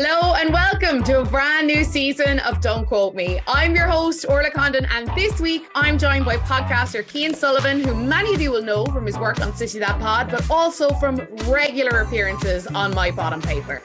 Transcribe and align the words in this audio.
Hello 0.00 0.34
and 0.34 0.52
welcome 0.52 1.02
to 1.02 1.22
a 1.22 1.24
brand 1.24 1.66
new 1.66 1.82
season 1.82 2.38
of 2.38 2.60
Don't 2.60 2.86
Quote 2.86 3.16
Me. 3.16 3.40
I'm 3.48 3.74
your 3.74 3.88
host, 3.88 4.24
Orlaith 4.28 4.52
Condon, 4.52 4.86
and 4.92 5.08
this 5.16 5.40
week 5.40 5.66
I'm 5.74 5.98
joined 5.98 6.24
by 6.24 6.36
podcaster 6.36 7.04
Cian 7.04 7.34
Sullivan, 7.34 7.80
who 7.80 7.96
many 7.96 8.32
of 8.32 8.40
you 8.40 8.52
will 8.52 8.62
know 8.62 8.86
from 8.86 9.06
his 9.06 9.18
work 9.18 9.40
on 9.40 9.50
Sissy 9.50 9.80
That 9.80 9.98
Pod, 9.98 10.30
but 10.30 10.48
also 10.48 10.90
from 11.00 11.16
regular 11.48 12.02
appearances 12.02 12.68
on 12.68 12.94
My 12.94 13.10
Pod 13.10 13.32
On 13.32 13.42
Paper. 13.42 13.82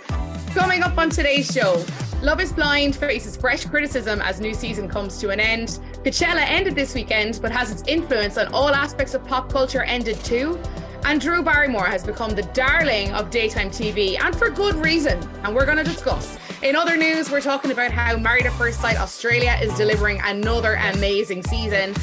Coming 0.51 0.83
up 0.83 0.99
on 0.99 1.09
today's 1.09 1.51
show, 1.51 1.83
Love 2.21 2.39
is 2.39 2.53
Blind 2.53 2.95
faces 2.95 3.35
fresh 3.35 3.65
criticism 3.65 4.21
as 4.21 4.39
new 4.39 4.53
season 4.53 4.87
comes 4.87 5.17
to 5.17 5.31
an 5.31 5.39
end. 5.39 5.79
Coachella 6.03 6.45
ended 6.47 6.75
this 6.75 6.93
weekend, 6.93 7.39
but 7.41 7.51
has 7.51 7.71
its 7.71 7.81
influence 7.87 8.37
on 8.37 8.53
all 8.53 8.69
aspects 8.69 9.15
of 9.15 9.25
pop 9.25 9.51
culture 9.51 9.81
ended 9.81 10.17
too. 10.23 10.59
And 11.05 11.19
Drew 11.19 11.43
Barrymore 11.43 11.85
has 11.85 12.03
become 12.03 12.31
the 12.31 12.43
darling 12.53 13.11
of 13.11 13.29
daytime 13.29 13.69
TV, 13.69 14.17
and 14.19 14.35
for 14.35 14.49
good 14.49 14.75
reason. 14.75 15.21
And 15.43 15.53
we're 15.53 15.65
going 15.65 15.77
to 15.77 15.83
discuss. 15.83 16.37
In 16.61 16.75
other 16.75 16.95
news, 16.95 17.29
we're 17.29 17.41
talking 17.41 17.71
about 17.71 17.91
how 17.91 18.15
Married 18.17 18.45
at 18.45 18.53
First 18.53 18.79
Sight 18.79 18.97
Australia 18.97 19.57
is 19.61 19.73
delivering 19.75 20.21
another 20.23 20.75
amazing 20.75 21.43
season, 21.43 21.93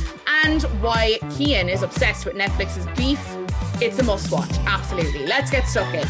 and 0.44 0.62
why 0.83 1.19
Cian 1.37 1.69
is 1.69 1.83
obsessed 1.83 2.27
with 2.27 2.34
Netflix's 2.34 2.87
Beef. 2.97 3.21
It's 3.81 3.99
a 3.99 4.03
must 4.03 4.31
watch, 4.31 4.53
absolutely. 4.66 5.27
Let's 5.27 5.50
get 5.50 5.66
stuck 5.66 5.94
in. 5.94 6.06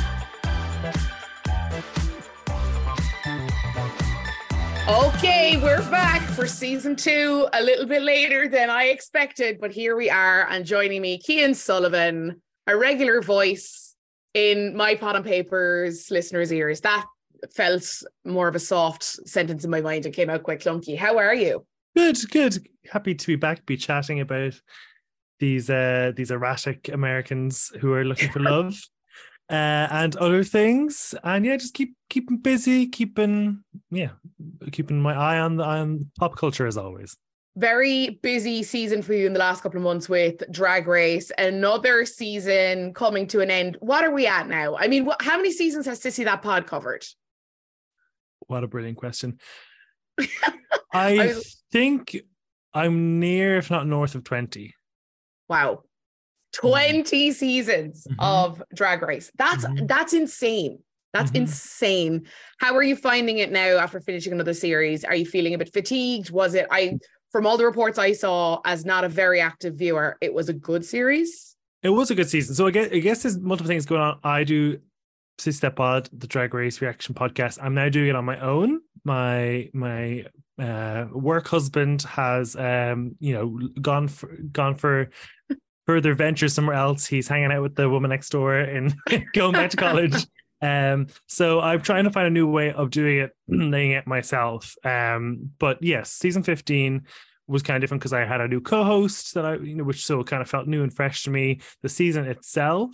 Okay, 4.89 5.57
we're 5.63 5.89
back 5.89 6.23
for 6.31 6.49
season 6.49 6.97
two, 6.97 7.47
a 7.53 7.63
little 7.63 7.87
bit 7.87 8.03
later 8.03 8.49
than 8.49 8.69
I 8.69 8.87
expected, 8.87 9.61
but 9.61 9.71
here 9.71 9.97
we 9.97 10.11
are. 10.11 10.49
And 10.51 10.67
joining 10.67 11.01
me, 11.01 11.21
Cian 11.25 11.55
Sullivan, 11.55 12.43
a 12.67 12.77
regular 12.77 13.21
voice 13.21 13.95
in 14.35 14.77
My 14.77 14.95
Pod 14.95 15.17
On 15.17 15.25
Paper's 15.25 16.11
listeners' 16.11 16.53
ears. 16.53 16.81
That 16.81 17.07
felt 17.55 17.85
more 18.25 18.49
of 18.49 18.55
a 18.55 18.61
soft 18.61 19.03
sentence 19.03 19.65
in 19.65 19.71
my 19.71 19.81
mind 19.81 20.07
and 20.07 20.15
came 20.15 20.31
out 20.31 20.43
quite 20.43 20.61
clunky. 20.61 20.97
How 20.97 21.19
are 21.19 21.35
you? 21.35 21.65
Good, 21.97 22.19
good. 22.31 22.67
Happy 22.91 23.15
to 23.15 23.27
be 23.27 23.37
back, 23.37 23.67
be 23.67 23.77
chatting 23.77 24.21
about 24.21 24.61
these 25.39 25.71
uh 25.71 26.13
these 26.15 26.31
erratic 26.31 26.89
Americans 26.89 27.73
who 27.81 27.93
are 27.95 28.05
looking 28.05 28.31
for 28.31 28.41
love. 28.41 28.79
Uh, 29.49 29.89
and 29.91 30.15
other 30.19 30.45
things, 30.45 31.13
and 31.25 31.45
yeah, 31.45 31.57
just 31.57 31.75
keep 31.75 31.97
keeping 32.09 32.37
busy, 32.37 32.87
keeping 32.87 33.65
yeah, 33.91 34.11
keeping 34.71 35.03
my 35.03 35.13
eye 35.13 35.41
on 35.41 35.57
the 35.57 35.65
on 35.65 36.09
pop 36.21 36.37
culture 36.37 36.69
as 36.69 36.77
always 36.77 37.17
very 37.57 38.21
busy 38.23 38.63
season 38.63 39.03
for 39.03 39.13
you 39.13 39.27
in 39.27 39.33
the 39.33 39.39
last 39.39 39.63
couple 39.63 39.79
of 39.79 39.85
months 39.85 40.09
with 40.09 40.43
Drag 40.51 40.87
Race, 40.87 41.31
another 41.37 42.05
season 42.05 42.95
coming 42.95 43.27
to 43.29 43.41
an 43.41 43.51
end. 43.51 43.77
What 43.81 44.05
are 44.05 44.13
we 44.13 44.27
at 44.27 44.49
now? 44.49 44.77
I 44.77 44.89
mean, 44.89 45.05
what, 45.05 45.21
how 45.21 45.37
many 45.37 45.53
seasons 45.53 45.87
has 45.87 46.01
Sissy 46.01 46.25
That 46.25 46.43
Pod 46.43 46.67
covered? 46.67 47.05
What 48.47 48.65
a 48.65 48.69
brilliant 48.69 48.99
question. 48.99 49.39
I, 50.21 50.27
I 50.93 51.27
was... 51.27 51.63
think 51.73 52.17
I'm 52.73 53.19
near, 53.19 53.57
if 53.57 53.71
not 53.71 53.87
north 53.87 54.15
of 54.15 54.25
20. 54.25 54.75
Wow. 55.49 55.83
20 56.53 57.03
mm-hmm. 57.03 57.33
seasons 57.33 58.07
mm-hmm. 58.09 58.21
of 58.21 58.63
Drag 58.75 59.03
Race. 59.03 59.31
That's 59.37 59.65
mm-hmm. 59.65 59.87
that's 59.87 60.15
insane. 60.15 60.81
That's 61.13 61.31
mm-hmm. 61.31 61.43
insane. 61.43 62.27
How 62.59 62.75
are 62.75 62.83
you 62.83 62.97
finding 62.97 63.39
it 63.39 63.51
now 63.51 63.79
after 63.79 64.01
finishing 64.01 64.33
another 64.33 64.55
series? 64.55 65.05
Are 65.05 65.15
you 65.15 65.27
feeling 65.27 65.55
a 65.55 65.59
bit 65.59 65.73
fatigued? 65.73 66.31
Was 66.31 66.55
it 66.55 66.67
I 66.71 66.99
from 67.33 67.47
all 67.47 67.57
the 67.57 67.65
reports 67.65 67.99
I 67.99 68.13
saw 68.13 68.61
as 68.65 68.85
not 68.85 69.05
a 69.05 69.09
very 69.09 69.41
active 69.41 69.75
viewer, 69.75 70.17
it 70.21 70.35
was 70.35 70.49
a 70.49 70.53
good 70.53 70.85
series. 70.85 71.57
It 71.83 71.91
was 71.91 72.11
a 72.11 72.15
good 72.15 72.29
season. 72.29 72.55
So 72.55 72.67
I 72.67 72.71
guess, 72.71 72.91
I 72.93 72.99
guess 72.99 73.23
there's 73.23 73.39
multiple 73.39 73.69
things 73.69 73.87
going 73.87 74.03
on. 74.03 74.19
I 74.23 74.45
do 74.45 74.79
Step 75.39 75.77
Pod, 75.77 76.09
the 76.13 76.27
Drag 76.27 76.53
Race 76.53 76.83
Reaction 76.83 77.15
podcast. 77.15 77.59
I'm 77.63 77.75
now 77.75 77.89
doing 77.89 78.09
it 78.09 78.17
on 78.17 78.25
my 78.25 78.39
own. 78.41 78.81
My 79.05 79.71
my 79.73 80.27
uh, 80.61 81.07
work 81.13 81.49
husband 81.49 82.03
has 82.03 82.55
um 82.57 83.17
you 83.19 83.33
know 83.33 83.69
gone 83.81 84.09
for 84.09 84.37
gone 84.53 84.75
for 84.75 85.09
further 85.87 86.15
ventures 86.15 86.53
somewhere 86.53 86.77
else. 86.77 87.07
He's 87.07 87.27
hanging 87.27 87.51
out 87.51 87.63
with 87.63 87.75
the 87.75 87.89
woman 87.89 88.11
next 88.11 88.29
door 88.29 88.55
and 88.55 88.95
going 89.35 89.53
back 89.53 89.71
to 89.71 89.77
college. 89.77 90.27
Um, 90.63 91.07
so 91.27 91.61
I'm 91.61 91.81
trying 91.81 92.05
to 92.05 92.11
find 92.11 92.27
a 92.27 92.31
new 92.31 92.49
way 92.49 92.73
of 92.73 92.91
doing 92.91 93.19
it, 93.19 93.31
laying 93.49 93.93
it 93.93 94.07
myself. 94.07 94.75
Um, 94.85 95.51
but 95.59 95.83
yes, 95.83 96.13
season 96.13 96.43
15 96.43 97.03
was 97.47 97.63
kind 97.63 97.77
of 97.77 97.81
different 97.81 98.01
because 98.01 98.13
I 98.13 98.25
had 98.25 98.41
a 98.41 98.49
new 98.49 98.61
co-host 98.61 99.35
that 99.35 99.45
I, 99.45 99.55
you 99.57 99.75
know, 99.75 99.85
which 99.85 100.05
so 100.05 100.23
kind 100.23 100.43
of 100.43 100.49
felt 100.49 100.69
new 100.69 100.83
and 100.83 100.95
fresh 100.95 101.25
to 101.25 101.31
me. 101.31 101.61
The 101.83 101.89
season 101.89 102.27
itself 102.27 102.91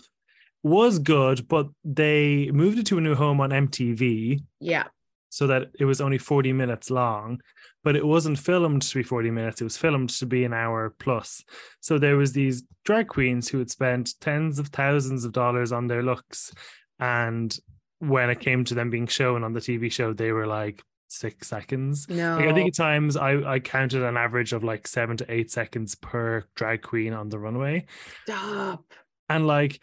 was 0.62 0.98
good, 0.98 1.46
but 1.48 1.68
they 1.84 2.50
moved 2.52 2.78
it 2.78 2.86
to 2.86 2.98
a 2.98 3.00
new 3.00 3.14
home 3.14 3.40
on 3.40 3.50
MTV. 3.50 4.42
Yeah. 4.60 4.84
So 5.28 5.46
that 5.48 5.68
it 5.78 5.84
was 5.84 6.00
only 6.00 6.16
40 6.16 6.54
minutes 6.54 6.90
long, 6.90 7.40
but 7.84 7.96
it 7.96 8.06
wasn't 8.06 8.38
filmed 8.38 8.80
to 8.82 8.94
be 8.94 9.02
40 9.02 9.30
minutes. 9.30 9.60
It 9.60 9.64
was 9.64 9.76
filmed 9.76 10.08
to 10.10 10.24
be 10.24 10.44
an 10.44 10.54
hour 10.54 10.94
plus. 10.98 11.44
So 11.80 11.98
there 11.98 12.16
was 12.16 12.32
these 12.32 12.62
drag 12.84 13.08
queens 13.08 13.48
who 13.48 13.58
had 13.58 13.68
spent 13.68 14.14
tens 14.20 14.58
of 14.58 14.68
thousands 14.68 15.24
of 15.24 15.32
dollars 15.32 15.72
on 15.72 15.88
their 15.88 16.02
looks 16.02 16.52
and 16.98 17.56
when 17.98 18.30
it 18.30 18.40
came 18.40 18.64
to 18.64 18.74
them 18.74 18.90
being 18.90 19.06
shown 19.06 19.44
on 19.44 19.52
the 19.52 19.60
TV 19.60 19.90
show, 19.90 20.12
they 20.12 20.32
were 20.32 20.46
like 20.46 20.82
six 21.08 21.48
seconds. 21.48 22.08
No, 22.08 22.36
like, 22.36 22.48
I 22.48 22.52
think 22.52 22.68
at 22.68 22.74
times 22.74 23.16
I 23.16 23.54
I 23.54 23.58
counted 23.60 24.02
an 24.02 24.16
average 24.16 24.52
of 24.52 24.64
like 24.64 24.86
seven 24.86 25.16
to 25.18 25.32
eight 25.32 25.50
seconds 25.50 25.94
per 25.94 26.44
drag 26.54 26.82
queen 26.82 27.12
on 27.12 27.28
the 27.28 27.38
runway. 27.38 27.86
Stop. 28.24 28.84
And 29.28 29.46
like, 29.46 29.80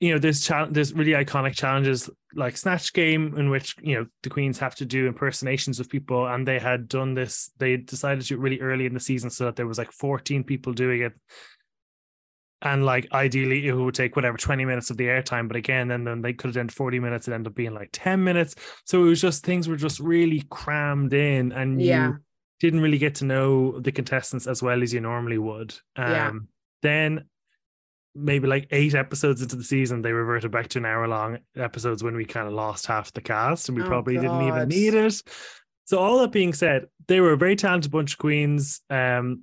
you 0.00 0.12
know, 0.12 0.18
there's 0.18 0.44
challenge, 0.44 0.74
there's 0.74 0.94
really 0.94 1.12
iconic 1.12 1.54
challenges 1.54 2.08
like 2.34 2.56
Snatch 2.56 2.92
Game 2.92 3.36
in 3.36 3.50
which 3.50 3.74
you 3.80 3.94
know 3.96 4.06
the 4.22 4.30
queens 4.30 4.58
have 4.58 4.74
to 4.76 4.86
do 4.86 5.06
impersonations 5.06 5.80
of 5.80 5.88
people, 5.88 6.26
and 6.26 6.46
they 6.46 6.58
had 6.58 6.88
done 6.88 7.14
this. 7.14 7.50
They 7.58 7.76
decided 7.76 8.24
to 8.26 8.38
really 8.38 8.60
early 8.60 8.86
in 8.86 8.94
the 8.94 9.00
season 9.00 9.30
so 9.30 9.46
that 9.46 9.56
there 9.56 9.66
was 9.66 9.78
like 9.78 9.92
14 9.92 10.44
people 10.44 10.72
doing 10.72 11.02
it 11.02 11.12
and 12.62 12.84
like 12.84 13.06
ideally 13.12 13.66
it 13.68 13.72
would 13.72 13.94
take 13.94 14.16
whatever 14.16 14.36
20 14.36 14.64
minutes 14.64 14.90
of 14.90 14.96
the 14.96 15.04
airtime 15.06 15.46
but 15.46 15.56
again 15.56 15.88
then 15.88 16.04
then 16.04 16.22
they 16.22 16.32
could 16.32 16.48
have 16.48 16.54
done 16.56 16.68
40 16.68 16.98
minutes 16.98 17.28
it 17.28 17.32
ended 17.32 17.46
up 17.52 17.54
being 17.54 17.72
like 17.74 17.90
10 17.92 18.24
minutes 18.24 18.56
so 18.84 19.00
it 19.04 19.08
was 19.08 19.20
just 19.20 19.44
things 19.44 19.68
were 19.68 19.76
just 19.76 20.00
really 20.00 20.42
crammed 20.50 21.12
in 21.14 21.52
and 21.52 21.80
yeah 21.80 22.08
you 22.08 22.18
didn't 22.60 22.80
really 22.80 22.98
get 22.98 23.14
to 23.16 23.24
know 23.24 23.78
the 23.78 23.92
contestants 23.92 24.48
as 24.48 24.60
well 24.60 24.82
as 24.82 24.92
you 24.92 25.00
normally 25.00 25.38
would. 25.38 25.72
Um, 25.94 26.10
Yeah. 26.10 26.32
Then 26.82 27.24
maybe 28.16 28.48
like 28.48 28.66
eight 28.72 28.96
episodes 28.96 29.40
into 29.42 29.54
the 29.54 29.62
season, 29.62 30.02
they 30.02 30.10
reverted 30.12 30.50
back 30.50 30.66
to 30.70 30.78
an 30.78 30.84
hour 30.84 31.06
long 31.06 31.38
episodes 31.56 32.02
when 32.02 32.16
we 32.16 32.24
kind 32.24 32.48
of 32.48 32.52
lost 32.54 32.86
half 32.86 33.12
the 33.12 33.20
cast 33.20 33.68
and 33.68 33.78
we 33.78 33.84
Oh, 33.84 33.86
probably 33.86 34.16
didn't 34.16 34.42
even 34.42 34.54
God. 34.58 34.68
need 34.68 34.94
it. 34.94 35.22
So 35.84 35.98
all 35.98 36.18
that 36.18 36.32
being 36.32 36.52
said, 36.52 36.86
they 37.06 37.20
were 37.20 37.32
a 37.32 37.36
very 37.36 37.54
talented 37.54 37.92
bunch 37.92 38.14
of 38.14 38.18
queens. 38.18 38.80
Um, 38.90 39.42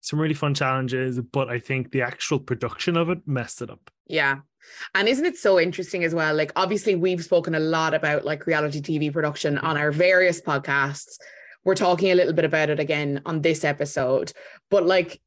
some 0.00 0.18
really 0.18 0.34
fun 0.34 0.54
challenges, 0.54 1.20
but 1.20 1.48
I 1.48 1.58
think 1.58 1.92
the 1.92 2.02
actual 2.02 2.38
production 2.38 2.96
of 2.96 3.10
it 3.10 3.18
messed 3.26 3.62
it 3.62 3.70
up. 3.70 3.90
Yeah. 4.06 4.38
And 4.94 5.08
isn't 5.08 5.24
it 5.24 5.36
so 5.36 5.58
interesting 5.60 6.04
as 6.04 6.14
well? 6.14 6.34
Like, 6.34 6.52
obviously, 6.56 6.94
we've 6.94 7.24
spoken 7.24 7.54
a 7.54 7.60
lot 7.60 7.94
about 7.94 8.24
like 8.24 8.46
reality 8.46 8.80
TV 8.80 9.12
production 9.12 9.58
on 9.58 9.76
our 9.76 9.92
various 9.92 10.40
podcasts. 10.40 11.18
We're 11.64 11.74
talking 11.74 12.10
a 12.10 12.14
little 12.14 12.32
bit 12.32 12.44
about 12.44 12.70
it 12.70 12.80
again 12.80 13.22
on 13.26 13.42
this 13.42 13.64
episode, 13.64 14.32
but 14.70 14.86
like, 14.86 15.20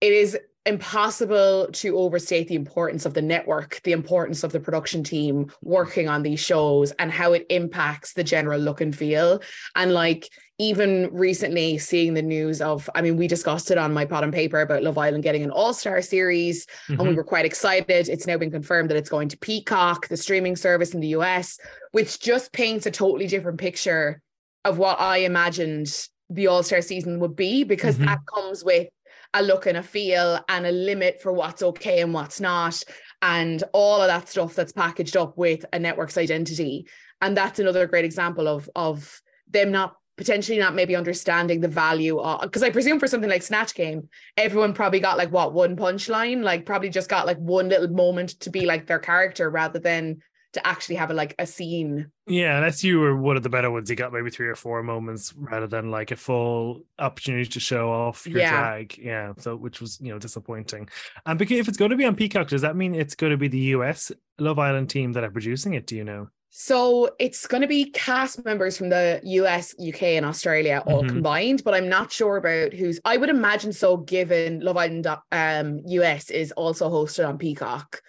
it 0.00 0.12
is 0.12 0.38
impossible 0.66 1.68
to 1.72 1.96
overstate 1.96 2.48
the 2.48 2.54
importance 2.54 3.06
of 3.06 3.14
the 3.14 3.22
network, 3.22 3.80
the 3.84 3.92
importance 3.92 4.42
of 4.42 4.52
the 4.52 4.60
production 4.60 5.04
team 5.04 5.50
working 5.62 6.08
on 6.08 6.22
these 6.22 6.40
shows, 6.40 6.90
and 6.92 7.10
how 7.10 7.32
it 7.32 7.46
impacts 7.50 8.12
the 8.12 8.24
general 8.24 8.60
look 8.60 8.80
and 8.80 8.94
feel. 8.94 9.40
And 9.74 9.92
like, 9.92 10.28
even 10.58 11.10
recently 11.12 11.76
seeing 11.76 12.14
the 12.14 12.22
news 12.22 12.62
of, 12.62 12.88
I 12.94 13.02
mean, 13.02 13.16
we 13.16 13.28
discussed 13.28 13.70
it 13.70 13.76
on 13.76 13.92
My 13.92 14.06
Pod 14.06 14.24
On 14.24 14.32
Paper 14.32 14.60
about 14.60 14.82
Love 14.82 14.96
Island 14.96 15.22
getting 15.22 15.42
an 15.42 15.50
all 15.50 15.74
star 15.74 16.00
series 16.00 16.66
and 16.88 16.98
we 16.98 17.08
Mhm. 17.08 17.16
were 17.16 17.24
quite 17.24 17.44
excited. 17.44 18.08
It's 18.08 18.26
now 18.26 18.38
been 18.38 18.50
confirmed 18.50 18.90
that 18.90 18.96
it's 18.96 19.10
going 19.10 19.28
to 19.28 19.36
Peacock, 19.38 20.08
the 20.08 20.16
streaming 20.16 20.56
service 20.56 20.94
in 20.94 21.00
the 21.00 21.08
US, 21.08 21.58
which 21.92 22.20
just 22.20 22.52
paints 22.52 22.86
a 22.86 22.90
totally 22.90 23.26
different 23.26 23.58
picture 23.58 24.22
of 24.64 24.78
what 24.78 24.98
I 24.98 25.18
imagined 25.18 26.08
the 26.30 26.46
All 26.46 26.62
Star 26.62 26.80
season 26.80 27.20
would 27.20 27.36
be, 27.36 27.62
because 27.62 27.98
Mhm. 27.98 28.06
that 28.06 28.18
comes 28.34 28.64
with 28.64 28.88
a 29.34 29.42
look 29.42 29.66
and 29.66 29.76
a 29.76 29.82
feel 29.82 30.40
and 30.48 30.66
a 30.66 30.72
limit 30.72 31.20
for 31.20 31.32
what's 31.32 31.62
okay 31.62 32.00
and 32.00 32.14
what's 32.14 32.40
not, 32.40 32.82
and 33.20 33.62
all 33.74 34.00
of 34.00 34.08
that 34.08 34.28
stuff 34.28 34.54
that's 34.54 34.72
packaged 34.72 35.16
up 35.18 35.36
with 35.36 35.66
a 35.74 35.78
network's 35.78 36.16
identity. 36.16 36.86
And 37.20 37.36
that's 37.36 37.58
another 37.58 37.86
great 37.86 38.06
example 38.06 38.48
of 38.48 38.70
of 38.74 39.20
them 39.48 39.70
not 39.70 39.96
potentially 40.16 40.58
not 40.58 40.74
maybe 40.74 40.96
understanding 40.96 41.60
the 41.60 41.68
value 41.68 42.18
of 42.18 42.40
because 42.42 42.62
I 42.62 42.70
presume 42.70 42.98
for 42.98 43.06
something 43.06 43.30
like 43.30 43.42
Snatch 43.42 43.74
Game, 43.74 44.08
everyone 44.36 44.72
probably 44.74 45.00
got 45.00 45.18
like 45.18 45.30
what 45.30 45.52
one 45.52 45.76
punchline, 45.76 46.42
like 46.42 46.66
probably 46.66 46.88
just 46.88 47.08
got 47.08 47.26
like 47.26 47.38
one 47.38 47.68
little 47.68 47.88
moment 47.88 48.30
to 48.40 48.50
be 48.50 48.66
like 48.66 48.86
their 48.86 48.98
character 48.98 49.50
rather 49.50 49.78
than 49.78 50.18
to 50.52 50.66
actually 50.66 50.94
have 50.94 51.10
a 51.10 51.14
like 51.14 51.34
a 51.38 51.46
scene. 51.46 52.10
Yeah, 52.26 52.56
unless 52.56 52.82
you 52.82 52.98
were 52.98 53.14
one 53.14 53.36
of 53.36 53.42
the 53.42 53.50
better 53.50 53.70
ones, 53.70 53.90
you 53.90 53.96
got 53.96 54.12
maybe 54.12 54.30
three 54.30 54.48
or 54.48 54.54
four 54.54 54.82
moments 54.82 55.34
rather 55.36 55.66
than 55.66 55.90
like 55.90 56.12
a 56.12 56.16
full 56.16 56.82
opportunity 56.98 57.44
to 57.50 57.60
show 57.60 57.90
off 57.90 58.26
your 58.26 58.40
Yeah. 58.40 58.50
drag. 58.50 58.96
Yeah, 58.96 59.32
so 59.38 59.54
which 59.54 59.82
was 59.82 60.00
you 60.00 60.12
know 60.12 60.18
disappointing. 60.18 60.88
And 61.26 61.38
because 61.38 61.58
if 61.58 61.68
it's 61.68 61.76
going 61.76 61.90
to 61.90 61.96
be 61.96 62.06
on 62.06 62.16
Peacock, 62.16 62.48
does 62.48 62.62
that 62.62 62.74
mean 62.74 62.94
it's 62.94 63.14
going 63.14 63.32
to 63.32 63.36
be 63.36 63.48
the 63.48 63.58
US 63.76 64.12
Love 64.38 64.58
Island 64.58 64.88
team 64.88 65.12
that 65.12 65.24
are 65.24 65.30
producing 65.30 65.74
it? 65.74 65.86
Do 65.86 65.94
you 65.94 66.04
know? 66.04 66.28
So 66.58 67.10
it's 67.18 67.46
going 67.46 67.60
to 67.60 67.66
be 67.66 67.90
cast 67.90 68.42
members 68.46 68.78
from 68.78 68.88
the 68.88 69.20
US, 69.22 69.74
UK, 69.78 70.16
and 70.16 70.24
Australia 70.24 70.82
all 70.86 71.02
Mhm. 71.02 71.10
combined, 71.10 71.62
but 71.62 71.74
I'm 71.74 71.90
not 71.90 72.10
sure 72.10 72.38
about 72.38 72.72
who's. 72.72 72.98
I 73.04 73.18
would 73.18 73.28
imagine 73.28 73.74
so, 73.74 73.98
given 73.98 74.60
Love 74.60 74.78
Island 74.78 75.06
um, 75.32 75.82
US 75.84 76.30
is 76.30 76.52
also 76.52 76.88
hosted 76.88 77.28
on 77.28 77.36
Peacock. 77.36 78.00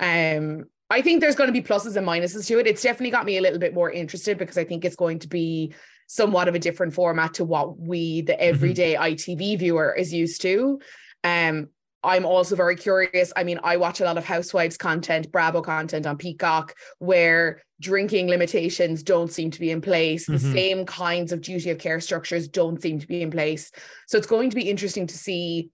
Um, 0.00 0.64
I 0.90 1.00
think 1.00 1.22
there's 1.22 1.34
going 1.34 1.48
to 1.48 1.58
be 1.58 1.66
pluses 1.66 1.96
and 1.96 2.06
minuses 2.06 2.46
to 2.48 2.58
it. 2.58 2.66
It's 2.66 2.82
definitely 2.82 3.10
got 3.10 3.24
me 3.24 3.38
a 3.38 3.40
little 3.40 3.58
bit 3.58 3.72
more 3.72 3.90
interested 3.90 4.36
because 4.36 4.58
I 4.58 4.64
think 4.64 4.84
it's 4.84 4.96
going 4.96 5.20
to 5.20 5.28
be 5.28 5.72
somewhat 6.06 6.46
of 6.46 6.54
a 6.54 6.58
different 6.58 6.92
format 6.92 7.32
to 7.34 7.44
what 7.46 7.78
we, 7.78 8.20
the 8.20 8.38
everyday 8.38 8.96
ITV 8.96 9.58
viewer, 9.58 9.94
is 9.94 10.12
used 10.12 10.42
to. 10.42 10.78
Um, 11.24 11.70
I'm 12.04 12.26
also 12.26 12.54
very 12.54 12.76
curious. 12.76 13.32
I 13.34 13.44
mean, 13.44 13.58
I 13.64 13.78
watch 13.78 14.00
a 14.00 14.04
lot 14.04 14.18
of 14.18 14.26
Housewives 14.26 14.76
content, 14.76 15.32
Bravo 15.32 15.62
content 15.62 16.06
on 16.06 16.18
Peacock, 16.18 16.74
where 16.98 17.62
drinking 17.80 18.28
limitations 18.28 19.02
don't 19.02 19.32
seem 19.32 19.50
to 19.50 19.60
be 19.60 19.70
in 19.70 19.80
place. 19.80 20.26
The 20.26 20.34
Mhm. 20.34 20.52
same 20.52 20.86
kinds 20.86 21.32
of 21.32 21.40
duty 21.40 21.70
of 21.70 21.78
care 21.78 22.00
structures 22.00 22.48
don't 22.48 22.80
seem 22.80 22.98
to 23.00 23.06
be 23.06 23.20
in 23.22 23.30
place. 23.30 23.70
So 24.06 24.16
it's 24.18 24.26
going 24.26 24.50
to 24.50 24.56
be 24.56 24.70
interesting 24.70 25.06
to 25.08 25.18
see 25.18 25.70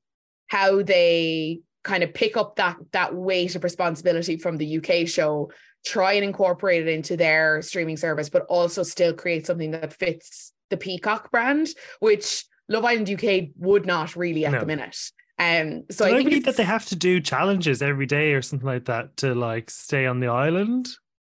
how 0.49 0.83
they 0.83 1.61
kind 1.85 2.03
of 2.03 2.13
pick 2.13 2.37
up 2.37 2.57
that 2.57 2.77
that 2.93 3.15
weight 3.15 3.55
of 3.55 3.65
responsibility 3.65 4.37
from 4.37 4.57
the 4.57 4.67
UK 4.79 5.07
show, 5.07 5.51
try 5.87 6.13
and 6.15 6.25
incorporate 6.25 6.87
it 6.87 6.93
into 6.93 7.17
their 7.17 7.63
streaming 7.63 7.97
service, 7.97 8.29
but 8.29 8.45
also 8.49 8.83
still 8.83 9.15
create 9.15 9.47
something 9.47 9.71
that 9.71 9.93
fits 9.93 10.53
the 10.71 10.77
Peacock 10.77 11.31
brand, 11.31 11.69
which 12.01 12.45
Love 12.69 12.85
Island 12.85 13.09
UK 13.09 13.51
would 13.57 13.87
not 13.87 14.15
really 14.17 14.45
at 14.47 14.53
No. 14.53 14.61
the 14.61 14.67
minute. 14.67 14.97
Um, 15.39 15.85
so 15.91 16.05
Did 16.05 16.13
I 16.13 16.17
I, 16.17 16.19
think 16.19 16.31
read 16.35 16.45
that 16.45 16.57
they 16.57 16.65
have 16.65 16.85
to 16.87 16.97
do 16.97 17.19
challenges 17.21 17.81
every 17.83 18.05
day 18.07 18.35
or 18.35 18.43
something 18.43 18.67
like 18.67 18.85
that 18.87 19.17
to 19.19 19.35
like 19.35 19.71
stay 19.71 20.05
on 20.07 20.21
the 20.21 20.29
island? 20.29 20.89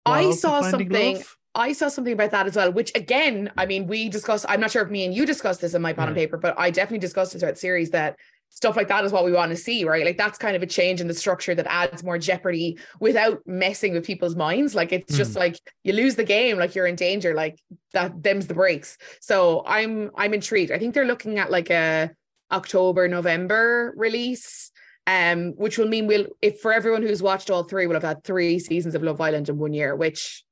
I 0.06 0.30
saw 0.32 0.62
something- 0.62 1.16
love? 1.16 1.36
I 1.56 1.72
saw 1.72 1.88
something 1.88 2.12
about 2.12 2.32
that 2.32 2.46
as 2.46 2.56
well, 2.56 2.72
which 2.72 2.90
again, 2.96 3.52
I 3.56 3.66
mean, 3.66 3.86
we 3.86 4.08
discussed, 4.08 4.44
I'm 4.48 4.60
not 4.60 4.72
sure 4.72 4.82
if 4.82 4.90
me 4.90 5.04
and 5.04 5.14
you 5.14 5.24
discussed 5.24 5.60
this 5.60 5.74
in 5.74 5.82
my 5.82 5.92
pen 5.92 6.08
and 6.08 6.16
mm. 6.16 6.18
paper, 6.18 6.36
but 6.36 6.58
I 6.58 6.70
definitely 6.70 6.98
discussed 6.98 7.32
this 7.32 7.40
throughout 7.40 7.54
the 7.54 7.60
series 7.60 7.90
that 7.90 8.16
stuff 8.54 8.76
like 8.76 8.88
that 8.88 9.04
is 9.04 9.12
what 9.12 9.24
we 9.24 9.32
want 9.32 9.50
to 9.50 9.56
see, 9.56 9.84
right? 9.84 10.04
Like 10.04 10.16
that's 10.16 10.38
kind 10.38 10.54
of 10.54 10.62
a 10.62 10.66
change 10.66 11.00
in 11.00 11.08
the 11.08 11.14
structure 11.14 11.54
that 11.54 11.66
adds 11.68 12.04
more 12.04 12.18
jeopardy 12.18 12.78
without 13.00 13.40
messing 13.46 13.92
with 13.92 14.04
people's 14.04 14.36
minds. 14.36 14.74
Like 14.74 14.92
it's 14.92 15.16
just 15.16 15.32
mm. 15.32 15.38
like 15.38 15.58
you 15.82 15.92
lose 15.92 16.14
the 16.14 16.24
game, 16.24 16.58
like 16.58 16.74
you're 16.74 16.86
in 16.86 16.94
danger, 16.94 17.34
like 17.34 17.60
that 17.92 18.22
them's 18.22 18.46
the 18.46 18.54
breaks. 18.54 18.96
So 19.20 19.64
I'm 19.66 20.10
I'm 20.16 20.34
intrigued. 20.34 20.70
I 20.70 20.78
think 20.78 20.94
they're 20.94 21.04
looking 21.04 21.38
at 21.38 21.50
like 21.50 21.70
a 21.70 22.12
October, 22.52 23.08
November 23.08 23.92
release. 23.96 24.70
Um, 25.06 25.52
which 25.56 25.76
will 25.76 25.88
mean 25.88 26.06
we'll 26.06 26.26
if 26.40 26.60
for 26.60 26.72
everyone 26.72 27.02
who's 27.02 27.22
watched 27.22 27.50
all 27.50 27.62
three, 27.64 27.86
we'll 27.86 27.96
have 27.96 28.02
had 28.02 28.24
three 28.24 28.58
seasons 28.58 28.94
of 28.94 29.02
Love 29.02 29.20
Island 29.20 29.48
in 29.50 29.58
one 29.58 29.74
year, 29.74 29.94
which 29.94 30.44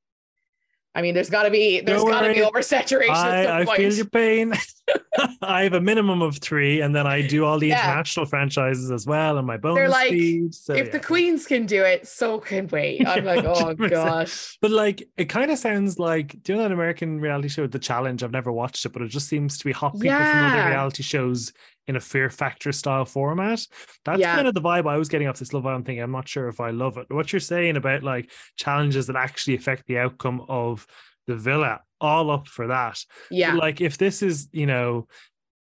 I 0.94 1.00
mean, 1.00 1.14
there's 1.14 1.30
got 1.30 1.44
to 1.44 1.50
be 1.50 1.80
there's 1.80 2.02
got 2.04 2.20
to 2.20 2.34
be 2.34 2.40
oversaturation 2.40 3.08
at 3.08 3.44
some 3.46 3.56
I, 3.56 3.60
I 3.60 3.64
point. 3.64 3.78
feel 3.78 3.94
your 3.94 4.04
pain. 4.06 4.52
I 5.42 5.62
have 5.62 5.72
a 5.72 5.80
minimum 5.80 6.20
of 6.20 6.36
three, 6.38 6.82
and 6.82 6.94
then 6.94 7.06
I 7.06 7.26
do 7.26 7.46
all 7.46 7.58
the 7.58 7.68
Yeah. 7.68 7.82
international 7.82 8.26
franchises 8.26 8.90
as 8.90 9.06
well, 9.06 9.38
and 9.38 9.46
my 9.46 9.56
bonus 9.56 9.90
like, 9.90 10.10
feed. 10.10 10.54
So, 10.54 10.74
if 10.74 10.92
the 10.92 11.00
queens 11.00 11.46
can 11.46 11.64
do 11.64 11.82
it, 11.82 12.06
so 12.06 12.38
can 12.38 12.68
we. 12.68 13.02
I'm 13.06 13.24
like, 13.24 13.44
oh 13.44 13.74
100%. 13.74 13.88
gosh. 13.90 14.58
But 14.60 14.70
like, 14.70 15.08
it 15.16 15.26
kind 15.26 15.50
of 15.50 15.58
sounds 15.58 15.98
like 15.98 16.42
do 16.42 16.52
you 16.52 16.56
know 16.58 16.64
that 16.64 16.72
American 16.72 17.20
reality 17.20 17.48
show, 17.48 17.66
The 17.66 17.78
Challenge? 17.78 18.22
I've 18.22 18.30
never 18.32 18.52
watched 18.52 18.84
it, 18.84 18.92
but 18.92 19.00
it 19.00 19.08
just 19.08 19.28
seems 19.28 19.56
to 19.58 19.64
be 19.64 19.72
hot 19.72 19.98
people 19.98 20.24
from 20.24 20.42
other 20.42 20.68
reality 20.68 21.02
shows 21.02 21.54
in 21.88 21.96
a 21.96 22.00
Fear 22.00 22.30
Factor 22.30 22.72
style 22.72 23.04
format. 23.04 23.66
That's 24.04 24.20
Yeah. 24.20 24.34
kind 24.34 24.46
of 24.46 24.54
the 24.54 24.60
vibe 24.60 24.88
I 24.88 24.96
was 24.96 25.08
getting 25.08 25.28
off 25.28 25.38
this 25.38 25.52
Love 25.52 25.66
Island 25.66 25.86
thing. 25.86 26.00
I'm 26.00 26.12
not 26.12 26.28
sure 26.28 26.48
if 26.48 26.60
I 26.60 26.70
love 26.70 26.96
it. 26.96 27.06
What 27.08 27.32
you're 27.32 27.40
saying 27.40 27.76
about 27.76 28.02
like 28.02 28.30
challenges 28.56 29.08
that 29.08 29.16
actually 29.16 29.56
affect 29.56 29.86
the 29.86 29.98
outcome 29.98 30.44
of 30.48 30.86
the 31.26 31.36
villa, 31.36 31.80
all 32.00 32.30
up 32.30 32.48
for 32.48 32.68
that. 32.68 33.04
Yeah. 33.30 33.54
Like 33.54 33.80
if 33.80 33.98
this 33.98 34.22
is, 34.22 34.48
you 34.52 34.66
know, 34.66 35.06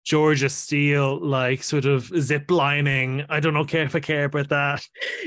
Georgia 0.10 0.50
Steel, 0.50 1.24
like 1.24 1.62
sort 1.62 1.86
of 1.86 2.06
zip 2.20 2.50
lining. 2.50 3.24
I 3.30 3.40
don't 3.40 3.54
know 3.54 3.64
care 3.64 3.84
if 3.84 3.96
I 3.96 4.00
care 4.00 4.26
about 4.26 4.50
that. 4.50 4.84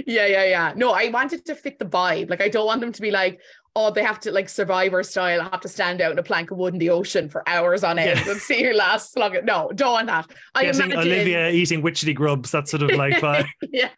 yeah, 0.09 0.27
yeah, 0.27 0.45
yeah. 0.45 0.73
No, 0.75 0.91
I 0.91 1.09
wanted 1.09 1.45
to 1.47 1.55
fit 1.55 1.79
the 1.79 1.85
vibe. 1.85 2.29
Like, 2.31 2.41
I 2.43 2.49
don't 2.49 2.67
want 2.67 2.81
them 2.81 2.91
to 2.91 3.01
be 3.01 3.13
like, 3.13 3.41
oh, 3.77 3.93
they 3.93 4.03
have 4.03 4.19
to 4.21 4.33
like 4.33 4.49
survivor 4.49 5.05
style, 5.05 5.41
have 5.41 5.61
to 5.61 5.69
stand 5.69 6.01
out 6.01 6.11
in 6.11 6.19
a 6.19 6.23
plank 6.25 6.51
of 6.51 6.59
wood 6.59 6.73
in 6.75 6.81
the 6.81 6.91
ocean 6.91 7.29
for 7.29 7.49
hours 7.49 7.85
on 7.85 7.97
end 7.97 8.19
Yeah. 8.27 8.33
and 8.33 8.41
see 8.41 8.65
who 8.65 8.73
lasts 8.73 9.17
longer. 9.17 9.41
No, 9.41 9.71
don't 9.73 9.93
want 9.93 10.09
that. 10.09 10.29
I 10.57 10.65
Getting 10.65 10.81
imagine, 10.91 10.99
Olivia 10.99 11.51
eating 11.51 11.81
witchetty 11.81 12.17
grubs, 12.17 12.51
that 12.51 12.67
sort 12.67 12.83
of 12.83 12.91
like 12.97 13.15
vibe. 13.23 13.47
yeah. 13.71 13.91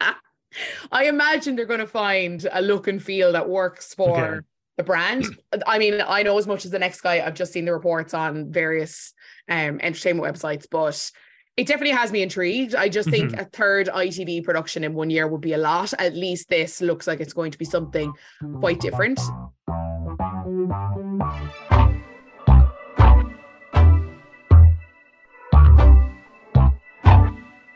I 0.92 1.04
imagine 1.06 1.56
they're 1.56 1.64
going 1.64 1.80
to 1.80 1.86
find 1.86 2.46
a 2.52 2.60
look 2.60 2.88
and 2.88 3.02
feel 3.02 3.32
that 3.32 3.48
works 3.48 3.94
for 3.94 4.10
Okay. 4.34 4.46
the 4.76 4.84
brand. 4.84 5.24
I 5.66 5.78
mean, 5.78 6.02
I 6.06 6.22
know 6.24 6.36
as 6.36 6.46
much 6.46 6.66
as 6.66 6.70
the 6.70 6.78
next 6.78 7.00
guy. 7.00 7.24
I've 7.26 7.34
just 7.34 7.54
seen 7.54 7.64
the 7.64 7.72
reports 7.72 8.12
on 8.12 8.52
various 8.52 9.13
um, 9.48 9.80
entertainment 9.82 10.26
websites, 10.26 10.66
but 10.70 11.10
it 11.56 11.66
definitely 11.66 11.94
has 11.94 12.10
me 12.10 12.22
intrigued. 12.22 12.74
I 12.74 12.88
just 12.88 13.08
think 13.10 13.32
Mhm. 13.32 13.40
a 13.40 13.44
third 13.44 13.88
ITV 13.88 14.42
production 14.42 14.82
in 14.84 14.94
one 14.94 15.10
year 15.10 15.28
would 15.28 15.40
be 15.40 15.52
a 15.52 15.58
lot. 15.58 15.92
At 15.98 16.14
least 16.14 16.48
this 16.48 16.80
looks 16.80 17.06
like 17.06 17.20
it's 17.20 17.32
going 17.34 17.52
to 17.52 17.58
be 17.58 17.64
something 17.64 18.12
quite 18.60 18.80
different. 18.80 19.20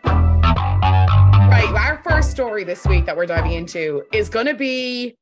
Right, 0.05 1.73
our 1.77 2.01
first 2.09 2.31
story 2.31 2.65
this 2.65 2.87
week 2.87 3.07
that 3.07 3.17
we're 3.17 3.27
diving 3.27 3.53
into 3.53 4.03
is 4.13 4.29
going 4.29 4.47
to 4.47 4.55
be 4.55 5.17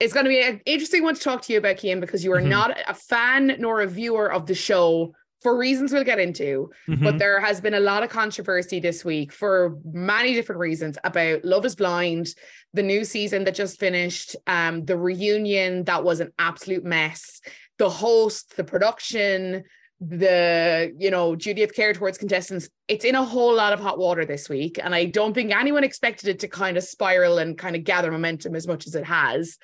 it's 0.00 0.12
going 0.12 0.24
to 0.24 0.30
be 0.30 0.40
an 0.40 0.60
interesting 0.64 1.02
one 1.02 1.16
to 1.16 1.20
talk 1.20 1.42
to 1.42 1.52
you 1.52 1.58
about, 1.58 1.80
Cian, 1.80 1.98
because 1.98 2.22
you 2.22 2.32
are 2.32 2.40
Mhm. 2.40 2.46
not 2.46 2.78
a 2.86 2.94
fan 2.94 3.56
nor 3.58 3.80
a 3.80 3.86
viewer 3.88 4.32
of 4.32 4.46
the 4.46 4.54
show 4.54 5.12
for 5.42 5.56
reasons 5.56 5.92
we'll 5.92 6.04
get 6.04 6.18
into. 6.18 6.70
But 6.86 7.14
Mhm. 7.14 7.18
there 7.18 7.40
has 7.40 7.60
been 7.60 7.74
a 7.74 7.80
lot 7.80 8.02
of 8.02 8.10
controversy 8.10 8.80
this 8.80 9.04
week 9.04 9.32
for 9.32 9.78
many 9.84 10.34
different 10.34 10.60
reasons 10.60 10.98
about 11.04 11.44
Love 11.44 11.64
is 11.64 11.76
Blind, 11.76 12.34
the 12.74 12.82
new 12.82 13.04
season 13.04 13.44
that 13.44 13.54
just 13.54 13.78
finished, 13.78 14.34
um, 14.46 14.84
the 14.84 14.96
reunion 14.96 15.84
that 15.84 16.02
was 16.02 16.20
an 16.20 16.32
absolute 16.38 16.84
mess, 16.84 17.40
the 17.78 17.90
host, 17.90 18.56
the 18.56 18.64
production, 18.64 19.64
the 20.00 20.94
you 20.96 21.10
know 21.10 21.34
duty 21.34 21.64
of 21.64 21.74
care 21.74 21.92
towards 21.92 22.18
contestants 22.18 22.68
it's 22.86 23.04
in 23.04 23.16
a 23.16 23.24
whole 23.24 23.52
lot 23.52 23.72
of 23.72 23.80
hot 23.80 23.98
water 23.98 24.24
this 24.24 24.48
week 24.48 24.78
and 24.80 24.94
i 24.94 25.04
don't 25.04 25.34
think 25.34 25.52
anyone 25.52 25.82
expected 25.82 26.28
it 26.28 26.38
to 26.38 26.46
kind 26.46 26.76
of 26.76 26.84
spiral 26.84 27.38
and 27.38 27.58
kind 27.58 27.74
of 27.74 27.82
gather 27.82 28.12
momentum 28.12 28.54
as 28.54 28.64
much 28.68 28.86
as 28.86 28.94
it 28.94 29.04
has 29.04 29.58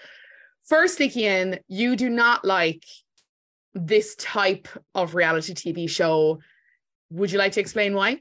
firstly 0.66 1.08
Cian, 1.08 1.60
you 1.68 1.94
do 1.94 2.08
not 2.10 2.44
like 2.44 2.82
this 3.74 4.14
type 4.16 4.68
of 4.94 5.14
reality 5.14 5.52
tv 5.54 5.88
show. 5.88 6.38
Would 7.10 7.32
you 7.32 7.38
like 7.38 7.52
to 7.52 7.60
explain 7.60 7.94
why? 7.94 8.20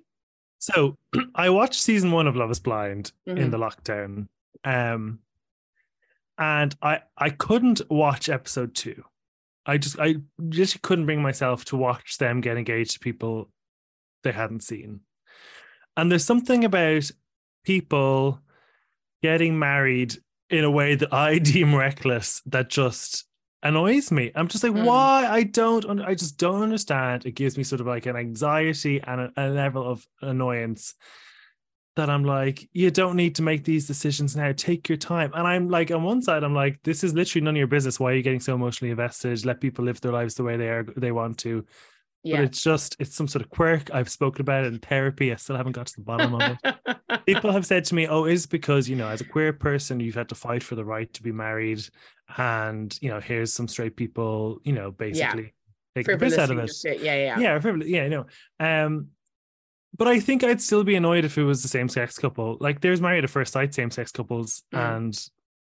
So 0.59 0.97
i 1.35 1.49
watched 1.49 1.81
season 1.81 2.11
one 2.11 2.27
of 2.27 2.35
love 2.35 2.51
is 2.51 2.59
blind 2.59 3.11
Mhm. 3.27 3.37
in 3.37 3.51
the 3.51 3.57
lockdown 3.57 4.27
um 4.63 5.19
and 6.37 6.75
i 6.81 7.01
i 7.17 7.29
couldn't 7.29 7.81
watch 7.89 8.29
episode 8.29 8.73
two. 8.75 9.03
I 9.65 9.77
just 9.77 9.99
i 9.99 10.15
just 10.49 10.81
couldn't 10.81 11.05
bring 11.05 11.21
myself 11.21 11.65
to 11.65 11.77
watch 11.77 12.17
them 12.17 12.41
get 12.41 12.57
engaged 12.57 12.91
to 12.93 12.99
people 12.99 13.49
they 14.23 14.31
hadn't 14.31 14.63
seen. 14.63 15.01
And 15.95 16.11
there's 16.11 16.25
something 16.25 16.63
about 16.65 17.11
people 17.65 18.39
getting 19.21 19.59
married 19.59 20.15
in 20.49 20.63
a 20.63 20.71
way 20.71 20.95
that 20.95 21.13
i 21.13 21.37
deem 21.51 21.73
reckless 21.75 22.41
that 22.45 22.69
just 22.69 23.25
annoys 23.63 24.11
me 24.11 24.31
i'm 24.35 24.47
just 24.47 24.63
like 24.63 24.73
Mm. 24.73 24.85
why 24.85 25.25
i 25.29 25.43
don't 25.43 25.85
un- 25.85 26.01
i 26.01 26.13
just 26.13 26.37
don't 26.37 26.61
understand 26.61 27.25
it 27.25 27.31
gives 27.31 27.57
me 27.57 27.63
sort 27.63 27.81
of 27.81 27.87
like 27.87 28.05
an 28.05 28.15
anxiety 28.15 29.01
and 29.01 29.21
a, 29.21 29.31
a 29.37 29.47
level 29.49 29.89
of 29.89 30.05
annoyance 30.21 30.95
that 31.95 32.09
I'm 32.09 32.23
like, 32.23 32.67
you 32.73 32.89
don't 32.89 33.15
need 33.15 33.35
to 33.35 33.43
make 33.43 33.65
these 33.65 33.85
decisions 33.85 34.35
now. 34.35 34.51
Take 34.51 34.89
your 34.89 34.97
time. 34.97 35.29
And 35.35 35.45
I'm 35.47 35.69
like, 35.69 35.91
on 35.91 36.01
one 36.01 36.23
side, 36.23 36.43
I'm 36.43 36.55
like, 36.55 36.79
this 36.83 37.03
is 37.03 37.13
literally 37.13 37.45
none 37.45 37.53
of 37.53 37.59
your 37.59 37.67
business. 37.67 37.99
Why 37.99 38.13
are 38.13 38.15
you 38.15 38.23
getting 38.23 38.39
so 38.39 38.55
emotionally 38.55 38.89
invested? 38.89 39.45
Let 39.45 39.61
people 39.61 39.85
live 39.85 40.01
their 40.01 40.11
lives 40.11 40.33
the 40.33 40.41
way 40.43 40.57
they 40.57 40.69
are, 40.69 40.87
they 40.97 41.11
want 41.11 41.37
to. 41.41 41.63
yeah 42.23 42.37
But 42.37 42.45
it's 42.45 42.63
just, 42.63 42.95
it's 42.97 43.15
some 43.15 43.27
sort 43.27 43.43
of 43.45 43.51
quirk. 43.51 43.93
I've 43.93 44.09
spoken 44.09 44.41
about 44.41 44.63
it 44.63 44.73
in 44.73 44.79
therapy. 44.79 45.31
I 45.31 45.35
still 45.35 45.55
haven't 45.55 45.73
got 45.73 45.85
to 45.85 45.95
the 45.97 46.01
bottom 46.01 46.33
of 46.33 46.57
it. 46.63 47.25
People 47.27 47.51
have 47.51 47.63
said 47.63 47.85
to 47.85 47.93
me, 47.93 48.07
oh, 48.07 48.25
is 48.25 48.47
because, 48.47 48.89
you 48.89 48.95
know, 48.95 49.09
as 49.09 49.21
a 49.21 49.25
queer 49.25 49.53
person, 49.53 49.99
you've 49.99 50.15
had 50.15 50.29
to 50.29 50.35
fight 50.35 50.63
for 50.63 50.73
the 50.73 50.83
right 50.83 51.13
to 51.13 51.21
be 51.21 51.31
married. 51.31 51.87
And, 52.37 52.97
you 53.01 53.09
know, 53.09 53.19
here's 53.19 53.53
some 53.53 53.67
straight 53.67 53.95
people, 53.95 54.59
you 54.63 54.73
know, 54.73 54.91
basically 54.91 55.53
taking 55.95 56.17
the 56.17 56.25
piss 56.25 56.37
out 56.37 56.49
of 56.49 56.57
it 56.57 56.71
yeah 57.01 57.15
yeah 57.15 57.39
yeah, 57.39 57.59
frivolous. 57.59 57.87
Yeah, 57.87 58.07
no. 58.07 58.25
Um, 58.59 59.09
but 59.95 60.07
I 60.07 60.19
think 60.19 60.43
I'd 60.43 60.61
still 60.61 60.83
be 60.83 60.95
annoyed 60.95 61.25
if 61.25 61.37
it 61.37 61.43
was 61.43 61.61
the 61.61 61.67
same 61.67 61.87
sex 61.87 62.17
couple. 62.17 62.57
Like 62.59 62.81
there's 62.81 63.01
married 63.01 63.23
at 63.23 63.29
first 63.29 63.53
sight 63.53 63.73
same 63.73 63.91
sex 63.91 64.11
couples, 64.11 64.63
Mm. 64.73 64.95
and 64.95 65.27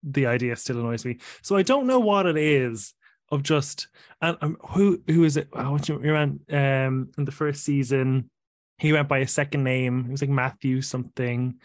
the 0.04 0.26
idea 0.26 0.54
still 0.56 0.78
annoys 0.78 1.04
me. 1.04 1.18
So 1.42 1.56
I 1.56 1.62
don't 1.62 1.86
know 1.86 1.98
what 1.98 2.26
it 2.26 2.36
is 2.36 2.94
of 3.32 3.42
just 3.42 3.88
and 4.20 4.36
um, 4.42 4.56
who 4.68 5.02
who 5.08 5.24
is 5.24 5.36
it? 5.36 5.48
Oh, 5.52 5.72
what's 5.72 5.88
your 5.88 5.98
man? 5.98 6.40
Um, 6.50 7.10
in 7.18 7.24
the 7.24 7.32
first 7.32 7.64
season, 7.64 8.30
he 8.78 8.92
went 8.92 9.08
by 9.08 9.18
a 9.18 9.26
second 9.26 9.64
name. 9.64 10.04
It 10.06 10.10
was 10.12 10.20
like 10.20 10.30
Matthew 10.30 10.82
something. 10.82 11.56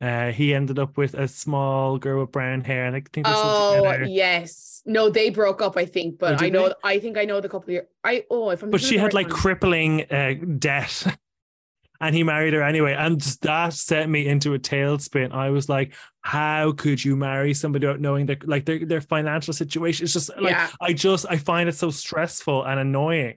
Uh, 0.00 0.30
he 0.30 0.54
ended 0.54 0.78
up 0.78 0.96
with 0.96 1.14
a 1.14 1.26
small 1.26 1.98
girl 1.98 2.20
with 2.20 2.30
brown 2.30 2.60
hair, 2.62 2.84
and 2.86 2.94
I 2.94 3.02
think 3.12 3.26
Oh 3.28 3.96
yes, 4.06 4.82
no, 4.86 5.10
they 5.10 5.30
broke 5.30 5.60
up. 5.60 5.76
I 5.76 5.86
think, 5.86 6.14
Oh, 6.14 6.18
but 6.20 6.42
I 6.42 6.48
know. 6.50 6.68
they? 6.68 6.74
I 6.84 6.98
think 7.00 7.18
I 7.18 7.24
know 7.24 7.40
the 7.40 7.48
couple. 7.48 7.76
Of 7.76 7.84
I 8.04 8.24
oh, 8.30 8.50
if 8.50 8.62
I'm. 8.62 8.70
but 8.70 8.80
she 8.80 8.96
had 8.96 9.06
right 9.06 9.14
like 9.14 9.28
one. 9.28 9.36
crippling 9.36 10.06
uh, 10.12 10.34
debt 10.58 11.04
and 12.00 12.14
he 12.14 12.22
married 12.22 12.54
her 12.54 12.62
anyway 12.62 12.94
and 12.94 13.20
that 13.42 13.72
set 13.72 14.08
me 14.08 14.28
into 14.28 14.54
a 14.54 14.58
tailspin 14.58 15.32
i 15.32 15.50
was 15.50 15.68
like 15.68 15.94
how 16.20 16.70
could 16.70 17.04
you 17.04 17.16
marry 17.16 17.52
somebody 17.52 17.84
without 17.84 18.00
knowing 18.00 18.24
their 18.24 18.36
like 18.44 18.64
their, 18.66 18.84
their 18.86 19.00
financial 19.00 19.52
situation 19.52 20.04
it's 20.04 20.12
just 20.12 20.30
like 20.40 20.52
Yeah. 20.52 20.70
i 20.80 20.92
just 20.92 21.26
i 21.28 21.36
find 21.36 21.68
it 21.68 21.74
so 21.74 21.90
stressful 21.90 22.62
and 22.62 22.78
annoying 22.78 23.34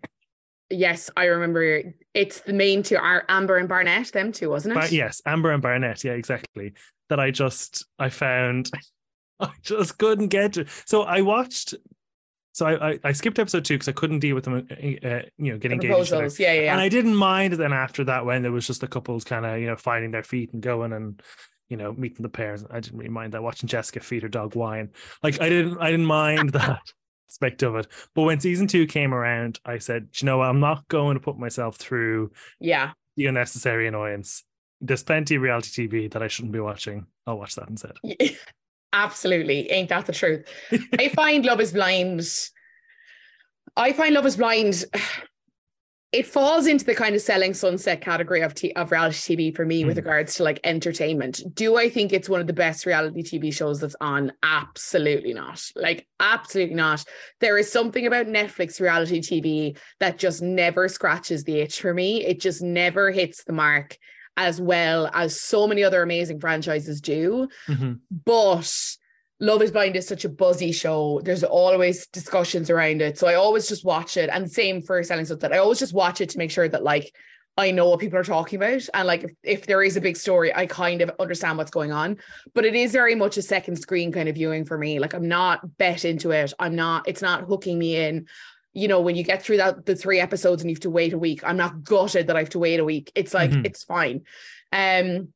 Yes, 0.72 1.10
I 1.16 1.26
remember. 1.26 1.84
It's 2.14 2.42
the 2.42 2.54
main 2.54 2.82
two 2.84 2.98
are 2.98 3.26
Amber 3.30 3.58
and 3.58 3.70
Barnett. 3.70 4.12
Them 4.12 4.32
two, 4.32 4.50
wasn't 4.50 4.74
it? 4.76 4.80
but 4.82 4.92
yes 4.92 5.22
amber 5.26 5.52
and 5.52 5.62
barnett 5.62 6.04
yeah 6.04 6.14
exactly 6.14 6.74
that 7.10 7.20
i 7.20 7.30
just 7.32 7.86
i 8.00 8.10
found 8.10 8.70
i 9.40 9.52
just 9.62 9.98
couldn't 9.98 10.28
get 10.28 10.54
to 10.54 10.66
so 10.86 11.04
i 11.04 11.22
watched 11.22 11.76
so 12.54 12.66
i 12.66 12.92
i, 12.92 13.00
I 13.04 13.12
skipped 13.12 13.40
episode 13.40 13.64
two 13.66 13.76
because 13.76 13.88
i 13.88 13.92
couldn't 13.94 14.20
deal 14.20 14.36
with 14.36 14.46
them 14.46 14.56
uh, 14.56 14.58
uh, 15.08 15.22
you 15.38 15.52
know 15.52 15.54
The 15.54 15.60
getting 15.60 15.72
engaged 15.74 15.94
other. 15.94 16.22
proposals. 16.24 16.40
Yeah, 16.40 16.54
yeah, 16.54 16.62
yeah. 16.62 16.72
And 16.74 16.82
I 16.82 16.90
didn't 16.90 17.16
mind 17.16 17.54
then 17.54 17.74
after 17.74 18.04
that 18.06 18.26
when 18.26 18.42
there 18.42 18.52
was 18.52 18.68
just 18.68 18.82
the 18.82 18.88
couples 18.88 19.24
kind 19.24 19.46
of, 19.46 19.60
you 19.60 19.68
know, 19.68 19.76
finding 19.76 20.12
their 20.12 20.24
feet 20.24 20.52
and 20.54 20.62
going 20.62 20.92
and, 20.94 21.22
you 21.70 21.78
know, 21.78 21.94
meeting 21.94 22.24
the 22.24 22.30
pairs. 22.30 22.66
I 22.70 22.80
didn't 22.82 22.98
really 22.98 23.10
mind 23.10 23.34
that 23.34 23.44
watching 23.44 23.68
Jessica 23.68 24.00
feed 24.02 24.24
her 24.24 24.30
dog 24.30 24.56
wine. 24.56 24.90
Like 25.24 25.42
I 25.42 25.50
didn't 25.50 25.78
I 25.80 25.92
didn't 25.92 26.06
mind 26.06 26.50
that 26.54 26.82
aspect 27.32 27.64
of 27.64 27.76
it. 27.76 27.88
But 28.14 28.24
when 28.24 28.40
season 28.40 28.68
two 28.68 28.86
came 28.86 29.14
around, 29.14 29.60
I 29.66 29.78
said, 29.78 30.10
you 30.16 30.26
know 30.26 30.40
what? 30.40 30.50
I'm 30.50 30.60
not 30.60 30.88
going 30.90 31.16
to 31.16 31.24
put 31.24 31.38
myself 31.38 31.78
through 31.78 32.32
yeah. 32.60 32.92
the 33.16 33.28
unnecessary 33.28 33.88
annoyance. 33.88 34.44
There's 34.82 35.04
plenty 35.04 35.36
of 35.36 35.42
reality 35.42 35.88
TV 35.88 36.12
that 36.12 36.22
I 36.22 36.28
shouldn't 36.28 36.54
be 36.54 36.60
watching. 36.60 37.06
I'll 37.26 37.38
watch 37.38 37.56
that 37.56 37.70
instead. 37.70 37.94
Absolutely. 38.94 39.72
Ain't 39.72 39.90
that 39.90 40.06
the 40.06 40.12
truth? 40.12 40.46
I 41.00 41.10
find 41.10 41.46
Love 41.46 41.62
is 41.62 41.72
Blind. 41.72 42.22
I 43.78 43.94
find 43.94 44.14
Love 44.14 44.26
is 44.26 44.36
Blind. 44.36 44.84
It 46.12 46.28
falls 46.28 46.68
into 46.68 46.84
the 46.84 46.94
kind 46.94 47.16
of 47.16 47.22
selling 47.22 47.54
sunset 47.54 48.02
category 48.02 48.42
of 48.42 48.54
t- 48.54 48.74
of 48.74 48.92
reality 48.92 49.16
TV 49.16 49.56
for 49.56 49.66
me 49.66 49.86
with 49.86 49.96
Mm. 49.96 50.00
regards 50.00 50.34
to 50.36 50.44
like 50.44 50.60
entertainment. 50.66 51.42
Do 51.56 51.78
I 51.78 51.90
think 51.90 52.12
it's 52.12 52.28
one 52.28 52.42
of 52.42 52.48
the 52.48 52.54
best 52.54 52.86
reality 52.86 53.24
TV 53.24 53.50
shows 53.54 53.80
that's 53.80 53.96
on? 54.02 54.34
Absolutely 54.44 55.34
not. 55.34 55.64
Like 55.76 56.08
absolutely 56.20 56.76
not. 56.76 57.06
There 57.40 57.58
is 57.58 57.72
something 57.72 58.06
about 58.08 58.26
Netflix 58.28 58.82
reality 58.82 59.22
TV 59.22 59.78
that 60.02 60.18
just 60.18 60.42
never 60.42 60.90
scratches 60.90 61.46
the 61.46 61.60
itch 61.62 61.80
for 61.80 61.94
me. 61.94 62.26
It 62.26 62.42
just 62.42 62.62
never 62.62 63.12
hits 63.12 63.46
the 63.46 63.54
mark 63.54 63.98
as 64.36 64.60
well 64.60 65.10
as 65.14 65.40
so 65.40 65.66
many 65.68 65.84
other 65.84 66.02
amazing 66.02 66.40
franchises 66.42 67.00
do 67.00 67.48
Mhm. 67.70 68.00
but 68.26 68.74
Love 69.42 69.64
is 69.64 69.72
Blind 69.72 69.96
is 69.96 70.08
such 70.08 70.24
a 70.24 70.30
buzzy 70.30 70.72
show. 70.72 71.20
There's 71.24 71.44
always 71.44 72.06
discussions 72.08 72.70
around 72.70 73.02
it. 73.02 73.18
So 73.18 73.28
I 73.28 73.34
always 73.34 73.68
just 73.68 73.84
watch 73.84 74.16
it. 74.16 74.30
And 74.32 74.50
same 74.50 74.84
for 74.84 75.02
Selling 75.04 75.26
Sunset. 75.26 75.52
I 75.52 75.58
always 75.58 75.80
just 75.80 75.96
watch 75.96 76.22
it 76.22 76.30
to 76.30 76.38
make 76.38 76.52
sure 76.52 76.70
that 76.70 76.84
like 76.84 77.12
I 77.58 77.72
know 77.72 77.90
what 77.90 78.00
people 78.00 78.20
are 78.20 78.24
talking 78.24 78.58
about. 78.58 78.88
And 78.94 79.08
like 79.08 79.24
if, 79.24 79.32
if 79.44 79.66
there 79.66 79.82
is 79.82 79.98
a 79.98 80.02
big 80.02 80.16
story, 80.16 80.56
I 80.56 80.68
kind 80.68 81.02
of 81.02 81.12
understand 81.20 81.58
what's 81.58 81.72
going 81.72 81.92
on. 81.92 82.18
But 82.54 82.66
it 82.66 82.76
is 82.76 82.92
very 82.92 83.16
much 83.16 83.36
a 83.36 83.42
second 83.42 83.78
screen 83.78 84.12
kind 84.12 84.30
of 84.30 84.36
viewing 84.36 84.64
for 84.64 84.78
me. 84.78 85.00
Like 85.00 85.16
I'm 85.16 85.28
not 85.28 85.78
bet 85.78 86.06
into 86.06 86.30
it. 86.32 86.54
I'm 86.60 86.76
not, 86.76 87.08
it's 87.08 87.24
not 87.24 87.46
hooking 87.46 87.80
me 87.80 87.96
in. 87.98 88.28
You 88.74 88.88
know, 88.88 89.02
when 89.02 89.16
you 89.16 89.24
get 89.24 89.42
through 89.42 89.58
that 89.58 89.88
the 89.88 89.96
three 89.96 90.20
episodes 90.20 90.62
and 90.62 90.70
you 90.70 90.76
have 90.76 90.82
to 90.82 90.90
wait 90.92 91.14
a 91.14 91.18
week, 91.18 91.44
I'm 91.44 91.58
not 91.58 91.84
gutted 91.84 92.28
that 92.28 92.36
I 92.36 92.40
have 92.40 92.52
to 92.52 92.60
wait 92.60 92.80
a 92.80 92.86
week. 92.86 93.12
It's 93.16 93.34
like 93.34 93.50
Mhm. 93.50 93.66
it's 93.66 93.84
fine. 93.84 94.22
Um 94.72 95.34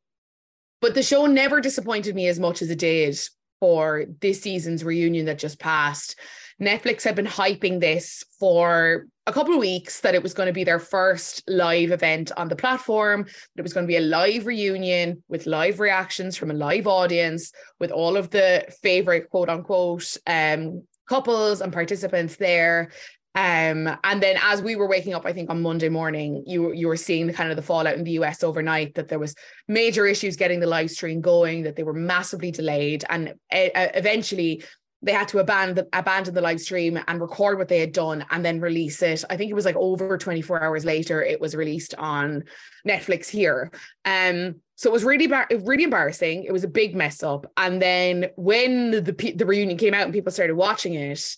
but 0.79 0.93
the 0.93 1.01
show 1.01 1.25
never 1.25 1.59
disappointed 1.59 2.13
me 2.13 2.27
as 2.27 2.39
much 2.39 2.61
as 2.61 2.69
it 2.69 2.77
did 2.77 3.17
for 3.59 4.05
this 4.21 4.41
season's 4.41 4.83
reunion 4.83 5.25
that 5.25 5.39
just 5.39 5.59
passed. 5.59 6.15
Netflix 6.61 7.03
had 7.03 7.15
been 7.15 7.25
hyping 7.25 7.79
this 7.79 8.23
for 8.39 9.07
a 9.27 9.33
couple 9.33 9.53
of 9.53 9.59
weeks 9.59 10.01
that 10.01 10.15
it 10.15 10.23
was 10.23 10.33
going 10.33 10.47
to 10.47 10.53
be 10.53 10.63
their 10.63 10.79
first 10.79 11.43
live 11.47 11.91
event 11.91 12.31
on 12.37 12.47
the 12.47 12.55
platform, 12.55 13.23
that 13.23 13.59
it 13.59 13.63
was 13.63 13.73
going 13.73 13.85
to 13.85 13.91
be 13.91 13.97
a 13.97 14.01
live 14.01 14.45
reunion 14.45 15.21
with 15.27 15.47
live 15.47 15.79
reactions 15.79 16.37
from 16.37 16.51
a 16.51 16.53
live 16.53 16.87
audience, 16.87 17.51
with 17.79 17.91
all 17.91 18.15
of 18.15 18.29
the 18.29 18.65
favorite 18.81 19.29
quote 19.29 19.49
unquote 19.49 20.15
um, 20.27 20.83
couples 21.07 21.61
and 21.61 21.73
participants 21.73 22.37
there. 22.37 22.91
Um, 23.35 23.89
and 24.05 24.23
then 24.23 24.37
as 24.41 24.61
we 24.61 24.77
were 24.77 24.87
waking 24.87 25.13
up, 25.13 25.25
I 25.25 25.33
think 25.33 25.49
on 25.49 25.61
Monday 25.61 25.89
morning, 25.89 26.43
you 26.47 26.71
you 26.71 26.87
were 26.87 26.95
seeing 26.95 27.27
the 27.27 27.33
kind 27.33 27.49
of 27.49 27.57
the 27.57 27.61
fallout 27.61 27.95
in 27.95 28.05
the 28.05 28.11
US 28.11 28.43
overnight 28.43 28.95
that 28.95 29.09
there 29.09 29.19
was 29.19 29.35
major 29.67 30.05
issues 30.07 30.37
getting 30.37 30.61
the 30.61 30.67
live 30.67 30.89
stream 30.89 31.19
going, 31.19 31.63
that 31.63 31.75
they 31.75 31.83
were 31.83 31.93
massively 31.93 32.51
delayed, 32.51 33.03
and 33.09 33.29
uh, 33.29 33.33
eventually 33.51 34.63
they 35.01 35.11
had 35.11 35.27
to 35.27 35.39
abandon 35.39 35.85
abandon 35.93 36.33
the 36.33 36.41
live 36.41 36.59
stream 36.59 36.97
and 37.07 37.21
record 37.21 37.57
what 37.57 37.67
they 37.67 37.79
had 37.79 37.91
done 37.91 38.25
and 38.31 38.43
then 38.43 38.59
release 38.59 39.01
it. 39.01 39.23
I 39.29 39.37
think 39.37 39.51
it 39.51 39.53
was 39.53 39.65
like 39.65 39.75
over 39.75 40.17
24 40.17 40.63
hours 40.63 40.83
later 40.83 41.21
it 41.21 41.39
was 41.39 41.55
released 41.55 41.93
on 41.95 42.43
Netflix 42.87 43.29
here. 43.29 43.71
Um 44.05 44.55
so 44.75 44.89
it 44.89 44.93
was 44.93 45.03
really 45.03 45.27
really 45.27 45.83
embarrassing. 45.83 46.43
It 46.43 46.51
was 46.51 46.63
a 46.63 46.69
big 46.69 46.95
mess 46.95 47.21
up. 47.21 47.45
And 47.55 47.81
then 47.81 48.29
when 48.35 48.91
the 48.91 49.33
the 49.35 49.45
reunion 49.45 49.77
came 49.77 49.93
out 49.93 50.03
and 50.03 50.13
people 50.13 50.31
started 50.31 50.55
watching 50.55 50.95
it, 50.95 51.37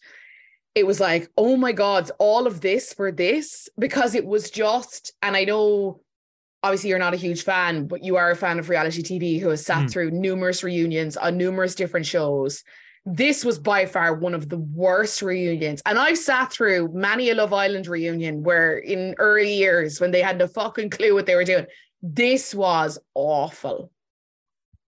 it 0.77 0.85
was 0.85 0.99
like, 0.99 1.29
"Oh 1.37 1.57
my 1.57 1.71
god, 1.71 2.11
all 2.19 2.47
of 2.47 2.61
this 2.61 2.93
for 2.93 3.11
this?" 3.11 3.67
because 3.77 4.15
it 4.15 4.25
was 4.25 4.49
just 4.51 5.13
and 5.21 5.35
I 5.35 5.43
know 5.43 6.01
obviously 6.63 6.89
you're 6.89 6.99
not 7.07 7.13
a 7.13 7.17
huge 7.27 7.43
fan, 7.43 7.87
but 7.87 8.03
you 8.03 8.15
are 8.17 8.31
a 8.31 8.35
fan 8.35 8.59
of 8.59 8.69
reality 8.69 9.01
TV 9.03 9.39
who 9.39 9.49
has 9.49 9.65
sat 9.65 9.83
Mm. 9.85 9.91
through 9.91 10.11
numerous 10.11 10.63
reunions 10.63 11.15
on 11.15 11.37
numerous 11.37 11.75
different 11.75 12.05
shows. 12.05 12.63
This 13.05 13.45
was 13.45 13.57
by 13.59 13.85
far 13.85 14.15
one 14.15 14.33
of 14.33 14.49
the 14.49 14.57
worst 14.57 15.21
reunions. 15.21 15.81
And 15.85 15.97
I've 15.97 16.17
sat 16.17 16.51
through 16.51 16.89
many 16.93 17.29
a 17.29 17.35
Love 17.35 17.53
Island 17.53 17.87
reunion 17.87 18.43
where 18.43 18.77
in 18.77 19.15
early 19.17 19.53
years 19.53 20.01
when 20.01 20.11
they 20.11 20.21
had 20.21 20.37
no 20.37 20.47
fucking 20.47 20.89
clue 20.89 21.13
what 21.13 21.25
they 21.25 21.35
were 21.35 21.45
doing. 21.45 21.67
This 22.01 22.53
was 22.53 22.99
awful. 23.13 23.91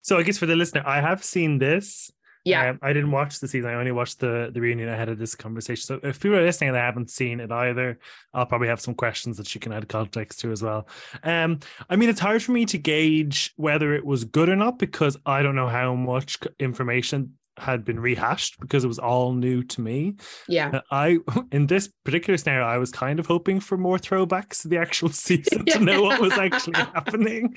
So 0.02 0.18
I 0.18 0.24
guess 0.24 0.38
for 0.38 0.46
the 0.46 0.56
listener, 0.56 0.82
I 0.84 1.00
have 1.00 1.22
seen 1.24 1.58
this. 1.58 2.10
Yeah. 2.44 2.70
Um, 2.70 2.78
I 2.82 2.92
didn't 2.92 3.10
watch 3.10 3.38
the 3.38 3.48
season. 3.48 3.70
I 3.70 3.74
only 3.74 3.92
watched 3.92 4.20
the 4.20 4.50
the 4.52 4.60
reunion 4.60 4.88
ahead 4.88 5.08
of 5.08 5.18
this 5.18 5.34
conversation. 5.34 5.84
So 5.84 6.00
if 6.02 6.20
people 6.20 6.38
are 6.38 6.44
listening 6.44 6.70
and 6.70 6.76
they 6.76 6.80
haven't 6.80 7.10
seen 7.10 7.40
it 7.40 7.52
either, 7.52 7.98
I'll 8.34 8.46
probably 8.46 8.68
have 8.68 8.80
some 8.80 8.94
questions 8.94 9.36
that 9.36 9.54
you 9.54 9.60
can 9.60 9.72
add 9.72 9.88
context 9.88 10.40
to 10.40 10.52
as 10.52 10.62
well. 10.62 10.88
Um, 11.22 11.60
I 11.88 11.96
mean, 11.96 12.08
it's 12.08 12.20
hard 12.20 12.42
for 12.42 12.52
me 12.52 12.64
to 12.66 12.78
gauge 12.78 13.52
whether 13.56 13.94
it 13.94 14.04
was 14.04 14.24
good 14.24 14.48
or 14.48 14.56
not 14.56 14.78
because 14.78 15.16
I 15.24 15.42
don't 15.42 15.54
know 15.54 15.68
how 15.68 15.94
much 15.94 16.38
information 16.58 17.34
had 17.58 17.84
been 17.84 18.00
rehashed 18.00 18.58
because 18.60 18.84
it 18.84 18.88
was 18.88 18.98
all 18.98 19.32
new 19.32 19.62
to 19.62 19.80
me. 19.80 20.14
Yeah. 20.48 20.70
Uh, 20.74 20.80
I 20.90 21.18
in 21.52 21.66
this 21.66 21.90
particular 22.04 22.36
scenario, 22.36 22.64
I 22.64 22.78
was 22.78 22.90
kind 22.90 23.18
of 23.18 23.26
hoping 23.26 23.60
for 23.60 23.76
more 23.76 23.98
throwbacks 23.98 24.62
to 24.62 24.68
the 24.68 24.78
actual 24.78 25.08
season 25.12 25.64
to 25.66 25.78
know 25.78 26.02
what 26.02 26.20
was 26.20 26.32
actually 26.38 26.74
happening. 26.74 27.54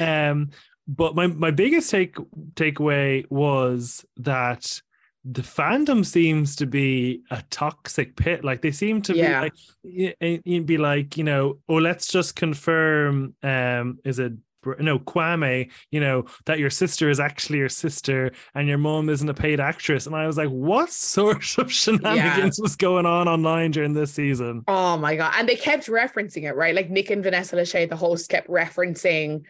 um, 0.00 0.50
but 0.86 1.14
my 1.14 1.26
my 1.26 1.50
biggest 1.50 1.90
take 1.90 2.14
takeaway 2.54 3.24
was 3.30 4.04
that 4.16 4.80
the 5.24 5.42
fandom 5.42 6.04
seems 6.04 6.54
to 6.56 6.66
be 6.66 7.22
a 7.30 7.42
toxic 7.50 8.14
pit. 8.14 8.44
Like 8.44 8.60
they 8.60 8.72
seem 8.72 9.00
to 9.02 9.16
Yeah. 9.16 9.48
be 9.48 9.50
like 9.82 10.42
you'd 10.44 10.66
be 10.66 10.76
like, 10.78 11.16
you 11.16 11.24
know, 11.24 11.58
oh, 11.68 11.76
let's 11.76 12.08
just 12.08 12.36
confirm. 12.36 13.34
Um, 13.42 13.98
is 14.04 14.18
it 14.18 14.34
no 14.78 14.98
Kwame? 14.98 15.70
You 15.90 16.00
know 16.00 16.24
that 16.44 16.58
your 16.58 16.68
sister 16.68 17.08
is 17.08 17.20
actually 17.20 17.58
your 17.58 17.70
sister, 17.70 18.32
and 18.54 18.68
your 18.68 18.76
mom 18.76 19.08
isn't 19.08 19.28
a 19.28 19.32
paid 19.34 19.60
actress. 19.60 20.06
And 20.06 20.14
I 20.14 20.26
was 20.26 20.36
like, 20.36 20.50
what 20.50 20.90
sort 20.90 21.56
of 21.56 21.72
shenanigans 21.80 22.60
was 22.60 22.76
going 22.76 23.06
on 23.06 23.26
online 23.26 23.70
during 23.70 23.94
this 23.94 24.12
season? 24.12 24.62
Oh 24.68 24.98
my 24.98 25.16
god! 25.16 25.32
And 25.38 25.48
they 25.48 25.56
kept 25.56 25.86
referencing 25.86 26.42
it, 26.42 26.54
right? 26.54 26.74
Like 26.74 26.90
Nick 26.90 27.08
and 27.08 27.22
Vanessa 27.22 27.56
Lachey, 27.56 27.88
the 27.88 27.96
host, 27.96 28.28
kept 28.28 28.48
referencing 28.48 29.44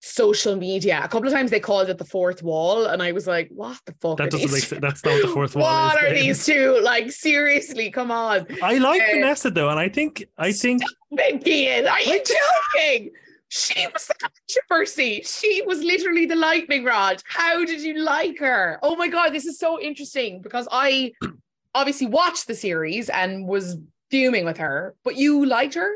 social 0.00 0.56
media. 0.56 1.00
A 1.04 1.08
couple 1.08 1.28
of 1.28 1.32
times 1.34 1.50
they 1.50 1.60
called 1.60 1.88
it 1.90 1.98
the 1.98 2.04
fourth 2.04 2.42
wall, 2.42 2.86
and 2.86 3.02
I 3.02 3.12
was 3.12 3.26
like, 3.26 3.48
"What 3.54 3.78
the 3.86 3.94
fuck?" 4.00 4.16
That 4.18 4.30
doesn't 4.30 4.50
make 4.50 4.62
sense. 4.64 4.80
That's 4.80 5.04
not 5.04 5.20
the 5.22 5.28
fourth 5.34 5.54
wall 5.54 5.64
What 5.64 5.96
is. 5.96 6.02
are 6.02 6.14
babe. 6.14 6.22
these 6.24 6.44
two? 6.46 6.80
Like 6.82 7.12
seriously, 7.12 7.90
come 7.90 8.10
on, 8.10 8.46
I 8.62 8.78
like 8.78 9.02
Uh, 9.02 9.06
Vanessa 9.14 9.50
though, 9.50 9.68
and 9.68 9.78
I 9.78 9.88
think 9.88 10.24
I 10.38 10.52
think 10.52 10.82
Vicky, 11.12 11.68
are 11.86 12.00
you 12.00 12.22
joking? 12.24 13.10
She 13.52 13.84
was 13.92 14.06
the 14.06 14.14
controversy. 14.14 15.22
She 15.24 15.62
was 15.66 15.80
literally 15.82 16.24
the 16.24 16.36
lightning 16.36 16.84
rod. 16.84 17.20
How 17.26 17.64
did 17.64 17.80
you 17.80 17.98
like 17.98 18.38
her? 18.38 18.78
Oh 18.82 18.94
my 18.96 19.08
god, 19.08 19.30
this 19.30 19.44
is 19.44 19.58
so 19.58 19.80
interesting 19.80 20.40
because 20.40 20.68
I 20.70 21.12
obviously 21.74 22.06
watched 22.06 22.46
the 22.46 22.54
series 22.54 23.08
and 23.10 23.46
was 23.46 23.76
fuming 24.10 24.44
with 24.44 24.56
her, 24.58 24.94
but 25.04 25.16
you 25.16 25.44
liked 25.44 25.74
her. 25.74 25.92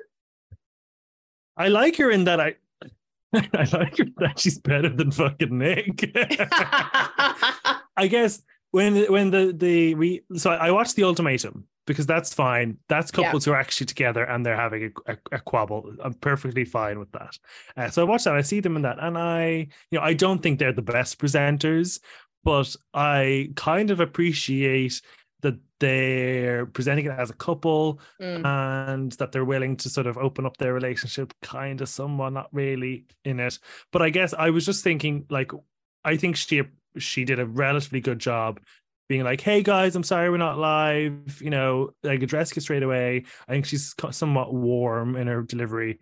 I 1.56 1.68
like 1.68 1.96
her 1.98 2.10
in 2.10 2.24
that 2.24 2.40
I 2.40 2.56
I 3.54 3.68
like 3.72 3.98
her 3.98 4.04
that 4.18 4.38
she's 4.38 4.58
better 4.58 4.88
than 4.88 5.10
fucking 5.10 5.56
Nick. 5.58 6.10
I 7.96 8.06
guess 8.08 8.42
when 8.70 9.10
when 9.12 9.30
the 9.30 9.52
the 9.56 9.94
we 9.94 10.22
so 10.36 10.50
I 10.50 10.70
watched 10.70 10.96
the 10.96 11.04
ultimatum 11.04 11.66
because 11.86 12.06
that's 12.06 12.32
fine. 12.32 12.78
That's 12.88 13.12
Yeah. 13.16 13.24
couples 13.24 13.44
who 13.44 13.52
are 13.52 13.56
actually 13.60 13.86
together 13.86 14.24
and 14.24 14.44
they're 14.44 14.56
having 14.56 14.92
a, 15.06 15.12
a, 15.12 15.16
a 15.32 15.38
quabble. 15.40 15.94
I'm 16.02 16.14
perfectly 16.14 16.64
fine 16.64 16.98
with 16.98 17.12
that. 17.12 17.38
Uh, 17.76 17.90
so 17.90 18.02
I 18.02 18.04
watched 18.08 18.24
that. 18.24 18.34
I 18.34 18.40
see 18.42 18.60
them 18.60 18.76
in 18.76 18.82
that, 18.82 18.98
and 19.00 19.18
I 19.18 19.68
you 19.90 19.98
know 19.98 20.00
I 20.02 20.14
don't 20.14 20.42
think 20.42 20.58
they're 20.58 20.72
the 20.72 20.82
best 20.82 21.18
presenters, 21.18 22.00
but 22.42 22.74
I 22.94 23.50
kind 23.56 23.90
of 23.90 24.00
appreciate 24.00 25.00
they're 25.84 26.66
presenting 26.76 27.06
it 27.06 27.18
as 27.24 27.30
a 27.30 27.34
couple 27.48 28.00
Mm. 28.20 28.44
and 28.44 29.12
that 29.18 29.30
they're 29.32 29.44
willing 29.54 29.76
to 29.82 29.88
sort 29.88 30.06
of 30.06 30.16
open 30.16 30.46
up 30.46 30.56
their 30.56 30.72
relationship 30.80 31.28
kind 31.42 31.80
of 31.82 31.88
somewhat 31.88 32.32
not 32.32 32.48
really 32.52 33.04
in 33.24 33.40
it. 33.40 33.58
But 33.92 34.00
i 34.06 34.10
guess 34.10 34.32
i 34.46 34.48
was 34.50 34.64
just 34.70 34.82
thinking 34.84 35.26
like 35.30 35.50
i 36.12 36.16
think 36.16 36.36
she 36.36 36.62
she 36.96 37.24
did 37.24 37.38
a 37.40 37.46
relatively 37.64 38.00
good 38.00 38.20
job 38.30 38.60
being 39.08 39.24
like 39.30 39.40
hey 39.48 39.62
guys 39.62 39.96
i'm 39.96 40.02
sorry 40.12 40.30
we're 40.30 40.46
not 40.48 40.58
live 40.58 41.40
you 41.42 41.50
know 41.50 41.90
like 42.02 42.22
address 42.22 42.54
you 42.56 42.62
straight 42.62 42.82
away. 42.82 43.24
I 43.48 43.52
think 43.52 43.66
she's 43.66 43.94
somewhat 44.10 44.54
warm 44.54 45.16
in 45.20 45.26
her 45.26 45.42
delivery. 45.42 45.98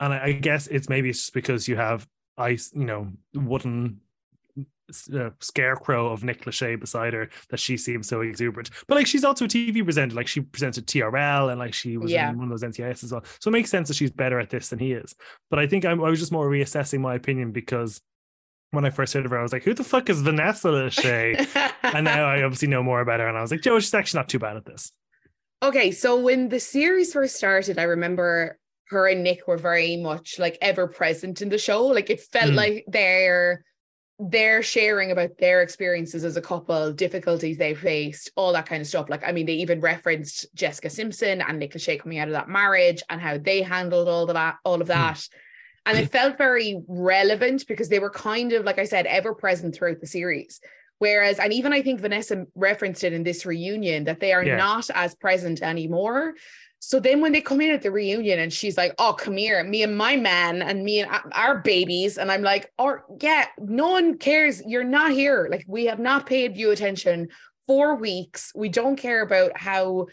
And 0.00 0.12
i, 0.14 0.18
I 0.28 0.32
guess 0.32 0.66
it's 0.68 0.88
maybe 0.88 1.08
it's 1.10 1.18
just 1.24 1.34
because 1.34 1.66
you 1.68 1.76
have 1.76 2.06
ice 2.38 2.70
you 2.74 2.86
know 2.90 3.02
wooden 3.34 4.00
uh, 5.14 5.30
scarecrow 5.40 6.12
of 6.12 6.24
Nick 6.24 6.44
Lachey 6.44 6.78
beside 6.78 7.12
her 7.14 7.28
that 7.50 7.58
she 7.60 7.76
seems 7.76 8.08
so 8.08 8.20
exuberant. 8.20 8.70
But 8.86 8.96
like 8.96 9.06
she's 9.06 9.24
also 9.24 9.44
a 9.46 9.48
TV 9.48 9.82
presenter, 9.84 10.14
like 10.14 10.26
she 10.28 10.40
presented 10.40 10.86
TRL 10.86 11.50
and 11.50 11.58
like 11.58 11.74
she 11.74 11.96
was 11.96 12.10
Yeah. 12.10 12.30
in 12.30 12.38
one 12.38 12.50
of 12.50 12.60
those 12.60 12.62
NCIS 12.68 13.04
as 13.04 13.12
well. 13.12 13.24
So 13.40 13.48
it 13.48 13.52
makes 13.52 13.70
sense 13.70 13.88
that 13.88 13.94
she's 13.94 14.10
better 14.10 14.38
at 14.38 14.50
this 14.50 14.68
than 14.68 14.78
he 14.78 14.92
is. 14.92 15.14
But 15.50 15.58
I 15.58 15.66
think 15.66 15.84
I'm, 15.84 16.02
I 16.04 16.10
was 16.10 16.20
just 16.20 16.32
more 16.32 16.48
reassessing 16.48 17.00
my 17.00 17.14
opinion 17.14 17.52
because 17.52 18.00
when 18.70 18.84
I 18.84 18.90
first 18.90 19.14
heard 19.14 19.24
of 19.24 19.30
her, 19.30 19.38
I 19.38 19.42
was 19.42 19.52
like, 19.52 19.62
who 19.62 19.72
the 19.74 19.84
fuck 19.84 20.10
is 20.10 20.20
Vanessa 20.20 20.68
Lachey? 20.68 21.72
and 21.82 22.04
now 22.04 22.24
I 22.26 22.42
obviously 22.42 22.68
know 22.68 22.82
more 22.82 23.00
about 23.00 23.20
her. 23.20 23.28
And 23.28 23.38
I 23.38 23.40
was 23.40 23.50
like, 23.52 23.60
Joe, 23.62 23.78
she's 23.78 23.94
actually 23.94 24.18
not 24.18 24.28
too 24.28 24.38
bad 24.40 24.56
at 24.56 24.64
this. 24.64 24.90
Okay, 25.62 25.92
so 25.92 26.18
when 26.20 26.48
the 26.48 26.60
series 26.60 27.12
first 27.12 27.36
started, 27.36 27.78
I 27.78 27.84
remember 27.84 28.58
her 28.88 29.06
and 29.08 29.22
Nick 29.22 29.46
were 29.48 29.56
very 29.56 29.96
much 29.96 30.38
like 30.38 30.58
ever 30.60 30.86
present 30.86 31.40
in 31.40 31.48
the 31.48 31.56
show. 31.56 31.86
Like 31.86 32.10
it 32.10 32.20
felt 32.20 32.50
Mm. 32.50 32.56
like 32.56 32.84
they're 32.86 33.64
they're 34.18 34.62
sharing 34.62 35.10
about 35.10 35.38
their 35.38 35.62
experiences 35.62 36.24
as 36.24 36.36
a 36.36 36.42
couple, 36.42 36.92
difficulties 36.92 37.58
they 37.58 37.74
faced, 37.74 38.30
all 38.36 38.52
that 38.52 38.66
kind 38.66 38.80
of 38.80 38.86
stuff. 38.86 39.08
Like, 39.08 39.26
I 39.26 39.32
mean, 39.32 39.46
they 39.46 39.54
even 39.54 39.80
referenced 39.80 40.46
Jessica 40.54 40.88
Simpson 40.88 41.40
and 41.40 41.58
Nick 41.58 41.72
Lachey 41.72 42.00
coming 42.00 42.18
out 42.18 42.28
of 42.28 42.34
that 42.34 42.48
marriage 42.48 43.02
and 43.10 43.20
how 43.20 43.38
they 43.38 43.62
handled 43.62 44.08
all 44.08 44.24
of 44.24 44.34
that, 44.34 44.56
all 44.64 44.80
of 44.80 44.86
hmm. 44.86 44.92
that. 44.92 45.26
And 45.86 45.98
it 45.98 46.10
felt 46.10 46.38
very 46.38 46.80
relevant 46.88 47.66
because 47.66 47.88
they 47.88 47.98
were 47.98 48.10
kind 48.10 48.52
of, 48.52 48.64
like 48.64 48.78
I 48.78 48.84
said, 48.84 49.06
ever 49.06 49.34
present 49.34 49.74
throughout 49.74 50.00
the 50.00 50.06
series. 50.06 50.60
Whereas, 50.98 51.38
and 51.38 51.52
even 51.52 51.72
I 51.72 51.82
think 51.82 52.00
Vanessa 52.00 52.46
referenced 52.54 53.04
it 53.04 53.12
in 53.12 53.24
this 53.24 53.44
reunion 53.44 54.04
that 54.04 54.20
they 54.20 54.32
are 54.32 54.44
Yeah. 54.44 54.56
not 54.56 54.88
as 54.94 55.14
present 55.14 55.60
anymore. 55.60 56.34
So 56.86 57.00
then 57.00 57.22
when 57.22 57.32
they 57.32 57.40
come 57.40 57.62
in 57.62 57.70
at 57.70 57.80
the 57.80 57.90
reunion 57.90 58.38
and 58.38 58.52
she's 58.52 58.76
like, 58.76 58.94
oh, 58.98 59.14
come 59.14 59.38
here, 59.38 59.64
me 59.64 59.82
and 59.82 59.96
my 59.96 60.16
man 60.16 60.60
and 60.60 60.84
me 60.84 61.00
and 61.00 61.10
our 61.32 61.58
babies. 61.60 62.18
And 62.18 62.30
I'm 62.30 62.42
like, 62.42 62.70
oh, 62.78 62.98
yeah, 63.22 63.46
no 63.58 63.88
one 63.92 64.18
cares. 64.18 64.62
You're 64.66 64.84
not 64.84 65.12
here. 65.12 65.48
Like, 65.50 65.64
we 65.66 65.86
have 65.86 65.98
not 65.98 66.26
paid 66.26 66.58
you 66.58 66.72
attention 66.72 67.28
for 67.66 67.94
weeks. 67.96 68.52
We 68.54 68.68
don't 68.68 68.96
care 68.96 69.22
about 69.22 69.56
how 69.58 70.08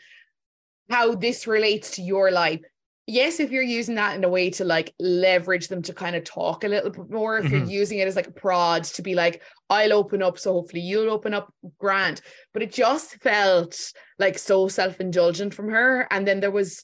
how 0.90 1.16
this 1.16 1.46
relates 1.46 1.92
to 1.92 2.02
your 2.02 2.32
life. 2.32 2.62
Yes, 3.06 3.42
if 3.42 3.52
you're 3.52 3.64
using 3.64 3.96
that 3.96 4.16
in 4.16 4.24
a 4.24 4.30
way 4.30 4.50
to 4.52 4.64
like 4.64 4.94
leverage 4.98 5.68
them 5.68 5.82
to 5.84 5.94
kind 5.94 6.16
of 6.16 6.24
talk 6.24 6.64
a 6.64 6.70
little 6.70 6.90
bit 6.90 7.10
more, 7.10 7.38
if 7.38 7.52
you're 7.52 7.62
Mhm. 7.62 7.70
using 7.70 8.00
it 8.00 8.08
as 8.08 8.16
like 8.16 8.28
a 8.28 8.32
prod 8.32 8.86
to 8.86 9.02
be 9.02 9.14
like, 9.14 9.42
I'll 9.72 9.94
open 9.94 10.22
up, 10.22 10.38
so 10.38 10.54
hopefully 10.54 10.82
you'll 10.82 11.10
open 11.10 11.34
up, 11.34 11.52
Grant. 11.80 12.22
But 12.54 12.62
it 12.62 12.72
just 12.72 13.16
felt 13.16 13.94
like 14.20 14.38
so 14.38 14.68
self-indulgent 14.68 15.54
from 15.54 15.70
her. 15.70 16.08
And 16.12 16.28
then 16.28 16.42
there 16.42 16.52
was 16.52 16.84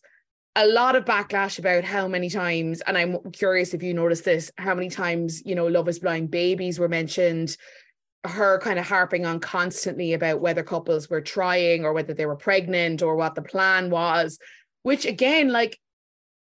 a 0.56 0.66
lot 0.66 0.96
of 0.96 1.06
backlash 1.06 1.60
about 1.60 1.84
how 1.84 2.08
many 2.08 2.30
times, 2.30 2.82
and 2.82 2.98
I'm 2.98 3.18
curious 3.32 3.76
if 3.76 3.84
you 3.84 3.94
noticed 3.94 4.26
this, 4.26 4.50
how 4.58 4.74
many 4.74 4.90
times, 4.90 5.44
you 5.46 5.54
know, 5.54 5.68
Love 5.68 5.88
is 5.90 6.00
Blind 6.00 6.32
babies 6.32 6.80
were 6.80 6.88
mentioned, 6.88 7.56
her 8.24 8.58
kind 8.60 8.80
of 8.80 8.88
harping 8.88 9.26
on 9.26 9.40
constantly 9.40 10.14
about 10.14 10.42
whether 10.42 10.64
couples 10.64 11.10
were 11.10 11.22
trying 11.22 11.86
or 11.86 11.94
whether 11.94 12.14
they 12.14 12.26
were 12.26 12.36
pregnant 12.36 13.04
or 13.04 13.16
what 13.16 13.36
the 13.36 13.42
plan 13.42 13.90
was, 13.90 14.40
which 14.82 15.06
again, 15.06 15.50
like, 15.50 15.78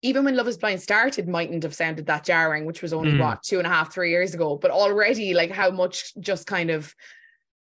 even 0.02 0.24
when 0.24 0.36
Love 0.36 0.48
is 0.48 0.58
Blind 0.58 0.80
started, 0.80 1.28
mightn't 1.28 1.64
have 1.64 1.74
sounded 1.74 2.06
that 2.06 2.24
jarring, 2.24 2.64
which 2.66 2.82
was 2.82 2.92
only 2.92 3.12
Mm. 3.12 3.20
what, 3.20 3.42
two 3.42 3.58
and 3.58 3.66
a 3.66 3.70
half, 3.70 3.92
three 3.92 4.10
years 4.10 4.34
ago. 4.34 4.56
But 4.56 4.70
already, 4.70 5.34
like, 5.34 5.50
how 5.50 5.70
much 5.70 6.14
just 6.20 6.46
kind 6.46 6.70
of 6.70 6.94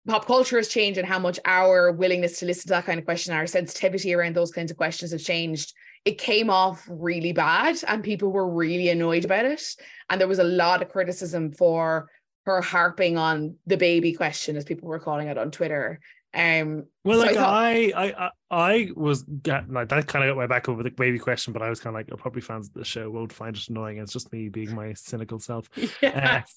pop 0.07 0.27
culture 0.27 0.57
has 0.57 0.69
changed 0.69 0.99
and 0.99 1.07
how 1.07 1.19
much 1.19 1.39
our 1.45 1.93
willingness 1.93 2.39
to 2.39 2.47
listen 2.47 2.69
to 2.69 2.75
that 2.75 2.87
kind 2.87 2.99
of 2.99 3.05
question, 3.05 3.35
our 3.35 3.47
sensitivity 3.47 4.15
around 4.15 4.35
those 4.35 4.53
kinds 4.53 4.71
of 4.71 4.77
questions 4.77 5.13
have 5.13 5.21
changed. 5.21 5.75
It 6.05 6.19
came 6.19 6.49
off 6.49 6.87
really 6.89 7.33
bad 7.33 7.77
and 7.87 8.03
people 8.03 8.31
were 8.33 8.49
really 8.49 8.89
annoyed 8.89 9.25
about 9.25 9.45
it. 9.45 9.63
And 10.09 10.21
there 10.21 10.29
was 10.29 10.39
a 10.39 10.45
lot 10.45 10.83
of 10.83 10.89
criticism 10.89 11.53
for 11.53 12.09
her 12.47 12.63
harping 12.63 13.19
on 13.19 13.57
the 13.67 13.77
baby 13.77 14.15
question, 14.15 14.57
as 14.57 14.65
people 14.65 14.89
were 14.89 14.99
calling 14.99 15.29
it 15.29 15.37
on 15.37 15.51
Twitter. 15.51 16.01
Um, 16.33 16.85
Well, 17.05 17.19
so 17.21 17.27
like 17.27 17.35
thought- 17.37 17.49
I, 17.49 17.93
I, 17.97 18.13
I, 18.27 18.31
I 18.51 18.89
was 18.95 19.23
getting 19.23 19.73
like 19.73 19.89
that 19.89 20.07
kind 20.07 20.25
of 20.25 20.31
got 20.31 20.41
my 20.41 20.47
back 20.47 20.69
over 20.69 20.83
the 20.83 20.91
baby 20.91 21.19
question, 21.19 21.53
but 21.53 21.63
I 21.63 21.71
was 21.71 21.81
kind 21.81 21.95
of 21.95 21.99
like, 21.99 22.09
oh, 22.13 22.17
probably 22.17 22.43
fans 22.43 22.69
of 22.69 22.75
the 22.75 22.85
show 22.85 23.11
won't 23.11 23.33
find 23.33 23.57
it 23.57 23.69
annoying. 23.69 23.99
It's 23.99 24.13
just 24.13 24.33
me 24.33 24.49
being 24.49 24.75
my 24.75 24.93
cynical 24.95 25.39
self. 25.39 25.69
yeah. 26.03 26.43
Uh, 26.45 26.51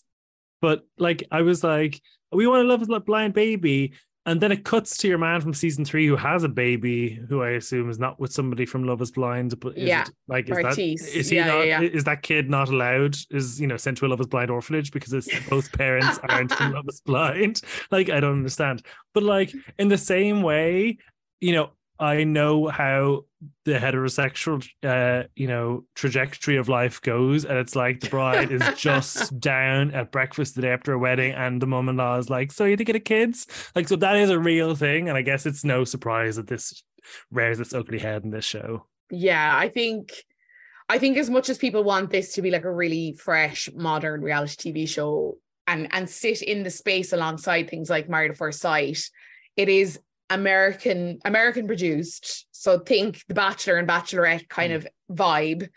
but 0.62 0.86
like, 0.98 1.24
I 1.32 1.42
was 1.42 1.64
like, 1.64 2.02
we 2.32 2.48
want 2.48 2.64
to 2.64 2.68
love 2.68 2.88
a 2.90 3.00
blind 3.00 3.34
baby, 3.34 3.94
and 4.26 4.40
then 4.40 4.52
it 4.52 4.64
cuts 4.64 4.96
to 4.98 5.08
your 5.08 5.18
man 5.18 5.42
from 5.42 5.54
season 5.54 5.84
three 5.84 6.08
who 6.08 6.16
has 6.16 6.44
a 6.44 6.50
baby, 6.50 7.20
who 7.28 7.42
I 7.42 7.52
assume 7.52 7.90
is 7.90 8.00
not 8.00 8.20
with 8.20 8.32
somebody 8.32 8.66
from 8.66 8.86
Love 8.86 9.02
Is 9.02 9.12
Blind, 9.12 9.60
but 9.60 9.78
is 9.78 9.88
Yeah, 9.90 10.04
it, 10.04 10.12
like 10.28 10.50
is 10.50 10.58
that 10.58 10.66
Bartise. 10.78 11.30
he 11.30 11.36
Yeah, 11.36 11.46
not 11.48 11.68
yeah, 11.68 11.82
yeah. 11.82 11.90
is 11.90 12.06
that 12.06 12.22
kid 12.22 12.50
not 12.50 12.70
allowed? 12.70 13.18
Is 13.32 13.60
you 13.60 13.68
know 13.68 13.76
sent 13.78 13.98
to 13.98 14.06
a 14.06 14.08
Love 14.08 14.22
Is 14.22 14.28
Blind 14.28 14.50
orphanage 14.50 14.92
because 14.92 15.12
it's, 15.14 15.30
both 15.50 15.72
parents 15.74 16.20
aren't 16.24 16.52
from 16.54 16.72
Love 16.72 16.86
Is 16.88 17.02
Blind? 17.02 17.62
Like 17.92 18.10
I 18.10 18.20
don't 18.20 18.38
understand. 18.38 18.82
But 19.14 19.24
like 19.24 19.54
in 19.78 19.90
the 19.90 19.98
same 19.98 20.42
way, 20.42 20.98
you 21.42 21.52
know, 21.52 21.72
I 22.00 22.24
know 22.24 22.68
how 22.68 23.26
the 23.66 23.74
heterosexual 23.74 24.68
uh 24.84 25.24
you 25.36 25.48
know 25.48 25.84
trajectory 25.96 26.58
of 26.58 26.70
life 26.70 27.02
goes 27.02 27.46
and 27.46 27.58
it's 27.58 27.76
like 27.76 28.00
the 28.00 28.10
bride 28.10 28.52
is 28.52 28.62
just 28.78 29.40
down 29.40 29.92
at 29.92 30.12
breakfast 30.12 30.56
the 30.56 30.62
day 30.62 30.70
after 30.70 30.94
a 30.94 31.00
wedding 31.00 31.34
and 31.34 31.62
the 31.62 31.68
mom-in-law 31.68 32.18
is 32.18 32.30
like 32.30 32.52
so 32.52 32.66
you 32.66 32.78
think 32.78 32.90
of 32.90 33.04
kids? 33.04 33.48
Like 33.76 33.88
so 33.88 33.96
that 33.98 34.16
is 34.18 34.30
a 34.30 34.40
real 34.40 34.76
thing 34.76 35.10
and 35.10 35.18
i 35.18 35.22
guess 35.22 35.46
it's 35.46 35.64
no 35.64 35.84
surprise 35.84 36.36
that 36.36 36.48
this 36.48 36.84
rears 37.32 37.60
its 37.60 37.74
ugly 37.74 38.00
head 38.00 38.24
in 38.24 38.32
this 38.32 38.46
show. 38.46 38.86
Yeah 39.10 39.56
i 39.56 39.70
think 39.70 40.14
i 40.90 40.98
think 40.98 41.18
as 41.18 41.30
much 41.30 41.50
as 41.50 41.58
people 41.58 41.84
want 41.84 42.10
this 42.10 42.34
to 42.34 42.42
be 42.42 42.52
like 42.52 42.66
a 42.66 42.74
really 42.74 43.14
fresh 43.14 43.70
modern 43.76 44.22
reality 44.22 44.74
tv 44.74 44.88
show 44.88 45.38
and 45.68 45.88
and 45.92 46.10
sit 46.10 46.42
in 46.42 46.64
the 46.64 46.70
space 46.70 47.14
alongside 47.14 47.70
things 47.70 47.90
like 47.90 48.10
married 48.10 48.32
at 48.32 48.38
first 48.38 48.60
sight 48.60 49.00
it 49.56 49.70
is 49.70 50.00
American 50.34 51.20
American 51.26 51.68
produced. 51.68 52.48
So 52.52 52.80
think 52.80 53.24
The 53.28 53.34
Bachelor 53.34 53.78
and 53.78 53.88
Bachelorette 53.88 54.50
kind 54.50 54.74
mm. 54.74 54.78
of 54.78 54.88
vibe. 55.12 55.70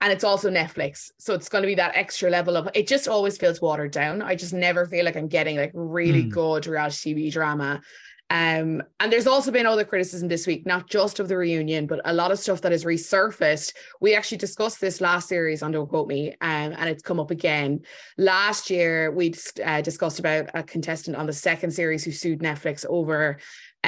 And 0.00 0.12
it's 0.12 0.24
also 0.24 0.48
Netflix. 0.48 1.10
So 1.18 1.34
it's 1.34 1.48
going 1.48 1.62
to 1.62 1.66
be 1.66 1.74
that 1.74 1.96
extra 1.96 2.30
level 2.30 2.56
of 2.56 2.68
it 2.74 2.86
just 2.86 3.08
always 3.08 3.36
feels 3.36 3.60
watered 3.60 3.90
down. 3.90 4.22
I 4.22 4.34
just 4.34 4.52
never 4.52 4.86
feel 4.86 5.04
like 5.04 5.16
I'm 5.16 5.28
getting 5.28 5.56
like 5.56 5.72
really 5.74 6.24
mm. 6.24 6.30
good 6.30 6.66
reality 6.66 7.14
TV 7.14 7.32
drama. 7.32 7.82
Um, 8.30 8.82
and 9.00 9.10
there's 9.10 9.26
also 9.26 9.50
been 9.50 9.64
other 9.64 9.86
criticism 9.86 10.28
this 10.28 10.46
week, 10.46 10.66
not 10.66 10.90
just 10.90 11.18
of 11.18 11.28
the 11.28 11.36
reunion, 11.36 11.86
but 11.86 12.00
a 12.04 12.12
lot 12.12 12.30
of 12.30 12.38
stuff 12.38 12.60
that 12.60 12.72
has 12.72 12.84
resurfaced. 12.84 13.72
We 14.00 14.14
actually 14.14 14.36
discussed 14.38 14.80
this 14.80 15.00
last 15.00 15.28
series 15.28 15.62
on 15.62 15.72
Don't 15.72 15.88
Quote 15.88 16.08
Me, 16.08 16.32
um, 16.42 16.74
and 16.76 16.90
it's 16.90 17.02
come 17.02 17.20
up 17.20 17.30
again. 17.30 17.80
Last 18.18 18.68
year, 18.68 19.10
we 19.10 19.34
uh, 19.64 19.80
discussed 19.80 20.18
about 20.18 20.50
a 20.52 20.62
contestant 20.62 21.16
on 21.16 21.26
the 21.26 21.32
second 21.32 21.70
series 21.70 22.04
who 22.04 22.12
sued 22.12 22.40
Netflix 22.40 22.84
over 22.86 23.38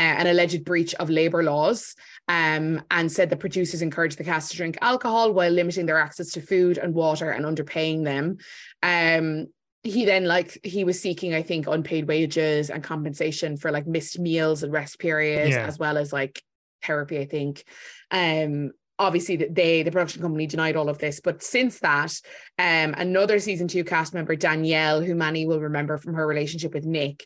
an 0.02 0.26
alleged 0.26 0.64
breach 0.64 0.94
of 0.94 1.10
labor 1.10 1.42
laws 1.42 1.94
um, 2.28 2.82
and 2.90 3.10
said 3.10 3.30
the 3.30 3.36
producers 3.36 3.82
encouraged 3.82 4.18
the 4.18 4.24
cast 4.24 4.50
to 4.50 4.56
drink 4.56 4.78
alcohol 4.80 5.32
while 5.32 5.50
limiting 5.50 5.86
their 5.86 5.98
access 5.98 6.30
to 6.32 6.40
food 6.40 6.78
and 6.78 6.94
water 6.94 7.30
and 7.30 7.44
underpaying 7.44 8.04
them. 8.04 8.38
Um, 8.82 9.48
he 9.82 10.04
then 10.04 10.26
like 10.26 10.58
he 10.62 10.84
was 10.84 11.00
seeking 11.00 11.32
i 11.32 11.42
think 11.42 11.66
unpaid 11.66 12.06
wages 12.06 12.68
and 12.68 12.84
compensation 12.84 13.56
for 13.56 13.70
like 13.70 13.86
missed 13.86 14.18
meals 14.18 14.62
and 14.62 14.72
rest 14.72 14.98
periods 14.98 15.54
yeah. 15.54 15.64
as 15.64 15.78
well 15.78 15.96
as 15.96 16.12
like 16.12 16.42
therapy 16.82 17.18
i 17.18 17.24
think 17.24 17.64
um 18.10 18.72
obviously 18.98 19.36
they 19.36 19.82
the 19.82 19.90
production 19.90 20.20
company 20.20 20.46
denied 20.46 20.76
all 20.76 20.90
of 20.90 20.98
this 20.98 21.20
but 21.20 21.42
since 21.42 21.78
that 21.80 22.12
um 22.58 22.94
another 22.98 23.38
season 23.38 23.66
2 23.66 23.82
cast 23.84 24.12
member 24.12 24.36
Danielle 24.36 25.00
who 25.00 25.14
many 25.14 25.46
will 25.46 25.60
remember 25.60 25.96
from 25.96 26.12
her 26.12 26.26
relationship 26.26 26.74
with 26.74 26.84
Nick 26.84 27.24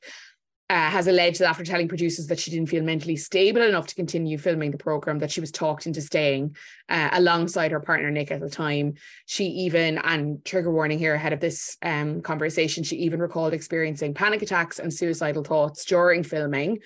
uh, 0.74 0.90
has 0.90 1.06
alleged 1.06 1.38
that 1.38 1.48
after 1.48 1.62
telling 1.62 1.86
producers 1.86 2.26
that 2.26 2.40
she 2.40 2.50
didn't 2.50 2.68
feel 2.68 2.82
mentally 2.82 3.14
stable 3.14 3.62
enough 3.62 3.86
to 3.86 3.94
continue 3.94 4.36
filming 4.36 4.72
the 4.72 4.76
program, 4.76 5.20
that 5.20 5.30
she 5.30 5.40
was 5.40 5.52
talked 5.52 5.86
into 5.86 6.00
staying 6.00 6.56
uh, 6.88 7.10
alongside 7.12 7.70
her 7.70 7.78
partner 7.78 8.10
Nick 8.10 8.32
at 8.32 8.40
the 8.40 8.50
time. 8.50 8.94
She 9.24 9.44
even, 9.44 9.98
and 9.98 10.44
trigger 10.44 10.72
warning 10.72 10.98
here 10.98 11.14
ahead 11.14 11.32
of 11.32 11.38
this 11.38 11.76
um, 11.82 12.22
conversation, 12.22 12.82
she 12.82 12.96
even 12.96 13.20
recalled 13.20 13.54
experiencing 13.54 14.14
panic 14.14 14.42
attacks 14.42 14.80
and 14.80 14.92
suicidal 14.92 15.44
thoughts 15.44 15.84
during 15.84 16.24
filming 16.24 16.80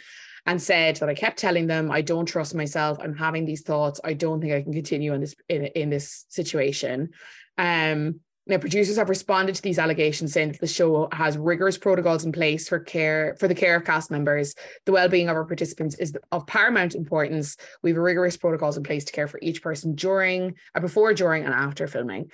and 0.44 0.60
said 0.60 0.96
that 0.96 1.08
I 1.08 1.14
kept 1.14 1.38
telling 1.38 1.66
them 1.66 1.90
I 1.90 2.02
don't 2.02 2.26
trust 2.26 2.54
myself. 2.54 2.98
I'm 3.00 3.16
having 3.16 3.46
these 3.46 3.62
thoughts. 3.62 4.02
I 4.04 4.12
don't 4.12 4.42
think 4.42 4.52
I 4.52 4.60
can 4.60 4.74
continue 4.74 5.14
in 5.14 5.22
this 5.22 5.34
in, 5.48 5.64
in 5.64 5.88
this 5.88 6.26
situation. 6.28 7.08
Um, 7.56 8.20
now, 8.48 8.56
producers 8.56 8.96
have 8.96 9.10
responded 9.10 9.54
to 9.56 9.62
these 9.62 9.78
allegations, 9.78 10.32
saying 10.32 10.52
that 10.52 10.60
the 10.60 10.66
show 10.66 11.08
has 11.12 11.36
rigorous 11.36 11.76
protocols 11.76 12.24
in 12.24 12.32
place 12.32 12.66
for 12.66 12.78
care 12.78 13.36
for 13.38 13.46
the 13.46 13.54
care 13.54 13.76
of 13.76 13.84
cast 13.84 14.10
members. 14.10 14.54
The 14.86 14.92
well-being 14.92 15.28
of 15.28 15.36
our 15.36 15.44
participants 15.44 15.96
is 15.96 16.16
of 16.32 16.46
paramount 16.46 16.94
importance. 16.94 17.58
We 17.82 17.90
have 17.90 17.98
rigorous 17.98 18.38
protocols 18.38 18.78
in 18.78 18.84
place 18.84 19.04
to 19.04 19.12
care 19.12 19.28
for 19.28 19.38
each 19.42 19.62
person 19.62 19.94
during, 19.94 20.54
uh, 20.74 20.80
before, 20.80 21.12
during, 21.12 21.44
and 21.44 21.52
after 21.52 21.86
filming. 21.86 22.30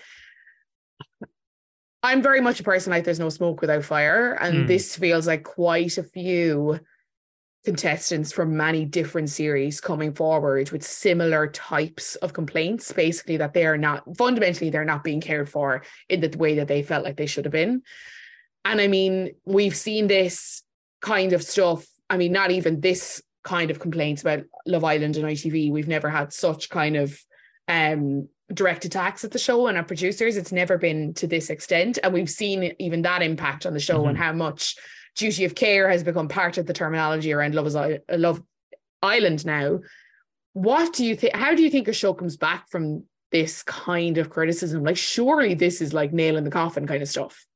I'm 2.04 2.22
very 2.22 2.40
much 2.40 2.60
a 2.60 2.64
person 2.64 2.92
like 2.92 3.02
there's 3.02 3.18
no 3.18 3.30
smoke 3.30 3.60
without 3.60 3.84
fire, 3.84 4.34
and 4.34 4.54
mm. 4.54 4.66
this 4.68 4.94
feels 4.94 5.26
like 5.26 5.42
quite 5.42 5.98
a 5.98 6.04
few 6.04 6.78
contestants 7.64 8.30
from 8.30 8.56
many 8.56 8.84
different 8.84 9.30
series 9.30 9.80
coming 9.80 10.12
forward 10.12 10.70
with 10.70 10.82
similar 10.82 11.46
types 11.46 12.14
of 12.16 12.32
complaints 12.32 12.92
basically 12.92 13.38
that 13.38 13.54
they 13.54 13.64
are 13.64 13.78
not 13.78 14.04
fundamentally 14.16 14.70
they're 14.70 14.84
not 14.84 15.02
being 15.02 15.20
cared 15.20 15.48
for 15.48 15.82
in 16.08 16.20
the 16.20 16.36
way 16.36 16.56
that 16.56 16.68
they 16.68 16.82
felt 16.82 17.04
like 17.04 17.16
they 17.16 17.26
should 17.26 17.44
have 17.44 17.52
been. 17.52 17.82
And 18.64 18.80
i 18.80 18.86
mean 18.86 19.34
we've 19.44 19.76
seen 19.76 20.06
this 20.06 20.62
kind 21.00 21.32
of 21.32 21.42
stuff 21.42 21.86
i 22.08 22.16
mean 22.16 22.32
not 22.32 22.50
even 22.50 22.80
this 22.80 23.22
kind 23.42 23.70
of 23.70 23.78
complaints 23.78 24.22
about 24.22 24.44
love 24.66 24.84
island 24.84 25.16
and 25.16 25.26
itv 25.26 25.70
we've 25.70 25.88
never 25.88 26.08
had 26.08 26.32
such 26.32 26.70
kind 26.70 26.96
of 26.96 27.18
um 27.68 28.26
direct 28.52 28.84
attacks 28.84 29.24
at 29.24 29.30
the 29.30 29.38
show 29.38 29.66
and 29.66 29.76
our 29.78 29.84
producers. 29.84 30.36
It's 30.36 30.52
never 30.52 30.76
been 30.76 31.14
to 31.14 31.26
this 31.26 31.50
extent. 31.50 31.98
And 32.02 32.12
we've 32.12 32.30
seen 32.30 32.74
even 32.78 33.02
that 33.02 33.22
impact 33.22 33.64
on 33.64 33.72
the 33.72 33.80
show 33.80 34.00
mm-hmm. 34.00 34.10
and 34.10 34.18
how 34.18 34.32
much 34.32 34.76
duty 35.16 35.44
of 35.44 35.54
care 35.54 35.88
has 35.88 36.02
become 36.02 36.28
part 36.28 36.58
of 36.58 36.66
the 36.66 36.72
terminology 36.72 37.32
around 37.32 37.54
Love 37.54 37.66
is 37.66 37.76
I- 37.76 38.00
uh, 38.08 38.18
Love 38.18 38.42
Island 39.02 39.44
now. 39.46 39.80
What 40.52 40.92
do 40.92 41.04
you 41.04 41.16
think? 41.16 41.34
How 41.34 41.54
do 41.54 41.62
you 41.62 41.70
think 41.70 41.88
a 41.88 41.92
show 41.92 42.14
comes 42.14 42.36
back 42.36 42.68
from 42.68 43.04
this 43.32 43.62
kind 43.62 44.18
of 44.18 44.30
criticism? 44.30 44.84
Like, 44.84 44.96
surely 44.96 45.54
this 45.54 45.80
is 45.80 45.92
like 45.92 46.12
nail 46.12 46.36
in 46.36 46.44
the 46.44 46.50
coffin 46.50 46.86
kind 46.86 47.02
of 47.02 47.08
stuff. 47.08 47.46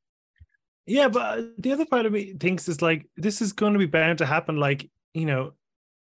Yeah, 0.87 1.09
but 1.09 1.39
uh, 1.39 1.43
the 1.59 1.73
other 1.73 1.87
part 1.87 2.07
of 2.07 2.13
me 2.13 2.33
thinks 2.33 2.69
is 2.69 2.81
like 2.81 3.07
this 3.17 3.43
is 3.43 3.53
going 3.53 3.75
to 3.75 3.79
be 3.79 3.87
bound 3.87 4.19
to 4.19 4.27
happen. 4.27 4.57
Like, 4.57 4.91
you 5.15 5.27
know, 5.27 5.53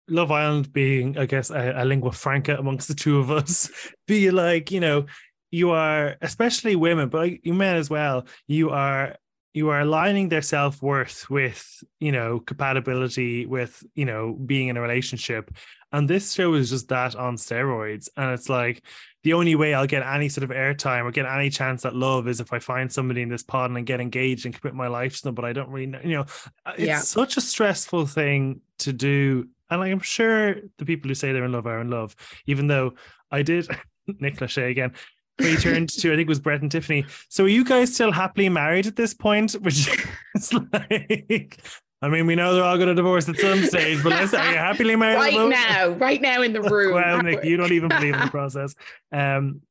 Love 0.07 0.31
Island 0.31 0.71
being, 0.71 1.17
I 1.17 1.25
guess, 1.25 1.49
a, 1.49 1.73
a 1.77 1.85
lingua 1.85 2.13
franca 2.13 2.55
amongst 2.55 2.87
the 2.87 2.95
two 2.95 3.19
of 3.19 3.29
us, 3.29 3.69
be 4.07 4.31
like, 4.31 4.71
you 4.71 4.79
know, 4.79 5.05
you 5.51 5.71
are, 5.71 6.15
especially 6.21 6.75
women, 6.75 7.09
but 7.09 7.45
you 7.45 7.53
men 7.53 7.75
as 7.75 7.89
well, 7.89 8.25
you 8.47 8.69
are 8.69 9.15
you 9.57 9.69
are 9.69 9.81
aligning 9.81 10.29
their 10.29 10.43
self-worth 10.43 11.29
with 11.29 11.83
you 11.99 12.11
know 12.11 12.39
compatibility 12.39 13.45
with 13.45 13.83
you 13.95 14.05
know 14.05 14.33
being 14.45 14.67
in 14.67 14.77
a 14.77 14.81
relationship. 14.81 15.49
And 15.91 16.07
this 16.07 16.33
show 16.33 16.53
is 16.53 16.69
just 16.69 16.89
that 16.89 17.15
on 17.15 17.37
steroids. 17.37 18.09
And 18.17 18.31
it's 18.31 18.49
like 18.49 18.83
the 19.23 19.33
only 19.33 19.55
way 19.55 19.73
i'll 19.73 19.87
get 19.87 20.03
any 20.03 20.29
sort 20.29 20.45
of 20.45 20.51
airtime 20.51 21.03
or 21.03 21.11
get 21.11 21.25
any 21.25 21.49
chance 21.49 21.83
at 21.85 21.93
love 21.93 22.29
is 22.29 22.39
if 22.39 22.53
i 22.53 22.59
find 22.59 22.89
somebody 22.89 23.21
in 23.21 23.27
this 23.27 23.43
pod 23.43 23.71
and 23.71 23.85
get 23.85 23.99
engaged 23.99 24.45
and 24.45 24.57
commit 24.57 24.73
my 24.73 24.87
life 24.87 25.17
to 25.17 25.23
them 25.23 25.35
but 25.35 25.43
i 25.43 25.51
don't 25.51 25.69
really 25.69 25.87
know 25.87 25.99
you 26.01 26.15
know 26.15 26.25
uh, 26.65 26.71
it's 26.77 26.87
yeah. 26.87 26.99
such 26.99 27.35
a 27.35 27.41
stressful 27.41 28.05
thing 28.05 28.61
to 28.77 28.93
do. 28.93 29.49
And 29.69 29.81
i'm 29.81 29.99
sure 29.99 30.55
the 30.77 30.85
people 30.85 31.09
who 31.09 31.15
say 31.15 31.33
they're 31.33 31.43
in 31.43 31.51
love 31.51 31.67
are 31.67 31.81
in 31.81 31.89
love 31.89 32.15
even 32.45 32.67
though 32.67 32.93
i 33.29 33.41
did 33.41 33.67
nick 34.19 34.37
lachey 34.37 34.71
again 34.71 34.93
we 35.39 35.55
turned 35.57 35.89
to, 35.89 36.13
I 36.13 36.15
think 36.15 36.27
it 36.27 36.29
was 36.29 36.39
Brett 36.39 36.61
and 36.61 36.71
Tiffany. 36.71 37.05
So 37.29 37.45
are 37.45 37.49
you 37.49 37.63
guys 37.63 37.93
still 37.93 38.11
happily 38.11 38.49
married 38.49 38.87
at 38.87 38.95
this 38.95 39.13
point? 39.13 39.51
Which 39.61 39.87
is 40.35 40.53
like, 40.53 41.59
I 42.01 42.09
mean, 42.09 42.27
we 42.27 42.35
know 42.35 42.53
they're 42.53 42.63
all 42.63 42.77
going 42.77 42.89
to 42.89 42.95
divorce 42.95 43.27
at 43.29 43.37
some 43.37 43.63
stage, 43.63 44.03
but 44.03 44.11
let's, 44.11 44.33
are 44.33 44.51
you 44.51 44.57
happily 44.57 44.95
married? 44.95 45.17
Right 45.17 45.49
now, 45.49 45.89
right 45.89 46.21
now 46.21 46.41
in 46.41 46.53
the 46.53 46.61
room. 46.69 46.93
well, 46.93 47.21
Nick, 47.23 47.43
you 47.43 47.57
don't 47.57 47.71
even 47.71 47.89
believe 47.89 48.13
in 48.13 48.19
the 48.19 48.27
process. 48.27 48.75
Um, 49.11 49.61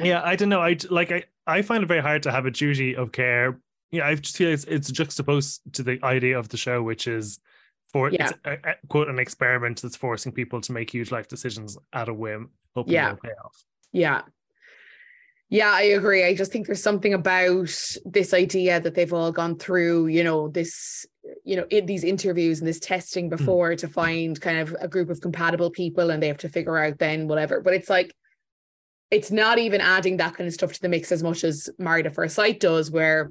yeah, 0.00 0.22
I 0.24 0.36
don't 0.36 0.48
know. 0.48 0.60
I 0.60 0.76
like, 0.90 1.12
I, 1.12 1.24
I 1.46 1.62
find 1.62 1.82
it 1.82 1.86
very 1.86 2.00
hard 2.02 2.22
to 2.24 2.30
have 2.30 2.46
a 2.46 2.50
duty 2.50 2.96
of 2.96 3.12
care. 3.12 3.58
Yeah, 3.90 4.06
I 4.06 4.14
just 4.14 4.36
feel 4.36 4.48
it's, 4.48 4.64
it's 4.64 4.90
juxtaposed 4.90 5.60
to 5.74 5.82
the 5.82 5.98
idea 6.02 6.38
of 6.38 6.48
the 6.48 6.56
show, 6.56 6.82
which 6.82 7.06
is 7.06 7.40
for 7.92 8.10
yeah. 8.10 8.30
it's 8.30 8.32
a, 8.44 8.52
a, 8.52 8.74
quote 8.88 9.08
an 9.08 9.18
experiment 9.18 9.82
that's 9.82 9.96
forcing 9.96 10.32
people 10.32 10.60
to 10.62 10.72
make 10.72 10.90
huge 10.90 11.10
life 11.10 11.28
decisions 11.28 11.76
at 11.92 12.08
a 12.08 12.14
whim, 12.14 12.50
hoping 12.74 12.94
yeah. 12.94 13.14
pay 13.22 13.32
off. 13.44 13.62
Yeah, 13.92 14.22
yeah, 15.52 15.70
I 15.70 15.82
agree. 15.82 16.24
I 16.24 16.34
just 16.34 16.50
think 16.50 16.66
there's 16.66 16.82
something 16.82 17.12
about 17.12 17.68
this 18.06 18.32
idea 18.32 18.80
that 18.80 18.94
they've 18.94 19.12
all 19.12 19.30
gone 19.30 19.58
through, 19.58 20.06
you 20.06 20.24
know, 20.24 20.48
this, 20.48 21.04
you 21.44 21.56
know, 21.56 21.66
in 21.68 21.84
these 21.84 22.04
interviews 22.04 22.60
and 22.60 22.66
this 22.66 22.80
testing 22.80 23.26
hmm. 23.26 23.36
before 23.36 23.72
mm. 23.72 23.78
to 23.78 23.86
find 23.86 24.40
kind 24.40 24.60
of 24.60 24.74
a 24.80 24.88
group 24.88 25.10
of 25.10 25.20
compatible 25.20 25.70
people 25.70 26.08
and 26.08 26.22
they 26.22 26.28
have 26.28 26.38
to 26.38 26.48
figure 26.48 26.78
out 26.78 26.98
then 26.98 27.28
whatever. 27.28 27.60
But 27.60 27.74
it's 27.74 27.90
like, 27.90 28.14
it's 29.10 29.30
not 29.30 29.58
even 29.58 29.82
adding 29.82 30.16
that 30.16 30.34
kind 30.36 30.48
of 30.48 30.54
stuff 30.54 30.72
to 30.72 30.80
the 30.80 30.88
mix 30.88 31.12
as 31.12 31.22
much 31.22 31.44
as 31.44 31.68
Married 31.78 32.06
at 32.06 32.14
First 32.14 32.34
Sight 32.34 32.58
does, 32.58 32.90
where 32.90 33.30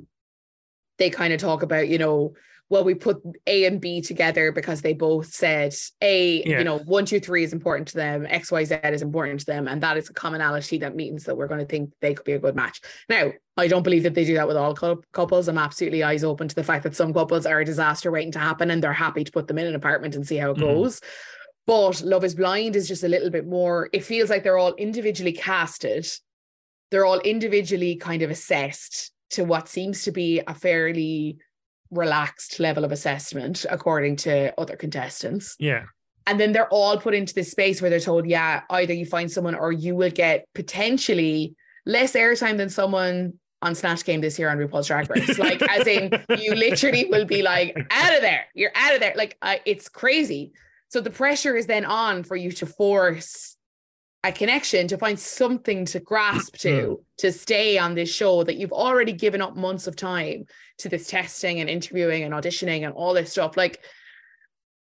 they 1.00 1.10
kind 1.10 1.34
of 1.34 1.42
talk 1.42 1.64
about, 1.64 1.88
you 1.88 1.98
know, 1.98 2.36
well, 2.72 2.86
we 2.86 2.96
put 2.96 3.22
A 3.48 3.66
and 3.66 3.82
B 3.82 4.00
together 4.00 4.54
because 4.54 4.82
they 4.82 4.94
both 4.94 5.34
said 5.34 5.76
A, 6.00 6.42
yeah. 6.48 6.60
you 6.60 6.64
know, 6.64 6.78
one, 6.80 7.06
two, 7.06 7.20
three 7.20 7.44
is 7.44 7.52
important 7.52 7.90
to 7.90 7.98
them, 7.98 8.26
X, 8.30 8.50
Y, 8.50 8.64
Z 8.64 8.76
is 8.86 9.02
important 9.02 9.42
to 9.42 9.46
them. 9.46 9.68
And 9.68 9.84
that 9.84 9.98
is 9.98 10.10
a 10.10 10.14
commonality 10.14 10.78
that 10.78 10.96
means 10.96 11.26
that 11.26 11.36
we're 11.36 11.50
going 11.50 11.60
to 11.60 11.66
think 11.66 11.92
they 12.00 12.14
could 12.14 12.24
be 12.24 12.32
a 12.32 12.40
good 12.40 12.56
match. 12.56 12.80
Now, 13.10 13.34
I 13.58 13.68
don't 13.68 13.84
believe 13.84 14.04
that 14.04 14.14
they 14.14 14.24
do 14.24 14.36
that 14.36 14.48
with 14.48 14.56
all 14.56 14.74
couples. 14.74 15.50
I'm 15.50 15.58
absolutely 15.58 16.02
eyes 16.02 16.24
open 16.24 16.48
to 16.48 16.56
the 16.56 16.64
fact 16.64 16.84
that 16.84 16.96
some 16.96 17.14
couples 17.14 17.46
are 17.46 17.60
a 17.60 17.66
disaster 17.66 18.10
waiting 18.10 18.32
to 18.32 18.40
happen 18.40 18.72
and 18.72 18.82
they're 18.82 18.94
happy 18.94 19.26
to 19.26 19.32
put 19.34 19.50
them 19.50 19.58
in 19.58 19.68
an 19.68 19.76
apartment 19.76 20.16
and 20.16 20.26
see 20.26 20.38
how 20.38 20.52
it 20.52 20.58
mm. 20.58 20.62
goes. 20.62 21.02
But 21.68 22.02
Love 22.04 22.24
is 22.24 22.36
Blind 22.36 22.78
is 22.78 22.88
just 22.88 23.04
a 23.04 23.10
little 23.10 23.32
bit 23.32 23.46
more, 23.46 23.90
it 23.92 24.06
feels 24.06 24.30
like 24.30 24.44
they're 24.44 24.58
all 24.58 24.76
individually 24.76 25.34
casted, 25.34 26.08
they're 26.90 27.06
all 27.06 27.20
individually 27.20 27.98
kind 27.98 28.22
of 28.22 28.30
assessed 28.30 29.12
to 29.32 29.44
what 29.44 29.68
seems 29.68 30.06
to 30.06 30.14
be 30.14 30.42
a 30.48 30.54
fairly 30.54 31.38
relaxed 31.92 32.60
level 32.60 32.84
of 32.86 32.92
assessment 32.92 33.66
according 33.70 34.16
to 34.16 34.54
other 34.60 34.76
contestants. 34.76 35.56
Yeah. 35.60 35.84
and 36.28 36.40
then 36.40 36.52
they're 36.52 36.70
all 36.70 36.98
put 36.98 37.14
into 37.14 37.34
this 37.34 37.52
space 37.52 37.82
where 37.82 37.90
they're 37.90 38.00
told, 38.00 38.26
yeah, 38.28 38.62
either 38.70 38.94
you 38.94 39.06
find 39.06 39.30
someone 39.30 39.56
or 39.56 39.72
you 39.72 39.96
will 39.96 40.12
get 40.12 40.48
potentially 40.54 41.56
less 41.86 42.14
airtime 42.14 42.58
than 42.58 42.70
someone 42.70 43.34
on 43.64 43.76
Snatch 43.76 44.04
Game 44.06 44.22
this 44.22 44.40
year 44.40 44.50
on 44.50 44.58
RuPaul's 44.58 44.88
Drag 44.88 45.10
Race. 45.10 45.38
Like, 45.40 45.62
as 45.64 45.86
in, 45.88 46.12
you 46.40 46.56
literally 46.56 47.06
will 47.06 47.26
be 47.26 47.42
like, 47.42 47.76
out 47.92 48.16
of 48.16 48.22
there. 48.22 48.46
You're 48.54 48.72
out 48.76 48.94
of 48.94 49.00
there. 49.00 49.14
Like, 49.16 49.38
uh, 49.42 49.58
it's 49.66 49.90
crazy. 49.90 50.54
So 50.90 51.02
the 51.02 51.12
pressure 51.12 51.56
is 51.56 51.68
then 51.68 51.86
on 51.86 52.24
for 52.24 52.36
you 52.36 52.52
to 52.54 52.66
force 52.66 53.51
a 54.24 54.32
connection, 54.32 54.88
to 54.88 54.98
find 54.98 55.20
something 55.20 55.86
to 55.86 56.00
grasp 56.00 56.56
to, 56.58 57.04
to 57.18 57.32
stay 57.32 57.78
on 57.78 57.96
this 57.96 58.14
show 58.14 58.44
that 58.44 58.56
you've 58.56 58.72
already 58.72 59.14
given 59.14 59.42
up 59.42 59.56
months 59.56 59.88
of 59.88 59.96
time 59.96 60.46
to 60.78 60.90
this 60.90 61.08
testing 61.08 61.60
and 61.60 61.70
interviewing 61.70 62.24
and 62.24 62.34
auditioning 62.34 62.86
and 62.86 62.94
all 62.94 63.14
this 63.14 63.32
stuff. 63.32 63.58
Like, 63.58 63.84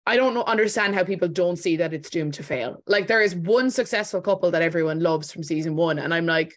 I 0.05 0.15
don't 0.15 0.33
know, 0.33 0.43
understand 0.43 0.93
how 0.93 1.03
people 1.03 1.27
don't 1.27 1.57
see 1.57 1.77
that 1.77 1.93
it's 1.93 2.09
doomed 2.09 2.35
to 2.35 2.43
fail. 2.43 2.83
Like, 2.85 3.07
there 3.07 3.21
is 3.21 3.35
one 3.35 3.71
successful 3.71 4.21
couple 4.21 4.51
that 4.51 4.61
everyone 4.61 4.99
loves 4.99 5.31
from 5.31 5.43
season 5.43 5.75
one. 5.75 5.97
And 5.97 6.13
I'm 6.13 6.25
like, 6.27 6.55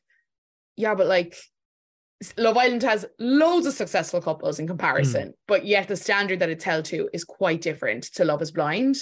yeah, 0.77 0.94
but 0.94 1.07
like, 1.07 1.37
Love 2.37 2.57
Island 2.57 2.83
has 2.83 3.05
loads 3.18 3.66
of 3.66 3.75
successful 3.75 4.20
couples 4.20 4.59
in 4.59 4.66
comparison, 4.66 5.29
mm. 5.29 5.35
but 5.47 5.66
yet 5.66 5.88
the 5.88 5.97
standard 5.97 6.40
that 6.40 6.49
it's 6.49 6.64
held 6.64 6.87
to 6.87 7.09
is 7.12 7.25
quite 7.25 7.61
different 7.61 8.05
to 8.14 8.25
Love 8.25 8.42
is 8.42 8.51
Blind. 8.51 8.97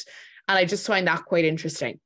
And 0.49 0.59
I 0.59 0.65
just 0.65 0.87
find 0.87 1.07
that 1.07 1.25
quite 1.25 1.45
interesting. 1.45 2.01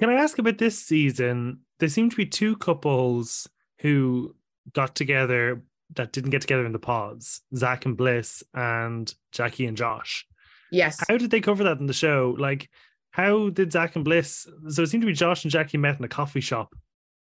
Can 0.00 0.10
I 0.10 0.14
ask 0.14 0.38
about 0.38 0.58
this 0.58 0.78
season? 0.78 1.60
There 1.78 1.88
seem 1.88 2.10
to 2.10 2.16
be 2.16 2.26
two 2.26 2.56
couples 2.56 3.48
who 3.80 4.34
got 4.72 4.94
together 4.94 5.62
that 5.94 6.12
didn't 6.12 6.30
get 6.30 6.42
together 6.42 6.66
in 6.66 6.72
the 6.72 6.78
pods 6.78 7.40
Zach 7.54 7.86
and 7.86 7.96
Bliss 7.96 8.42
and 8.54 9.12
Jackie 9.32 9.66
and 9.66 9.76
Josh. 9.76 10.26
Yes. 10.70 11.02
How 11.08 11.16
did 11.16 11.30
they 11.30 11.40
cover 11.40 11.64
that 11.64 11.78
in 11.78 11.86
the 11.86 11.92
show? 11.92 12.36
Like, 12.38 12.68
how 13.10 13.48
did 13.48 13.72
Zach 13.72 13.96
and 13.96 14.04
Bliss? 14.04 14.46
So 14.68 14.82
it 14.82 14.88
seemed 14.88 15.02
to 15.02 15.06
be 15.06 15.14
Josh 15.14 15.44
and 15.44 15.50
Jackie 15.50 15.78
met 15.78 15.98
in 15.98 16.04
a 16.04 16.08
coffee 16.08 16.40
shop. 16.40 16.74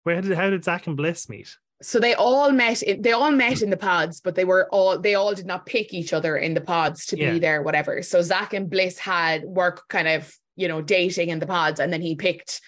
Where 0.05 0.21
did 0.21 0.37
how 0.37 0.51
did 0.51 0.65
Zach 0.65 0.87
and 0.87 0.97
Bliss 0.97 1.29
meet? 1.29 1.57
so 1.83 1.99
they 1.99 2.15
all 2.15 2.51
met 2.51 2.83
in, 2.83 3.03
they 3.03 3.13
all 3.13 3.31
met 3.31 3.61
in 3.61 3.71
the 3.71 3.77
pods 3.77 4.21
but 4.21 4.35
they 4.35 4.45
were 4.45 4.69
all 4.71 4.99
they 4.99 5.15
all 5.15 5.35
did 5.35 5.47
not 5.47 5.67
pick 5.67 5.93
each 5.93 6.13
other 6.13 6.37
in 6.37 6.55
the 6.55 6.61
pods 6.61 7.05
to 7.07 7.19
yeah. 7.19 7.33
be 7.33 7.39
there 7.39 7.63
whatever 7.63 8.01
so 8.03 8.23
zach 8.23 8.55
and 8.55 8.71
bliss 8.71 8.99
had 8.99 9.43
work 9.45 9.87
kind 9.89 10.09
of 10.09 10.35
you 10.57 10.69
know 10.69 10.83
dating 10.83 11.31
in 11.31 11.39
the 11.39 11.47
pods 11.47 11.81
and 11.81 11.93
then 11.93 12.03
he 12.03 12.15
picked 12.15 12.61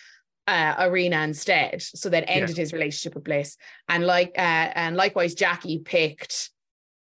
uh, 0.46 0.74
Irina 0.78 1.22
instead 1.22 1.82
so 1.82 2.08
that 2.08 2.24
ended 2.28 2.56
yeah. 2.56 2.62
his 2.62 2.72
relationship 2.72 3.14
with 3.14 3.24
bliss 3.24 3.56
and 3.88 4.06
like 4.06 4.32
uh, 4.38 4.70
and 4.74 4.96
likewise 4.96 5.34
jackie 5.34 5.78
picked 5.78 6.50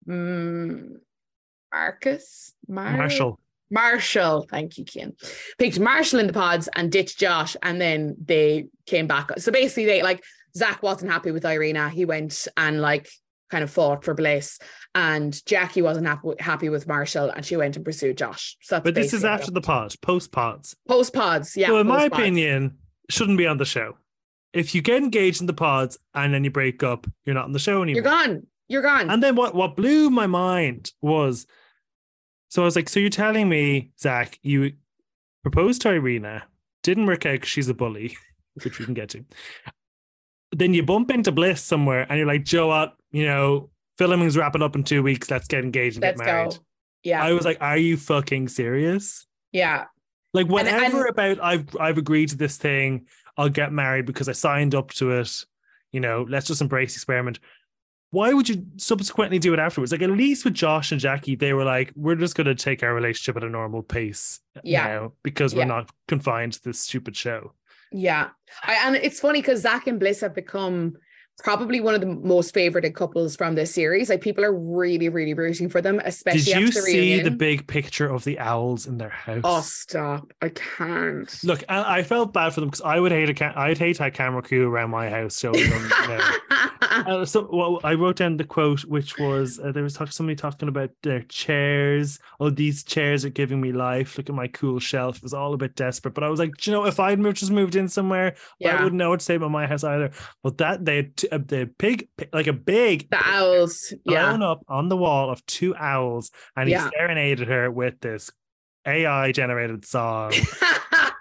um, 0.08 1.00
marcus 1.72 2.52
Mar- 2.68 2.96
marshall 2.96 3.38
Marshall, 3.72 4.46
thank 4.50 4.76
you, 4.76 4.84
Cian. 4.86 5.16
Picked 5.58 5.80
Marshall 5.80 6.20
in 6.20 6.26
the 6.26 6.34
pods 6.34 6.68
and 6.76 6.92
ditched 6.92 7.18
Josh, 7.18 7.56
and 7.62 7.80
then 7.80 8.14
they 8.22 8.66
came 8.84 9.06
back. 9.06 9.30
So 9.38 9.50
basically, 9.50 9.86
they 9.86 10.02
like 10.02 10.22
Zach 10.54 10.82
wasn't 10.82 11.10
happy 11.10 11.30
with 11.30 11.46
Irina. 11.46 11.88
He 11.88 12.04
went 12.04 12.48
and 12.58 12.82
like 12.82 13.08
kind 13.52 13.62
of 13.62 13.70
fought 13.70 14.02
for 14.02 14.14
Bliss, 14.14 14.58
and 14.94 15.44
Jackie 15.44 15.82
wasn't 15.82 16.06
happy, 16.06 16.30
happy 16.40 16.68
with 16.70 16.88
Marshall, 16.88 17.28
and 17.30 17.44
she 17.44 17.56
went 17.56 17.76
and 17.76 17.84
pursued 17.84 18.16
Josh. 18.16 18.56
So 18.62 18.80
but 18.80 18.94
this 18.94 19.12
is 19.12 19.24
after 19.24 19.50
the 19.50 19.60
pod, 19.60 19.94
post 20.00 20.32
pods. 20.32 20.74
Post 20.88 21.12
pods, 21.12 21.54
yeah. 21.56 21.68
So 21.68 21.78
in 21.78 21.86
my 21.86 22.04
opinion, 22.04 22.78
shouldn't 23.10 23.36
be 23.36 23.46
on 23.46 23.58
the 23.58 23.66
show. 23.66 23.96
If 24.54 24.74
you 24.74 24.80
get 24.80 25.02
engaged 25.02 25.40
in 25.40 25.46
the 25.46 25.52
pods 25.52 25.98
and 26.14 26.32
then 26.32 26.44
you 26.44 26.50
break 26.50 26.82
up, 26.82 27.06
you're 27.24 27.34
not 27.34 27.44
on 27.44 27.52
the 27.52 27.58
show 27.58 27.82
anymore. 27.82 28.02
You're 28.02 28.10
gone. 28.10 28.46
You're 28.68 28.82
gone. 28.82 29.10
And 29.10 29.22
then 29.22 29.36
what? 29.36 29.54
What 29.54 29.76
blew 29.76 30.08
my 30.08 30.26
mind 30.26 30.90
was, 31.02 31.46
so 32.48 32.62
I 32.62 32.64
was 32.64 32.74
like, 32.74 32.88
so 32.88 33.00
you're 33.00 33.10
telling 33.10 33.48
me, 33.48 33.92
Zach, 34.00 34.38
you 34.42 34.72
proposed 35.42 35.82
to 35.82 35.90
Irina, 35.90 36.44
didn't 36.82 37.06
work 37.06 37.26
out 37.26 37.32
because 37.32 37.50
she's 37.50 37.68
a 37.68 37.74
bully, 37.74 38.16
which 38.64 38.78
we 38.78 38.86
can 38.86 38.94
get 38.94 39.10
to, 39.10 39.24
then 40.52 40.74
you 40.74 40.82
bump 40.82 41.10
into 41.10 41.32
Bliss 41.32 41.62
somewhere 41.62 42.06
and 42.08 42.18
you're 42.18 42.26
like, 42.26 42.44
Joe, 42.44 42.68
what? 42.68 42.94
You 43.10 43.26
know, 43.26 43.70
filming's 43.98 44.36
wrapping 44.36 44.62
up 44.62 44.76
in 44.76 44.84
two 44.84 45.02
weeks. 45.02 45.30
Let's 45.30 45.48
get 45.48 45.64
engaged 45.64 45.96
and 45.96 46.02
Let's 46.02 46.20
get 46.20 46.26
married. 46.26 46.50
Go. 46.50 46.58
Yeah. 47.02 47.24
I 47.24 47.32
was 47.32 47.44
like, 47.44 47.58
are 47.60 47.78
you 47.78 47.96
fucking 47.96 48.48
serious? 48.48 49.26
Yeah. 49.50 49.86
Like 50.34 50.46
whatever 50.46 50.84
and, 50.84 50.94
and, 50.94 51.08
about 51.08 51.40
I've 51.42 51.76
I've 51.78 51.98
agreed 51.98 52.30
to 52.30 52.36
this 52.36 52.56
thing, 52.56 53.06
I'll 53.36 53.48
get 53.48 53.72
married 53.72 54.06
because 54.06 54.28
I 54.28 54.32
signed 54.32 54.74
up 54.74 54.90
to 54.94 55.10
it. 55.12 55.44
You 55.90 56.00
know, 56.00 56.26
let's 56.28 56.46
just 56.46 56.62
embrace 56.62 56.94
experiment. 56.94 57.38
Why 58.10 58.32
would 58.32 58.48
you 58.48 58.66
subsequently 58.76 59.38
do 59.38 59.54
it 59.54 59.58
afterwards? 59.58 59.92
Like 59.92 60.02
at 60.02 60.10
least 60.10 60.44
with 60.44 60.54
Josh 60.54 60.92
and 60.92 61.00
Jackie, 61.00 61.34
they 61.34 61.54
were 61.54 61.64
like, 61.64 61.92
we're 61.96 62.14
just 62.14 62.34
gonna 62.34 62.54
take 62.54 62.82
our 62.82 62.94
relationship 62.94 63.36
at 63.36 63.44
a 63.44 63.48
normal 63.48 63.82
pace 63.82 64.40
yeah. 64.62 64.86
now 64.86 65.12
because 65.22 65.54
we're 65.54 65.62
yeah. 65.62 65.68
not 65.68 65.90
confined 66.08 66.54
to 66.54 66.64
this 66.64 66.80
stupid 66.80 67.16
show. 67.16 67.52
Yeah. 67.92 68.28
I, 68.64 68.74
and 68.87 68.96
it's 68.96 69.20
funny 69.20 69.40
because 69.40 69.61
Zach 69.61 69.87
and 69.87 70.00
Bliss 70.00 70.20
have 70.20 70.35
become 70.35 70.94
probably 71.38 71.80
one 71.80 71.94
of 71.94 72.00
the 72.00 72.06
most 72.06 72.54
favorited 72.54 72.94
couples 72.94 73.36
from 73.36 73.54
this 73.54 73.72
series. 73.74 74.08
Like 74.08 74.20
people 74.20 74.44
are 74.44 74.52
really, 74.52 75.08
really 75.08 75.34
rooting 75.34 75.68
for 75.68 75.80
them, 75.80 76.00
especially. 76.04 76.40
Did 76.40 76.60
you 76.60 76.66
the 76.66 76.72
see 76.72 77.00
reunion. 77.00 77.24
the 77.24 77.30
big 77.30 77.66
picture 77.66 78.08
of 78.08 78.24
the 78.24 78.38
owls 78.38 78.86
in 78.86 78.98
their 78.98 79.10
house? 79.10 79.42
Oh, 79.44 79.60
stop! 79.60 80.32
I 80.40 80.50
can't. 80.50 81.44
Look, 81.44 81.64
I, 81.68 81.98
I 81.98 82.02
felt 82.02 82.32
bad 82.32 82.54
for 82.54 82.60
them 82.60 82.70
because 82.70 82.82
I 82.82 83.00
would 83.00 83.12
hate 83.12 83.30
a 83.30 83.34
ca- 83.34 83.54
I'd 83.56 83.78
hate 83.78 84.00
a 84.00 84.10
camera 84.10 84.42
crew 84.42 84.68
around 84.68 84.90
my 84.90 85.08
house 85.10 85.38
showing 85.38 85.68
them. 85.68 85.90
You 86.02 86.08
know. 86.08 86.30
uh, 86.82 87.24
so 87.24 87.48
well, 87.52 87.80
I 87.84 87.94
wrote 87.94 88.16
down 88.16 88.36
the 88.36 88.44
quote, 88.44 88.84
which 88.84 89.18
was 89.18 89.58
uh, 89.58 89.72
there 89.72 89.82
was 89.82 89.94
talk, 89.94 90.12
somebody 90.12 90.36
talking 90.36 90.68
about 90.68 90.90
their 91.02 91.22
chairs. 91.22 92.18
Oh, 92.40 92.50
these 92.50 92.82
chairs 92.82 93.24
are 93.24 93.30
giving 93.30 93.60
me 93.60 93.72
life. 93.72 94.16
Look 94.16 94.28
at 94.28 94.34
my 94.34 94.48
cool 94.48 94.78
shelf. 94.78 95.16
It 95.16 95.22
was 95.22 95.34
all 95.34 95.54
a 95.54 95.58
bit 95.58 95.76
desperate, 95.76 96.14
but 96.14 96.24
I 96.24 96.28
was 96.28 96.38
like, 96.38 96.66
you 96.66 96.72
know, 96.72 96.86
if 96.86 97.00
I'd 97.00 97.22
just 97.34 97.50
moved 97.50 97.76
in 97.76 97.88
somewhere, 97.88 98.34
yeah. 98.58 98.76
I 98.76 98.82
wouldn't 98.82 98.98
know 98.98 99.10
what 99.10 99.20
to 99.20 99.24
say 99.24 99.36
about 99.36 99.50
my 99.50 99.66
house 99.66 99.84
either. 99.84 100.10
But 100.42 100.58
that 100.58 100.84
they 100.84 101.12
uh, 101.30 101.38
the 101.38 101.70
pig 101.78 102.08
like 102.32 102.46
a 102.46 102.52
big 102.52 103.08
the 103.11 103.20
owls 103.22 103.92
yeah 104.04 104.32
up 104.32 104.64
on 104.68 104.88
the 104.88 104.96
wall 104.96 105.30
of 105.30 105.44
two 105.46 105.74
owls 105.76 106.30
and 106.56 106.68
he 106.68 106.74
yeah. 106.74 106.88
serenaded 106.90 107.48
her 107.48 107.70
with 107.70 108.00
this 108.00 108.30
AI 108.87 109.32
generated 109.32 109.85
song. 109.85 110.32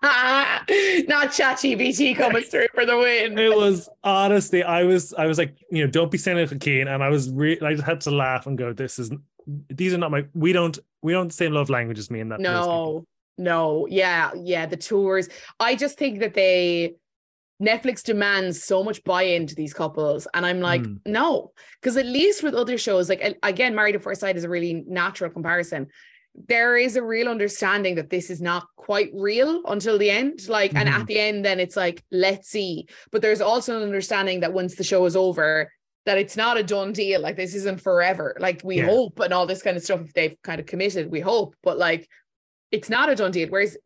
Not 0.04 1.30
ChatGPT 1.30 2.16
coming 2.16 2.44
through 2.44 2.68
for 2.74 2.86
the 2.86 2.98
win. 2.98 3.38
It 3.38 3.56
was 3.56 3.90
honestly, 4.04 4.64
I 4.64 4.84
was, 4.84 5.14
I 5.14 5.26
was 5.26 5.38
like, 5.38 5.58
you 5.70 5.84
know, 5.84 5.92
don't 5.92 6.12
be 6.12 6.18
cynical, 6.18 6.58
Cian, 6.58 6.88
and 6.88 7.04
I 7.04 7.10
was 7.10 7.30
really, 7.30 7.62
I 7.62 7.74
just 7.74 7.86
had 7.86 8.02
to 8.02 8.12
laugh 8.12 8.48
and 8.48 8.58
go, 8.58 8.74
"This 8.74 8.98
is, 8.98 9.12
these 9.70 9.94
are 9.94 9.98
not 9.98 10.12
my, 10.12 10.26
we 10.34 10.54
don't, 10.54 10.78
we 11.02 11.14
don't 11.14 11.28
the 11.28 11.34
same 11.34 11.54
love 11.54 11.70
language 11.70 12.00
as 12.00 12.10
me 12.10 12.20
in 12.20 12.30
that." 12.30 12.40
No, 12.40 13.06
no, 13.38 13.88
yeah, 13.88 14.32
yeah, 14.36 14.66
the 14.66 14.78
tours. 14.78 15.30
I 15.60 15.76
just 15.76 15.98
think 15.98 16.20
that 16.20 16.34
they 16.34 16.96
Netflix 17.62 18.02
demands 18.04 18.64
so 18.64 18.84
much 18.84 19.04
buy-in 19.04 19.46
to 19.48 19.56
these 19.56 19.74
couples, 19.74 20.28
and 20.34 20.46
I'm 20.46 20.62
like, 20.62 20.82
mm. 20.82 21.00
no, 21.06 21.52
because 21.80 21.96
at 21.96 22.06
least 22.08 22.42
with 22.42 22.56
other 22.56 22.78
shows, 22.78 23.08
like 23.08 23.38
again, 23.44 23.76
Married 23.76 23.96
at 23.96 24.02
First 24.02 24.22
Sight 24.22 24.36
is 24.36 24.44
a 24.44 24.50
really 24.50 24.84
natural 24.88 25.30
comparison. 25.30 25.88
There 26.48 26.78
is 26.78 26.96
a 26.96 27.04
real 27.04 27.28
understanding 27.28 27.96
that 27.96 28.10
this 28.10 28.30
is 28.30 28.42
not 28.42 28.66
quite 28.78 29.12
real 29.14 29.62
until 29.68 29.98
the 29.98 30.10
end. 30.10 30.48
Like, 30.48 30.72
mm. 30.72 30.80
and 30.80 30.90
at 30.90 30.96
mm-hmm. 30.96 31.06
the 31.06 31.20
end, 31.20 31.46
then 31.46 31.60
it's 31.60 31.76
like, 31.76 32.04
let's 32.10 32.50
see. 32.50 32.88
But 33.12 33.22
there's 33.22 33.42
also 33.42 33.78
an 33.78 33.84
understanding 33.84 34.40
that 34.40 34.54
once 34.54 34.76
the 34.76 34.84
show 34.84 35.06
is 35.06 35.16
over, 35.16 35.70
that 36.06 36.18
it's 36.18 36.38
not 36.38 36.58
a 36.58 36.64
done 36.64 36.94
deal. 36.94 37.22
Like 37.22 37.36
this 37.36 37.54
isn't 37.54 37.82
forever. 37.82 38.36
Like 38.40 38.62
we 38.64 38.78
yeah. 38.78 38.86
hope 38.86 39.20
and 39.20 39.34
all 39.34 39.46
this 39.46 39.62
kind 39.62 39.78
of 39.78 39.84
stuff. 39.84 40.02
If 40.02 40.14
they've 40.14 40.42
kind 40.42 40.60
of 40.60 40.66
committed, 40.66 41.12
we 41.12 41.20
hope. 41.20 41.56
But 41.62 41.78
like, 41.78 42.08
it's 42.72 42.90
not 42.90 43.10
a 43.10 43.16
done 43.16 43.32
deal. 43.32 43.50
Whereas 43.50 43.78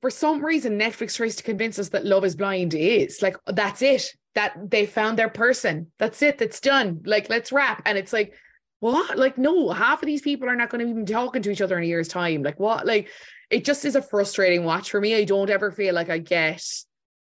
for 0.00 0.10
some 0.10 0.44
reason 0.44 0.78
Netflix 0.78 1.16
tries 1.16 1.36
to 1.36 1.42
convince 1.42 1.78
us 1.78 1.90
that 1.90 2.06
Love 2.06 2.24
is 2.24 2.36
Blind 2.36 2.74
is. 2.74 3.20
Like 3.22 3.36
that's 3.46 3.82
it. 3.82 4.14
That 4.34 4.70
they 4.70 4.86
found 4.86 5.18
their 5.18 5.28
person. 5.28 5.90
That's 5.98 6.22
it. 6.22 6.38
That's 6.38 6.60
done. 6.60 7.02
Like 7.04 7.28
let's 7.28 7.52
wrap 7.52 7.82
and 7.84 7.98
it's 7.98 8.12
like 8.12 8.34
what? 8.78 9.18
Like 9.18 9.36
no 9.36 9.70
half 9.70 10.02
of 10.02 10.06
these 10.06 10.22
people 10.22 10.48
are 10.48 10.56
not 10.56 10.70
going 10.70 10.84
to 10.84 10.90
even 10.90 11.04
be 11.04 11.12
talking 11.12 11.42
to 11.42 11.50
each 11.50 11.60
other 11.60 11.76
in 11.76 11.84
a 11.84 11.86
year's 11.86 12.08
time. 12.08 12.42
Like 12.42 12.58
what? 12.58 12.86
Like 12.86 13.08
it 13.50 13.64
just 13.64 13.84
is 13.84 13.96
a 13.96 14.02
frustrating 14.02 14.64
watch 14.64 14.90
for 14.90 15.00
me. 15.00 15.14
I 15.14 15.24
don't 15.24 15.50
ever 15.50 15.70
feel 15.70 15.94
like 15.94 16.08
I 16.08 16.18
get 16.18 16.64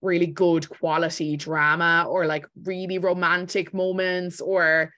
really 0.01 0.27
good 0.27 0.69
quality 0.69 1.35
drama 1.37 2.05
or 2.07 2.27
like 2.27 2.45
really 2.63 2.99
romantic 2.99 3.73
moments 3.73 4.39
or 4.39 4.93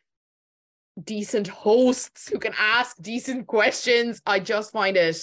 decent 1.01 1.47
hosts 1.47 2.27
who 2.27 2.39
can 2.39 2.53
ask 2.57 2.97
decent 3.01 3.47
questions. 3.47 4.21
I 4.25 4.39
just 4.39 4.73
find 4.73 4.97
it 4.97 5.21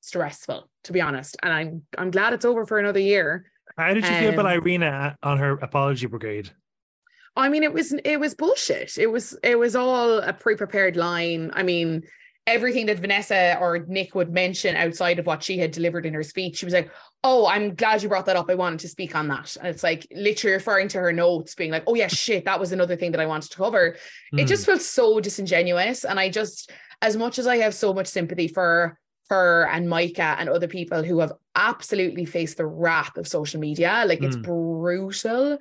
stressful, 0.00 0.68
to 0.84 0.92
be 0.92 1.00
honest. 1.00 1.36
And 1.42 1.52
I'm 1.52 1.82
I'm 1.96 2.10
glad 2.10 2.32
it's 2.32 2.44
over 2.44 2.66
for 2.66 2.78
another 2.78 3.00
year. 3.00 3.50
How 3.76 3.94
did 3.94 4.04
you 4.04 4.10
um, 4.10 4.18
feel 4.18 4.32
about 4.34 4.46
um, 4.46 4.52
Irina 4.52 5.16
on 5.22 5.38
her 5.38 5.52
apology 5.52 6.06
brigade? 6.06 6.50
I 7.36 7.48
mean, 7.48 7.62
it 7.62 7.72
was 7.72 7.92
it 7.92 8.18
was 8.18 8.34
bullshit. 8.34 8.98
It 8.98 9.06
was 9.06 9.36
it 9.42 9.58
was 9.58 9.76
all 9.76 10.18
a 10.18 10.32
pre-prepared 10.32 10.96
line. 10.96 11.50
I 11.54 11.62
mean, 11.62 12.02
everything 12.46 12.86
that 12.86 12.98
Vanessa 12.98 13.56
or 13.60 13.84
Nick 13.86 14.14
would 14.14 14.32
mention 14.32 14.76
outside 14.76 15.18
of 15.18 15.26
what 15.26 15.42
she 15.42 15.56
had 15.58 15.70
delivered 15.70 16.06
in 16.06 16.14
her 16.14 16.22
speech, 16.22 16.58
she 16.58 16.66
was 16.66 16.74
like, 16.74 16.90
"Oh, 17.22 17.46
I'm 17.46 17.74
glad 17.74 18.02
you 18.02 18.08
brought 18.08 18.26
that 18.26 18.36
up. 18.36 18.50
I 18.50 18.54
wanted 18.56 18.80
to 18.80 18.88
speak 18.88 19.14
on 19.14 19.28
that." 19.28 19.56
And 19.56 19.68
it's 19.68 19.82
like 19.82 20.06
literally 20.10 20.54
referring 20.54 20.88
to 20.88 20.98
her 20.98 21.12
notes, 21.12 21.54
being 21.54 21.70
like, 21.70 21.84
"Oh 21.86 21.94
yeah, 21.94 22.08
shit, 22.08 22.44
that 22.44 22.60
was 22.60 22.72
another 22.72 22.96
thing 22.96 23.12
that 23.12 23.20
I 23.20 23.26
wanted 23.26 23.50
to 23.52 23.56
cover." 23.56 23.96
Mm. 24.34 24.40
It 24.40 24.46
just 24.46 24.64
hmm. 24.64 24.72
felt 24.72 24.82
so 24.82 25.20
disingenuous, 25.20 26.04
and 26.04 26.18
I 26.18 26.28
just, 26.28 26.70
as 27.00 27.16
much 27.16 27.38
as 27.38 27.46
I 27.46 27.58
have 27.58 27.74
so 27.74 27.94
much 27.94 28.08
sympathy 28.08 28.48
for 28.48 28.98
her 29.30 29.66
and 29.68 29.88
Micah 29.88 30.36
and 30.38 30.48
other 30.48 30.66
people 30.68 31.02
who 31.02 31.20
have 31.20 31.32
absolutely 31.54 32.24
faced 32.24 32.56
the 32.56 32.66
wrath 32.66 33.16
of 33.16 33.26
social 33.28 33.60
media. 33.60 34.04
Like 34.06 34.22
it's 34.22 34.36
Mm. 34.36 34.42
brutal. 34.42 35.58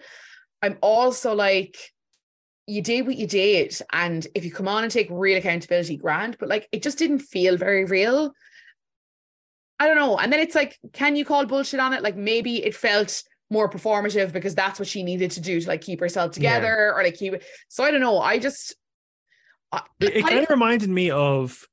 I'm 0.61 0.77
also 0.81 1.33
like, 1.33 1.77
you 2.65 2.81
did 2.81 3.05
what 3.07 3.15
you 3.15 3.27
did. 3.27 3.79
And 3.91 4.27
if 4.35 4.43
you 4.43 4.51
come 4.51 4.67
on 4.67 4.83
and 4.83 4.91
take 4.91 5.07
real 5.09 5.37
accountability, 5.37 5.97
grand, 5.97 6.37
but 6.39 6.49
like 6.49 6.67
it 6.71 6.83
just 6.83 6.97
didn't 6.97 7.19
feel 7.19 7.57
very 7.57 7.85
real. 7.85 8.33
I 9.79 9.87
don't 9.87 9.97
know. 9.97 10.17
And 10.17 10.33
then 10.33 10.39
it's 10.39 10.55
like, 10.55 10.77
can 10.91 11.15
you 11.15 11.23
call 11.23 11.45
bullshit 11.45 11.79
on 11.79 11.93
it? 11.93 12.01
Like 12.03 12.17
maybe 12.17 12.63
it 12.65 12.75
felt 12.75 13.23
more 13.51 13.69
performative 13.69 14.33
because 14.33 14.53
that's 14.55 14.79
what 14.79 14.87
she 14.87 15.03
needed 15.03 15.31
to 15.31 15.41
do 15.41 15.61
to 15.61 15.67
like 15.67 15.81
keep 15.81 15.99
herself 15.99 16.31
Yeah. 16.31 16.33
together 16.33 16.93
or 16.95 17.03
like 17.03 17.15
keep 17.17 17.33
it. 17.35 17.43
So 17.69 17.83
I 17.83 17.91
don't 17.91 18.01
know. 18.01 18.19
I 18.19 18.39
just 18.39 18.75
I, 19.71 19.83
It, 19.99 20.15
it 20.17 20.21
kind 20.25 20.39
of 20.43 20.49
reminded 20.49 20.89
me 20.89 21.11
of 21.11 21.67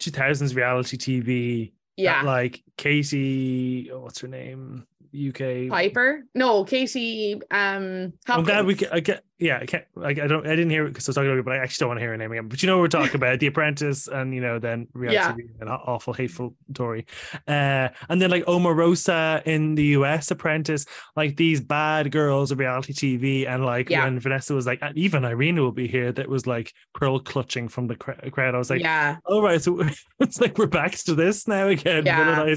2000s 0.00 0.54
reality 0.54 0.96
TV. 0.96 1.72
yeah. 1.96 2.22
that, 2.22 2.26
like 2.26 2.62
Katie, 2.76 3.90
what's 3.92 4.20
her 4.20 4.28
name? 4.28 4.86
UK. 5.14 5.68
Piper? 5.70 6.22
No, 6.34 6.64
Casey. 6.64 7.40
Um, 7.50 8.12
I'm 8.28 8.44
glad 8.44 8.64
we 8.66 8.74
can, 8.76 8.88
I 8.92 9.00
get, 9.00 9.24
yeah, 9.38 9.58
I 9.60 9.66
can't, 9.66 9.84
like, 9.96 10.18
I 10.18 10.26
don't, 10.26 10.46
I 10.46 10.50
didn't 10.50 10.70
hear 10.70 10.84
it 10.86 10.90
because 10.90 11.08
I 11.08 11.10
was 11.10 11.14
talking 11.16 11.30
about 11.30 11.38
it, 11.38 11.44
but 11.44 11.54
I 11.54 11.58
actually 11.58 11.82
don't 11.84 11.88
want 11.88 11.98
to 11.98 12.02
hear 12.02 12.10
her 12.10 12.16
name 12.16 12.30
again. 12.30 12.46
But 12.48 12.62
you 12.62 12.66
know, 12.68 12.76
what 12.76 12.82
we're 12.82 12.88
talking 12.88 13.16
about 13.16 13.40
The 13.40 13.46
Apprentice 13.48 14.06
and, 14.06 14.34
you 14.34 14.40
know, 14.40 14.58
then 14.58 14.86
reality 14.92 15.16
Yeah. 15.16 15.32
TV 15.32 15.60
and 15.60 15.68
awful, 15.70 16.12
hateful 16.12 16.54
Tory. 16.74 17.06
Uh, 17.48 17.88
and 18.08 18.20
then 18.22 18.30
like 18.30 18.44
Omarosa 18.44 19.42
in 19.46 19.74
the 19.74 19.84
US 19.96 20.30
Apprentice, 20.30 20.84
like 21.16 21.36
these 21.36 21.60
bad 21.60 22.12
girls 22.12 22.52
of 22.52 22.58
reality 22.58 22.92
TV. 22.92 23.48
And 23.48 23.64
like 23.64 23.90
Yeah. 23.90 24.04
when 24.04 24.20
Vanessa 24.20 24.54
was 24.54 24.66
like, 24.66 24.80
even 24.94 25.24
Irina 25.24 25.62
will 25.62 25.72
be 25.72 25.88
here, 25.88 26.12
that 26.12 26.28
was 26.28 26.46
like 26.46 26.72
pearl 26.94 27.18
clutching 27.18 27.68
from 27.68 27.86
the 27.88 27.96
crowd. 27.96 28.54
I 28.54 28.58
was 28.58 28.70
like, 28.70 28.82
yeah, 28.82 29.16
all 29.24 29.42
right, 29.42 29.60
so 29.60 29.82
it's 30.20 30.40
like 30.40 30.58
we're 30.58 30.66
back 30.66 30.92
to 30.92 31.14
this 31.14 31.48
now 31.48 31.66
again, 31.68 32.06
Yeah. 32.06 32.54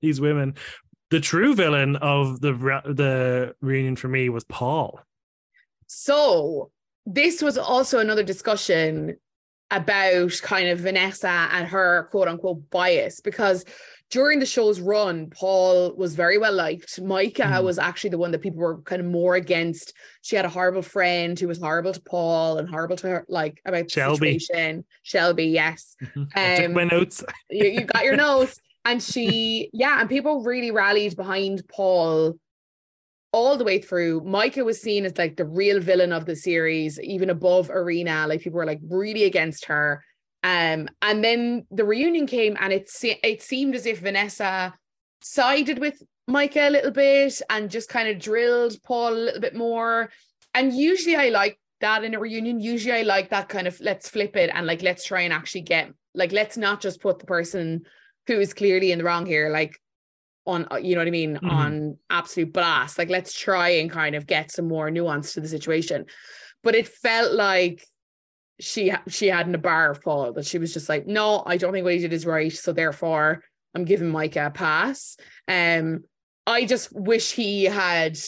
these 0.00 0.20
women. 0.20 0.54
The 1.12 1.20
true 1.20 1.54
villain 1.54 1.96
of 1.96 2.40
the 2.40 2.52
the 2.86 3.54
reunion 3.60 3.96
for 3.96 4.08
me 4.08 4.30
was 4.30 4.44
Paul. 4.44 4.98
So 5.86 6.70
this 7.04 7.42
was 7.42 7.58
also 7.58 7.98
another 7.98 8.22
discussion 8.22 9.16
about 9.70 10.32
kind 10.42 10.68
of 10.68 10.78
Vanessa 10.78 11.28
and 11.52 11.68
her 11.68 12.08
quote 12.10 12.28
unquote 12.28 12.70
bias 12.70 13.20
because 13.20 13.66
during 14.10 14.38
the 14.38 14.46
show's 14.46 14.80
run, 14.80 15.28
Paul 15.28 15.94
was 15.96 16.14
very 16.14 16.38
well 16.38 16.52
liked. 16.54 16.98
Micah 17.00 17.42
Mhm. 17.42 17.64
was 17.64 17.78
actually 17.78 18.10
the 18.10 18.18
one 18.18 18.30
that 18.32 18.40
people 18.42 18.60
were 18.60 18.80
kind 18.82 19.00
of 19.00 19.06
more 19.06 19.34
against. 19.34 19.92
She 20.22 20.36
had 20.36 20.46
a 20.46 20.50
horrible 20.50 20.82
friend 20.82 21.38
who 21.38 21.48
was 21.48 21.58
horrible 21.58 21.92
to 21.92 22.00
Paul 22.00 22.56
and 22.58 22.68
horrible 22.68 22.96
to 22.96 23.06
her, 23.08 23.24
like 23.28 23.60
about 23.66 23.84
the 23.84 23.90
Shelby. 23.90 24.38
situation. 24.38 24.84
Shelby, 25.02 25.46
yes. 25.46 25.94
I 26.34 26.56
took 26.56 26.66
Um, 26.66 26.72
my 26.74 26.84
notes. 26.84 27.22
you, 27.50 27.66
you 27.66 27.84
got 27.84 28.04
your 28.04 28.16
notes. 28.28 28.58
And 28.84 29.02
she, 29.02 29.70
yeah, 29.72 30.00
and 30.00 30.08
people 30.08 30.42
really 30.42 30.70
rallied 30.70 31.16
behind 31.16 31.62
Paul 31.68 32.34
all 33.32 33.56
the 33.56 33.64
way 33.64 33.78
through. 33.78 34.22
Micah 34.22 34.64
was 34.64 34.80
seen 34.80 35.04
as 35.04 35.16
like 35.16 35.36
the 35.36 35.46
real 35.46 35.80
villain 35.80 36.12
of 36.12 36.26
the 36.26 36.36
series, 36.36 37.00
even 37.00 37.30
above 37.30 37.70
Irina. 37.70 38.26
Like 38.28 38.42
people 38.42 38.58
were 38.58 38.66
like 38.66 38.80
really 38.88 39.24
against 39.24 39.66
her. 39.66 40.04
Um, 40.42 40.88
and 41.00 41.24
then 41.24 41.66
the 41.70 41.84
reunion 41.84 42.26
came, 42.26 42.56
and 42.60 42.72
it 42.72 42.88
se- 42.88 43.20
it 43.22 43.42
seemed 43.42 43.74
as 43.74 43.86
if 43.86 44.00
Vanessa 44.00 44.74
sided 45.22 45.78
with 45.78 46.02
Micah 46.26 46.68
a 46.68 46.70
little 46.70 46.90
bit 46.90 47.40
and 47.48 47.70
just 47.70 47.88
kind 47.88 48.08
of 48.08 48.18
drilled 48.18 48.74
Paul 48.82 49.14
a 49.14 49.14
little 49.14 49.40
bit 49.40 49.54
more. 49.54 50.10
And 50.54 50.74
usually 50.74 51.16
I 51.16 51.28
like 51.28 51.58
that 51.80 52.04
in 52.04 52.14
a 52.14 52.18
reunion. 52.18 52.60
Usually 52.60 52.94
I 52.94 53.02
like 53.02 53.30
that 53.30 53.48
kind 53.48 53.66
of 53.66 53.80
let's 53.80 54.08
flip 54.08 54.36
it 54.36 54.50
and 54.52 54.66
like 54.66 54.82
let's 54.82 55.04
try 55.04 55.22
and 55.22 55.32
actually 55.32 55.62
get 55.62 55.92
like 56.14 56.32
let's 56.32 56.56
not 56.56 56.80
just 56.80 57.00
put 57.00 57.18
the 57.18 57.26
person 57.26 57.82
who 58.26 58.38
is 58.40 58.54
clearly 58.54 58.92
in 58.92 58.98
the 58.98 59.04
wrong 59.04 59.26
here, 59.26 59.48
like 59.50 59.78
on 60.46 60.66
you 60.82 60.94
know 60.94 61.00
what 61.00 61.08
I 61.08 61.12
mean, 61.12 61.36
Mhm. 61.36 61.50
on 61.50 61.98
absolute 62.10 62.52
blast. 62.52 62.98
Like 62.98 63.10
let's 63.10 63.32
try 63.32 63.70
and 63.70 63.90
kind 63.90 64.14
of 64.14 64.26
get 64.26 64.50
some 64.50 64.66
more 64.68 64.90
nuance 64.90 65.34
to 65.34 65.40
the 65.40 65.48
situation. 65.48 66.06
But 66.62 66.74
it 66.74 66.88
felt 66.88 67.32
like 67.32 67.84
she 68.60 68.92
she 69.08 69.28
had 69.28 69.46
in 69.48 69.54
a 69.54 69.58
bar 69.58 69.90
of 69.90 70.02
Paul 70.02 70.32
that 70.34 70.46
she 70.46 70.58
was 70.58 70.72
just 70.72 70.88
like, 70.88 71.06
no, 71.06 71.42
I 71.46 71.56
don't 71.56 71.72
think 71.72 71.84
what 71.84 71.94
he 71.94 72.00
did 72.00 72.12
is 72.12 72.26
right. 72.26 72.52
So 72.52 72.72
therefore, 72.72 73.42
I'm 73.74 73.84
giving 73.84 74.08
Micah 74.10 74.46
a 74.46 74.50
pass. 74.50 75.16
Um, 75.48 76.04
I 76.46 76.64
just 76.66 76.92
wish 76.92 77.32
he 77.32 77.64
had 77.64 78.18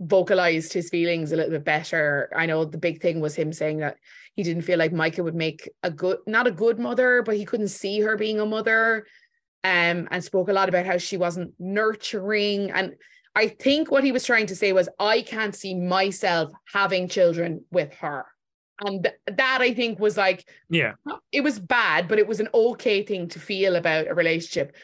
vocalized 0.00 0.72
his 0.72 0.90
feelings 0.90 1.32
a 1.32 1.36
little 1.36 1.52
bit 1.52 1.64
better. 1.64 2.30
I 2.36 2.46
know 2.46 2.64
the 2.64 2.78
big 2.78 3.00
thing 3.00 3.20
was 3.20 3.34
him 3.34 3.52
saying 3.52 3.78
that 3.78 3.96
he 4.34 4.42
didn't 4.42 4.62
feel 4.62 4.78
like 4.78 4.92
Micah 4.92 5.22
would 5.22 5.34
make 5.34 5.70
a 5.82 5.90
good, 5.90 6.18
not 6.26 6.46
a 6.46 6.50
good 6.50 6.78
mother, 6.78 7.22
but 7.22 7.36
he 7.36 7.44
couldn't 7.44 7.68
see 7.68 8.00
her 8.00 8.16
being 8.16 8.40
a 8.40 8.46
mother. 8.46 9.06
Um, 9.64 10.08
and 10.10 10.24
spoke 10.24 10.48
a 10.48 10.52
lot 10.52 10.68
about 10.68 10.86
how 10.86 10.98
she 10.98 11.16
wasn't 11.16 11.54
nurturing. 11.58 12.72
And 12.72 12.96
I 13.34 13.48
think 13.48 13.90
what 13.90 14.04
he 14.04 14.12
was 14.12 14.24
trying 14.24 14.46
to 14.46 14.56
say 14.56 14.72
was, 14.72 14.88
I 14.98 15.22
can't 15.22 15.54
see 15.54 15.74
myself 15.74 16.50
having 16.72 17.08
children 17.08 17.64
with 17.70 17.94
her. 17.94 18.26
And 18.80 19.04
th- 19.04 19.14
that 19.36 19.58
I 19.60 19.74
think 19.74 19.98
was 19.98 20.16
like, 20.16 20.48
Yeah, 20.68 20.94
it 21.30 21.42
was 21.42 21.58
bad, 21.58 22.08
but 22.08 22.18
it 22.18 22.26
was 22.26 22.40
an 22.40 22.48
okay 22.52 23.02
thing 23.02 23.28
to 23.28 23.38
feel 23.38 23.76
about 23.76 24.08
a 24.08 24.14
relationship. 24.14 24.74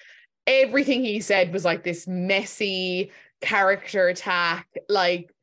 Everything 0.47 1.05
he 1.05 1.21
said 1.21 1.53
was 1.53 1.65
like 1.65 1.83
this 1.83 2.07
messy 2.07 3.11
character 3.41 4.09
attack, 4.09 4.69
like 4.89 5.35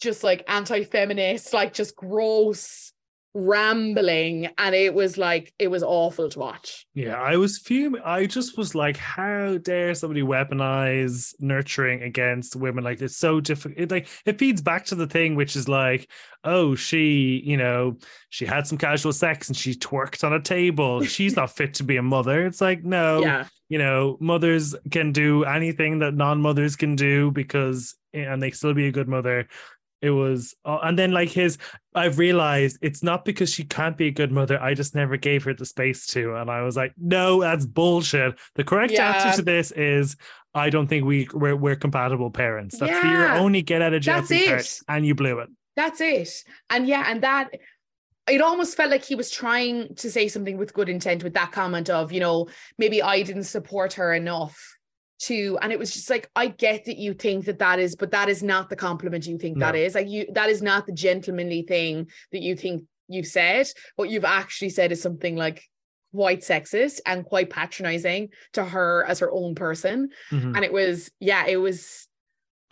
just 0.00 0.22
like 0.22 0.44
anti-feminist, 0.48 1.52
like 1.52 1.72
just 1.72 1.96
gross 1.96 2.92
rambling. 3.34 4.48
And 4.58 4.74
it 4.74 4.94
was 4.94 5.18
like, 5.18 5.52
it 5.58 5.68
was 5.68 5.82
awful 5.82 6.28
to 6.30 6.38
watch. 6.38 6.86
yeah. 6.94 7.14
I 7.20 7.36
was 7.36 7.58
fuming. 7.58 8.00
I 8.04 8.26
just 8.26 8.56
was 8.56 8.74
like, 8.74 8.96
how 8.96 9.58
dare 9.58 9.94
somebody 9.94 10.22
weaponize 10.22 11.34
nurturing 11.40 12.02
against 12.02 12.56
women? 12.56 12.84
Like 12.84 13.00
it's 13.02 13.16
so 13.16 13.40
difficult. 13.40 13.78
It 13.78 13.90
like 13.90 14.08
it 14.24 14.38
feeds 14.38 14.62
back 14.62 14.84
to 14.86 14.94
the 14.94 15.06
thing, 15.06 15.34
which 15.34 15.56
is 15.56 15.68
like, 15.68 16.10
oh, 16.44 16.74
she, 16.74 17.42
you 17.44 17.56
know, 17.56 17.96
she 18.30 18.46
had 18.46 18.66
some 18.66 18.78
casual 18.78 19.12
sex 19.12 19.48
and 19.48 19.56
she 19.56 19.74
twerked 19.74 20.24
on 20.24 20.32
a 20.32 20.40
table. 20.40 21.02
She's 21.04 21.36
not 21.36 21.50
fit 21.54 21.74
to 21.74 21.84
be 21.84 21.96
a 21.96 22.02
mother. 22.02 22.46
It's 22.46 22.60
like, 22.60 22.84
no, 22.84 23.20
Yeah. 23.22 23.46
you 23.68 23.78
know, 23.78 24.16
mothers 24.20 24.74
can 24.90 25.12
do 25.12 25.44
anything 25.44 26.00
that 26.00 26.14
non-mothers 26.14 26.76
can 26.76 26.96
do 26.96 27.30
because 27.30 27.94
and 28.12 28.40
they 28.40 28.52
still 28.52 28.74
be 28.74 28.86
a 28.86 28.92
good 28.92 29.08
mother. 29.08 29.48
It 30.04 30.10
was, 30.10 30.54
uh, 30.66 30.80
and 30.82 30.98
then 30.98 31.12
like 31.12 31.30
his, 31.30 31.56
I've 31.94 32.18
realized 32.18 32.76
it's 32.82 33.02
not 33.02 33.24
because 33.24 33.50
she 33.50 33.64
can't 33.64 33.96
be 33.96 34.08
a 34.08 34.10
good 34.10 34.30
mother. 34.30 34.60
I 34.60 34.74
just 34.74 34.94
never 34.94 35.16
gave 35.16 35.44
her 35.44 35.54
the 35.54 35.64
space 35.64 36.06
to, 36.08 36.34
and 36.36 36.50
I 36.50 36.60
was 36.60 36.76
like, 36.76 36.92
no, 36.98 37.40
that's 37.40 37.64
bullshit. 37.64 38.38
The 38.54 38.64
correct 38.64 38.92
Yeah. 38.92 39.12
answer 39.12 39.38
to 39.38 39.42
this 39.42 39.70
is, 39.70 40.16
I 40.54 40.68
don't 40.68 40.88
think 40.88 41.06
we 41.06 41.26
we're, 41.32 41.56
we're 41.56 41.76
compatible 41.76 42.30
parents. 42.30 42.78
That's 42.78 43.00
the, 43.00 43.08
your 43.08 43.30
only 43.30 43.62
get 43.62 43.80
out 43.80 43.94
of 43.94 44.02
jail 44.02 44.22
free 44.22 44.46
card, 44.46 44.66
and 44.88 45.06
you 45.06 45.14
blew 45.14 45.38
it. 45.38 45.48
That's 45.74 46.00
it. 46.00 46.28
And 46.68 46.86
yeah, 46.86 47.04
and 47.08 47.22
that 47.22 47.48
it 48.28 48.40
almost 48.40 48.76
felt 48.76 48.90
like 48.90 49.04
he 49.04 49.14
was 49.14 49.30
trying 49.30 49.94
to 49.96 50.10
say 50.10 50.28
something 50.28 50.56
with 50.58 50.74
good 50.74 50.88
intent 50.88 51.24
with 51.24 51.34
that 51.34 51.52
comment 51.52 51.88
of, 51.90 52.12
you 52.12 52.20
know, 52.20 52.48
maybe 52.78 53.02
I 53.02 53.22
didn't 53.22 53.44
support 53.44 53.94
her 53.94 54.12
enough 54.14 54.73
to 55.28 55.58
and 55.62 55.72
it 55.72 55.78
was 55.78 55.92
just 55.92 56.10
like 56.10 56.28
I 56.36 56.48
get 56.48 56.84
that 56.86 56.98
you 56.98 57.14
think 57.14 57.44
that 57.46 57.58
that 57.58 57.78
is 57.78 57.96
but 57.96 58.10
that 58.12 58.28
is 58.28 58.42
not 58.42 58.68
the 58.68 58.76
compliment 58.76 59.26
you 59.26 59.38
think 59.38 59.58
that 59.58 59.74
No. 59.74 59.80
is 59.80 59.94
like 59.94 60.08
you 60.08 60.26
that 60.32 60.48
is 60.48 60.62
not 60.62 60.86
the 60.86 60.92
gentlemanly 60.92 61.62
thing 61.62 62.08
that 62.32 62.42
you 62.42 62.56
think 62.56 62.84
you've 63.08 63.26
said 63.26 63.66
what 63.96 64.08
you've 64.10 64.24
actually 64.24 64.70
said 64.70 64.92
is 64.92 65.00
something 65.02 65.36
like 65.36 65.62
quite 66.14 66.40
sexist 66.40 67.00
and 67.06 67.24
quite 67.24 67.50
patronizing 67.50 68.28
to 68.52 68.64
her 68.64 69.04
as 69.08 69.18
her 69.18 69.30
own 69.32 69.54
person 69.54 70.08
Mhm. 70.30 70.54
and 70.56 70.64
it 70.64 70.72
was 70.72 71.10
yeah 71.20 71.44
it 71.46 71.56
was 71.56 72.06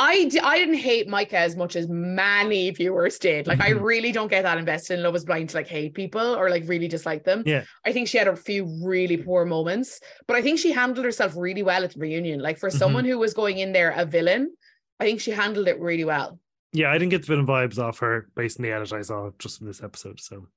I, 0.04 0.24
d- 0.24 0.40
I 0.40 0.58
didn't 0.58 0.74
hate 0.90 1.06
Micah 1.08 1.38
as 1.38 1.54
much 1.54 1.76
as 1.76 1.86
many 1.88 2.70
viewers 2.70 3.18
did. 3.20 3.46
Like, 3.46 3.60
I 3.60 3.70
Mhm. 3.72 3.82
really 3.82 4.10
don't 4.10 4.28
get 4.28 4.42
that 4.42 4.58
invested 4.58 4.94
in 4.98 5.02
Love 5.04 5.14
is 5.14 5.24
Blind 5.24 5.50
to 5.50 5.56
like 5.56 5.68
hate 5.68 5.94
people 5.94 6.20
or 6.38 6.50
like 6.50 6.64
really 6.66 6.88
dislike 6.88 7.22
them. 7.24 7.44
Yeah. 7.46 7.64
I 7.86 7.92
think 7.92 8.08
she 8.08 8.18
had 8.18 8.26
a 8.26 8.34
few 8.34 8.64
really 8.82 9.16
poor 9.16 9.44
moments, 9.44 10.00
but 10.26 10.36
I 10.36 10.42
think 10.42 10.58
she 10.58 10.72
handled 10.72 11.04
herself 11.04 11.34
really 11.36 11.62
well 11.62 11.84
at 11.84 11.92
the 11.94 12.00
reunion. 12.00 12.40
Like, 12.40 12.58
for 12.58 12.68
Mhm. 12.70 12.78
someone 12.78 13.04
who 13.04 13.16
was 13.18 13.32
going 13.32 13.58
in 13.58 13.72
there 13.72 13.92
a 13.96 14.04
villain, 14.04 14.56
I 14.98 15.04
think 15.04 15.20
she 15.20 15.30
handled 15.30 15.68
it 15.68 15.78
really 15.78 16.04
well. 16.04 16.40
Yeah, 16.72 16.90
I 16.90 16.94
didn't 16.98 17.10
get 17.10 17.22
the 17.22 17.28
villain 17.28 17.46
vibes 17.46 17.78
off 17.78 17.98
her 18.00 18.28
based 18.34 18.58
on 18.58 18.64
the 18.64 18.72
edit 18.72 18.92
I 18.92 19.02
saw 19.02 19.30
just 19.38 19.58
from 19.58 19.66
this 19.68 19.82
episode. 19.82 20.18
So 20.20 20.48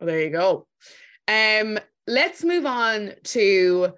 Well, 0.00 0.06
there 0.06 0.22
you 0.22 0.30
go. 0.30 0.66
Um, 1.26 1.78
let's 2.06 2.42
move 2.44 2.64
on 2.64 3.12
to 3.24 3.92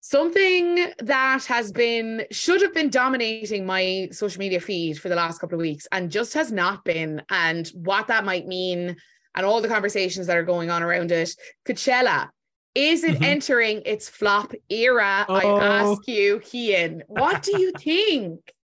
something 0.00 0.92
that 0.98 1.44
has 1.46 1.70
been 1.72 2.24
should 2.30 2.62
have 2.62 2.74
been 2.74 2.90
dominating 2.90 3.66
my 3.66 4.08
social 4.12 4.38
media 4.40 4.60
feed 4.60 4.98
for 4.98 5.08
the 5.08 5.14
last 5.14 5.38
couple 5.38 5.56
of 5.56 5.60
weeks 5.60 5.86
and 5.92 6.10
just 6.10 6.34
has 6.34 6.50
not 6.50 6.84
been, 6.84 7.22
and 7.30 7.68
what 7.68 8.06
that 8.08 8.24
might 8.24 8.46
mean, 8.46 8.96
and 9.34 9.46
all 9.46 9.60
the 9.60 9.68
conversations 9.68 10.26
that 10.26 10.36
are 10.36 10.42
going 10.42 10.70
on 10.70 10.82
around 10.82 11.12
it. 11.12 11.30
Coachella. 11.66 12.28
Is 12.74 13.02
it 13.04 13.18
Mhm. 13.18 13.24
entering 13.24 13.82
its 13.84 14.08
flop 14.08 14.52
era? 14.68 15.26
Oh. 15.28 15.34
I 15.56 15.66
ask 15.80 16.06
you, 16.06 16.40
Cian. 16.40 17.02
What 17.08 17.42
do 17.42 17.60
you 17.60 17.72
think? 17.78 18.40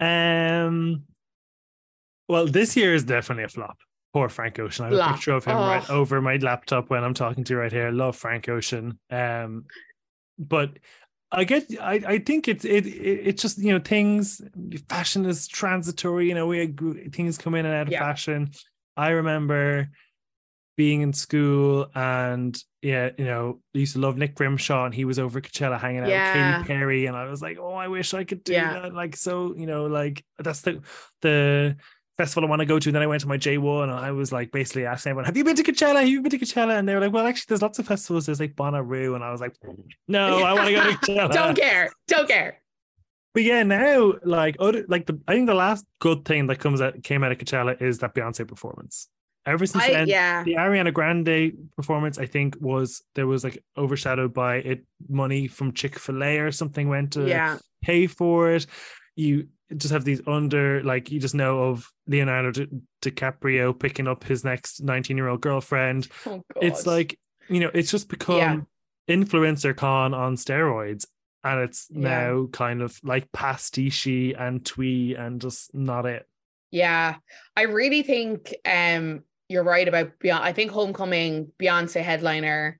Um, 0.00 1.04
well, 2.28 2.46
this 2.46 2.76
year 2.76 2.92
is 2.92 3.04
definitely 3.04 3.44
a 3.44 3.48
flop. 3.48 3.78
Poor 4.12 4.28
Frank 4.28 4.58
Ocean. 4.58 4.86
I 4.86 4.88
have 4.90 5.10
a 5.10 5.12
picture 5.14 5.32
of 5.32 5.44
him 5.44 5.56
right 5.56 5.84
Oh. 5.88 6.00
over 6.00 6.20
my 6.20 6.36
laptop 6.36 6.90
when 6.90 7.04
I'm 7.04 7.14
talking 7.14 7.44
to 7.44 7.52
you 7.54 7.60
right 7.60 7.70
here. 7.70 7.92
Love 7.92 8.16
Frank 8.16 8.48
Ocean. 8.48 8.98
Um, 9.10 9.66
but 10.38 10.78
I 11.30 11.44
get 11.44 11.66
I, 11.80 12.00
I 12.06 12.18
think 12.18 12.46
it's 12.48 12.64
it, 12.64 12.86
it 12.86 12.90
it's 12.90 13.42
just 13.42 13.58
you 13.58 13.72
know 13.72 13.78
things 13.78 14.40
fashion 14.88 15.24
is 15.24 15.48
transitory 15.48 16.28
you 16.28 16.34
know 16.34 16.46
we 16.46 16.66
things 17.12 17.38
come 17.38 17.54
in 17.54 17.64
and 17.64 17.74
out 17.74 17.86
of 17.86 17.92
Yeah. 17.92 18.00
fashion 18.00 18.50
I 18.96 19.10
remember 19.10 19.88
being 20.76 21.00
in 21.02 21.12
school 21.12 21.86
and 21.94 22.62
yeah 22.82 23.10
you 23.16 23.24
know 23.24 23.60
I 23.74 23.78
used 23.78 23.94
to 23.94 24.00
love 24.00 24.16
Nick 24.16 24.34
Grimshaw 24.34 24.86
and 24.86 24.94
he 24.94 25.04
was 25.04 25.18
over 25.18 25.38
at 25.38 25.44
Coachella 25.44 25.80
hanging 25.80 26.02
out 26.02 26.08
Yeah. 26.08 26.24
with 26.24 26.32
Katy 26.32 26.66
Perry 26.66 27.06
and 27.06 27.16
I 27.16 27.24
was 27.24 27.40
like 27.40 27.58
oh 27.58 27.72
I 27.74 27.88
wish 27.88 28.14
I 28.14 28.24
could 28.24 28.44
do 28.44 28.52
Yeah. 28.52 28.80
that 28.80 28.94
like 28.94 29.16
so 29.16 29.54
you 29.54 29.66
know 29.66 29.86
like 29.86 30.24
that's 30.38 30.62
the 30.62 30.82
the 31.22 31.76
festival 32.16 32.46
I 32.46 32.50
want 32.50 32.60
to 32.60 32.66
go 32.66 32.78
to 32.78 32.88
and 32.88 32.94
then 32.94 33.02
I 33.02 33.06
went 33.06 33.22
to 33.22 33.28
my 33.28 33.38
J1 33.38 33.84
and 33.84 33.92
I 33.92 34.10
was 34.12 34.32
like 34.32 34.52
basically 34.52 34.84
asking 34.86 35.10
everyone 35.10 35.24
have 35.24 35.36
you 35.36 35.44
been 35.44 35.56
to 35.56 35.62
Coachella 35.62 36.00
have 36.00 36.08
you 36.08 36.20
been 36.22 36.30
to 36.30 36.38
Coachella 36.38 36.78
and 36.78 36.88
they 36.88 36.94
were 36.94 37.00
like 37.00 37.12
well 37.12 37.26
actually 37.26 37.46
there's 37.48 37.62
lots 37.62 37.78
of 37.78 37.86
festivals 37.86 38.26
there's 38.26 38.40
like 38.40 38.54
Bonnaroo 38.54 39.14
and 39.14 39.24
I 39.24 39.30
was 39.32 39.40
like 39.40 39.54
no 40.08 40.42
I 40.44 40.52
want 40.52 40.68
to 40.68 40.74
go 40.74 40.82
to 40.82 40.96
Coachella 40.98 41.32
Don't 41.32 41.56
care. 41.56 41.90
Don't 42.08 42.28
care. 42.28 42.58
but 43.34 43.42
yeah, 43.44 43.62
now 43.62 44.12
like 44.24 44.56
other 44.60 44.84
like 44.88 45.06
the 45.06 45.18
I 45.26 45.32
think 45.32 45.46
the 45.46 45.54
last 45.54 45.86
good 46.00 46.24
thing 46.24 46.46
that 46.48 46.58
comes 46.58 46.80
out 46.82 47.02
came 47.02 47.24
out 47.24 47.32
of 47.32 47.38
Coachella 47.38 47.80
is 47.80 47.98
that 48.00 48.14
Beyonce 48.14 48.46
performance. 48.46 49.08
Ever 49.44 49.66
since 49.66 49.82
I, 49.82 49.90
then, 49.92 50.06
yeah. 50.06 50.44
the 50.44 50.54
Ariana 50.54 50.92
Grande 50.94 51.54
performance, 51.74 52.16
I 52.16 52.26
think, 52.26 52.56
was 52.60 53.02
there 53.16 53.26
was 53.26 53.42
like 53.42 53.58
overshadowed 53.76 54.32
by 54.32 54.56
it 54.58 54.84
money 55.08 55.48
from 55.48 55.72
Chick 55.72 55.98
Fil 55.98 56.22
A 56.22 56.38
or 56.38 56.52
something 56.52 56.88
went 56.88 57.14
to 57.14 57.26
Yeah. 57.26 57.58
pay 57.82 58.06
for 58.06 58.52
it. 58.52 58.66
You 59.16 59.48
just 59.76 59.92
have 59.92 60.04
these 60.04 60.20
under 60.26 60.82
like 60.82 61.10
you 61.10 61.20
just 61.20 61.34
know 61.34 61.64
of 61.64 61.90
Leonardo 62.06 62.50
Di- 62.50 62.68
DiCaprio 63.02 63.78
picking 63.78 64.06
up 64.08 64.24
his 64.24 64.44
next 64.44 64.82
nineteen 64.82 65.16
year 65.16 65.28
old 65.28 65.40
girlfriend. 65.40 66.08
Oh. 66.26 66.42
It's 66.60 66.86
like 66.86 67.18
you 67.48 67.60
know, 67.60 67.70
it's 67.74 67.90
just 67.90 68.08
become 68.08 68.36
Yeah. 69.08 69.16
influencer 69.16 69.76
con 69.76 70.14
on 70.14 70.36
steroids. 70.36 71.06
And 71.44 71.60
it's 71.60 71.88
Yeah. 71.90 72.00
now 72.08 72.46
kind 72.52 72.82
of 72.82 72.98
like 73.02 73.30
pastiche 73.32 74.06
and 74.06 74.64
twee 74.64 75.14
and 75.16 75.40
just 75.40 75.74
not 75.74 76.06
it. 76.06 76.26
Yeah, 76.70 77.16
I 77.56 77.62
really 77.62 78.02
think 78.02 78.54
um 78.64 79.24
you're 79.48 79.64
right 79.64 79.86
about 79.88 80.18
Beyonce. 80.20 80.40
I 80.40 80.52
think 80.52 80.70
Homecoming 80.70 81.52
Beyonce 81.60 82.00
headliner 82.02 82.78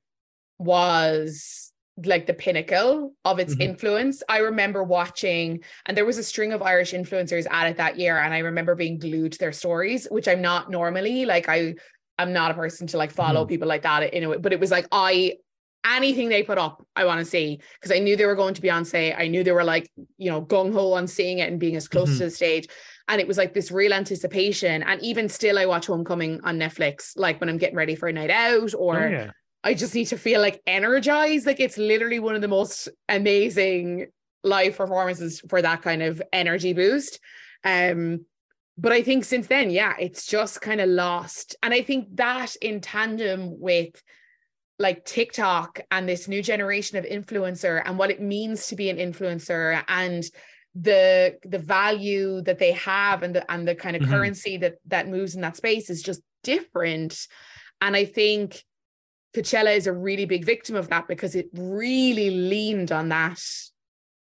was 0.59 1.72
like 2.05 2.27
the 2.27 2.35
pinnacle 2.35 3.13
of 3.25 3.39
its 3.39 3.55
Mhm. 3.55 3.61
influence. 3.61 4.23
I 4.29 4.39
remember 4.39 4.83
watching, 4.83 5.63
and 5.87 5.97
there 5.97 6.07
was 6.07 6.19
a 6.19 6.23
string 6.23 6.53
of 6.53 6.63
Irish 6.63 6.93
influencers 6.93 7.47
at 7.51 7.69
it 7.69 7.77
that 7.77 7.99
year, 7.99 8.19
and 8.19 8.33
I 8.33 8.39
remember 8.39 8.75
being 8.75 8.99
glued 8.99 9.33
to 9.33 9.39
their 9.39 9.53
stories, 9.53 10.07
which 10.11 10.27
I'm 10.27 10.41
not 10.41 10.71
normally. 10.71 11.25
Like 11.27 11.49
I, 11.49 11.75
I'm 12.19 12.33
not 12.33 12.51
a 12.51 12.55
person 12.55 12.87
to 12.89 12.97
like 12.97 13.11
follow 13.11 13.45
Mhm. 13.45 13.49
people 13.49 13.69
like 13.69 13.83
that 13.83 14.15
in 14.15 14.25
a 14.25 14.29
way, 14.31 14.39
but 14.39 14.53
it 14.53 14.61
was 14.61 14.71
like 14.71 14.87
I. 14.93 15.37
Anything 15.85 16.29
they 16.29 16.45
put 16.45 16.59
up, 16.59 16.87
I 16.95 17.05
want 17.07 17.19
to 17.19 17.25
see 17.25 17.59
because 17.75 17.91
I 17.91 17.99
knew 17.99 18.15
they 18.15 18.25
were 18.25 18.37
going 18.37 18.55
to 18.55 18.63
Beyonce. 18.63 19.19
I 19.19 19.27
knew 19.27 19.43
they 19.43 19.51
were 19.51 19.65
like, 19.65 19.91
you 20.17 20.31
know, 20.31 20.41
gung 20.41 20.73
ho 20.73 20.93
on 20.93 21.09
seeing 21.09 21.41
it 21.41 21.51
and 21.51 21.59
being 21.59 21.75
as 21.75 21.89
close 21.89 22.11
Mhm. 22.11 22.19
to 22.19 22.25
the 22.27 22.31
stage 22.31 22.69
and 23.09 23.21
it 23.21 23.27
was 23.27 23.37
like 23.37 23.53
this 23.53 23.73
real 23.73 23.93
anticipation 23.93 24.85
and 24.85 25.03
even 25.03 25.29
still 25.29 25.59
i 25.59 25.67
watch 25.67 25.87
homecoming 25.87 26.41
on 26.45 26.57
netflix 26.57 27.15
like 27.17 27.41
when 27.41 27.49
i'm 27.49 27.59
getting 27.59 27.75
ready 27.75 27.97
for 27.97 28.09
a 28.09 28.13
night 28.13 28.31
out 28.31 28.73
or 28.79 29.03
oh, 29.03 29.09
yeah. 29.11 29.31
I 29.65 29.75
just 29.75 29.95
need 29.95 30.07
to 30.07 30.17
feel 30.19 30.41
like 30.41 30.61
energized. 30.67 31.47
Like 31.47 31.61
it's 31.61 31.79
literally 31.79 32.19
one 32.19 32.35
of 32.35 32.41
the 32.43 32.49
most 32.49 32.89
amazing 33.09 34.09
live 34.45 34.77
performances 34.77 35.41
for 35.49 35.63
that 35.63 35.83
kind 35.83 36.03
of 36.03 36.21
energy 36.33 36.73
boost. 36.73 37.21
Um 37.65 38.27
but 38.79 38.93
i 38.93 39.03
think 39.03 39.25
since 39.25 39.47
then 39.47 39.71
yeah 39.71 39.95
it's 40.01 40.27
just 40.27 40.61
kind 40.61 40.81
of 40.81 40.89
lost. 40.89 41.57
And 41.63 41.73
i 41.75 41.83
think 41.83 42.17
that 42.17 42.57
in 42.61 42.81
tandem 42.81 43.61
with 43.61 44.03
like 44.79 45.05
TikTok 45.05 45.81
and 45.93 46.09
this 46.09 46.27
new 46.27 46.43
generation 46.43 46.99
of 46.99 47.05
influencer 47.05 47.81
and 47.85 47.99
what 47.99 48.11
it 48.11 48.21
means 48.21 48.67
to 48.69 48.75
be 48.75 48.91
an 48.91 48.97
influencer 48.97 49.85
and 49.87 50.25
the 50.75 51.37
the 51.45 51.59
value 51.59 52.41
that 52.43 52.59
they 52.59 52.73
have 52.73 53.23
and 53.23 53.35
the 53.37 53.53
and 53.53 53.69
the 53.69 53.75
kind 53.75 53.95
of 53.95 54.03
Mhm. 54.03 54.11
currency 54.11 54.57
that 54.57 54.77
that 54.87 55.07
moves 55.09 55.35
in 55.35 55.43
that 55.43 55.57
space 55.57 55.91
is 55.91 56.03
just 56.03 56.23
different. 56.43 57.29
And 57.81 57.95
i 57.95 58.05
think 58.07 58.65
coachella 59.35 59.77
is 59.77 59.87
a 59.87 59.93
really 59.93 60.25
big 60.25 60.45
victim 60.45 60.77
of 60.77 60.89
that 60.89 61.09
because 61.09 61.35
it 61.35 61.49
really 61.55 62.31
leaned 62.31 62.93
on 62.93 63.09
that 63.09 63.41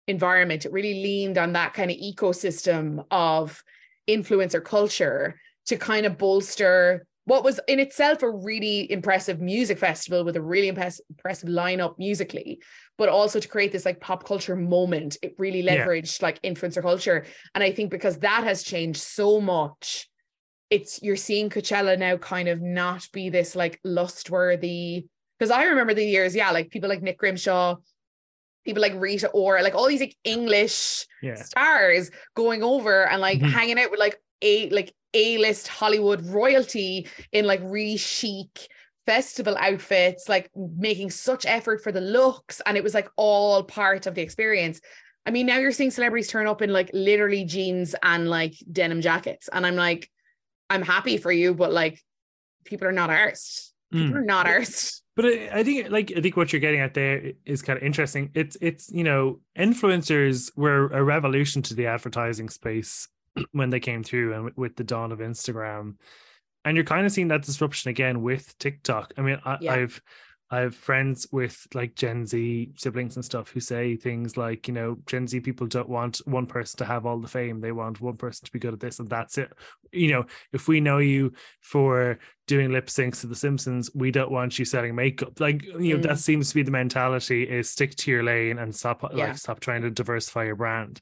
environment. 0.08 0.66
It 0.66 0.72
really 0.72 1.02
leaned 1.02 1.38
on 1.38 1.54
that 1.54 1.74
kind 1.74 1.92
of 1.92 1.98
ecosystem 1.98 3.06
of 3.12 3.64
influencer 4.08 4.64
culture 4.64 5.40
to 5.68 5.78
kind 5.78 6.06
of 6.06 6.18
bolster 6.18 7.06
what 7.26 7.44
was 7.44 7.60
in 7.68 7.78
itself 7.78 8.24
a 8.24 8.32
really 8.32 8.90
impressive 8.90 9.42
music 9.42 9.78
festival 9.78 10.24
with 10.24 10.38
a 10.38 10.42
really 10.42 10.70
impress- 10.70 11.02
impressive 11.10 11.50
lineup 11.50 11.96
musically 11.98 12.62
but 12.98 13.10
also 13.10 13.40
to 13.40 13.48
create 13.50 13.72
this 13.72 13.86
like 13.86 14.00
pop 14.00 14.26
culture 14.26 14.56
moment. 14.56 15.18
It 15.22 15.36
really 15.38 15.60
Yeah. 15.60 15.86
leveraged 15.86 16.22
like 16.22 16.42
influencer 16.42 16.82
culture. 16.82 17.26
And 17.54 17.64
i 17.64 17.72
think 17.72 17.92
because 17.92 18.20
that 18.20 18.44
has 18.44 18.64
changed 18.64 19.02
so 19.02 19.40
much 19.42 20.10
it's 20.70 21.02
you're 21.02 21.16
seeing 21.16 21.50
coachella 21.50 21.98
now 21.98 22.18
kind 22.18 22.48
of 22.48 22.62
not 22.62 23.08
be 23.14 23.30
this 23.30 23.56
like 23.56 23.80
lust 23.84 24.30
worthy 24.30 25.06
because 25.38 25.52
i 25.52 25.64
remember 25.66 25.94
the 25.94 26.04
years 26.04 26.36
yeah 26.36 26.52
like 26.52 26.70
people 26.70 26.90
like 26.90 27.02
nick 27.02 27.18
grimshaw 27.18 27.76
people 28.66 28.82
like 28.82 28.94
rita 28.96 29.30
ora 29.30 29.62
like 29.64 29.76
all 29.76 29.88
these 29.88 30.02
like 30.02 30.18
english 30.24 31.06
Yeah. 31.22 31.36
stars 31.36 32.12
going 32.36 32.64
over 32.64 33.08
and 33.08 33.22
like 33.22 33.40
Mhm. 33.40 33.50
hanging 33.52 33.80
out 33.80 33.92
with 33.92 34.00
like 34.00 34.18
a 34.42 34.70
like 34.70 34.94
a-list 35.14 35.68
hollywood 35.70 36.26
royalty 36.28 37.08
in 37.32 37.46
like 37.46 37.62
really 37.64 37.98
chic 37.98 38.68
festival 39.06 39.56
outfits 39.58 40.28
like 40.28 40.50
making 40.56 41.10
such 41.10 41.46
effort 41.46 41.82
for 41.82 41.94
the 41.94 42.02
looks 42.02 42.62
and 42.66 42.76
it 42.76 42.84
was 42.84 42.94
like 42.94 43.10
all 43.16 43.64
part 43.64 44.06
of 44.06 44.16
the 44.16 44.22
experience 44.22 44.82
i 45.26 45.32
mean 45.32 45.46
now 45.46 45.58
you're 45.58 45.72
seeing 45.72 45.90
celebrities 45.92 46.28
turn 46.28 46.46
up 46.46 46.62
in 46.62 46.74
like 46.74 46.90
literally 46.94 47.46
jeans 47.46 47.96
and 48.04 48.30
like 48.30 48.54
denim 48.70 49.00
jackets 49.00 49.48
and 49.54 49.66
i'm 49.66 49.78
like 49.78 50.12
i'm 50.70 50.82
happy 50.82 51.18
for 51.18 51.32
you 51.32 51.54
but 51.54 51.72
like 51.72 52.02
people 52.66 52.88
are 52.88 52.92
not 52.92 53.10
arsed 53.10 53.72
people 53.92 54.08
Mm. 54.12 54.16
are 54.16 54.22
not 54.22 54.46
arsed 54.48 55.02
But 55.16 55.26
I, 55.26 55.64
think 55.64 55.90
like 55.90 56.12
I 56.16 56.20
think 56.22 56.36
what 56.36 56.52
you're 56.52 56.60
getting 56.60 56.82
at 56.82 56.94
there 56.94 57.32
is 57.46 57.62
kind 57.62 57.78
of 57.78 57.84
interesting. 57.84 58.30
It's 58.36 58.58
it's 58.62 58.92
you 58.92 59.04
know 59.06 59.40
influencers 59.58 60.52
were 60.58 60.88
a 60.88 61.02
revolution 61.04 61.62
to 61.64 61.74
the 61.74 61.88
advertising 61.88 62.50
space 62.50 63.08
when 63.54 63.70
they 63.70 63.80
came 63.80 64.04
through 64.04 64.34
and 64.34 64.52
with, 64.58 64.76
the 64.76 64.84
dawn 64.84 65.12
of 65.14 65.20
Instagram, 65.20 65.96
and 66.66 66.76
you're 66.76 66.84
kind 66.86 67.06
of 67.06 67.12
seeing 67.14 67.30
that 67.30 67.44
disruption 67.44 67.90
again 67.90 68.22
with 68.22 68.58
TikTok. 68.60 69.14
I 69.18 69.22
mean, 69.22 69.40
I, 69.46 69.58
Yeah. 69.62 69.88
I've 70.50 70.66
I've 70.68 70.76
friends 70.76 71.28
with 71.32 71.68
like 71.74 71.96
Gen 71.96 72.26
Z 72.26 72.72
siblings 72.76 73.16
and 73.16 73.26
stuff 73.26 73.50
who 73.50 73.60
say 73.60 73.96
things 73.96 74.38
like, 74.38 74.68
you 74.68 74.74
know, 74.74 74.98
Gen 75.06 75.28
Z 75.28 75.40
people 75.42 75.68
don't 75.68 75.90
want 75.90 76.18
one 76.26 76.46
person 76.46 76.78
to 76.80 76.86
have 76.86 77.06
all 77.06 77.20
the 77.20 77.28
fame. 77.28 77.60
They 77.60 77.72
want 77.72 78.02
one 78.02 78.18
person 78.18 78.46
to 78.46 78.52
be 78.52 78.60
good 78.60 78.74
at 78.74 78.80
this 78.80 79.00
and 79.00 79.10
that's 79.10 79.38
it. 79.38 79.52
You 79.92 80.12
know, 80.12 80.26
if 80.54 80.68
we 80.68 80.80
know 80.80 81.00
you 81.00 81.34
for 81.62 82.20
doing 82.48 82.72
lip 82.72 82.88
syncs 82.88 83.22
to 83.22 83.28
The 83.28 83.36
Simpsons, 83.36 83.90
we 83.94 84.12
don't 84.12 84.32
want 84.32 84.58
you 84.58 84.66
selling 84.66 84.96
makeup. 84.96 85.40
Like, 85.40 85.64
you 85.64 85.96
know, 85.96 86.02
that 86.02 86.18
Mm. 86.18 86.20
seems 86.20 86.50
to 86.50 86.56
be 86.56 86.64
the 86.64 86.72
mentality 86.72 87.44
is 87.44 87.70
stick 87.70 87.96
to 87.98 88.12
your 88.12 88.24
lane 88.24 88.58
and 88.60 88.76
stop 88.76 89.04
Yeah. 89.14 89.28
like 89.28 89.38
stop 89.38 89.60
trying 89.60 89.82
to 89.84 89.92
diversify 89.92 90.46
your 90.46 90.56
brand. 90.56 91.02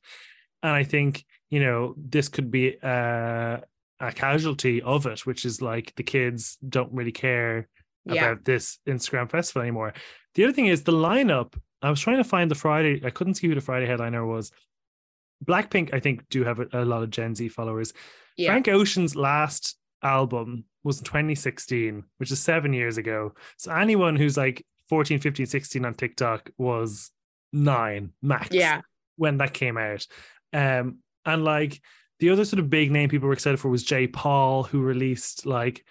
And 0.63 0.71
I 0.71 0.83
think, 0.83 1.25
you 1.49 1.59
know, 1.59 1.93
this 1.97 2.29
could 2.29 2.49
be 2.49 2.77
uh, 2.81 3.57
a 3.99 4.11
casualty 4.13 4.81
of 4.81 5.05
it, 5.05 5.25
which 5.25 5.45
is 5.45 5.61
like 5.61 5.93
the 5.95 6.03
kids 6.03 6.57
don't 6.67 6.91
really 6.93 7.11
care 7.11 7.67
yeah 8.05 8.31
about 8.31 8.45
this 8.45 8.79
Instagram 8.87 9.29
festival 9.29 9.61
anymore. 9.61 9.93
The 10.35 10.43
other 10.43 10.53
thing 10.53 10.67
is 10.67 10.83
the 10.83 10.91
lineup. 10.91 11.55
I 11.81 11.89
was 11.89 11.99
trying 11.99 12.17
to 12.17 12.23
find 12.23 12.49
the 12.49 12.55
Friday. 12.55 13.01
I 13.05 13.09
couldn't 13.09 13.35
see 13.35 13.47
who 13.47 13.55
the 13.55 13.61
Friday 13.61 13.85
headliner 13.85 14.25
was. 14.25 14.51
Blackpink, 15.43 15.93
I 15.93 15.99
think, 15.99 16.27
do 16.29 16.43
have 16.43 16.59
a, 16.59 16.67
a 16.73 16.85
lot 16.85 17.03
of 17.03 17.09
Gen 17.09 17.35
Z 17.35 17.49
followers. 17.49 17.93
yeah 18.37 18.49
Frank 18.49 18.67
Ocean's 18.67 19.15
last 19.15 19.77
album 20.01 20.65
was 20.83 20.99
in 20.99 21.05
2016, 21.05 22.03
which 22.17 22.31
is 22.31 22.39
seven 22.39 22.73
years 22.73 22.97
ago. 22.97 23.33
So 23.57 23.71
anyone 23.71 24.15
who's 24.15 24.37
like 24.37 24.65
14, 24.89 25.19
15, 25.19 25.45
16 25.45 25.85
on 25.85 25.93
TikTok 25.93 26.51
was 26.57 27.11
nine 27.51 28.11
max 28.21 28.49
yeah 28.51 28.81
when 29.17 29.37
that 29.37 29.53
came 29.53 29.77
out. 29.77 30.05
Um, 30.53 30.99
and 31.25 31.43
like 31.43 31.81
the 32.19 32.29
other 32.29 32.45
sort 32.45 32.59
of 32.59 32.69
big 32.69 32.91
name 32.91 33.09
people 33.09 33.27
were 33.27 33.33
excited 33.33 33.59
for 33.59 33.69
was 33.69 33.83
Jai 33.83 34.07
Paul, 34.07 34.63
who 34.63 34.81
released 34.81 35.45
like 35.45 35.85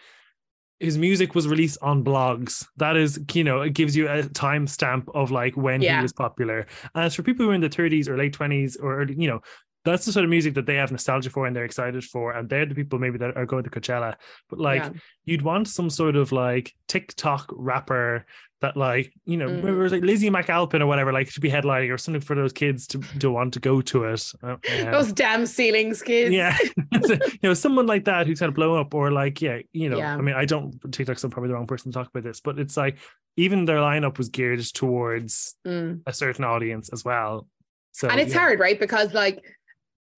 his 0.85 0.99
music 0.99 1.35
was 1.35 1.49
released 1.49 1.79
on 1.83 2.05
blogs. 2.05 2.67
That 2.77 2.97
is, 2.97 3.19
you 3.33 3.45
know, 3.45 3.63
it 3.63 3.75
gives 3.75 3.97
you 3.97 4.09
a 4.09 4.23
timestamp 4.23 5.05
of 5.15 5.31
like 5.31 5.57
when 5.57 5.83
Yeah. 5.83 5.97
he 5.97 6.03
was 6.03 6.13
popular. 6.13 6.67
And 6.95 7.05
as 7.05 7.15
for 7.15 7.23
people 7.23 7.45
who 7.45 7.51
are 7.51 7.55
in 7.55 7.61
the 7.61 7.69
30s 7.69 8.09
or 8.09 8.17
late 8.17 8.33
20s 8.35 8.77
or 8.83 9.01
early, 9.01 9.15
you 9.19 9.29
know, 9.29 9.41
that's 9.85 10.07
the 10.07 10.13
sort 10.13 10.25
of 10.25 10.31
music 10.31 10.55
that 10.55 10.67
they 10.67 10.77
have 10.77 10.91
nostalgia 10.91 11.31
for 11.31 11.47
and 11.47 11.55
they're 11.55 11.65
excited 11.65 12.05
for, 12.05 12.33
and 12.33 12.49
they're 12.49 12.67
the 12.67 12.75
people 12.75 12.99
maybe 12.99 13.19
that 13.19 13.37
are 13.37 13.47
going 13.47 13.65
to 13.65 13.71
Coachella. 13.71 14.15
But 14.49 14.59
like, 14.59 14.83
Yeah. 14.83 14.91
you'd 15.25 15.43
want 15.43 15.69
some 15.69 15.91
sort 15.91 16.17
of 16.17 16.33
like 16.33 16.73
TikTok 16.89 17.51
rapper 17.53 18.25
that 18.61 18.77
like 18.79 19.13
you 19.27 19.37
know 19.37 19.49
Mm. 19.49 19.65
it 19.65 19.73
was 19.73 19.93
like 19.93 20.03
Lizzy 20.03 20.31
McAlpine 20.31 20.81
or 20.81 20.87
whatever 20.87 21.13
like 21.13 21.31
to 21.35 21.41
be 21.41 21.51
headlining 21.51 21.93
or 21.93 21.99
something 21.99 22.23
for 22.23 22.35
those 22.35 22.53
kids 22.55 22.87
to 22.87 22.99
to 23.19 23.31
want 23.31 23.53
to 23.55 23.61
go 23.61 23.83
to 23.83 24.05
it. 24.05 24.33
Uh, 24.43 24.53
um, 24.53 24.91
Those 24.91 25.13
damn 25.13 25.45
ceilings, 25.45 26.01
kids. 26.01 26.33
yeah, 26.33 26.57
you 27.03 27.19
know, 27.43 27.53
someone 27.55 27.87
like 27.87 28.07
that 28.07 28.27
who's 28.27 28.39
kind 28.41 28.49
of 28.49 28.55
blown 28.55 28.79
up, 28.79 28.95
or 28.95 29.11
like, 29.11 29.43
yeah, 29.43 29.59
you 29.73 29.91
know, 29.91 29.99
Yeah. 29.99 30.17
I 30.17 30.21
mean, 30.23 30.35
I 30.35 30.47
don't 30.47 30.73
TikTok's 30.91 31.23
I'm 31.25 31.31
probably 31.31 31.49
the 31.49 31.55
wrong 31.55 31.67
person 31.67 31.93
to 31.93 31.99
talk 31.99 32.09
about 32.09 32.23
this, 32.23 32.41
but 32.41 32.59
it's 32.59 32.77
like 32.77 32.97
even 33.37 33.67
their 33.67 33.79
lineup 33.79 34.17
was 34.17 34.31
geared 34.31 34.61
towards 34.73 35.57
Mm. 35.67 36.01
a 36.07 36.13
certain 36.15 36.45
audience 36.45 36.89
as 36.91 37.05
well. 37.05 37.47
So 37.93 38.09
and 38.09 38.19
it's 38.19 38.33
yeah. 38.33 38.41
hard, 38.41 38.61
right? 38.61 38.81
Because 38.81 39.13
like 39.13 39.45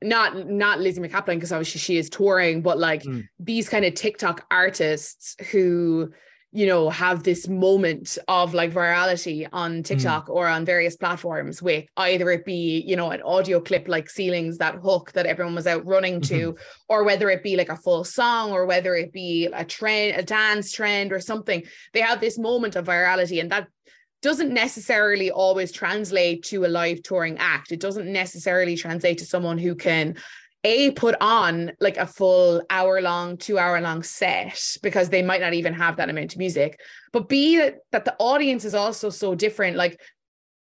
not 0.07 0.49
not 0.49 0.81
Lizzy 0.81 1.01
McAlpine, 1.01 1.37
because 1.37 1.53
obviously 1.53 1.81
she 1.81 1.97
is 1.99 2.09
touring, 2.09 2.63
but 2.63 2.79
like 2.79 3.03
Mm. 3.03 3.25
these 3.39 3.69
kind 3.69 3.85
of 3.85 3.95
TikTok 3.95 4.47
artists 4.51 5.37
who 5.51 6.11
you 6.53 6.65
know 6.65 6.89
have 6.89 7.23
this 7.23 7.49
moment 7.49 8.17
of 8.29 8.55
like 8.55 8.73
virality 8.73 9.47
on 9.53 9.83
TikTok 9.83 10.29
or 10.31 10.47
on 10.47 10.65
various 10.65 10.97
platforms 10.97 11.61
with 11.61 11.85
either 11.97 12.31
it 12.31 12.45
be 12.45 12.83
you 12.87 12.97
know 12.97 13.11
an 13.11 13.21
audio 13.23 13.61
clip 13.61 13.89
like 13.89 14.09
ceilings 14.09 14.59
that 14.59 14.77
hook 14.77 15.13
that 15.13 15.27
everyone 15.27 15.57
was 15.57 15.67
out 15.67 15.85
running 15.85 16.21
to 16.23 16.57
or 16.89 17.05
whether 17.05 17.29
it 17.31 17.43
be 17.43 17.57
like 17.57 17.69
a 17.69 17.77
full 17.77 18.05
song 18.05 18.53
or 18.53 18.65
whether 18.65 18.95
it 18.95 19.13
be 19.13 19.47
a 19.53 19.65
trend 19.65 20.17
a 20.17 20.23
dance 20.23 20.73
trend 20.73 21.13
or 21.13 21.21
something 21.21 21.63
they 21.93 22.01
have 22.01 22.21
this 22.21 22.39
moment 22.39 22.77
of 22.77 22.87
virality 22.87 23.41
and 23.41 23.51
that 23.51 23.67
doesn't 24.23 24.53
necessarily 24.53 25.31
always 25.31 25.71
translate 25.73 26.43
to 26.45 26.65
a 26.65 26.69
live 26.69 27.03
touring 27.03 27.39
act. 27.39 27.73
It 27.73 27.81
doesn't 27.81 28.11
necessarily 28.11 28.77
translate 28.77 29.19
to 29.19 29.27
someone 29.27 29.59
who 29.59 29.75
can 29.75 30.17
a 30.65 30.91
put 30.93 31.15
on 31.21 31.73
like 31.81 31.97
a 31.97 32.07
full 32.07 32.61
hour 32.71 33.01
long, 33.01 33.37
two 33.37 33.59
hour 33.59 33.81
long 33.81 34.03
set 34.03 34.61
because 34.83 35.11
they 35.11 35.23
might 35.23 35.41
not 35.41 35.55
even 35.55 35.73
have 35.75 35.97
that 35.97 36.11
amount 36.11 36.33
of 36.33 36.39
music. 36.39 36.81
But 37.13 37.29
b 37.29 37.59
that, 37.59 37.77
that 37.93 38.05
the 38.05 38.17
audience 38.19 38.65
is 38.65 38.75
also 38.75 39.11
so 39.11 39.35
different. 39.37 39.77
Like 39.77 40.01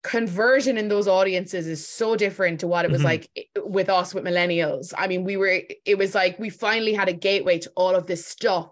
conversion 0.03 0.79
in 0.79 0.89
those 0.89 1.09
audiences 1.09 1.67
is 1.67 1.87
so 1.87 2.17
different 2.17 2.61
to 2.61 2.67
what 2.67 2.85
it 2.85 2.91
was 2.91 3.03
Mhm. 3.03 3.05
like 3.05 3.29
with 3.65 3.89
us 3.91 4.15
with 4.15 4.25
millennials. 4.25 4.95
I 4.97 5.07
mean, 5.09 5.25
we 5.25 5.37
were 5.37 5.61
it 5.85 5.99
was 5.99 6.15
like 6.15 6.39
we 6.39 6.51
finally 6.51 6.95
had 6.95 7.09
a 7.09 7.13
gateway 7.13 7.59
to 7.59 7.71
all 7.77 7.95
of 7.95 8.07
this 8.07 8.25
stuff 8.25 8.69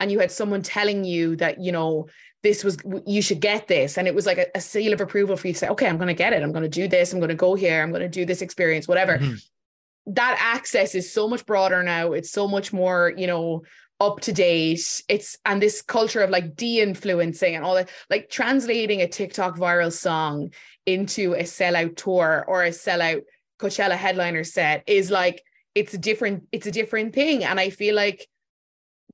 and 0.00 0.10
you 0.12 0.18
had 0.18 0.30
someone 0.30 0.62
telling 0.62 1.04
you 1.04 1.36
that 1.36 1.60
you 1.62 1.72
know 1.72 2.06
this 2.46 2.62
was 2.62 2.76
you 3.06 3.20
should 3.20 3.40
get 3.40 3.66
this. 3.66 3.98
And 3.98 4.06
it 4.06 4.14
was 4.14 4.24
like 4.24 4.38
a, 4.38 4.46
a 4.54 4.60
seal 4.60 4.92
of 4.92 5.00
approval 5.00 5.36
for 5.36 5.48
you 5.48 5.52
to 5.52 5.58
say 5.58 5.68
okay 5.68 5.88
i'm 5.88 5.96
going 6.02 6.14
to 6.16 6.22
get 6.24 6.32
it. 6.32 6.42
I'm 6.42 6.52
going 6.52 6.70
to 6.70 6.80
do 6.80 6.86
this. 6.86 7.12
I'm 7.12 7.18
going 7.18 7.36
to 7.36 7.44
go 7.46 7.54
here. 7.56 7.82
I'm 7.82 7.90
going 7.90 8.08
to 8.10 8.18
do 8.20 8.24
this 8.24 8.40
experience 8.40 8.86
whatever. 8.86 9.18
Mhm. 9.18 9.44
that 10.20 10.36
access 10.40 10.94
is 10.94 11.12
so 11.12 11.26
much 11.26 11.44
broader 11.44 11.82
now. 11.82 12.12
It's 12.12 12.30
so 12.30 12.46
much 12.46 12.72
more 12.72 13.12
you 13.16 13.26
know 13.26 13.62
up 13.98 14.20
to 14.26 14.32
date. 14.32 15.02
It's 15.08 15.36
and 15.44 15.60
this 15.60 15.82
culture 15.82 16.22
of 16.22 16.30
like 16.30 16.54
de-influencing 16.54 17.56
and 17.56 17.64
all 17.64 17.74
that 17.74 17.90
like 18.08 18.30
translating 18.30 19.02
a 19.02 19.08
tiktok 19.08 19.56
viral 19.56 19.92
song 19.92 20.52
into 20.94 21.34
a 21.34 21.42
sellout 21.42 21.96
tour 21.96 22.44
or 22.46 22.62
a 22.62 22.70
sellout 22.70 23.22
coachella 23.58 23.96
headliner 23.96 24.44
set 24.44 24.84
is 24.86 25.10
like 25.10 25.42
it's 25.74 25.94
a 25.94 25.98
different 25.98 26.46
it's 26.52 26.68
a 26.68 26.76
different 26.80 27.12
thing. 27.12 27.42
And 27.42 27.58
i 27.58 27.70
feel 27.70 27.96
like 27.96 28.28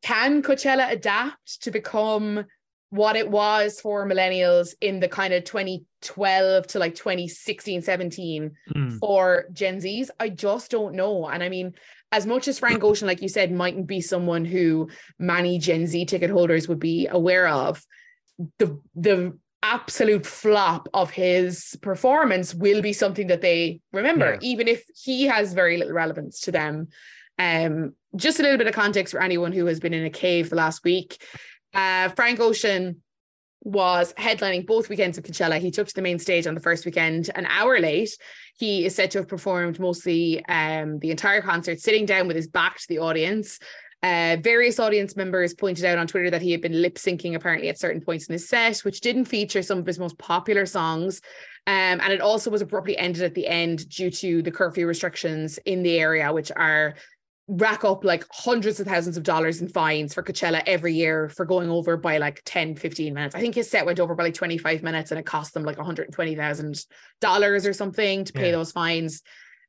can 0.02 0.42
Coachella 0.42 0.90
adapt 0.90 1.62
to 1.62 1.70
become 1.70 2.44
what 2.92 3.16
it 3.16 3.30
was 3.30 3.80
for 3.80 4.06
millennials 4.06 4.74
in 4.82 5.00
the 5.00 5.08
kind 5.08 5.32
of 5.32 5.44
2012 5.44 6.66
to 6.66 6.78
like 6.78 6.94
2016, 6.94 7.80
17 7.80 8.50
Mm. 8.74 8.98
for 8.98 9.46
Gen 9.50 9.78
Zs? 9.80 10.10
I 10.20 10.28
just 10.28 10.70
don't 10.70 10.94
know. 10.94 11.26
And 11.26 11.42
I 11.42 11.48
mean, 11.48 11.72
as 12.12 12.26
much 12.26 12.48
as 12.48 12.58
Frank 12.58 12.84
Ocean, 12.84 13.06
like 13.08 13.22
you 13.22 13.28
said, 13.30 13.50
mightn't 13.50 13.86
be 13.86 14.02
someone 14.02 14.44
who 14.44 14.90
many 15.18 15.58
Gen 15.58 15.86
Z 15.86 16.04
ticket 16.04 16.28
holders 16.28 16.68
would 16.68 16.80
be 16.80 17.06
aware 17.06 17.48
of, 17.48 17.82
the 18.58 18.78
the 18.94 19.38
absolute 19.62 20.26
flop 20.26 20.86
of 20.92 21.10
his 21.10 21.74
performance 21.80 22.52
will 22.54 22.82
be 22.82 22.92
something 22.92 23.28
that 23.28 23.40
they 23.40 23.80
remember, 23.92 24.32
Yeah. 24.32 24.38
even 24.42 24.68
if 24.68 24.84
he 25.02 25.22
has 25.28 25.54
very 25.54 25.78
little 25.78 25.94
relevance 25.94 26.40
to 26.40 26.52
them. 26.52 26.88
Um, 27.38 27.94
just 28.14 28.38
a 28.38 28.42
little 28.42 28.58
bit 28.58 28.66
of 28.66 28.74
context 28.74 29.12
for 29.14 29.22
anyone 29.22 29.52
who 29.52 29.64
has 29.66 29.80
been 29.80 29.94
in 29.94 30.04
a 30.04 30.10
cave 30.10 30.50
the 30.50 30.56
last 30.56 30.84
week. 30.84 31.16
Uh, 31.74 32.08
Frank 32.10 32.40
Ocean 32.40 33.02
was 33.64 34.12
headlining 34.14 34.66
both 34.66 34.88
weekends 34.88 35.18
of 35.18 35.24
Coachella. 35.24 35.58
He 35.58 35.70
took 35.70 35.86
to 35.86 35.94
the 35.94 36.02
main 36.02 36.18
stage 36.18 36.46
on 36.46 36.54
the 36.54 36.60
first 36.60 36.84
weekend 36.84 37.30
an 37.34 37.46
hour 37.46 37.78
late. 37.78 38.10
He 38.58 38.84
is 38.84 38.94
said 38.94 39.10
to 39.12 39.18
have 39.18 39.28
performed 39.28 39.78
mostly 39.78 40.44
um, 40.46 40.98
the 40.98 41.10
entire 41.10 41.40
concert 41.40 41.80
sitting 41.80 42.04
down 42.04 42.26
with 42.26 42.36
his 42.36 42.48
back 42.48 42.78
to 42.78 42.88
the 42.88 42.98
audience. 42.98 43.58
Uh, 44.02 44.36
various 44.40 44.80
audience 44.80 45.14
members 45.14 45.54
pointed 45.54 45.84
out 45.84 45.96
on 45.96 46.08
Twitter 46.08 46.28
that 46.28 46.42
he 46.42 46.50
had 46.50 46.60
been 46.60 46.82
lip 46.82 46.96
syncing 46.96 47.36
apparently 47.36 47.68
at 47.68 47.78
certain 47.78 48.00
points 48.00 48.26
in 48.26 48.32
his 48.32 48.48
set, 48.48 48.78
which 48.78 49.00
didn't 49.00 49.26
feature 49.26 49.62
some 49.62 49.78
of 49.78 49.86
his 49.86 49.98
most 49.98 50.18
popular 50.18 50.66
songs. 50.66 51.20
Um, 51.68 52.00
and 52.00 52.12
it 52.12 52.20
also 52.20 52.50
was 52.50 52.62
abruptly 52.62 52.98
ended 52.98 53.22
at 53.22 53.34
the 53.34 53.46
end 53.46 53.88
due 53.88 54.10
to 54.10 54.42
the 54.42 54.50
curfew 54.50 54.88
restrictions 54.88 55.58
in 55.64 55.84
the 55.84 56.00
area, 56.00 56.32
which 56.32 56.50
are 56.50 56.94
rack 57.54 57.84
up 57.84 58.02
like 58.02 58.24
hundreds 58.30 58.80
of 58.80 58.86
thousands 58.86 59.18
of 59.18 59.22
dollars 59.24 59.60
in 59.60 59.68
fines 59.68 60.14
for 60.14 60.22
Coachella 60.22 60.62
every 60.66 60.94
year 60.94 61.28
for 61.28 61.44
going 61.44 61.68
over 61.68 61.98
by 61.98 62.16
like 62.16 62.40
10, 62.46 62.76
15 62.76 63.12
minutes. 63.12 63.34
I 63.34 63.40
think 63.40 63.54
his 63.54 63.68
set 63.70 63.84
went 63.84 64.00
over 64.00 64.14
by 64.14 64.24
like 64.24 64.34
25 64.34 64.82
minutes 64.82 65.10
and 65.10 65.20
it 65.20 65.26
cost 65.26 65.52
them 65.52 65.62
like 65.62 65.76
$120,000 65.76 67.68
or 67.68 67.72
something 67.74 68.24
to 68.24 68.32
pay 68.32 68.46
Yeah. 68.46 68.52
those 68.52 68.72
fines. 68.72 69.20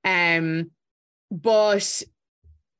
Um, 0.06 0.72
but 1.30 2.04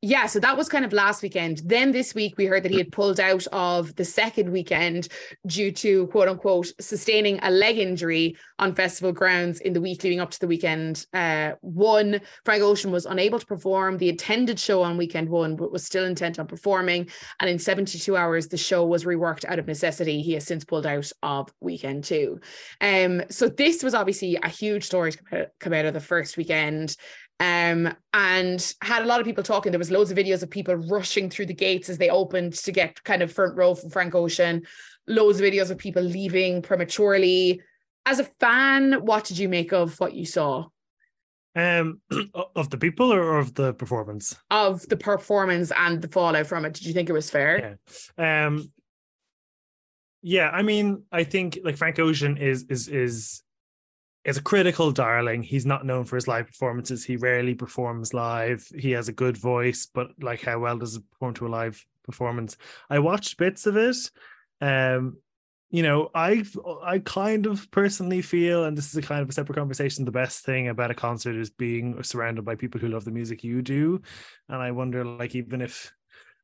yeah, 0.06 0.26
so 0.26 0.38
that 0.42 0.58
was 0.58 0.68
kind 0.68 0.84
of 0.84 0.92
last 0.92 1.24
weekend. 1.24 1.62
Then 1.64 1.94
this 1.94 2.14
week, 2.14 2.36
we 2.38 2.46
heard 2.46 2.64
that 2.64 2.74
he 2.74 2.78
had 2.78 2.92
pulled 2.92 3.22
out 3.22 3.48
of 3.54 3.96
the 3.96 4.04
second 4.04 4.52
weekend 4.52 5.08
due 5.48 5.72
to 5.72 6.08
quote 6.08 6.28
unquote 6.28 6.74
sustaining 6.82 7.40
a 7.42 7.50
leg 7.50 7.78
injury 7.78 8.36
on 8.60 8.76
festival 8.76 9.14
grounds 9.14 9.62
in 9.62 9.72
the 9.72 9.80
week 9.80 10.04
leading 10.04 10.20
up 10.20 10.30
to 10.32 10.40
the 10.42 10.48
weekend. 10.48 11.06
Uh, 11.14 11.54
one, 11.62 12.20
Frank 12.44 12.64
Ocean 12.64 12.92
was 12.92 13.06
unable 13.06 13.40
to 13.40 13.46
perform 13.46 13.98
the 13.98 14.10
attended 14.10 14.60
show 14.60 14.84
on 14.84 14.98
weekend 14.98 15.30
one, 15.30 15.56
but 15.56 15.72
was 15.72 15.86
still 15.86 16.04
intent 16.04 16.38
on 16.38 16.48
performing. 16.48 17.08
And 17.40 17.50
in 17.50 17.58
72 17.58 18.18
hours, 18.18 18.50
the 18.50 18.58
show 18.58 18.86
was 18.86 19.06
reworked 19.06 19.46
out 19.46 19.58
of 19.58 19.68
necessity. 19.68 20.22
He 20.22 20.34
has 20.34 20.46
since 20.46 20.66
pulled 20.66 20.86
out 20.86 21.10
of 21.24 21.48
weekend 21.62 22.04
two. 22.04 22.42
Um, 22.82 23.24
so 23.30 23.48
this 23.48 23.82
was 23.82 23.94
obviously 23.94 24.38
a 24.44 24.50
huge 24.50 24.84
story 24.84 25.14
to 25.14 25.50
come 25.62 25.72
out 25.72 25.86
of 25.86 25.94
the 25.94 26.02
first 26.02 26.36
weekend 26.36 26.98
um, 27.40 27.94
and 28.14 28.74
had 28.82 29.04
a 29.04 29.06
lot 29.06 29.20
of 29.20 29.26
people 29.26 29.44
talking. 29.44 29.72
There 29.72 29.80
was 29.80 29.92
loads 29.92 30.12
of 30.12 30.18
videos 30.18 30.44
of 30.44 30.50
people 30.50 30.76
rushing 30.76 31.30
through 31.30 31.48
the 31.48 31.54
gates 31.54 31.90
as 31.90 31.98
they 31.98 32.10
opened 32.10 32.54
to 32.54 32.72
get 32.72 33.04
kind 33.04 33.22
of 33.22 33.32
front 33.32 33.56
row 33.56 33.76
from 33.76 33.90
Frank 33.90 34.16
Ocean. 34.16 34.64
Loads 35.08 35.40
of 35.40 35.46
videos 35.46 35.70
of 35.72 35.78
people 35.78 36.04
leaving 36.04 36.62
prematurely. 36.62 37.62
As 38.06 38.20
a 38.20 38.26
fan, 38.40 39.06
what 39.06 39.26
did 39.26 39.38
you 39.38 39.50
make 39.50 39.72
of 39.74 40.00
what 40.00 40.14
you 40.14 40.26
saw 40.26 40.66
Um, 41.56 42.02
of 42.56 42.70
the 42.70 42.78
people 42.78 43.12
or 43.14 43.38
of 43.38 43.54
the 43.54 43.74
performance? 43.74 44.36
of 44.50 44.88
the 44.88 44.98
performance 44.98 45.72
and 45.76 46.02
the 46.02 46.08
fallout 46.08 46.48
from 46.48 46.66
it? 46.66 46.74
Did 46.74 46.86
you 46.86 46.94
think 46.94 47.10
it 47.10 47.14
was 47.14 47.30
fair? 47.30 47.78
Yeah. 48.18 48.46
Um. 48.48 48.72
Yeah, 50.26 50.50
I 50.50 50.62
mean, 50.62 51.04
I 51.12 51.26
think 51.26 51.60
like 51.66 51.76
Frank 51.78 52.00
Ocean 52.00 52.38
is 52.38 52.66
is 52.70 52.88
is 52.88 53.43
is 54.26 54.38
a 54.38 54.42
critical 54.42 54.92
darling. 54.92 55.44
He's 55.44 55.66
not 55.66 55.86
known 55.86 56.06
for 56.06 56.16
his 56.16 56.28
live 56.28 56.48
performances. 56.48 57.04
He 57.04 57.18
rarely 57.18 57.56
performs 57.56 58.14
live. 58.14 58.66
He 58.78 58.92
has 58.92 59.08
a 59.08 59.14
good 59.14 59.38
voice, 59.38 59.88
but 59.94 60.12
like 60.22 60.42
how 60.42 60.60
well 60.60 60.78
does 60.78 60.96
it 60.96 61.04
perform 61.12 61.34
to 61.36 61.48
a 61.48 61.50
live 61.50 61.86
performance? 62.04 62.58
I 62.90 63.00
watched 63.00 63.38
bits 63.38 63.66
of 63.66 63.78
it. 63.78 63.98
Um, 64.62 65.18
you 65.72 65.82
know, 65.82 66.12
I 66.14 66.44
I 66.84 67.00
kind 67.00 67.48
of 67.48 67.70
personally 67.72 68.22
feel, 68.22 68.66
and 68.66 68.78
this 68.78 68.90
is 68.90 68.96
a 68.96 69.02
kind 69.02 69.24
of 69.24 69.30
a 69.30 69.34
separate 69.34 69.58
conversation. 69.58 70.06
The 70.06 70.12
best 70.12 70.46
thing 70.46 70.68
about 70.68 70.92
a 70.92 70.96
concert 70.96 71.36
is 71.36 71.50
being 71.50 72.04
surrounded 72.04 72.46
by 72.46 72.54
people 72.54 72.80
who 72.80 72.90
love 72.90 73.06
the 73.06 73.12
music 73.12 73.44
you 73.44 73.64
do, 73.64 74.00
and 74.48 74.62
I 74.62 74.70
wonder, 74.70 75.04
like, 75.04 75.34
even 75.34 75.62
if 75.62 75.92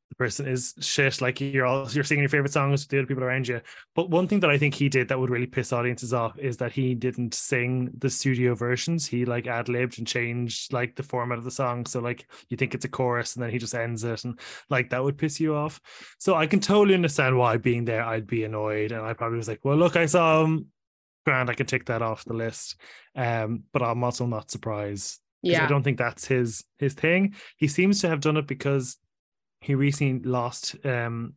the 0.10 0.16
person 0.16 0.48
is 0.48 0.74
shit, 0.80 1.22
like 1.22 1.40
you're 1.40 1.66
all 1.66 1.88
you're 1.92 2.04
singing 2.04 2.24
your 2.24 2.30
favorite 2.30 2.52
songs 2.52 2.82
with 2.82 2.90
the 2.90 2.98
other 2.98 3.08
people 3.08 3.24
around 3.24 3.48
you. 3.48 3.62
But 3.96 4.10
one 4.10 4.28
thing 4.28 4.40
that 4.40 4.50
I 4.50 4.58
think 4.58 4.74
he 4.74 4.90
did 4.90 5.08
that 5.08 5.20
would 5.20 5.30
really 5.30 5.46
piss 5.46 5.72
audiences 5.72 6.14
off 6.14 6.38
is 6.40 6.58
that 6.58 6.72
he 6.72 6.96
didn't 6.96 7.34
sing 7.34 7.92
the 7.98 8.10
studio 8.10 8.56
versions. 8.56 9.06
He 9.06 9.26
like 9.26 9.46
ad 9.48 9.70
libbed 9.70 10.00
and 10.00 10.08
changed 10.08 10.74
like 10.74 10.96
the 10.96 11.04
format 11.04 11.38
of 11.38 11.44
the 11.44 11.52
song. 11.52 11.86
So 11.86 12.00
like 12.00 12.28
you 12.50 12.58
think 12.58 12.74
it's 12.74 12.86
a 12.86 12.90
chorus 12.90 13.36
and 13.36 13.44
then 13.44 13.52
he 13.52 13.60
just 13.60 13.76
ends 13.76 14.04
it, 14.04 14.26
and 14.26 14.40
like 14.70 14.90
that 14.90 15.04
would 15.04 15.18
piss 15.18 15.40
you 15.40 15.56
off. 15.56 15.80
So 16.18 16.36
I 16.36 16.48
can 16.48 16.60
totally 16.60 16.96
understand 16.96 17.38
why 17.38 17.58
being 17.58 17.86
there 17.86 18.04
I'd 18.04 18.28
be 18.28 18.44
annoyed, 18.44 18.92
and 18.92 19.02
I 19.06 19.14
probably 19.14 19.38
was 19.38 19.48
like, 19.48 19.64
well, 19.64 19.78
look, 19.78 19.96
I 19.96 20.08
saw 20.08 20.44
him. 20.44 20.68
Grand, 21.26 21.50
I 21.50 21.54
can 21.54 21.68
take 21.68 21.86
that 21.86 22.02
off 22.02 22.26
the 22.26 22.34
list. 22.34 22.78
Um, 23.16 23.64
but 23.74 23.84
I'm 23.84 24.04
also 24.04 24.26
not 24.26 24.50
surprised. 24.50 25.20
'cause 25.44 25.52
I 25.66 25.68
don't 25.68 25.84
think 25.84 25.98
that's 25.98 26.26
his 26.26 26.66
his 26.80 26.94
thing. 26.96 27.36
He 27.58 27.68
seems 27.68 28.02
to 28.02 28.10
have 28.10 28.20
done 28.22 28.38
it 28.38 28.48
because 28.48 28.98
he 29.62 29.76
recently 29.76 30.30
lost 30.30 30.76
um 30.86 31.34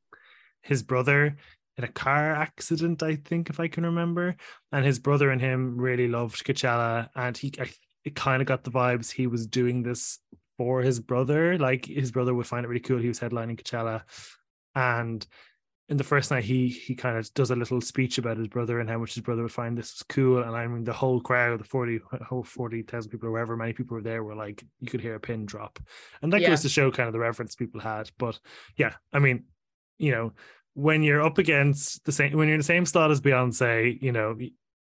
his 0.62 0.82
brother 0.82 1.36
in 1.76 1.84
a 1.84 1.88
car 1.88 2.32
accident, 2.32 3.02
I 3.02 3.16
think, 3.16 3.50
if 3.50 3.58
I 3.58 3.68
can 3.68 3.84
remember. 3.84 4.36
And 4.72 4.84
his 4.84 4.98
brother 4.98 5.30
and 5.30 5.40
him 5.40 5.76
really 5.78 6.08
loved 6.08 6.44
Coachella, 6.44 7.08
and 7.14 7.36
he 7.36 7.52
I 7.58 7.70
it 8.04 8.14
kind 8.16 8.42
of 8.42 8.48
got 8.48 8.64
the 8.64 8.70
vibes 8.70 9.10
he 9.10 9.26
was 9.26 9.46
doing 9.46 9.82
this 9.82 10.18
for 10.58 10.82
his 10.82 11.00
brother. 11.00 11.56
Like 11.58 11.86
his 11.86 12.10
brother 12.10 12.34
would 12.34 12.46
find 12.46 12.64
it 12.64 12.68
really 12.68 12.80
cool. 12.80 12.98
He 12.98 13.08
was 13.08 13.20
headlining 13.20 13.60
Coachella, 13.60 14.02
and 14.74 15.26
in 15.88 15.96
the 15.96 16.04
first 16.04 16.30
night 16.30 16.44
he 16.44 16.68
he 16.68 16.94
kind 16.94 17.18
of 17.18 17.32
does 17.34 17.50
a 17.50 17.56
little 17.56 17.80
speech 17.80 18.16
about 18.18 18.38
his 18.38 18.48
brother 18.48 18.80
and 18.80 18.88
how 18.88 18.98
much 18.98 19.14
his 19.14 19.22
brother 19.22 19.42
would 19.42 19.52
find 19.52 19.76
this 19.76 19.92
was 19.94 20.02
cool. 20.08 20.42
And 20.42 20.56
I 20.56 20.66
mean 20.66 20.84
the 20.84 20.92
whole 20.92 21.20
crowd, 21.20 21.60
the 21.60 21.64
40 21.64 22.00
whole 22.26 22.44
40,000 22.44 23.10
people 23.10 23.28
or 23.28 23.36
however 23.36 23.56
many 23.56 23.72
people 23.72 23.96
were 23.96 24.02
there 24.02 24.22
were 24.24 24.34
like 24.34 24.64
you 24.80 24.88
could 24.88 25.00
hear 25.00 25.14
a 25.16 25.20
pin 25.20 25.44
drop. 25.44 25.78
And 26.22 26.32
that 26.32 26.42
Yeah. 26.42 26.48
goes 26.50 26.62
to 26.62 26.68
show 26.68 26.90
kind 26.90 27.08
of 27.08 27.12
the 27.12 27.18
reference 27.18 27.54
people 27.54 27.80
had. 27.80 28.10
But 28.18 28.38
yeah, 28.76 28.94
I 29.12 29.18
mean, 29.18 29.44
you 29.98 30.12
know, 30.12 30.32
when 30.74 31.02
you're 31.02 31.22
up 31.22 31.38
against 31.38 32.04
the 32.04 32.12
same 32.12 32.36
when 32.36 32.48
you're 32.48 32.54
in 32.54 32.60
the 32.60 32.64
same 32.64 32.86
slot 32.86 33.10
as 33.10 33.20
Beyonce, 33.20 34.00
you 34.00 34.12
know, 34.12 34.38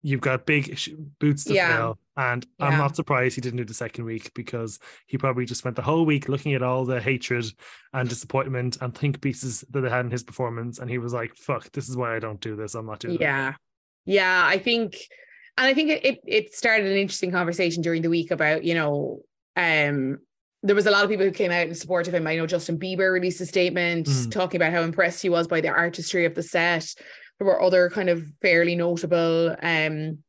you've 0.02 0.22
got 0.22 0.46
big 0.46 0.80
boots 1.20 1.46
to 1.46 1.56
Yeah. 1.56 1.68
fill. 1.78 2.00
And 2.16 2.46
I'm 2.60 2.78
not 2.78 2.96
surprised 2.96 3.36
he 3.36 3.42
didn't 3.42 3.58
do 3.58 3.66
the 3.66 3.74
second 3.74 4.06
week 4.06 4.32
because 4.36 4.78
he 5.08 5.18
probably 5.18 5.46
just 5.46 5.60
spent 5.60 5.76
the 5.76 5.82
whole 5.82 6.06
week 6.06 6.30
looking 6.30 6.54
at 6.54 6.62
all 6.62 6.86
the 6.86 7.02
hatred 7.02 7.46
and 7.92 8.08
disappointment 8.08 8.78
and 8.82 8.96
think 8.96 9.20
pieces 9.20 9.64
that 9.72 9.82
they 9.82 9.90
had 9.90 10.06
in 10.06 10.12
his 10.12 10.24
performance. 10.24 10.78
And 10.78 10.90
he 10.90 11.00
was 11.00 11.12
like, 11.12 11.36
fuck, 11.36 11.72
this 11.72 11.90
is 11.90 11.98
why 11.98 12.16
I 12.16 12.20
don't 12.20 12.40
do 12.40 12.56
this. 12.56 12.76
I'm 12.76 12.86
not 12.86 13.00
doing. 13.00 13.18
Yeah. 13.20 13.56
Yeah. 14.06 14.44
I 14.46 14.60
think, 14.60 14.96
and 15.58 15.66
I 15.66 15.74
think 15.74 15.90
it, 15.90 16.06
it, 16.06 16.20
it 16.28 16.54
started 16.54 16.86
an 16.86 16.98
interesting 16.98 17.32
conversation 17.32 17.82
during 17.82 18.04
the 18.04 18.10
week 18.12 18.30
about, 18.30 18.64
you 18.64 18.76
know, 18.76 19.22
um, 19.56 20.20
there 20.62 20.76
was 20.76 20.86
a 20.86 20.92
lot 20.92 21.04
of 21.04 21.10
people 21.10 21.26
who 21.26 21.32
came 21.32 21.52
out 21.52 21.68
in 21.68 21.76
support 21.76 22.08
of 22.08 22.14
him. 22.14 22.28
I 22.28 22.36
know 22.36 22.48
Justin 22.48 22.80
Bieber 22.80 23.12
released 23.12 23.42
a 23.42 23.46
statement 23.46 24.08
Mm. 24.08 24.32
talking 24.32 24.62
about 24.62 24.72
how 24.72 24.82
impressed 24.82 25.22
he 25.22 25.30
was 25.30 25.48
by 25.48 25.62
the 25.62 25.70
artistry 25.70 26.26
of 26.26 26.36
the 26.36 26.44
set. 26.44 26.94
There 27.40 27.48
were 27.48 27.62
other 27.62 27.90
kind 27.90 28.10
of 28.10 28.24
fairly 28.42 28.76
notable 28.76 29.56
um, 29.62 30.20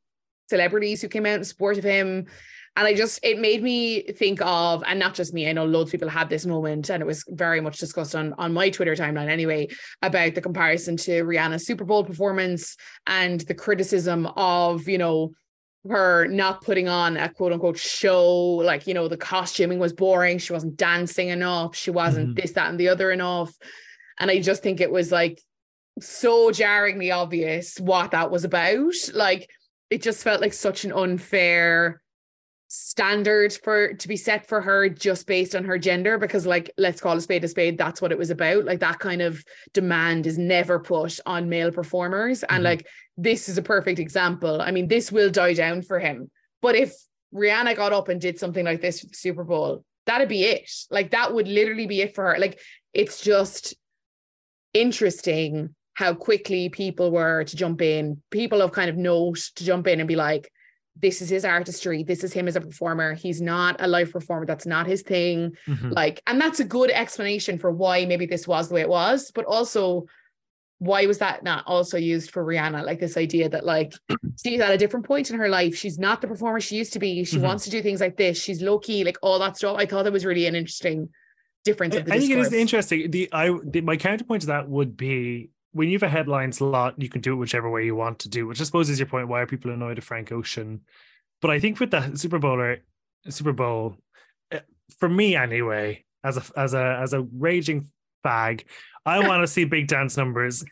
celebrities 0.49 1.03
who 1.03 1.09
came 1.09 1.27
out 1.27 1.39
in 1.39 1.45
support 1.45 1.79
of 1.79 1.85
him. 1.85 2.27
And 2.77 2.89
I 2.89 2.95
just, 2.95 3.21
it 3.23 3.39
made 3.39 3.63
me 3.63 4.03
think 4.03 4.41
of, 4.43 4.83
and 4.85 4.99
not 4.99 5.15
just 5.15 5.33
me, 5.33 5.49
I 5.49 5.53
know 5.53 5.65
loads 5.65 5.91
of 5.91 5.93
people 5.93 6.09
had 6.09 6.29
this 6.29 6.45
moment, 6.45 6.91
and 6.91 7.01
it 7.01 7.07
was 7.07 7.25
very 7.29 7.61
much 7.61 7.79
discussed 7.79 8.17
on, 8.17 8.35
on 8.37 8.53
my 8.53 8.69
Twitter 8.69 8.97
timeline 8.97 9.29
anyway, 9.29 9.69
about 10.03 10.35
the 10.35 10.41
comparison 10.41 10.97
to 10.97 11.23
Rihanna's 11.23 11.67
Super 11.67 11.85
Bowl 11.85 12.03
performance 12.03 12.77
and 13.07 13.41
the 13.43 13.55
criticism 13.55 14.27
of, 14.27 14.89
you 14.89 14.99
know, 14.99 15.33
her 15.89 16.27
not 16.27 16.63
putting 16.63 16.89
on 16.89 17.17
a 17.17 17.29
quote 17.29 17.53
unquote 17.53 17.79
show. 17.79 18.33
Like, 18.33 18.89
you 18.89 18.95
know, 18.95 19.07
the 19.07 19.19
costuming 19.19 19.79
was 19.79 19.93
boring. 19.93 20.39
She 20.39 20.53
wasn't 20.53 20.77
dancing 20.77 21.29
enough. 21.29 21.77
She 21.77 21.91
wasn't 21.93 22.31
Mhm. 22.31 22.41
this, 22.41 22.53
that, 22.53 22.71
and 22.71 22.81
the 22.81 22.89
other 22.89 23.13
enough. 23.13 23.55
And 24.19 24.31
I 24.31 24.41
just 24.41 24.63
think 24.63 24.81
it 24.81 24.91
was 24.91 25.13
like 25.13 25.41
so 26.01 26.51
jarringly 26.51 27.13
obvious 27.13 27.79
what 27.79 28.13
that 28.13 28.31
was 28.31 28.45
about. 28.45 28.95
Like, 29.13 29.49
it 29.91 30.03
just 30.03 30.23
felt 30.23 30.41
like 30.41 30.53
such 30.53 30.85
an 30.85 30.93
unfair 30.93 32.01
standard 32.69 33.53
for 33.63 33.95
to 33.95 34.09
be 34.09 34.17
set 34.17 34.49
for 34.49 34.61
her 34.61 34.89
just 34.89 35.27
based 35.29 35.55
on 35.55 35.63
her 35.65 35.79
gender 35.79 36.19
because 36.19 36.45
like 36.45 36.71
let's 36.77 37.01
call 37.01 37.17
a 37.17 37.21
spade 37.21 37.45
a 37.45 37.49
spade 37.49 37.79
that's 37.79 38.03
what 38.03 38.11
it 38.11 38.19
was 38.19 38.31
about. 38.31 38.65
Like 38.65 38.81
that 38.81 38.99
kind 38.99 39.23
of 39.23 39.45
demand 39.73 40.27
is 40.27 40.39
never 40.39 40.81
put 40.81 41.21
on 41.25 41.49
male 41.49 41.71
performers. 41.71 42.43
And 42.43 42.63
Mhm. 42.63 42.65
like 42.65 42.87
this 43.17 43.49
is 43.49 43.59
a 43.59 43.63
perfect 43.63 44.01
example. 44.01 44.61
I 44.61 44.73
mean 44.73 44.89
this 44.89 45.13
will 45.13 45.31
die 45.31 45.55
down 45.55 45.83
for 45.83 46.01
him. 46.01 46.31
But 46.63 46.75
if 46.75 46.95
rihanna 47.33 47.77
got 47.77 47.93
up 47.93 48.09
and 48.09 48.21
did 48.21 48.39
something 48.41 48.65
like 48.65 48.81
this 48.81 49.01
for 49.01 49.07
the 49.07 49.15
super 49.15 49.45
bowl 49.45 49.85
that'd 50.07 50.29
be 50.29 50.45
it. 50.45 50.71
Like 50.91 51.11
that 51.13 51.33
would 51.33 51.49
literally 51.49 51.87
be 51.87 52.01
it 52.03 52.15
for 52.15 52.25
her. 52.33 52.39
Like 52.39 52.59
it's 52.93 53.21
just 53.21 53.75
interesting 54.73 55.75
how 55.95 56.13
quickly 56.15 56.69
people 56.69 57.11
were 57.11 57.45
to 57.45 57.57
jump 57.57 57.81
in. 57.81 58.21
People 58.31 58.63
of 58.63 58.73
kind 58.73 58.91
of 58.91 58.97
note 58.97 59.39
to 59.57 59.65
jump 59.65 59.87
in 59.87 60.01
and 60.01 60.09
be 60.09 60.17
like 60.17 60.51
this 61.01 61.21
is 61.21 61.29
his 61.29 61.45
artistry. 61.45 62.05
This 62.05 62.23
is 62.23 62.33
him 62.33 62.47
as 62.47 62.55
a 62.55 62.61
performer. 62.61 63.15
He's 63.15 63.41
not 63.43 63.77
a 63.81 63.89
live 63.89 64.13
performer. 64.13 64.47
That's 64.47 64.67
not 64.67 64.87
his 64.87 65.03
thing. 65.03 65.57
Mhm. 65.67 65.93
like 65.93 66.23
and 66.27 66.41
that's 66.41 66.61
a 66.61 66.65
good 66.65 66.91
explanation 66.91 67.59
for 67.59 67.73
why 67.73 68.05
maybe 68.07 68.27
this 68.27 68.47
was 68.47 68.69
the 68.69 68.75
way 68.77 68.81
it 68.83 68.89
was 68.89 69.31
but 69.35 69.45
also 69.45 70.07
why 70.79 71.07
was 71.07 71.19
that 71.19 71.43
not 71.45 71.65
also 71.67 71.97
used 71.97 72.31
for 72.33 72.45
Rihanna? 72.45 72.85
Like 72.85 72.99
this 73.01 73.17
idea 73.17 73.49
that 73.49 73.65
like 73.65 73.93
she's 74.45 74.61
at 74.61 74.73
a 74.73 74.77
different 74.79 75.07
point 75.07 75.31
in 75.31 75.39
her 75.39 75.49
life. 75.49 75.75
She's 75.77 75.99
not 75.99 76.21
the 76.21 76.27
performer 76.29 76.61
she 76.61 76.77
used 76.77 76.93
to 76.95 76.99
be. 76.99 77.25
She 77.25 77.39
Mhm. 77.39 77.43
wants 77.43 77.65
to 77.65 77.71
do 77.71 77.81
things 77.83 78.01
like 78.01 78.17
this. 78.17 78.41
She's 78.43 78.61
low 78.61 78.79
key 78.79 79.03
like 79.05 79.17
all 79.23 79.39
that 79.39 79.57
stuff. 79.57 79.77
I 79.79 79.87
thought 79.87 80.03
that 80.05 80.13
was 80.13 80.25
really 80.27 80.47
an 80.47 80.55
interesting 80.57 81.09
difference 81.65 81.95
I, 81.97 82.01
I 82.01 82.19
think 82.19 82.31
it 82.31 82.39
is 82.39 82.53
interesting. 82.53 83.11
The 83.11 83.29
I 83.33 83.57
the, 83.65 83.81
my 83.81 83.97
counterpoint 83.97 84.43
to 84.43 84.49
that 84.49 84.69
would 84.69 84.97
be 84.97 85.51
when 85.75 85.89
you 85.91 85.97
have 85.97 86.05
a 86.05 86.09
headline 86.09 86.53
slot, 86.53 86.95
you 86.97 87.09
can 87.09 87.21
do 87.21 87.33
it 87.33 87.37
whichever 87.37 87.69
way 87.69 87.85
you 87.85 87.97
want 87.97 88.21
to 88.21 88.29
do, 88.29 88.47
which 88.47 88.61
I 88.61 88.65
suppose 88.65 88.89
is 88.89 88.99
your 88.99 89.09
point. 89.09 89.29
Why 89.29 89.41
are 89.41 89.47
people 89.47 89.73
annoyed 89.73 89.99
at 89.99 90.05
Frank 90.05 90.33
Ocean? 90.33 90.81
But 91.43 91.51
I 91.51 91.61
think 91.61 91.81
with 91.81 91.91
the 91.91 92.17
Super 92.17 92.39
Bowler, 92.39 92.79
Super 93.29 93.53
Bowl, 93.53 93.97
eh, 94.53 94.61
for 94.99 95.09
me 95.09 95.35
anyway, 95.37 96.05
as 96.23 96.37
a 96.37 96.43
as 96.59 96.75
a 96.75 96.99
as 97.03 97.13
a 97.13 97.23
raging 97.37 97.89
fag, 98.25 98.65
I 99.05 99.19
want 99.29 99.43
to 99.43 99.47
see 99.47 99.65
big 99.65 99.89
dance 99.89 100.17
numbers. 100.17 100.65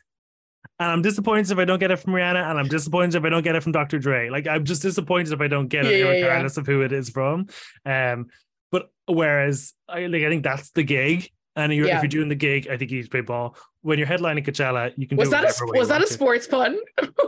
And 0.78 0.90
I'm 0.90 1.03
disappointed 1.03 1.50
if 1.50 1.59
I 1.59 1.64
don't 1.64 1.80
get 1.80 1.90
it 1.90 1.98
from 1.98 2.14
Rihanna, 2.14 2.48
and 2.50 2.59
I'm 2.59 2.68
disappointed 2.68 3.16
if 3.16 3.24
I 3.24 3.28
don't 3.28 3.42
get 3.42 3.57
it 3.57 3.62
from 3.62 3.72
Dr. 3.72 3.98
Dre. 3.98 4.30
Like 4.30 4.46
I'm 4.46 4.64
just 4.64 4.82
disappointed 4.82 5.32
if 5.32 5.40
I 5.40 5.48
don't 5.48 5.68
get 5.68 5.84
it, 5.84 5.98
Yeah, 5.98 6.07
yeah, 6.07 6.12
yeah. 6.12 6.24
regardless 6.26 6.57
of 6.57 6.66
who 6.66 6.82
it 6.82 6.92
is 6.92 7.11
from. 7.11 7.48
Um, 7.84 8.28
but 8.70 8.88
whereas 9.07 9.74
I 9.88 10.07
like, 10.07 10.22
I 10.22 10.28
think 10.28 10.44
that's 10.44 10.70
the 10.70 10.84
gig, 10.84 11.28
and 11.57 11.72
you're, 11.72 11.86
Yeah. 11.86 11.96
if 11.96 12.03
you're 12.03 12.09
doing 12.09 12.28
the 12.28 12.34
gig, 12.34 12.68
I 12.68 12.76
think 12.76 12.90
you 12.90 12.98
need 12.98 13.05
to 13.05 13.11
play 13.11 13.20
ball. 13.20 13.57
When 13.82 13.98
you're 13.98 14.07
headlining 14.09 14.46
Coachella, 14.46 14.92
you 14.96 15.07
can 15.07 15.16
was 15.18 15.28
do 15.28 15.32
that 15.32 15.44
a 15.44 15.64
was 15.78 15.88
that 15.88 16.03
a 16.03 16.07
sports 16.07 16.46
pun 16.46 16.78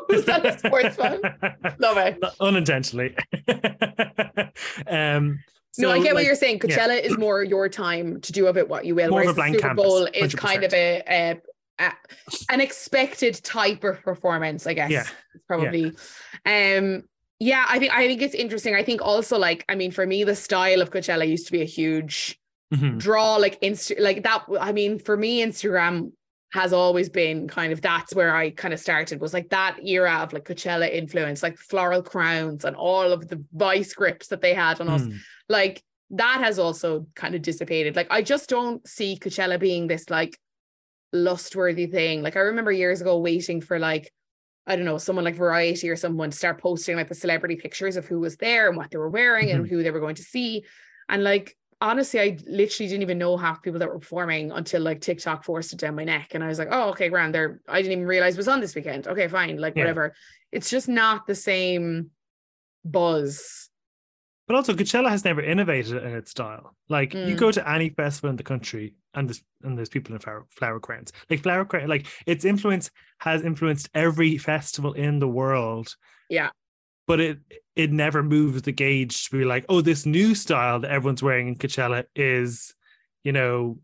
was 0.08 0.24
that 0.24 0.46
a 0.46 0.58
sports 0.58 0.96
pun 0.96 1.20
No 1.78 1.94
way. 1.94 2.16
Not 2.20 2.34
unintentionally. 2.40 3.16
um, 4.86 5.40
no, 5.76 5.90
I 5.90 5.98
so, 5.98 6.02
get 6.04 6.14
what 6.14 6.24
you're 6.24 6.36
saying. 6.36 6.60
yeah. 6.64 6.76
Coachella 6.76 7.00
is 7.02 7.18
more 7.18 7.42
your 7.42 7.68
time 7.68 8.20
to 8.20 8.32
do 8.32 8.46
of 8.46 8.56
it 8.56 8.68
what 8.68 8.84
you 8.84 8.94
will. 8.94 9.10
More 9.10 9.22
of 9.22 9.26
a 9.26 9.32
whereas 9.32 9.36
blank 9.36 9.54
the 9.54 9.58
Super 9.58 9.68
canvas, 9.68 9.84
Bowl 9.84 10.08
is 10.14 10.34
kind 10.34 10.64
of 10.64 10.72
a, 10.72 11.02
a, 11.08 11.40
a 11.80 11.92
an 12.50 12.60
expected 12.60 13.34
type 13.42 13.82
of 13.84 14.00
performance, 14.02 14.66
I 14.66 14.74
guess. 14.74 14.90
Yeah. 14.90 15.06
Probably. 15.48 15.92
Um 16.46 17.02
yeah, 17.40 17.66
I 17.68 17.78
think 17.80 17.92
I 17.92 18.06
think 18.06 18.22
it's 18.22 18.34
interesting. 18.34 18.76
I 18.76 18.84
think 18.84 19.02
also 19.02 19.38
like 19.38 19.64
I 19.68 19.74
mean 19.74 19.90
for 19.90 20.06
me 20.06 20.22
the 20.22 20.36
style 20.36 20.80
of 20.80 20.90
Coachella 20.90 21.28
used 21.28 21.46
to 21.46 21.52
be 21.52 21.62
a 21.62 21.66
huge 21.66 22.38
Mhm. 22.74 22.98
draw 22.98 23.36
like 23.36 23.60
insta 23.60 23.98
like 24.00 24.22
that 24.24 24.44
I 24.60 24.72
mean 24.72 24.98
for 24.98 25.16
me 25.16 25.42
Instagram 25.42 26.12
has 26.52 26.72
always 26.72 27.08
been 27.08 27.48
kind 27.48 27.72
of 27.72 27.80
that's 27.80 28.14
where 28.14 28.34
I 28.34 28.50
kind 28.50 28.72
of 28.72 28.78
started 28.80 29.20
was 29.20 29.34
like 29.34 29.50
that 29.50 29.78
era 29.84 30.18
of 30.22 30.32
like 30.32 30.44
Coachella 30.44 30.88
influence 30.92 31.42
like 31.42 31.56
floral 31.58 32.02
crowns 32.02 32.64
and 32.64 32.76
all 32.76 33.10
of 33.12 33.26
the 33.28 33.42
vice 33.52 33.90
scripts 33.90 34.28
that 34.28 34.40
they 34.40 34.54
had 34.54 34.80
on 34.80 34.88
us 34.88 35.02
Mm. 35.02 35.16
like 35.48 35.82
that 36.10 36.38
has 36.40 36.58
also 36.60 37.06
kind 37.16 37.34
of 37.34 37.42
dissipated. 37.42 37.96
Like 37.96 38.06
I 38.10 38.22
just 38.22 38.48
don't 38.48 38.86
see 38.86 39.18
Coachella 39.20 39.58
being 39.58 39.88
this 39.88 40.10
like 40.10 40.38
lustworthy 41.12 41.86
thing. 41.86 42.22
Like 42.22 42.36
I 42.36 42.40
remember 42.40 42.72
years 42.72 43.00
ago 43.00 43.18
waiting 43.18 43.60
for 43.60 43.78
like 43.78 44.12
I 44.66 44.76
don't 44.76 44.84
know 44.86 44.98
someone 44.98 45.24
like 45.24 45.34
Variety 45.36 45.90
or 45.90 45.96
someone 45.96 46.30
to 46.30 46.36
start 46.36 46.60
posting 46.60 46.96
like 46.96 47.08
the 47.08 47.14
celebrity 47.14 47.56
pictures 47.56 47.96
of 47.96 48.06
who 48.06 48.20
was 48.20 48.36
there 48.36 48.68
and 48.68 48.76
what 48.76 48.90
they 48.90 48.96
were 48.98 49.10
wearing 49.10 49.50
and 49.50 49.66
who 49.68 49.82
they 49.82 49.90
were 49.90 50.00
going 50.00 50.14
to 50.14 50.22
see. 50.22 50.64
And 51.08 51.22
like 51.22 51.54
honestly, 51.80 52.20
I 52.20 52.38
literally 52.46 52.88
didn't 52.88 53.02
even 53.02 53.18
know 53.18 53.36
half 53.36 53.56
the 53.56 53.62
people 53.62 53.78
that 53.80 53.88
were 53.88 53.98
performing 53.98 54.50
until 54.52 54.82
like 54.82 55.00
TikTok 55.00 55.44
forced 55.44 55.72
it 55.72 55.78
down 55.78 55.94
my 55.94 56.04
neck. 56.04 56.34
And 56.34 56.42
I 56.44 56.48
was 56.48 56.58
like, 56.58 56.68
oh, 56.70 56.90
okay, 56.90 57.08
grand. 57.08 57.34
There, 57.34 57.60
I 57.68 57.82
didn't 57.82 57.92
even 57.92 58.06
realize 58.06 58.34
it 58.34 58.38
was 58.38 58.48
on 58.48 58.60
this 58.60 58.74
weekend. 58.74 59.06
Okay, 59.06 59.28
fine. 59.28 59.58
Like 59.58 59.74
Yeah. 59.76 59.82
whatever. 59.82 60.14
It's 60.52 60.70
just 60.70 60.88
not 60.88 61.26
the 61.26 61.34
same 61.34 62.10
buzz. 62.84 63.70
But 64.46 64.56
also, 64.56 64.74
Coachella 64.74 65.08
has 65.08 65.24
never 65.24 65.40
innovated 65.40 66.02
in 66.02 66.14
its 66.14 66.30
style. 66.30 66.76
Like 66.90 67.14
you 67.14 67.34
Mm. 67.34 67.38
go 67.38 67.50
to 67.50 67.66
any 67.70 67.88
festival 67.88 68.28
in 68.28 68.36
the 68.36 68.42
country, 68.42 68.94
and 69.14 69.26
there's 69.28 69.42
and 69.62 69.76
there's 69.78 69.88
people 69.88 70.14
in 70.14 70.20
flower, 70.20 70.44
flower 70.50 70.80
crowns. 70.80 71.12
Like 71.30 71.42
flower 71.42 71.64
crown, 71.64 71.88
like 71.88 72.06
its 72.26 72.44
influence 72.44 72.90
has 73.20 73.42
influenced 73.42 73.88
every 73.94 74.36
festival 74.36 74.92
in 74.92 75.18
the 75.18 75.28
world. 75.28 75.96
Yeah. 76.28 76.50
But 77.06 77.20
it 77.20 77.38
it 77.76 77.92
never 77.92 78.22
moves 78.22 78.62
the 78.62 78.72
gauge 78.72 79.24
to 79.28 79.36
be 79.36 79.44
like, 79.44 79.64
oh, 79.68 79.80
this 79.80 80.06
new 80.06 80.34
style 80.34 80.80
that 80.80 80.90
everyone's 80.90 81.22
wearing 81.22 81.48
in 81.48 81.56
Coachella 81.56 82.04
is, 82.16 82.74
you 83.24 83.32
know, 83.32 83.78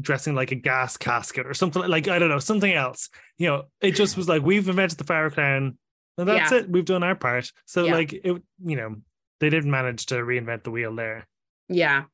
dressing 0.00 0.34
like 0.34 0.50
a 0.52 0.56
gas 0.56 0.96
casket 0.96 1.46
or 1.46 1.54
something 1.54 1.82
like 1.86 2.08
I 2.08 2.18
don't 2.18 2.28
know, 2.30 2.38
something 2.38 2.72
else. 2.72 3.10
You 3.36 3.48
know, 3.48 3.62
it 3.80 3.92
just 3.92 4.16
was 4.16 4.28
like 4.28 4.42
we've 4.42 4.68
invented 4.68 4.98
the 4.98 5.04
fire 5.04 5.30
crown, 5.30 5.78
and 6.16 6.28
that's 6.28 6.50
Yeah. 6.52 6.58
it. 6.58 6.70
We've 6.70 6.84
done 6.84 7.02
our 7.02 7.14
part. 7.14 7.52
So 7.66 7.84
Yeah. 7.84 7.92
like 7.94 8.12
it, 8.12 8.42
you 8.64 8.76
know, 8.76 8.96
they 9.40 9.50
didn't 9.50 9.70
manage 9.70 10.06
to 10.06 10.16
reinvent 10.16 10.64
the 10.64 10.70
wheel 10.72 10.94
there. 10.94 11.28
Yeah. 11.68 12.04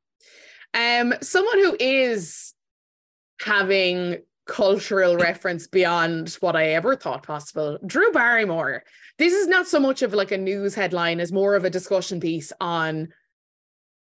Um, 0.74 1.14
someone 1.22 1.58
who 1.58 1.76
is 1.80 2.52
having 3.40 4.18
cultural 4.46 5.16
reference 5.28 5.66
beyond 5.66 6.30
what 6.40 6.56
I 6.56 6.70
ever 6.70 6.96
thought 6.96 7.22
possible. 7.22 7.78
Drew 7.86 8.10
Barrymore. 8.12 8.84
This 9.18 9.32
is 9.32 9.46
not 9.46 9.68
so 9.68 9.80
much 9.80 10.02
of 10.02 10.12
like 10.14 10.32
a 10.32 10.38
news 10.38 10.74
headline 10.74 11.20
as 11.20 11.32
more 11.32 11.54
of 11.54 11.64
a 11.64 11.70
discussion 11.70 12.20
piece 12.20 12.52
on 12.60 13.08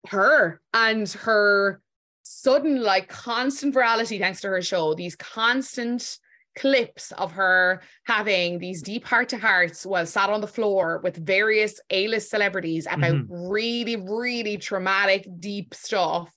her 0.08 0.60
and 0.72 1.08
her 1.10 1.80
sudden 2.22 2.82
like 2.82 3.08
constant 3.08 3.74
virality 3.74 4.18
thanks 4.18 4.40
to 4.40 4.48
her 4.48 4.62
show 4.62 4.94
these 4.94 5.16
constant 5.16 6.18
clips 6.56 7.10
of 7.12 7.32
her 7.32 7.82
having 8.06 8.58
these 8.58 8.80
deep 8.82 9.04
heart 9.04 9.28
to 9.30 9.36
hearts 9.38 9.84
while 9.84 10.06
sat 10.06 10.30
on 10.30 10.40
the 10.40 10.46
floor 10.46 11.00
with 11.02 11.16
various 11.16 11.80
A-list 11.90 12.30
celebrities 12.30 12.86
about 12.86 13.12
Mhm. 13.14 13.26
really, 13.28 13.96
really 13.96 14.56
traumatic, 14.56 15.26
deep 15.40 15.74
stuff. 15.74 16.32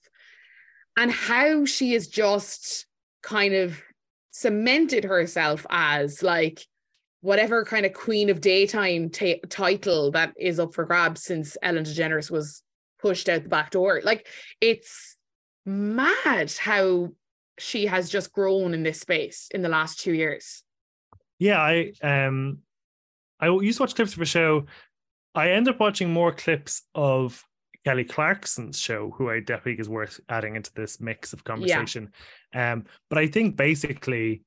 And 0.97 1.11
how 1.11 1.65
she 1.65 1.93
is 1.93 2.07
just 2.07 2.87
kind 3.21 3.53
of 3.53 3.81
cemented 4.31 5.03
herself 5.03 5.65
as 5.69 6.21
like 6.21 6.65
whatever 7.21 7.65
kind 7.65 7.85
of 7.85 7.93
queen 7.93 8.29
of 8.29 8.41
daytime 8.41 9.09
ta- 9.09 9.41
title 9.49 10.11
that 10.11 10.33
is 10.37 10.59
up 10.59 10.73
for 10.73 10.85
grabs 10.85 11.23
since 11.23 11.57
Ellen 11.61 11.83
DeGeneres 11.83 12.29
was 12.29 12.63
pushed 12.99 13.29
out 13.29 13.43
the 13.43 13.49
back 13.49 13.71
door. 13.71 14.01
Like 14.03 14.27
it's 14.61 15.17
mad 15.65 16.53
how 16.53 17.09
she 17.59 17.87
has 17.87 18.09
just 18.09 18.31
grown 18.31 18.73
in 18.73 18.83
this 18.83 19.01
space 19.01 19.49
in 19.51 19.61
the 19.61 19.69
last 19.69 19.99
two 19.99 20.13
years. 20.13 20.63
Yeah, 21.39 21.59
I 21.59 21.91
um 22.01 22.59
I 23.39 23.47
used 23.49 23.77
to 23.77 23.83
watch 23.83 23.95
clips 23.95 24.13
of 24.13 24.21
a 24.21 24.25
show. 24.25 24.65
I 25.35 25.51
end 25.51 25.67
up 25.67 25.79
watching 25.79 26.11
more 26.11 26.31
clips 26.31 26.83
of 26.95 27.43
Kelly 27.87 28.03
Clarkson's 28.03 28.77
show, 28.77 29.11
who 29.11 29.29
I 29.29 29.39
definitely 29.39 29.71
think 29.71 29.79
is 29.79 29.87
worth 29.87 30.19
adding 30.27 30.57
into 30.57 30.73
this 30.73 30.99
mix 30.99 31.31
of 31.31 31.45
conversation. 31.45 32.11
Um, 32.53 32.83
but 33.09 33.17
I 33.17 33.27
think 33.27 33.55
basically 33.55 34.41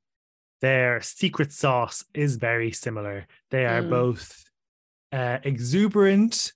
their 0.61 1.01
secret 1.01 1.51
sauce 1.51 2.05
is 2.13 2.37
very 2.37 2.71
similar. 2.71 3.27
They 3.51 3.65
are 3.65 3.81
Mm. 3.81 3.89
both 3.89 4.45
uh, 5.11 5.39
exuberant, 5.43 6.53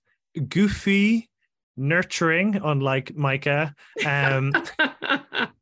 goofy, 0.46 1.30
nurturing, 1.74 2.56
unlike 2.62 3.16
Micah. 3.16 3.74
Um, 4.04 4.52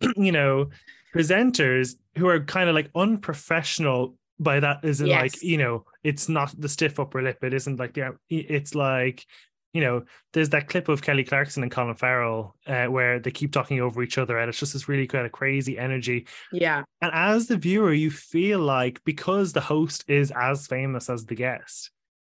you 0.16 0.30
know, 0.30 0.70
presenters 1.12 1.96
who 2.16 2.28
are 2.28 2.38
kind 2.38 2.68
of 2.68 2.76
like 2.76 2.88
unprofessional 2.94 4.14
by 4.38 4.60
that 4.60 4.84
isn't 4.84 5.08
like, 5.08 5.42
you 5.42 5.58
know, 5.58 5.84
it's 6.04 6.28
not 6.28 6.54
the 6.56 6.68
stiff 6.68 7.00
upper 7.00 7.20
lip. 7.20 7.42
It 7.42 7.52
isn't 7.52 7.80
like 7.80 7.94
the 7.94 8.16
it's 8.30 8.76
like, 8.76 9.26
you 9.72 9.80
know, 9.80 10.02
there's 10.32 10.50
that 10.50 10.68
clip 10.68 10.88
of 10.88 11.00
Kelly 11.02 11.24
Clarkson 11.24 11.62
and 11.62 11.72
Colin 11.72 11.94
Farrell 11.94 12.56
uh, 12.66 12.86
where 12.86 13.18
they 13.18 13.30
keep 13.30 13.52
talking 13.52 13.80
over 13.80 14.02
each 14.02 14.18
other 14.18 14.38
and 14.38 14.48
it's 14.48 14.58
just 14.58 14.74
this 14.74 14.88
really 14.88 15.06
kind 15.06 15.24
of 15.26 15.32
crazy 15.32 15.78
energy. 15.78 16.26
yeah. 16.52 16.82
And 17.00 17.10
as 17.14 17.46
the 17.46 17.56
viewer, 17.56 17.92
you 17.92 18.10
feel 18.10 18.58
like 18.60 19.00
because 19.04 19.52
the 19.52 19.60
host 19.62 20.04
is 20.08 20.30
as 20.30 20.66
famous 20.66 21.08
as 21.08 21.24
the 21.24 21.34
guest, 21.34 21.90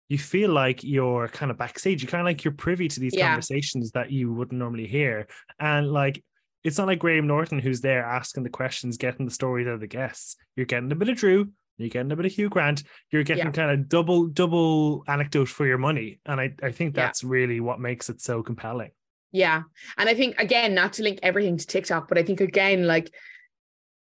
you 0.09 0.19
feel 0.19 0.51
like 0.51 0.83
you're 0.83 1.29
kind 1.29 1.51
of 1.51 1.59
backstage. 1.59 2.03
You 2.03 2.09
kind 2.09 2.23
of 2.23 2.25
like 2.27 2.43
you're 2.43 2.55
privy 2.55 2.89
to 2.89 2.99
these 3.01 3.15
Yeah. 3.15 3.29
conversations 3.29 3.91
that 3.93 4.11
you 4.11 4.33
wouldn't 4.33 4.59
normally 4.59 4.87
hear. 4.87 5.27
And 5.61 5.93
like, 5.93 6.25
it's 6.65 6.77
not 6.79 6.89
like 6.89 6.99
Graham 6.99 7.27
Norton 7.29 7.61
who's 7.61 7.83
there 7.83 8.05
asking 8.05 8.43
the 8.43 8.51
questions, 8.51 8.97
getting 8.97 9.27
the 9.27 9.33
stories 9.33 9.67
out 9.69 9.75
of 9.75 9.81
the 9.81 9.87
guests. 9.87 10.37
You're 10.57 10.67
getting 10.67 10.91
a 10.91 10.97
bit 10.97 11.09
of 11.09 11.17
Drew, 11.17 11.51
you're 11.79 11.89
getting 11.89 12.13
a 12.13 12.17
bit 12.17 12.27
of 12.27 12.33
Hugh 12.33 12.49
Grant, 12.49 12.83
you're 13.11 13.23
getting 13.23 13.47
Yeah. 13.47 13.53
kind 13.53 13.71
of 13.71 13.89
double, 13.89 14.27
double 14.27 15.05
anecdote 15.07 15.49
for 15.49 15.67
your 15.67 15.79
money. 15.79 16.21
And 16.27 16.41
I, 16.41 16.53
I 16.63 16.73
think 16.73 16.97
Yeah. 16.97 17.07
that's 17.07 17.25
really 17.25 17.61
what 17.61 17.81
makes 17.81 18.11
it 18.11 18.21
so 18.21 18.43
compelling. 18.43 18.91
Yeah. 19.31 19.63
And 19.97 20.09
I 20.09 20.15
think, 20.15 20.39
again, 20.39 20.75
not 20.75 20.95
to 20.95 21.03
link 21.03 21.21
everything 21.23 21.57
to 21.57 21.67
TikTok, 21.67 22.09
but 22.09 22.19
I 22.19 22.23
think, 22.23 22.41
again, 22.41 22.87
like, 22.87 23.11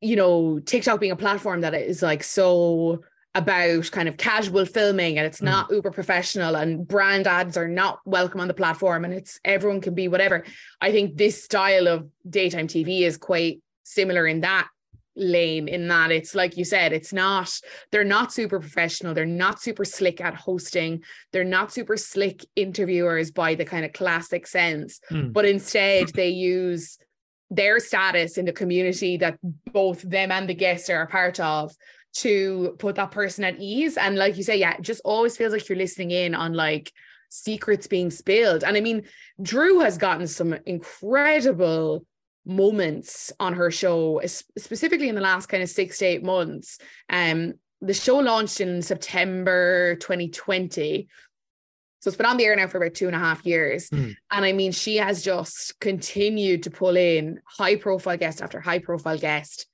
you 0.01 0.15
know, 0.15 0.59
TikTok 0.59 0.99
being 0.99 1.11
a 1.11 1.15
platform 1.17 1.61
that 1.61 1.73
is 1.75 2.01
like 2.01 2.23
so 2.23 3.01
about 3.35 3.89
kind 3.91 4.09
of 4.09 4.17
casual 4.17 4.65
filming 4.65 5.17
and 5.17 5.25
it's 5.25 5.39
Mm. 5.39 5.45
not 5.45 5.71
uber 5.71 5.91
professional 5.91 6.55
and 6.55 6.85
brand 6.85 7.27
ads 7.27 7.55
are 7.55 7.67
not 7.67 7.99
welcome 8.05 8.41
on 8.41 8.47
the 8.49 8.53
platform 8.53 9.05
and 9.05 9.13
it's 9.13 9.39
everyone 9.45 9.79
can 9.79 9.93
be 9.93 10.07
whatever. 10.09 10.43
I 10.81 10.91
think 10.91 11.15
this 11.17 11.41
style 11.43 11.87
of 11.87 12.09
daytime 12.29 12.67
TV 12.67 13.03
is 13.03 13.15
quite 13.17 13.61
similar 13.83 14.27
in 14.27 14.41
that 14.41 14.67
lane 15.15 15.67
in 15.67 15.87
that 15.89 16.09
it's 16.11 16.33
like 16.33 16.55
you 16.55 16.63
said 16.63 16.93
it's 16.93 17.11
not 17.11 17.51
they're 17.91 18.03
not 18.05 18.31
super 18.31 18.59
professional 18.59 19.13
they're 19.13 19.25
not 19.25 19.61
super 19.61 19.83
slick 19.83 20.21
at 20.21 20.33
hosting 20.33 21.03
they're 21.33 21.43
not 21.43 21.73
super 21.73 21.97
slick 21.97 22.45
interviewers 22.55 23.29
by 23.29 23.53
the 23.53 23.65
kind 23.65 23.83
of 23.83 23.91
classic 23.91 24.47
sense 24.47 25.01
Mm. 25.11 25.33
but 25.33 25.45
instead 25.45 26.07
they 26.13 26.29
use 26.29 26.97
their 27.49 27.81
status 27.81 28.37
in 28.37 28.45
the 28.45 28.53
community 28.53 29.17
that 29.17 29.37
both 29.73 30.01
them 30.01 30.31
and 30.31 30.47
the 30.47 30.53
guests 30.53 30.89
are 30.89 31.01
a 31.01 31.07
part 31.07 31.39
of 31.41 31.75
to 32.13 32.75
put 32.79 32.95
that 32.95 33.11
person 33.11 33.43
at 33.43 33.59
ease 33.59 33.97
and 33.97 34.15
like 34.17 34.37
you 34.37 34.43
say 34.43 34.57
yeah 34.57 34.75
it 34.75 34.81
just 34.81 35.01
always 35.03 35.35
feels 35.35 35.51
like 35.51 35.67
you're 35.67 35.77
listening 35.77 36.11
in 36.11 36.33
on 36.33 36.53
like 36.53 36.91
secrets 37.29 37.87
being 37.87 38.09
spilled 38.09 38.63
and 38.63 38.77
i 38.77 38.81
mean 38.81 39.03
drew 39.41 39.79
has 39.81 39.97
gotten 39.97 40.27
some 40.27 40.53
incredible 40.65 42.05
moments 42.45 43.31
on 43.39 43.53
her 43.53 43.69
show 43.69 44.21
specifically 44.25 45.09
in 45.09 45.15
the 45.15 45.21
last 45.21 45.47
kind 45.47 45.61
of 45.61 45.69
six 45.69 45.99
to 45.99 46.05
eight 46.05 46.23
months 46.23 46.79
um 47.09 47.53
the 47.81 47.93
show 47.93 48.17
launched 48.17 48.59
in 48.61 48.81
september 48.81 49.95
2020 49.95 51.07
so 52.01 52.07
it's 52.07 52.17
been 52.17 52.25
on 52.25 52.37
the 52.37 52.45
air 52.45 52.55
now 52.55 52.65
for 52.65 52.79
about 52.79 52.95
two 52.95 53.05
and 53.05 53.15
a 53.15 53.19
half 53.19 53.45
years. 53.45 53.89
Mm. 53.91 54.15
And 54.31 54.43
I 54.43 54.53
mean, 54.53 54.71
she 54.71 54.97
has 54.97 55.21
just 55.21 55.79
continued 55.79 56.63
to 56.63 56.71
pull 56.71 56.97
in 56.97 57.39
high 57.45 57.75
profile 57.75 58.17
guest 58.17 58.41
after 58.41 58.59
high 58.59 58.79
profile 58.79 59.19
guest 59.19 59.67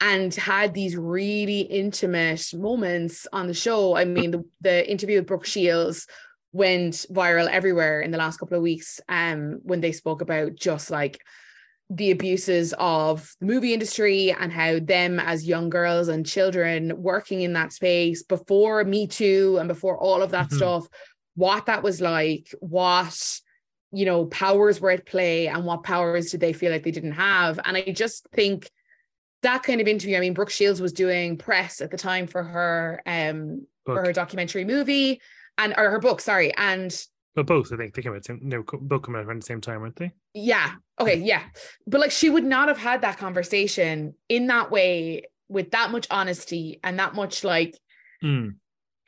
and 0.00 0.32
had 0.32 0.74
these 0.74 0.96
really 0.96 1.60
intimate 1.60 2.54
moments 2.54 3.26
on 3.32 3.48
the 3.48 3.54
show. 3.54 3.96
I 3.96 4.04
mean, 4.04 4.30
the, 4.30 4.44
the 4.60 4.88
interview 4.88 5.18
with 5.18 5.26
Brooke 5.26 5.44
Shields 5.44 6.06
went 6.52 7.06
viral 7.10 7.48
everywhere 7.48 8.00
in 8.00 8.12
the 8.12 8.18
last 8.18 8.38
couple 8.38 8.56
of 8.56 8.62
weeks 8.62 9.00
um, 9.08 9.58
when 9.62 9.80
they 9.80 9.92
spoke 9.92 10.20
about 10.20 10.54
just 10.54 10.90
like 10.90 11.20
the 11.94 12.10
abuses 12.10 12.72
of 12.78 13.34
the 13.40 13.46
movie 13.46 13.74
industry 13.74 14.32
and 14.32 14.50
how 14.50 14.78
them 14.78 15.20
as 15.20 15.46
young 15.46 15.68
girls 15.68 16.08
and 16.08 16.24
children 16.24 16.92
working 16.96 17.42
in 17.42 17.52
that 17.52 17.72
space 17.72 18.22
before 18.22 18.82
Me 18.84 19.06
Too 19.06 19.58
and 19.58 19.68
before 19.68 19.98
all 19.98 20.22
of 20.22 20.30
that 20.30 20.48
Mhm. 20.48 20.56
stuff, 20.56 20.88
what 21.34 21.66
that 21.66 21.82
was 21.82 22.00
like, 22.00 22.54
what 22.60 23.40
you 23.92 24.06
know 24.06 24.24
powers 24.26 24.80
were 24.80 24.90
at 24.90 25.04
play, 25.04 25.48
and 25.48 25.66
what 25.66 25.82
powers 25.82 26.30
did 26.30 26.40
they 26.40 26.54
feel 26.54 26.72
like 26.72 26.82
they 26.82 26.90
didn't 26.90 27.12
have. 27.12 27.60
And 27.64 27.76
I 27.76 27.92
just 27.92 28.26
think 28.32 28.70
that 29.42 29.62
kind 29.62 29.80
of 29.80 29.88
interview. 29.88 30.16
I 30.16 30.20
mean, 30.20 30.34
Brooke 30.34 30.50
Shields 30.50 30.80
was 30.80 30.92
doing 30.92 31.36
press 31.36 31.80
at 31.80 31.90
the 31.90 31.98
time 31.98 32.26
for 32.26 32.42
her 32.42 33.02
um 33.04 33.66
for 33.84 34.02
her 34.04 34.12
documentary 34.12 34.64
movie 34.64 35.20
and 35.58 35.74
or 35.76 35.90
her 35.90 35.98
book, 35.98 36.20
sorry, 36.20 36.54
and 36.56 36.90
But 37.34 37.46
both, 37.46 37.72
I 37.72 37.76
think, 37.76 37.94
they 37.94 38.02
came 38.02 38.12
out 38.12 38.18
the 38.22 38.24
same, 38.24 38.48
they 38.48 38.58
were 38.58 38.64
both 38.64 39.02
coming 39.02 39.20
out 39.20 39.26
around 39.26 39.42
the 39.42 39.46
same 39.46 39.60
time, 39.60 39.80
weren't 39.80 39.96
they? 39.96 40.12
yeah. 40.34 40.72
Okay. 41.00 41.16
Yeah. 41.16 41.42
But 41.86 42.00
like 42.00 42.10
she 42.12 42.30
would 42.30 42.44
not 42.44 42.68
have 42.68 42.78
had 42.78 43.00
that 43.00 43.18
conversation 43.18 44.14
in 44.28 44.46
that 44.48 44.70
way 44.70 45.24
with 45.48 45.70
that 45.72 45.90
much 45.90 46.06
honesty 46.10 46.78
and 46.84 46.98
that 46.98 47.14
much 47.14 47.42
like 47.44 47.76
Mm. 48.22 48.54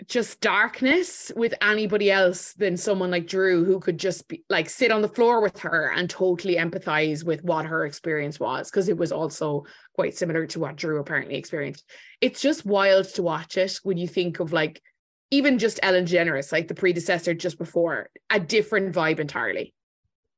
just 0.09 0.41
darkness 0.41 1.31
with 1.37 1.55
anybody 1.62 2.11
else 2.11 2.53
than 2.55 2.77
someone 2.77 3.12
like 3.12 3.29
Drew 3.29 3.64
who 3.64 3.79
could 3.79 3.97
just 3.97 4.27
be 4.27 4.43
like 4.51 4.68
sit 4.68 4.91
on 4.91 5.03
the 5.03 5.09
floor 5.09 5.41
with 5.41 5.61
her 5.61 5.93
and 5.95 6.11
totally 6.11 6.57
empathize 6.57 7.25
with 7.25 7.45
what 7.45 7.66
her 7.66 7.87
experience 7.87 8.41
was 8.41 8.70
because 8.70 8.89
it 8.89 8.97
was 8.97 9.12
also 9.12 9.64
quite 9.95 10.16
similar 10.16 10.47
to 10.49 10.59
what 10.59 10.75
Drew 10.75 10.99
apparently 10.99 11.37
experienced. 11.37 11.85
It's 12.20 12.41
just 12.41 12.66
wild 12.66 13.07
to 13.14 13.22
watch 13.22 13.57
it 13.57 13.79
when 13.85 13.97
you 13.97 14.09
think 14.09 14.41
of 14.41 14.53
like 14.53 14.83
even 15.31 15.59
just 15.59 15.81
Ellen 15.83 16.05
DeGeneres, 16.05 16.53
like 16.53 16.68
the 16.68 16.75
predecessor 16.75 17.35
just 17.35 17.59
before, 17.59 18.11
a 18.31 18.39
different 18.39 18.95
vibe 18.95 19.18
entirely. 19.18 19.75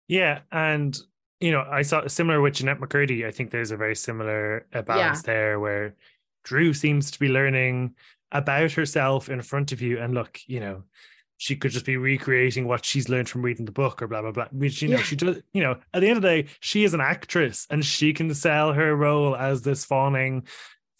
Yeah, 0.08 0.40
and 0.52 0.96
you 1.40 1.52
know, 1.52 1.66
I 1.70 1.82
saw 1.82 2.06
similar 2.06 2.40
with 2.40 2.54
Jennette 2.54 2.80
McCurdy. 2.80 3.26
I 3.26 3.30
think 3.30 3.50
there's 3.50 3.70
a 3.70 3.76
very 3.76 3.96
similar 3.96 4.66
uh, 4.72 4.82
balance 4.82 5.22
there 5.22 5.60
where 5.60 5.94
Drew 6.44 6.72
seems 6.72 7.10
to 7.10 7.18
be 7.18 7.28
learning 7.28 7.94
about 8.32 8.72
herself 8.72 9.28
in 9.28 9.42
front 9.42 9.72
of 9.72 9.82
you. 9.82 9.98
And 9.98 10.14
look, 10.14 10.40
you 10.46 10.60
know, 10.60 10.84
she 11.36 11.54
could 11.54 11.72
just 11.72 11.84
be 11.84 11.98
recreating 11.98 12.66
what 12.66 12.84
she's 12.86 13.08
learned 13.10 13.28
from 13.28 13.42
reading 13.42 13.66
the 13.66 13.72
book 13.72 14.00
or 14.00 14.06
blah 14.06 14.22
blah 14.22 14.30
blah. 14.30 14.46
Which 14.52 14.80
you 14.80 14.88
know, 14.88 14.96
Yeah. 14.96 15.02
she 15.02 15.16
does. 15.16 15.42
You 15.52 15.62
know, 15.62 15.78
at 15.92 16.00
the 16.00 16.08
end 16.08 16.16
of 16.16 16.22
the 16.22 16.42
day, 16.42 16.48
she 16.60 16.84
is 16.84 16.94
an 16.94 17.00
actress 17.02 17.66
and 17.68 17.84
she 17.84 18.14
can 18.14 18.32
sell 18.32 18.72
her 18.72 18.96
role 18.96 19.36
as 19.36 19.60
this 19.62 19.84
fawning, 19.84 20.46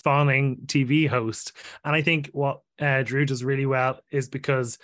fawning 0.07 0.45
TV 0.67 1.09
host. 1.09 1.53
And 1.85 1.93
I 1.99 2.03
think 2.03 2.31
what 2.33 2.61
uh, 2.79 3.03
Drew 3.03 3.25
does 3.27 3.43
really 3.43 3.67
well 3.67 3.95
is 4.11 4.29
because 4.29 4.79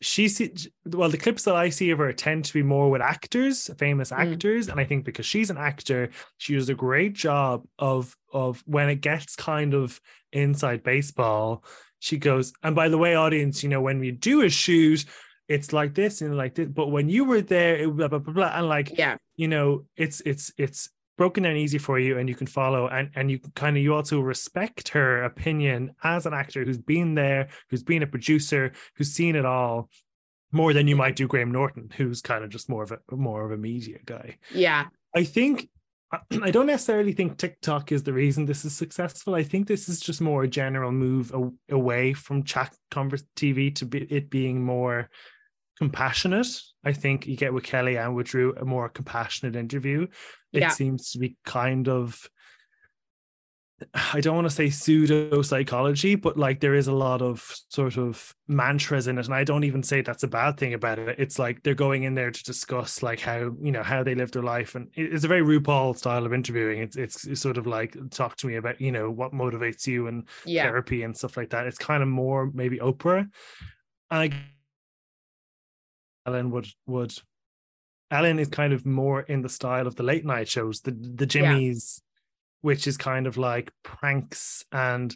she 0.00 0.28
see 0.28 0.50
well 0.86 1.08
the 1.10 1.24
clips 1.24 1.44
that 1.44 1.54
I 1.64 1.68
see 1.70 1.90
of 1.92 1.98
her 1.98 2.12
tend 2.12 2.44
to 2.46 2.52
be 2.58 2.62
more 2.74 2.88
with 2.90 3.02
actors, 3.02 3.70
famous 3.78 4.10
Mm. 4.10 4.18
actors, 4.24 4.68
and 4.68 4.80
I 4.80 4.84
think 4.88 5.04
because 5.04 5.26
she's 5.32 5.50
an 5.50 5.58
actor, 5.70 6.10
she 6.42 6.54
does 6.54 6.68
a 6.70 6.74
great 6.86 7.12
job 7.26 7.56
of 7.78 8.16
of 8.32 8.62
when 8.66 8.88
it 8.94 9.00
gets 9.10 9.36
kind 9.36 9.72
of 9.74 10.00
inside 10.32 10.82
baseball, 10.82 11.62
she 12.00 12.16
goes, 12.18 12.52
and 12.62 12.74
by 12.74 12.88
the 12.88 12.98
way, 13.04 13.14
audience, 13.14 13.62
you 13.62 13.68
know, 13.72 13.82
when 13.88 13.98
we 14.00 14.10
do 14.10 14.42
a 14.42 14.50
shoot, 14.50 15.04
it's 15.48 15.72
like 15.72 15.92
this 15.94 16.22
and 16.22 16.36
like 16.36 16.54
this, 16.56 16.68
but 16.68 16.88
when 16.90 17.08
you 17.08 17.22
were 17.24 17.42
there, 17.42 17.76
it 17.82 17.96
blah 17.96 18.08
blah 18.08 18.18
blah, 18.24 18.34
blah 18.34 18.52
and 18.58 18.66
like 18.76 18.88
Yeah. 18.98 19.16
you 19.36 19.48
know, 19.48 19.84
it's 20.04 20.18
it's 20.30 20.46
it's 20.64 20.80
broken 21.16 21.42
down 21.42 21.56
easy 21.56 21.78
for 21.78 21.98
you 21.98 22.18
and 22.18 22.28
you 22.28 22.34
can 22.34 22.46
follow 22.46 22.88
and 22.88 23.10
and 23.14 23.30
you 23.30 23.38
kind 23.54 23.76
of 23.76 23.82
you 23.82 23.94
also 23.94 24.20
respect 24.20 24.88
her 24.88 25.24
opinion 25.24 25.94
as 26.02 26.26
an 26.26 26.34
actor 26.34 26.64
who's 26.64 26.78
been 26.78 27.14
there 27.14 27.48
who's 27.70 27.82
been 27.82 28.02
a 28.02 28.06
producer 28.06 28.72
who's 28.96 29.12
seen 29.12 29.36
it 29.36 29.44
all 29.44 29.88
more 30.52 30.72
than 30.72 30.86
you 30.86 30.96
might 30.96 31.16
do 31.16 31.26
Graham 31.26 31.52
Norton 31.52 31.90
who's 31.96 32.20
kind 32.20 32.44
of 32.44 32.50
just 32.50 32.68
more 32.68 32.82
of 32.82 32.92
a 32.92 32.98
more 33.14 33.44
of 33.44 33.52
a 33.52 33.56
media 33.56 33.98
guy 34.04 34.38
Yeah. 34.52 34.86
I 35.16 35.24
think 35.24 35.68
I 36.40 36.50
don't 36.50 36.66
necessarily 36.66 37.12
think 37.12 37.38
TikTok 37.38 37.92
is 37.92 38.02
the 38.02 38.12
reason 38.12 38.46
this 38.46 38.64
is 38.64 38.76
successful. 38.76 39.34
I 39.34 39.42
think 39.42 39.66
this 39.66 39.88
is 39.88 40.00
just 40.00 40.20
more 40.20 40.44
a 40.44 40.48
general 40.48 40.92
move 40.92 41.32
away 41.70 42.12
from 42.12 42.44
chat 42.44 42.74
converse 42.90 43.24
TV 43.36 43.74
to 43.76 43.86
be, 43.86 44.02
it 44.02 44.30
being 44.30 44.62
more 44.62 45.10
compassionate. 45.78 46.46
I 46.84 46.92
think 46.92 47.26
you 47.26 47.36
get 47.36 47.54
with 47.54 47.64
Kelly 47.64 47.96
and 47.96 48.14
with 48.14 48.28
Drew 48.28 48.54
a 48.56 48.64
more 48.64 48.88
compassionate 48.88 49.56
interview. 49.56 50.06
It 50.52 50.60
yeah. 50.60 50.68
seems 50.68 51.10
to 51.12 51.18
be 51.18 51.36
kind 51.44 51.88
of 51.88 52.28
I 53.92 54.20
don't 54.20 54.36
want 54.36 54.48
to 54.48 54.54
say 54.54 54.70
pseudo 54.70 55.42
psychology, 55.42 56.14
but 56.14 56.36
like 56.36 56.60
there 56.60 56.74
is 56.74 56.86
a 56.86 56.92
lot 56.92 57.20
of 57.20 57.54
sort 57.68 57.98
of 57.98 58.34
mantras 58.46 59.08
in 59.08 59.18
it. 59.18 59.26
And 59.26 59.34
I 59.34 59.42
don't 59.42 59.64
even 59.64 59.82
say 59.82 60.00
that's 60.00 60.22
a 60.22 60.28
bad 60.28 60.56
thing 60.56 60.74
about 60.74 60.98
it. 60.98 61.16
It's 61.18 61.38
like 61.38 61.62
they're 61.62 61.74
going 61.74 62.04
in 62.04 62.14
there 62.14 62.30
to 62.30 62.44
discuss 62.44 63.02
like 63.02 63.20
how, 63.20 63.52
you 63.60 63.72
know, 63.72 63.82
how 63.82 64.02
they 64.02 64.14
live 64.14 64.30
their 64.30 64.44
life. 64.44 64.74
And 64.74 64.90
it's 64.94 65.24
a 65.24 65.28
very 65.28 65.42
RuPaul 65.42 65.96
style 65.96 66.24
of 66.24 66.32
interviewing. 66.32 66.80
It's, 66.80 66.96
it's, 66.96 67.26
it's 67.26 67.40
sort 67.40 67.58
of 67.58 67.66
like 67.66 67.96
talk 68.10 68.36
to 68.36 68.46
me 68.46 68.56
about, 68.56 68.80
you 68.80 68.92
know, 68.92 69.10
what 69.10 69.32
motivates 69.32 69.86
you 69.86 70.06
and 70.06 70.28
yeah. 70.44 70.64
therapy 70.64 71.02
and 71.02 71.16
stuff 71.16 71.36
like 71.36 71.50
that. 71.50 71.66
It's 71.66 71.78
kind 71.78 72.02
of 72.02 72.08
more 72.08 72.50
maybe 72.54 72.78
Oprah. 72.78 73.28
And 74.10 74.20
I 74.20 74.30
Ellen 76.26 76.50
would 76.50 76.68
would 76.86 77.14
Ellen 78.10 78.38
is 78.38 78.48
kind 78.48 78.72
of 78.72 78.86
more 78.86 79.22
in 79.22 79.42
the 79.42 79.48
style 79.48 79.86
of 79.86 79.96
the 79.96 80.02
late 80.02 80.24
night 80.24 80.48
shows, 80.48 80.80
the 80.80 80.92
the 80.92 81.26
Jimmys, 81.26 82.00
which 82.60 82.86
is 82.86 82.96
kind 82.96 83.26
of 83.26 83.36
like 83.36 83.72
pranks. 83.82 84.64
And 84.72 85.14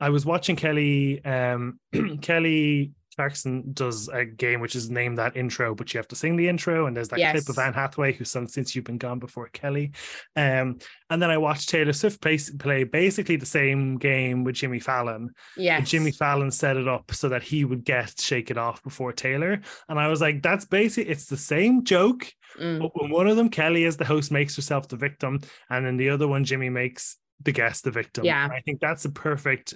I 0.00 0.10
was 0.10 0.26
watching 0.26 0.56
Kelly, 0.56 1.24
um, 1.24 1.78
Kelly 2.20 2.92
Clarkson 3.14 3.72
does 3.72 4.08
a 4.08 4.24
game 4.24 4.60
which 4.60 4.76
is 4.76 4.90
named 4.90 5.18
that 5.18 5.36
intro, 5.36 5.74
but 5.74 5.92
you 5.92 5.98
have 5.98 6.08
to 6.08 6.16
sing 6.16 6.36
the 6.36 6.48
intro. 6.48 6.86
And 6.86 6.96
there's 6.96 7.08
that 7.08 7.18
yes. 7.18 7.32
clip 7.32 7.48
of 7.48 7.58
Anne 7.58 7.72
Hathaway 7.72 8.12
who 8.12 8.24
sung 8.24 8.48
Since 8.48 8.74
You've 8.74 8.84
Been 8.84 8.98
Gone 8.98 9.18
Before 9.18 9.48
Kelly. 9.48 9.92
Um, 10.36 10.78
and 11.10 11.22
then 11.22 11.30
I 11.30 11.38
watched 11.38 11.68
Taylor 11.68 11.92
Swift 11.92 12.20
play, 12.20 12.38
play 12.58 12.84
basically 12.84 13.36
the 13.36 13.46
same 13.46 13.98
game 13.98 14.44
with 14.44 14.56
Jimmy 14.56 14.80
Fallon. 14.80 15.30
Yeah. 15.56 15.80
Jimmy 15.80 16.10
Fallon 16.10 16.50
set 16.50 16.76
it 16.76 16.88
up 16.88 17.12
so 17.12 17.28
that 17.28 17.42
he 17.42 17.64
would 17.64 17.84
get 17.84 18.18
Shake 18.18 18.50
It 18.50 18.58
Off 18.58 18.82
before 18.82 19.12
Taylor. 19.12 19.60
And 19.88 19.98
I 19.98 20.08
was 20.08 20.20
like, 20.20 20.42
that's 20.42 20.64
basically, 20.64 21.10
it's 21.10 21.26
the 21.26 21.36
same 21.36 21.84
joke. 21.84 22.26
Mm. 22.58 22.80
But 22.80 22.90
when 22.94 23.10
one 23.10 23.26
of 23.26 23.36
them, 23.36 23.48
Kelly 23.48 23.84
as 23.84 23.96
the 23.96 24.04
host, 24.04 24.30
makes 24.30 24.56
herself 24.56 24.88
the 24.88 24.96
victim, 24.96 25.40
and 25.70 25.84
then 25.84 25.96
the 25.96 26.10
other 26.10 26.28
one, 26.28 26.44
Jimmy 26.44 26.70
makes 26.70 27.16
the 27.42 27.52
guest 27.52 27.84
the 27.84 27.90
victim. 27.90 28.24
Yeah. 28.24 28.44
And 28.44 28.52
I 28.52 28.60
think 28.60 28.80
that's 28.80 29.04
a 29.04 29.10
perfect 29.10 29.74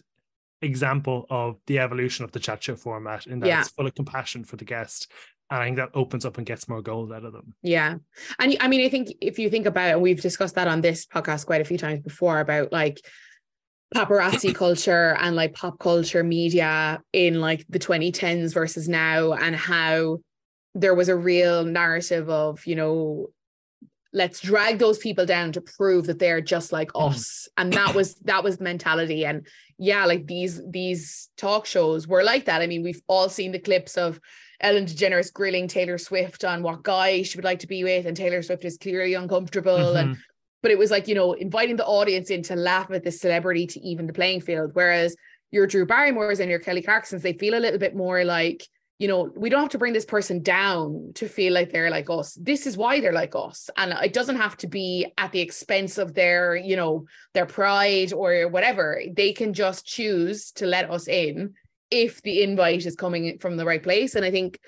example 0.62 1.26
of 1.30 1.56
the 1.66 1.78
evolution 1.78 2.24
of 2.24 2.32
the 2.32 2.40
chat 2.40 2.62
show 2.62 2.76
format 2.76 3.26
in 3.26 3.40
that 3.40 3.46
yeah. 3.46 3.60
it's 3.60 3.70
full 3.70 3.86
of 3.86 3.94
compassion 3.94 4.44
for 4.44 4.56
the 4.56 4.64
guest. 4.64 5.10
And 5.50 5.60
I 5.60 5.64
think 5.64 5.76
that 5.76 5.90
opens 5.94 6.24
up 6.24 6.36
and 6.36 6.46
gets 6.46 6.68
more 6.68 6.82
gold 6.82 7.12
out 7.12 7.24
of 7.24 7.32
them. 7.32 7.54
Yeah. 7.62 7.96
And 8.38 8.56
I 8.60 8.68
mean, 8.68 8.84
I 8.84 8.88
think 8.88 9.08
if 9.20 9.38
you 9.38 9.48
think 9.48 9.66
about 9.66 9.90
it, 9.90 10.00
we've 10.00 10.20
discussed 10.20 10.56
that 10.56 10.68
on 10.68 10.80
this 10.80 11.06
podcast 11.06 11.46
quite 11.46 11.60
a 11.60 11.64
few 11.64 11.78
times 11.78 12.00
before 12.00 12.40
about 12.40 12.72
like 12.72 13.00
paparazzi 13.94 14.54
culture 14.54 15.16
and 15.18 15.36
like 15.36 15.54
pop 15.54 15.78
culture 15.78 16.22
media 16.22 17.00
in 17.12 17.40
like 17.40 17.64
the 17.68 17.78
2010s 17.78 18.52
versus 18.52 18.88
now 18.88 19.32
and 19.32 19.56
how 19.56 20.18
there 20.74 20.94
was 20.94 21.08
a 21.08 21.16
real 21.16 21.64
narrative 21.64 22.28
of, 22.28 22.66
you 22.66 22.74
know, 22.74 23.28
let's 24.12 24.40
drag 24.40 24.78
those 24.78 24.98
people 24.98 25.26
down 25.26 25.52
to 25.52 25.60
prove 25.60 26.06
that 26.06 26.18
they're 26.18 26.40
just 26.40 26.72
like 26.72 26.92
mm. 26.92 27.10
us. 27.10 27.48
And 27.56 27.72
that 27.74 27.94
was 27.94 28.14
that 28.24 28.44
was 28.44 28.58
the 28.58 28.64
mentality. 28.64 29.24
And 29.24 29.46
yeah 29.78 30.04
like 30.06 30.26
these 30.26 30.60
these 30.68 31.28
talk 31.36 31.66
shows 31.66 32.06
were 32.06 32.22
like 32.22 32.46
that. 32.46 32.62
I 32.62 32.66
mean 32.66 32.82
we've 32.82 33.02
all 33.06 33.28
seen 33.28 33.52
the 33.52 33.58
clips 33.58 33.96
of 33.96 34.20
ellen 34.60 34.86
degeneres 34.86 35.32
grilling 35.32 35.68
taylor 35.68 35.98
swift 35.98 36.42
on 36.42 36.64
what 36.64 36.82
guy 36.82 37.22
she 37.22 37.38
would 37.38 37.44
like 37.44 37.60
to 37.60 37.68
be 37.68 37.84
with 37.84 38.06
and 38.06 38.16
taylor 38.16 38.42
swift 38.42 38.64
is 38.64 38.78
clearly 38.78 39.14
uncomfortable. 39.14 39.76
Mm-hmm. 39.76 40.10
and 40.10 40.18
but 40.62 40.72
it 40.72 40.78
was 40.78 40.90
like 40.90 41.06
you 41.06 41.14
know 41.14 41.34
inviting 41.34 41.76
the 41.76 41.86
audience 41.86 42.30
in 42.30 42.42
to 42.44 42.56
laugh 42.56 42.90
at 42.90 43.04
the 43.04 43.12
celebrity 43.12 43.66
to 43.66 43.80
even 43.80 44.06
the 44.06 44.12
playing 44.12 44.40
field. 44.40 44.70
Whereas 44.72 45.14
your 45.50 45.66
drew 45.66 45.86
barrymores 45.86 46.40
and 46.40 46.50
your 46.50 46.58
kelly 46.58 46.82
clarksons 46.82 47.22
they 47.22 47.32
feel 47.32 47.54
a 47.54 47.60
little 47.60 47.78
bit 47.78 47.94
more 47.94 48.24
like 48.24 48.66
you 48.98 49.06
know, 49.06 49.30
we 49.36 49.48
don't 49.48 49.60
have 49.60 49.70
to 49.70 49.78
bring 49.78 49.92
this 49.92 50.04
person 50.04 50.42
down 50.42 51.12
to 51.14 51.28
feel 51.28 51.52
like 51.52 51.70
they're 51.70 51.90
like 51.90 52.10
us. 52.10 52.34
This 52.34 52.66
is 52.66 52.76
why 52.76 53.00
they're 53.00 53.12
like 53.12 53.34
us. 53.36 53.70
And 53.76 53.92
it 53.92 54.12
doesn't 54.12 54.36
have 54.36 54.56
to 54.58 54.66
be 54.66 55.12
at 55.16 55.30
the 55.30 55.40
expense 55.40 55.98
of 55.98 56.14
their, 56.14 56.56
you 56.56 56.74
know, 56.74 57.06
their 57.32 57.46
pride 57.46 58.12
or 58.12 58.48
whatever. 58.48 59.00
They 59.16 59.32
can 59.32 59.54
just 59.54 59.86
choose 59.86 60.50
to 60.52 60.66
let 60.66 60.90
us 60.90 61.06
in 61.06 61.54
if 61.92 62.20
the 62.22 62.42
invite 62.42 62.86
is 62.86 62.96
coming 62.96 63.38
from 63.38 63.56
the 63.56 63.64
right 63.64 63.82
place. 63.82 64.16
And 64.16 64.24
I 64.24 64.32
think 64.32 64.58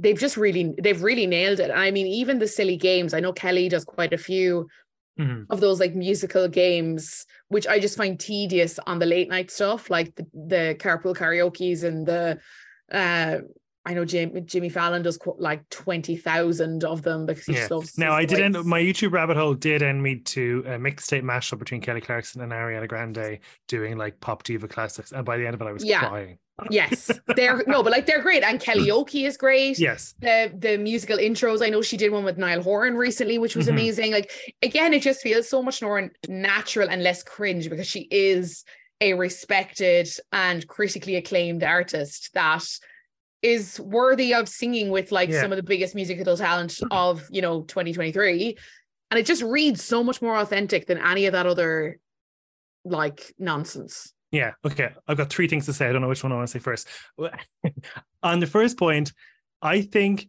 they've 0.00 0.18
just 0.18 0.36
really, 0.36 0.74
they've 0.82 1.02
really 1.02 1.28
nailed 1.28 1.60
it. 1.60 1.70
I 1.70 1.92
mean, 1.92 2.08
even 2.08 2.40
the 2.40 2.48
silly 2.48 2.76
games, 2.76 3.14
I 3.14 3.20
know 3.20 3.32
Kelly 3.32 3.68
does 3.68 3.84
quite 3.84 4.12
a 4.12 4.18
few 4.18 4.66
mm-hmm. 5.16 5.44
of 5.48 5.60
those 5.60 5.78
like 5.78 5.94
musical 5.94 6.48
games, 6.48 7.24
which 7.48 7.68
I 7.68 7.78
just 7.78 7.96
find 7.96 8.18
tedious 8.18 8.80
on 8.84 8.98
the 8.98 9.06
late 9.06 9.28
night 9.28 9.52
stuff, 9.52 9.90
like 9.90 10.16
the, 10.16 10.26
the 10.34 10.76
carpool 10.80 11.16
karaoke's 11.16 11.84
and 11.84 12.04
the, 12.04 12.40
uh 12.90 13.38
I 13.86 13.94
know 13.94 14.04
Jim, 14.04 14.44
Jimmy 14.44 14.68
Fallon 14.68 15.02
does 15.02 15.18
like 15.38 15.66
20,000 15.70 16.84
of 16.84 17.02
them 17.02 17.24
because 17.24 17.46
he 17.46 17.54
yeah. 17.54 17.68
loves. 17.70 17.96
Now, 17.96 18.12
I 18.12 18.26
did 18.26 18.40
end 18.40 18.62
my 18.64 18.80
YouTube 18.80 19.12
rabbit 19.12 19.38
hole 19.38 19.54
did 19.54 19.82
end 19.82 20.02
me 20.02 20.16
to 20.16 20.62
a 20.66 20.70
mixtape 20.72 21.22
mashup 21.22 21.58
between 21.58 21.80
Kelly 21.80 22.02
Clarkson 22.02 22.42
and 22.42 22.52
Ariana 22.52 22.86
Grande 22.86 23.38
doing 23.68 23.96
like 23.96 24.20
pop 24.20 24.42
diva 24.42 24.68
classics. 24.68 25.12
And 25.12 25.24
by 25.24 25.38
the 25.38 25.46
end 25.46 25.54
of 25.54 25.62
it, 25.62 25.66
I 25.66 25.72
was 25.72 25.84
yeah. 25.84 26.08
crying. 26.08 26.38
yes, 26.68 27.10
they're 27.36 27.64
no, 27.66 27.82
but 27.82 27.90
like 27.90 28.04
they're 28.04 28.20
great. 28.20 28.42
And 28.42 28.60
Kelly 28.60 28.86
Kellyoke 28.86 29.26
is 29.26 29.38
great. 29.38 29.78
Yes. 29.78 30.14
The 30.20 30.52
the 30.58 30.76
musical 30.76 31.16
intros. 31.16 31.64
I 31.64 31.70
know 31.70 31.80
she 31.80 31.96
did 31.96 32.12
one 32.12 32.24
with 32.24 32.36
Niall 32.36 32.62
Horan 32.62 32.96
recently, 32.96 33.38
which 33.38 33.56
was 33.56 33.66
mm-hmm. 33.66 33.76
amazing. 33.76 34.12
Like 34.12 34.30
again, 34.60 34.92
it 34.92 35.00
just 35.00 35.22
feels 35.22 35.48
so 35.48 35.62
much 35.62 35.80
more 35.80 36.10
natural 36.28 36.90
and 36.90 37.02
less 37.02 37.22
cringe 37.22 37.70
because 37.70 37.86
she 37.86 38.06
is 38.10 38.62
a 39.00 39.14
respected 39.14 40.08
and 40.32 40.66
critically 40.68 41.16
acclaimed 41.16 41.64
artist 41.64 42.30
that 42.34 42.66
is 43.42 43.80
worthy 43.80 44.34
of 44.34 44.48
singing 44.48 44.90
with 44.90 45.12
like 45.12 45.30
yeah. 45.30 45.40
some 45.40 45.52
of 45.52 45.56
the 45.56 45.62
biggest 45.62 45.94
musical 45.94 46.36
talent 46.36 46.78
of 46.90 47.26
you 47.30 47.42
know 47.42 47.62
2023 47.62 48.56
and 49.10 49.18
it 49.18 49.26
just 49.26 49.42
reads 49.42 49.82
so 49.82 50.04
much 50.04 50.22
more 50.22 50.36
authentic 50.36 50.86
than 50.86 50.98
any 50.98 51.26
of 51.26 51.32
that 51.32 51.46
other 51.46 51.98
like 52.84 53.34
nonsense. 53.38 54.12
Yeah 54.30 54.52
okay. 54.64 54.90
I've 55.08 55.16
got 55.16 55.30
three 55.30 55.48
things 55.48 55.66
to 55.66 55.72
say. 55.72 55.88
I 55.88 55.92
don't 55.92 56.02
know 56.02 56.08
which 56.08 56.22
one 56.22 56.32
i 56.32 56.36
want 56.36 56.48
to 56.48 56.52
say 56.52 56.58
first. 56.58 56.88
On 58.22 58.40
the 58.40 58.46
first 58.46 58.78
point 58.78 59.12
i 59.62 59.82
think 59.82 60.28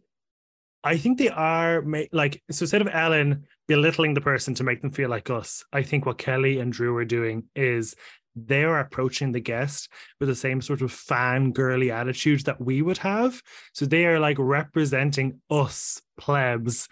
i 0.84 0.96
think 0.96 1.18
they 1.18 1.28
are 1.28 1.84
like 2.12 2.42
so 2.50 2.64
instead 2.64 2.82
of 2.82 2.88
ellen 2.92 3.44
belittling 3.68 4.14
the 4.14 4.20
person 4.20 4.54
to 4.54 4.64
make 4.64 4.82
them 4.82 4.90
feel 4.90 5.08
like 5.08 5.30
us 5.30 5.64
i 5.72 5.82
think 5.82 6.06
what 6.06 6.18
kelly 6.18 6.58
and 6.58 6.72
drew 6.72 6.96
are 6.96 7.04
doing 7.04 7.44
is 7.54 7.94
they 8.34 8.64
are 8.64 8.80
approaching 8.80 9.32
the 9.32 9.40
guest 9.40 9.88
with 10.20 10.28
the 10.28 10.34
same 10.34 10.60
sort 10.60 10.82
of 10.82 10.92
fan 10.92 11.52
girly 11.52 11.90
attitude 11.90 12.44
that 12.44 12.60
we 12.60 12.82
would 12.82 12.98
have. 12.98 13.42
So 13.72 13.84
they 13.84 14.06
are 14.06 14.18
like 14.18 14.36
representing 14.38 15.40
us 15.50 16.00
plebs 16.18 16.88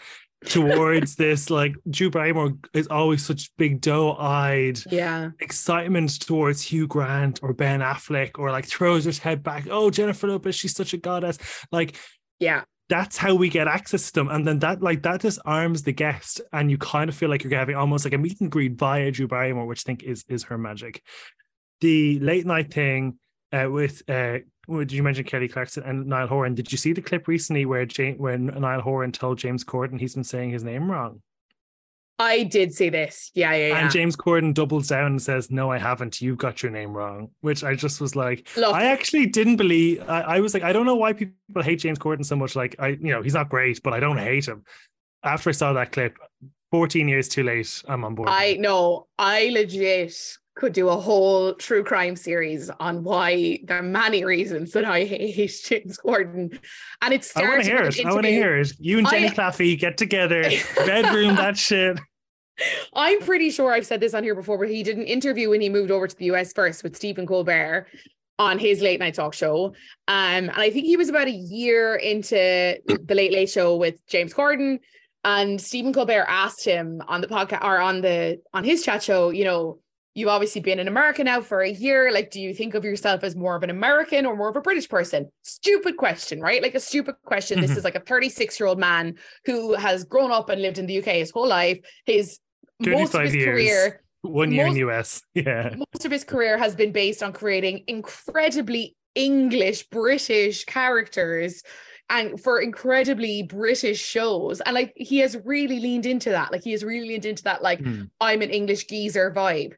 towards 0.47 1.17
this 1.17 1.51
like 1.51 1.75
Drew 1.89 2.11
Barrymore 2.11 2.55
is 2.73 2.89
always 2.89 3.25
such 3.25 3.51
big 3.57 3.81
doe-eyed 3.81 4.81
yeah. 4.91 5.31
excitement 5.41 6.19
towards 6.21 6.63
Hugh 6.63 6.87
Grant 6.87 7.41
or 7.43 7.53
Ben 7.53 7.81
Affleck 7.81 8.39
or 8.39 8.51
like 8.51 8.67
throws 8.67 9.05
his 9.05 9.19
head 9.19 9.43
back 9.43 9.67
oh 9.71 9.91
Jennifer 9.91 10.29
Lopez 10.29 10.55
she's 10.55 10.75
such 10.75 10.95
a 10.95 10.99
goddess. 10.99 11.39
Like 11.71 11.97
yeah 12.39 12.63
that's 12.91 13.17
how 13.17 13.35
we 13.37 13.49
get 13.49 13.69
access 13.69 14.11
to 14.11 14.21
them. 14.21 14.29
And 14.29 14.47
then 14.47 14.59
that 14.59 14.83
like 14.83 15.03
that 15.05 15.23
just 15.23 15.39
arms 15.47 15.85
the 15.85 15.93
guest. 15.93 16.41
And 16.53 16.71
you 16.71 16.77
kind 16.77 17.09
of 17.09 17.17
feel 17.17 17.31
like 17.31 17.45
you're 17.45 17.59
having 17.59 17.77
almost 17.77 18.05
like 18.05 18.13
a 18.13 18.19
meet 18.19 18.41
and 18.41 18.51
greet 18.51 18.73
via 18.73 19.11
Drew 19.13 19.29
Barrymore, 19.29 19.67
which 19.67 19.83
I 19.83 19.87
think 19.87 20.03
is 20.03 20.25
is 20.29 20.43
her 20.45 20.59
magic. 20.59 21.03
The 21.81 22.19
late 22.19 22.45
night 22.45 22.75
thing 22.75 23.19
uh, 23.53 23.71
with 23.71 24.03
uh 24.11 24.39
did 24.69 24.93
you 24.93 25.03
mention 25.03 25.25
Kelly 25.25 25.49
Clarkson 25.49 25.85
and 25.85 26.07
Niall 26.07 26.29
Horan? 26.29 26.55
Did 26.55 26.71
you 26.71 26.79
see 26.79 26.93
the 26.93 27.01
clip 27.01 27.27
recently 27.27 27.65
where 27.65 27.87
Jane, 27.87 28.19
when 28.19 28.47
Niall 28.47 28.83
Horan 28.83 29.11
told 29.11 29.39
James 29.39 29.65
Corden 29.65 29.99
he's 29.99 30.15
been 30.15 30.23
saying 30.25 30.51
his 30.51 30.63
name 30.63 30.91
wrong? 30.91 31.23
I 32.21 32.43
did 32.43 32.75
see 32.75 32.91
this. 32.91 33.31
Yeah, 33.35 33.55
yeah, 33.55 33.69
yeah. 33.69 33.79
And 33.79 33.91
James 33.91 34.15
Corden 34.15 34.53
doubles 34.53 34.89
down 34.89 35.07
and 35.07 35.23
says, 35.23 35.51
No, 35.51 35.71
I 35.71 35.79
haven't. 35.79 36.21
You've 36.21 36.37
got 36.37 36.63
your 36.63 36.71
name 36.71 36.93
wrong. 36.93 37.31
Which 37.41 37.65
I 37.65 37.75
just 37.75 37.99
was 37.99 38.15
like, 38.15 38.47
Look, 38.57 38.75
I 38.75 38.85
actually 38.85 39.27
didn't 39.27 39.57
believe. 39.57 40.03
I, 40.09 40.21
I, 40.21 40.41
was 40.41 40.53
like, 40.53 40.63
I 40.63 40.73
don't 40.73 40.85
know 40.85 40.97
why 40.97 41.15
people 41.15 41.63
hate 41.63 41.81
James 41.81 41.99
Corden 41.99 42.25
so 42.25 42.37
much. 42.37 42.55
Like, 42.55 42.77
I, 42.79 42.89
you 42.89 43.11
know, 43.11 43.23
he's 43.23 43.33
not 43.33 43.49
great, 43.49 43.83
but 43.83 43.95
I 43.95 44.01
don't 44.01 44.19
hate 44.19 44.47
him. 44.47 44.65
After 45.25 45.49
I 45.49 45.53
saw 45.55 45.73
that 45.73 45.93
clip, 45.93 46.19
14 46.73 47.09
years 47.09 47.27
too 47.27 47.43
late, 47.43 47.83
I'm 47.89 48.05
on 48.05 48.15
board. 48.15 48.29
I 48.29 48.55
know. 48.55 49.07
I 49.19 49.49
legit 49.51 50.15
could 50.57 50.73
do 50.75 50.89
a 50.89 50.97
whole 50.97 51.55
true 51.55 51.83
crime 51.83 52.15
series 52.15 52.69
on 52.81 53.03
why 53.03 53.61
there 53.65 53.79
are 53.79 53.83
many 53.83 54.25
reasons 54.27 54.73
that 54.73 54.85
I 54.85 55.05
hate 55.05 55.59
James 55.65 55.99
Corden. 56.05 56.59
And 57.01 57.15
it 57.15 57.25
starts. 57.25 57.47
I 57.47 57.51
want 57.51 57.65
to 57.65 57.71
hear 57.71 57.83
it. 57.83 58.07
I 58.07 58.13
want 58.13 58.27
to 58.27 58.31
hear 58.31 58.57
it. 58.59 58.73
You 58.79 58.99
and 58.99 59.09
Jenny 59.09 59.29
I, 59.29 59.31
Claffey 59.31 59.79
get 59.79 59.97
together, 59.97 60.43
bedroom 60.77 61.37
that 61.37 61.57
shit. 61.57 61.99
I'm 62.95 63.21
pretty 63.21 63.51
sure 63.51 63.73
I've 63.73 63.87
said 63.87 64.01
this 64.01 64.15
on 64.15 64.23
here 64.23 64.35
before, 64.35 64.59
but 64.59 64.69
he 64.69 64.83
did 64.83 64.97
an 64.97 65.05
interview 65.05 65.51
when 65.51 65.61
he 65.61 65.69
moved 65.69 65.91
over 65.91 66.07
to 66.07 66.17
the 66.17 66.27
US 66.27 66.53
first 66.53 66.83
with 66.83 66.97
Stephen 66.97 67.27
Colbert 67.27 67.87
on 68.39 68.59
his 68.59 68.81
late 68.81 69.01
night 69.01 69.15
talk 69.15 69.35
show. 69.35 69.67
Um, 70.09 70.49
and 70.49 70.51
I 70.53 70.71
think 70.71 70.87
he 70.87 70.97
was 70.97 71.09
about 71.09 71.29
a 71.29 71.33
year 71.33 71.95
into 71.97 72.35
the 72.87 73.15
Late 73.15 73.33
Late 73.33 73.51
Show 73.51 73.77
with 73.77 74.05
James 74.07 74.33
Corden. 74.33 74.79
And 75.25 75.61
Stephen 75.61 75.93
Colbert 75.93 76.25
asked 76.27 76.65
him 76.65 77.03
on 77.07 77.21
the 77.21 77.27
podcast 77.27 77.63
or 77.63 77.79
on 77.79 78.01
the 78.01 78.41
on 78.55 78.65
his 78.65 78.83
chat 78.83 79.03
show, 79.03 79.29
you 79.29 79.45
know, 79.45 79.79
you've 80.15 80.31
obviously 80.31 80.63
been 80.63 80.79
in 80.79 80.89
America 80.89 81.23
now 81.23 81.43
for 81.43 81.61
a 81.61 81.71
year. 81.71 82.11
Like, 82.11 82.31
do 82.31 82.41
you 82.41 82.55
think 82.55 82.75
of 82.75 82.85
yourself 82.85 83.23
as 83.23 83.37
more 83.37 83.55
of 83.55 83.63
an 83.63 83.69
American 83.71 84.25
or 84.25 84.35
more 84.35 84.49
of 84.49 84.57
a 84.57 84.63
British 84.63 84.89
person? 84.89 85.29
Stupid 85.43 85.99
question, 85.99 86.41
right? 86.41 86.63
Like 86.63 86.75
a 86.75 86.81
stupid 86.81 87.17
question. 87.27 87.61
This 87.61 87.73
Mhm. 87.73 87.77
is 87.77 87.85
like 87.85 87.95
a 87.95 88.01
36 88.01 88.59
year 88.59 88.67
old 88.67 88.79
man 88.79 89.17
who 89.45 89.75
has 89.75 90.05
grown 90.05 90.33
up 90.33 90.49
and 90.49 90.63
lived 90.63 90.79
in 90.79 90.87
the 90.87 90.95
UK 90.99 91.19
his 91.19 91.31
whole 91.31 91.47
life. 91.47 91.79
His 92.07 92.39
most 92.81 93.15
of 93.15 93.21
25 93.21 93.25
his 93.27 93.35
years. 93.35 93.47
career, 93.55 94.01
One 94.23 94.53
year 94.53 94.67
in 94.67 94.69
Most- 94.69 94.75
the 94.75 94.91
US. 94.91 95.23
Yeah. 95.35 95.75
most 95.77 96.05
of 96.05 96.11
his 96.13 96.25
career 96.25 96.59
has 96.59 96.75
been 96.75 96.93
based 96.93 97.23
on 97.23 97.33
creating 97.33 97.85
incredibly 97.87 98.97
English 99.15 99.89
British 99.89 100.65
characters 100.65 101.63
and 102.09 102.41
for 102.41 102.61
incredibly 102.61 103.43
British 103.45 104.01
shows. 104.01 104.61
And 104.61 104.75
like 104.75 104.93
he 104.97 105.19
has 105.19 105.37
really 105.45 105.81
leaned 105.81 106.07
into 106.07 106.31
that. 106.31 106.53
Like 106.53 106.63
he 106.65 106.73
has 106.73 106.85
really 106.85 107.09
leaned 107.09 107.25
into 107.27 107.45
that, 107.45 107.63
like 107.63 107.81
Mm. 107.81 108.11
I'm 108.21 108.43
an 108.43 108.51
English 108.51 108.87
geezer 108.87 109.31
vibe. 109.31 109.75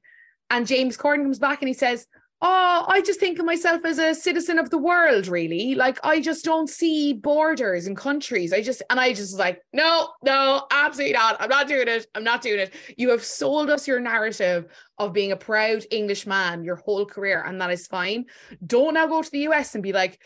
And 0.51 0.67
James 0.67 0.97
Corden 0.97 1.23
comes 1.23 1.39
back 1.39 1.63
and 1.63 1.69
he 1.69 1.75
says, 1.75 2.07
Oh, 2.45 2.85
I 2.89 3.01
just 3.03 3.21
think 3.21 3.39
of 3.39 3.45
myself 3.47 3.85
as 3.85 3.99
a 3.99 4.15
citizen 4.15 4.59
of 4.59 4.69
the 4.69 4.77
world, 4.79 5.29
really. 5.29 5.77
Like 5.77 5.99
I 6.05 6.21
just 6.21 6.45
don't 6.45 6.69
see 6.69 7.13
borders 7.13 7.87
and 7.87 7.97
countries. 7.97 8.53
I 8.53 8.63
just 8.63 8.83
and 8.91 8.99
I 8.99 9.11
just 9.11 9.33
was 9.33 9.39
like, 9.39 9.63
no, 9.73 10.09
no, 10.25 10.67
absolutely 10.73 11.13
not. 11.13 11.37
I'm 11.41 11.49
not 11.49 11.69
doing 11.69 11.87
it. 11.87 12.07
I'm 12.17 12.25
not 12.25 12.43
doing 12.43 12.59
it. 12.59 12.75
You 12.97 13.11
have 13.11 13.23
sold 13.25 13.71
us 13.71 13.87
your 13.87 14.01
narrative 14.01 14.67
of 14.99 15.13
being 15.13 15.31
a 15.31 15.37
proud 15.37 15.85
English 15.93 16.27
man 16.27 16.65
your 16.65 16.77
whole 16.77 17.07
career, 17.07 17.45
and 17.47 17.61
that 17.61 17.71
is 17.71 17.87
fine. 17.87 18.25
Don't 18.67 18.95
now 18.95 19.07
go 19.07 19.23
to 19.23 19.31
the 19.31 19.47
US 19.49 19.75
and 19.75 19.83
be 19.83 19.93
like, 19.93 20.21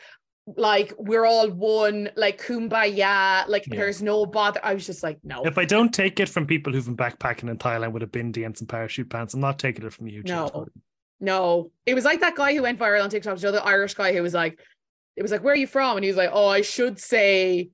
like 0.57 0.95
we're 0.97 1.27
all 1.27 1.51
one, 1.51 2.09
like 2.17 2.41
kumbaya, 2.43 3.47
like 3.49 3.67
Yeah. 3.67 3.77
there's 3.77 4.01
no 4.01 4.25
bother. 4.25 4.61
I 4.63 4.73
was 4.75 4.87
just 4.87 5.03
like, 5.03 5.19
no, 5.23 5.45
If 5.45 5.59
I 5.59 5.65
don't 5.67 5.93
take 5.93 6.19
it 6.21 6.31
from 6.31 6.47
people 6.47 6.73
who've 6.73 6.85
been 6.87 6.97
backpacking 6.97 7.51
in 7.51 7.59
Thailand 7.59 7.93
with 7.93 8.05
a 8.05 8.07
bindi 8.07 8.47
and 8.47 8.57
some 8.57 8.69
parachute 8.69 9.11
pants, 9.11 9.35
I'm 9.35 9.41
not 9.41 9.59
taking 9.59 9.85
it 9.85 9.93
from 9.93 10.07
you. 10.07 10.23
No. 10.25 10.67
No, 11.21 11.71
it 11.87 11.95
was 11.95 12.05
like 12.05 12.21
that 12.21 12.37
guy 12.37 12.55
who 12.55 12.63
went 12.63 12.79
viral 12.79 13.03
on 13.03 13.11
TikTok, 13.11 13.39
the 13.39 13.49
other 13.49 13.63
Irish 13.65 13.95
guy 13.95 14.13
who 14.13 14.23
was 14.23 14.35
like, 14.35 14.59
it 15.17 15.23
was 15.23 15.31
like, 15.33 15.43
where 15.43 15.55
are 15.55 15.57
you 15.57 15.67
from? 15.67 15.97
And 15.97 16.05
he 16.05 16.11
was 16.11 16.17
like, 16.17 16.31
oh, 16.33 16.47
I 16.47 16.61
should 16.61 16.99
say 17.01 17.71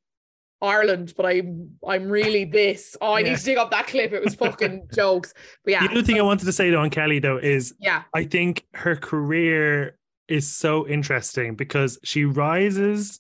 Ireland, 0.61 1.13
but 1.17 1.27
I'm 1.27 1.77
I'm 1.87 2.09
really 2.09 2.45
this. 2.45 2.97
Oh, 3.01 3.13
I 3.15 3.21
Yeah. 3.21 3.31
need 3.31 3.39
to 3.39 3.45
dig 3.45 3.59
up 3.59 3.73
that 3.73 3.89
clip. 3.89 4.13
It 4.13 4.23
was 4.23 4.37
fucking 4.37 4.89
jokes. 4.95 5.35
But 5.65 5.73
yeah, 5.73 5.87
The 5.87 5.91
other 5.93 6.03
thing 6.03 6.19
I 6.19 6.23
wanted 6.23 6.45
to 6.45 6.53
say 6.53 6.71
though 6.71 6.81
on 6.81 6.91
Kelly 6.91 7.19
though 7.19 7.39
is 7.39 7.75
yeah, 7.81 8.05
I 8.15 8.25
think 8.25 8.65
her 8.75 8.95
career 8.95 9.99
is 10.29 10.47
so 10.53 10.87
interesting 10.87 11.57
because 11.57 11.99
she 12.05 12.25
rises 12.25 13.19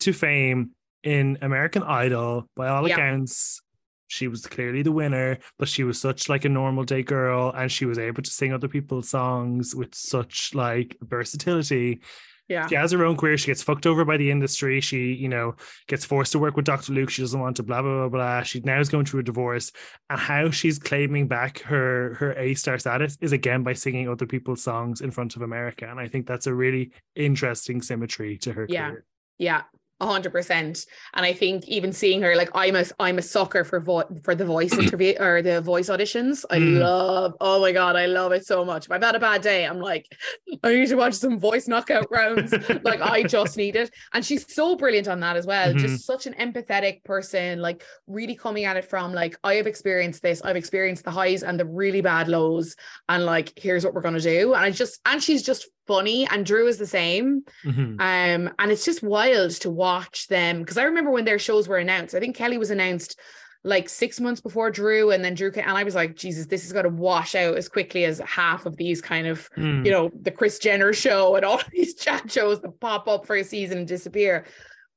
to 0.00 0.12
fame 0.12 0.72
in 1.02 1.38
American 1.40 1.82
Idol. 1.82 2.46
By 2.54 2.68
all 2.68 2.86
Yeah. 2.86 2.96
accounts, 2.96 3.62
she 4.08 4.26
was 4.28 4.44
clearly 4.46 4.82
the 4.82 4.92
winner, 4.92 5.38
but 5.58 5.68
she 5.68 5.84
was 5.84 6.00
such 6.00 6.28
like 6.28 6.44
a 6.44 6.48
normal 6.48 6.84
day 6.84 7.02
girl 7.02 7.52
and 7.56 7.70
she 7.70 7.84
was 7.86 7.98
able 7.98 8.22
to 8.22 8.30
sing 8.30 8.52
other 8.52 8.68
people's 8.68 9.08
songs 9.08 9.74
with 9.74 9.94
such 9.94 10.54
like 10.54 10.96
versatility. 11.02 12.00
yeah, 12.48 12.66
She 12.66 12.74
has 12.74 12.92
her 12.92 13.04
own 13.04 13.16
career. 13.18 13.36
She 13.36 13.46
gets 13.48 13.62
fucked 13.62 13.86
over 13.86 14.04
by 14.06 14.16
the 14.16 14.30
industry. 14.30 14.80
She, 14.80 15.12
you 15.12 15.28
know, 15.28 15.54
gets 15.86 16.04
forced 16.06 16.32
to 16.32 16.38
work 16.38 16.56
with 16.56 16.64
Dr. 16.64 16.94
Luke. 16.94 17.10
She 17.10 17.20
doesn't 17.22 17.38
want 17.38 17.56
to 17.56 17.62
blah 17.62 17.82
blah 17.82 17.98
blah 17.98 18.08
blah. 18.08 18.42
She 18.42 18.60
now 18.60 18.80
is 18.80 18.88
going 18.88 19.04
through 19.04 19.20
a 19.20 19.24
divorce. 19.24 19.70
And 20.08 20.18
how 20.18 20.50
she's 20.50 20.78
claiming 20.78 21.28
back 21.28 21.60
her 21.60 22.14
her 22.14 22.32
A 22.38 22.54
star 22.54 22.78
status 22.78 23.18
is 23.20 23.32
again 23.32 23.62
by 23.62 23.74
singing 23.74 24.08
other 24.08 24.26
people's 24.26 24.62
songs 24.62 25.02
in 25.02 25.10
front 25.10 25.36
of 25.36 25.42
America. 25.42 25.86
And 25.86 26.00
I 26.00 26.08
think 26.08 26.26
that's 26.26 26.46
a 26.46 26.54
really 26.54 26.92
interesting 27.14 27.82
symmetry 27.82 28.38
to 28.38 28.52
her 28.54 28.66
Yeah. 28.68 28.88
career. 28.88 29.04
yeah. 29.38 29.62
A 30.00 30.06
hundred 30.06 30.30
percent, 30.30 30.86
and 31.14 31.26
I 31.26 31.32
think 31.32 31.66
even 31.66 31.92
seeing 31.92 32.22
her, 32.22 32.36
like 32.36 32.50
I'm 32.54 32.76
a 32.76 32.84
I'm 33.00 33.18
a 33.18 33.22
sucker 33.22 33.64
for 33.64 33.80
vo- 33.80 34.08
for 34.22 34.36
the 34.36 34.44
voice 34.44 34.72
interview 34.78 35.14
or 35.18 35.42
the 35.42 35.60
voice 35.60 35.88
auditions. 35.90 36.44
I 36.50 36.58
Mm. 36.58 36.78
love, 36.78 37.34
oh 37.40 37.60
my 37.60 37.72
god, 37.72 37.96
I 37.96 38.06
love 38.06 38.30
it 38.30 38.46
so 38.46 38.64
much. 38.64 38.86
If 38.86 38.92
I've 38.92 39.02
had 39.02 39.16
a 39.16 39.18
bad 39.18 39.42
day, 39.42 39.66
I'm 39.66 39.80
like, 39.80 40.06
I 40.62 40.72
need 40.72 40.88
to 40.90 40.94
watch 40.94 41.14
some 41.14 41.40
voice 41.40 41.66
knockout 41.66 42.06
rounds. 42.12 42.52
like 42.84 43.00
I 43.00 43.24
just 43.24 43.56
need 43.56 43.74
it, 43.74 43.90
and 44.12 44.24
she's 44.24 44.54
so 44.54 44.76
brilliant 44.76 45.08
on 45.08 45.18
that 45.18 45.36
as 45.36 45.46
well. 45.46 45.74
Mhm. 45.74 45.78
Just 45.80 46.06
such 46.06 46.26
an 46.26 46.34
empathetic 46.34 47.02
person, 47.02 47.60
like 47.60 47.82
really 48.06 48.36
coming 48.36 48.66
at 48.66 48.76
it 48.76 48.84
from 48.84 49.12
like 49.12 49.36
I 49.42 49.54
have 49.54 49.66
experienced 49.66 50.22
this, 50.22 50.40
I've 50.42 50.54
experienced 50.54 51.04
the 51.06 51.10
highs 51.10 51.42
and 51.42 51.58
the 51.58 51.66
really 51.66 52.02
bad 52.02 52.28
lows, 52.28 52.76
and 53.08 53.24
like 53.24 53.52
here's 53.58 53.84
what 53.84 53.94
we're 53.94 54.02
gonna 54.02 54.20
do. 54.20 54.54
And 54.54 54.62
I 54.64 54.70
just 54.70 55.00
and 55.06 55.20
she's 55.20 55.42
just 55.42 55.66
funny, 55.88 56.28
and 56.30 56.46
Drew 56.46 56.68
is 56.68 56.78
the 56.78 56.86
same. 56.86 57.42
Mhm. 57.64 57.98
Um, 58.00 58.54
and 58.58 58.70
it's 58.70 58.84
just 58.84 59.02
wild 59.02 59.50
to 59.62 59.70
watch 59.70 60.28
them 60.28 60.60
because 60.60 60.78
I 60.78 60.84
remember 60.84 61.10
when 61.10 61.24
their 61.24 61.40
shows 61.40 61.66
were 61.66 61.78
announced. 61.78 62.14
I 62.14 62.20
think 62.20 62.36
Kelly 62.36 62.58
was 62.58 62.70
announced 62.70 63.18
like 63.64 63.88
six 63.88 64.20
months 64.20 64.40
before 64.40 64.70
Drew, 64.70 65.10
and 65.10 65.24
then 65.24 65.34
Drew 65.34 65.50
came, 65.50 65.64
and 65.66 65.76
I 65.76 65.82
was 65.82 65.96
like, 65.96 66.14
Jesus, 66.14 66.46
this 66.46 66.64
is 66.64 66.72
going 66.72 66.84
to 66.84 66.90
wash 66.90 67.34
out 67.34 67.56
as 67.56 67.68
quickly 67.68 68.04
as 68.04 68.20
half 68.20 68.66
of 68.66 68.76
these 68.76 69.00
kind 69.02 69.26
of, 69.26 69.50
Mm. 69.56 69.84
you 69.84 69.90
know, 69.90 70.10
the 70.22 70.30
Kris 70.30 70.60
Jenner 70.60 70.92
show 70.92 71.34
and 71.34 71.44
all 71.44 71.60
these 71.72 71.94
chat 71.96 72.30
shows 72.30 72.60
that 72.60 72.78
pop 72.80 73.08
up 73.08 73.26
for 73.26 73.34
a 73.34 73.42
season 73.42 73.78
and 73.78 73.88
disappear. 73.88 74.44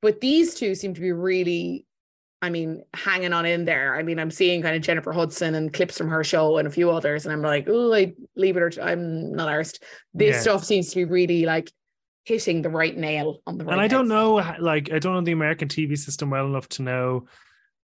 But 0.01 0.21
these 0.21 0.53
two 0.53 0.75
seem 0.75 0.93
to 0.93 1.01
be 1.01 1.11
really. 1.11 1.85
I 2.41 2.49
mean, 2.49 2.83
hanging 2.93 3.33
on 3.33 3.45
in 3.45 3.65
there. 3.65 3.95
I 3.95 4.01
mean, 4.03 4.17
I'm 4.19 4.31
seeing 4.31 4.61
kind 4.63 4.75
of 4.75 4.81
Jennifer 4.81 5.11
Hudson 5.11 5.53
and 5.55 5.71
clips 5.71 5.97
from 5.97 6.09
her 6.09 6.23
show 6.23 6.57
and 6.57 6.67
a 6.67 6.71
few 6.71 6.89
others, 6.89 7.25
and 7.25 7.33
I'm 7.33 7.41
like, 7.41 7.67
oh, 7.69 7.93
I 7.93 8.13
leave 8.35 8.57
it 8.57 8.63
or 8.63 8.71
I'm 8.81 9.31
not 9.33 9.47
arsed. 9.49 9.79
This 10.13 10.35
Yeah. 10.37 10.41
stuff 10.41 10.63
seems 10.65 10.89
to 10.89 10.95
be 10.95 11.05
really 11.05 11.45
like 11.45 11.71
hitting 12.23 12.61
the 12.61 12.69
right 12.69 12.97
nail 12.97 13.41
on 13.45 13.57
the 13.57 13.65
right. 13.65 13.73
and 13.73 13.81
I 13.81 13.87
don't 13.87 14.07
know, 14.07 14.35
like, 14.59 14.91
I 14.91 14.99
don't 14.99 15.13
know 15.13 15.21
the 15.21 15.31
American 15.31 15.67
TV 15.67 15.97
system 15.97 16.29
well 16.29 16.45
enough 16.45 16.67
to 16.69 16.81
know 16.83 17.27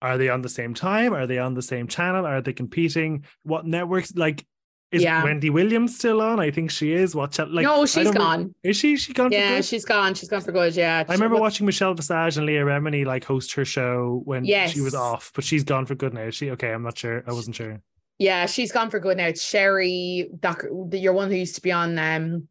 are 0.02 0.18
they 0.18 0.28
on 0.28 0.42
the 0.42 0.48
same 0.48 0.74
time? 0.74 1.14
Are 1.14 1.26
they 1.26 1.38
on 1.38 1.54
the 1.54 1.62
same 1.62 1.88
channel? 1.88 2.26
Are 2.26 2.42
they 2.42 2.52
competing? 2.52 3.24
What 3.44 3.66
networks? 3.66 4.14
Like, 4.14 4.44
is 4.92 5.02
Yeah. 5.02 5.24
Wendy 5.24 5.50
Williams 5.50 5.96
still 5.96 6.20
on? 6.20 6.38
I 6.40 6.50
think 6.50 6.70
she 6.70 6.92
is. 6.92 7.14
Watch 7.14 7.36
cha- 7.36 7.44
Like, 7.50 7.64
no, 7.64 7.84
she's 7.86 8.10
gone. 8.10 8.54
Is 8.62 8.76
she? 8.76 8.96
She 8.96 9.12
gone? 9.12 9.30
for 9.30 9.36
Yeah, 9.36 9.60
she's 9.60 9.84
gone. 9.84 10.14
She's 10.14 10.28
gone 10.28 10.40
for 10.42 10.52
good. 10.52 10.74
Yeah, 10.76 11.04
I 11.08 11.12
remember 11.12 11.34
What- 11.34 11.42
watching 11.42 11.66
Michelle 11.66 11.94
Visage 11.94 12.36
and 12.36 12.46
Leah 12.46 12.64
Remini 12.64 13.04
like 13.04 13.24
host 13.24 13.52
her 13.54 13.64
show 13.64 14.22
when 14.24 14.44
she 14.68 14.80
was 14.80 14.94
off, 14.94 15.32
but 15.34 15.44
she's 15.44 15.64
gone 15.64 15.86
for 15.86 15.94
good 15.94 16.14
now. 16.14 16.22
Is 16.22 16.34
she 16.36 16.50
okay? 16.52 16.72
I'm 16.72 16.82
not 16.82 16.96
sure. 16.96 17.24
I 17.26 17.32
wasn't 17.32 17.56
sure. 17.56 17.80
Yeah, 18.18 18.46
she's 18.46 18.72
gone 18.72 18.88
for 18.90 18.98
good 19.00 19.16
now. 19.18 19.26
It's 19.26 19.42
Sherri, 19.42 20.30
Doc, 20.40 20.64
your 20.92 21.12
one 21.12 21.30
who 21.30 21.36
used 21.36 21.56
to 21.56 21.60
be 21.60 21.70
on 21.72 21.98
um, 21.98 22.48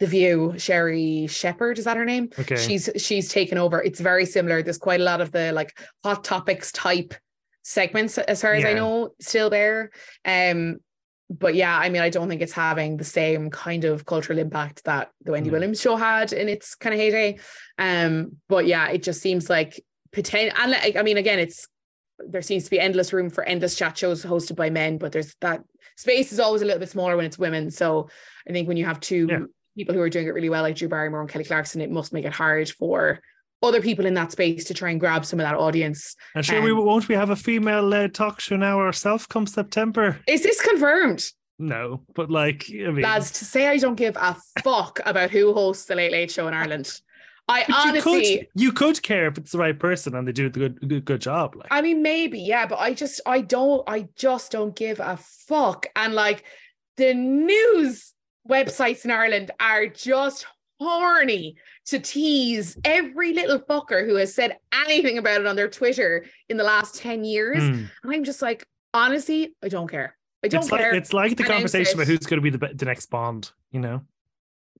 The 0.00 0.06
View, 0.08 0.54
Sherri 0.56 1.28
Shepherd. 1.28 1.78
Is 1.78 1.84
that 1.84 1.96
her 1.96 2.04
name? 2.04 2.30
Okay. 2.36 2.56
She's 2.56 2.90
she's 2.96 3.28
taken 3.28 3.56
over. 3.58 3.80
It's 3.82 4.00
very 4.00 4.26
similar. 4.26 4.62
There's 4.62 4.78
quite 4.78 5.00
a 5.00 5.04
lot 5.04 5.20
of 5.20 5.30
the 5.30 5.52
like 5.52 5.78
hot 6.02 6.24
topics 6.24 6.72
type 6.72 7.14
segments, 7.62 8.18
as 8.18 8.42
far 8.42 8.54
as 8.54 8.64
I 8.64 8.72
know, 8.74 9.10
still 9.20 9.50
there. 9.50 9.90
Um, 10.24 10.78
but 11.30 11.54
yeah, 11.54 11.76
I 11.76 11.88
mean, 11.88 12.02
I 12.02 12.10
don't 12.10 12.28
think 12.28 12.42
it's 12.42 12.52
having 12.52 12.96
the 12.96 13.04
same 13.04 13.50
kind 13.50 13.84
of 13.84 14.04
cultural 14.04 14.38
impact 14.38 14.84
that 14.84 15.10
the 15.22 15.32
Wendy 15.32 15.50
No. 15.50 15.54
Williams 15.54 15.80
show 15.80 15.96
had 15.96 16.32
in 16.32 16.48
its 16.48 16.74
kind 16.74 16.92
of 16.94 17.00
heyday. 17.00 17.38
Um, 17.78 18.36
but 18.48 18.66
yeah, 18.66 18.88
it 18.88 19.02
just 19.02 19.20
seems 19.22 19.48
like 19.48 19.82
potential. 20.12 20.56
And 20.60 20.72
like, 20.72 20.96
I 20.96 21.02
mean, 21.02 21.16
again, 21.16 21.38
it's 21.38 21.66
there 22.18 22.42
seems 22.42 22.64
to 22.64 22.70
be 22.70 22.78
endless 22.78 23.12
room 23.12 23.30
for 23.30 23.42
endless 23.42 23.74
chat 23.74 23.96
shows 23.98 24.24
hosted 24.24 24.56
by 24.56 24.70
men, 24.70 24.98
but 24.98 25.12
there's 25.12 25.34
that 25.40 25.64
space 25.96 26.32
is 26.32 26.40
always 26.40 26.62
a 26.62 26.64
little 26.64 26.80
bit 26.80 26.90
smaller 26.90 27.16
when 27.16 27.26
it's 27.26 27.38
women. 27.38 27.70
So 27.70 28.08
I 28.48 28.52
think 28.52 28.68
when 28.68 28.76
you 28.76 28.84
have 28.84 29.00
two 29.00 29.26
Yeah. 29.28 29.38
people 29.76 29.94
who 29.94 30.00
are 30.00 30.10
doing 30.10 30.26
it 30.26 30.34
really 30.34 30.50
well, 30.50 30.62
like 30.62 30.76
Drew 30.76 30.88
Barrymore 30.88 31.22
and 31.22 31.30
Kelly 31.30 31.44
Clarkson, 31.44 31.80
it 31.80 31.90
must 31.90 32.12
make 32.12 32.24
it 32.24 32.32
hard 32.32 32.68
for 32.68 33.20
other 33.62 33.80
people 33.80 34.06
in 34.06 34.14
that 34.14 34.32
space 34.32 34.64
to 34.64 34.74
try 34.74 34.90
and 34.90 35.00
grab 35.00 35.24
some 35.24 35.40
of 35.40 35.44
that 35.44 35.56
audience. 35.56 36.14
And 36.34 36.44
sure, 36.44 36.60
we 36.60 36.70
um, 36.70 36.84
won't 36.84 37.08
we 37.08 37.14
have 37.14 37.30
a 37.30 37.36
female 37.36 37.82
led 37.82 38.14
talk 38.14 38.40
show 38.40 38.56
now 38.56 38.78
ourselves 38.78 39.26
come 39.26 39.46
September? 39.46 40.20
Is 40.28 40.42
this 40.42 40.60
confirmed? 40.60 41.24
No, 41.58 42.02
but 42.14 42.30
like, 42.30 42.66
I 42.68 42.90
mean, 42.90 43.02
Lads, 43.02 43.30
to 43.38 43.44
say 43.44 43.68
I 43.68 43.76
don't 43.78 43.94
give 43.94 44.16
a 44.16 44.36
fuck 44.62 45.00
about 45.06 45.30
who 45.30 45.54
hosts 45.54 45.86
the 45.86 45.94
Late 45.94 46.12
Late 46.12 46.30
Show 46.30 46.48
in 46.48 46.54
Ireland. 46.54 47.00
I 47.46 47.60
but 47.60 47.68
you 47.68 47.74
honestly, 47.74 48.38
could 48.38 48.48
you 48.54 48.72
could 48.72 49.02
care 49.02 49.26
if 49.28 49.38
it's 49.38 49.52
the 49.52 49.58
right 49.58 49.78
person 49.78 50.14
and 50.14 50.26
they 50.26 50.32
do 50.32 50.48
the 50.48 50.58
good 50.58 50.88
good, 50.88 51.04
good 51.04 51.20
job. 51.20 51.54
Like, 51.54 51.68
I 51.70 51.82
mean, 51.82 52.02
maybe, 52.02 52.40
yeah, 52.40 52.66
but 52.66 52.78
I 52.78 52.94
just, 52.94 53.20
I 53.26 53.42
don't, 53.42 53.82
I 53.86 54.08
just 54.16 54.50
don't 54.50 54.74
give 54.74 54.98
a 54.98 55.18
fuck. 55.18 55.86
And 55.94 56.14
like 56.14 56.44
the 56.96 57.14
news 57.14 58.14
websites 58.48 59.04
in 59.04 59.10
Ireland 59.10 59.50
are 59.60 59.86
just 59.86 60.46
horny 60.84 61.56
to 61.86 61.98
tease 61.98 62.76
every 62.84 63.32
little 63.32 63.58
fucker 63.58 64.06
who 64.06 64.14
has 64.16 64.34
said 64.34 64.58
anything 64.72 65.18
about 65.18 65.40
it 65.40 65.46
on 65.46 65.56
their 65.56 65.68
Twitter 65.68 66.26
in 66.48 66.56
the 66.56 66.64
last 66.64 66.96
10 66.96 67.24
years. 67.24 67.62
Mm. 67.62 67.90
And 68.02 68.14
I'm 68.14 68.24
just 68.24 68.42
like, 68.42 68.66
honestly, 68.92 69.54
I 69.62 69.68
don't 69.68 69.88
care. 69.88 70.16
I 70.44 70.48
don't 70.48 70.60
it's 70.60 70.70
care. 70.70 70.92
like 70.92 71.02
it's 71.02 71.12
like 71.12 71.36
the 71.36 71.44
conversation 71.44 71.94
about 71.94 72.06
who's 72.06 72.26
going 72.26 72.42
to 72.42 72.50
be 72.50 72.56
the 72.56 72.74
the 72.74 72.84
next 72.84 73.06
Bond. 73.06 73.50
You 73.72 73.80
know. 73.80 74.02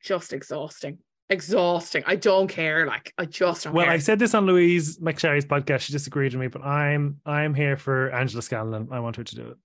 just 0.03 0.33
exhausting. 0.33 0.99
Exhausting. 1.31 2.05
I 2.07 2.17
don't 2.17 2.49
care. 2.49 2.87
Like, 2.87 3.13
I 3.17 3.25
just 3.25 3.65
don't 3.65 3.73
Well, 3.73 3.87
care. 3.87 3.95
I 3.95 3.99
said 3.99 4.19
this 4.19 4.35
on 4.35 4.45
Louise 4.45 4.99
McSharry's 4.99 5.47
podcast. 5.47 5.81
She 5.81 5.93
disagreed 5.93 6.35
with 6.35 6.41
me, 6.41 6.49
but 6.49 6.63
I'm 6.63 7.19
I'm 7.25 7.55
here 7.55 7.79
for 7.79 8.11
Angela 8.11 8.43
Scanlon. 8.43 8.89
I 8.93 9.01
want 9.01 9.17
her 9.17 9.25
to 9.25 9.35
do 9.35 9.49
it. 9.49 9.57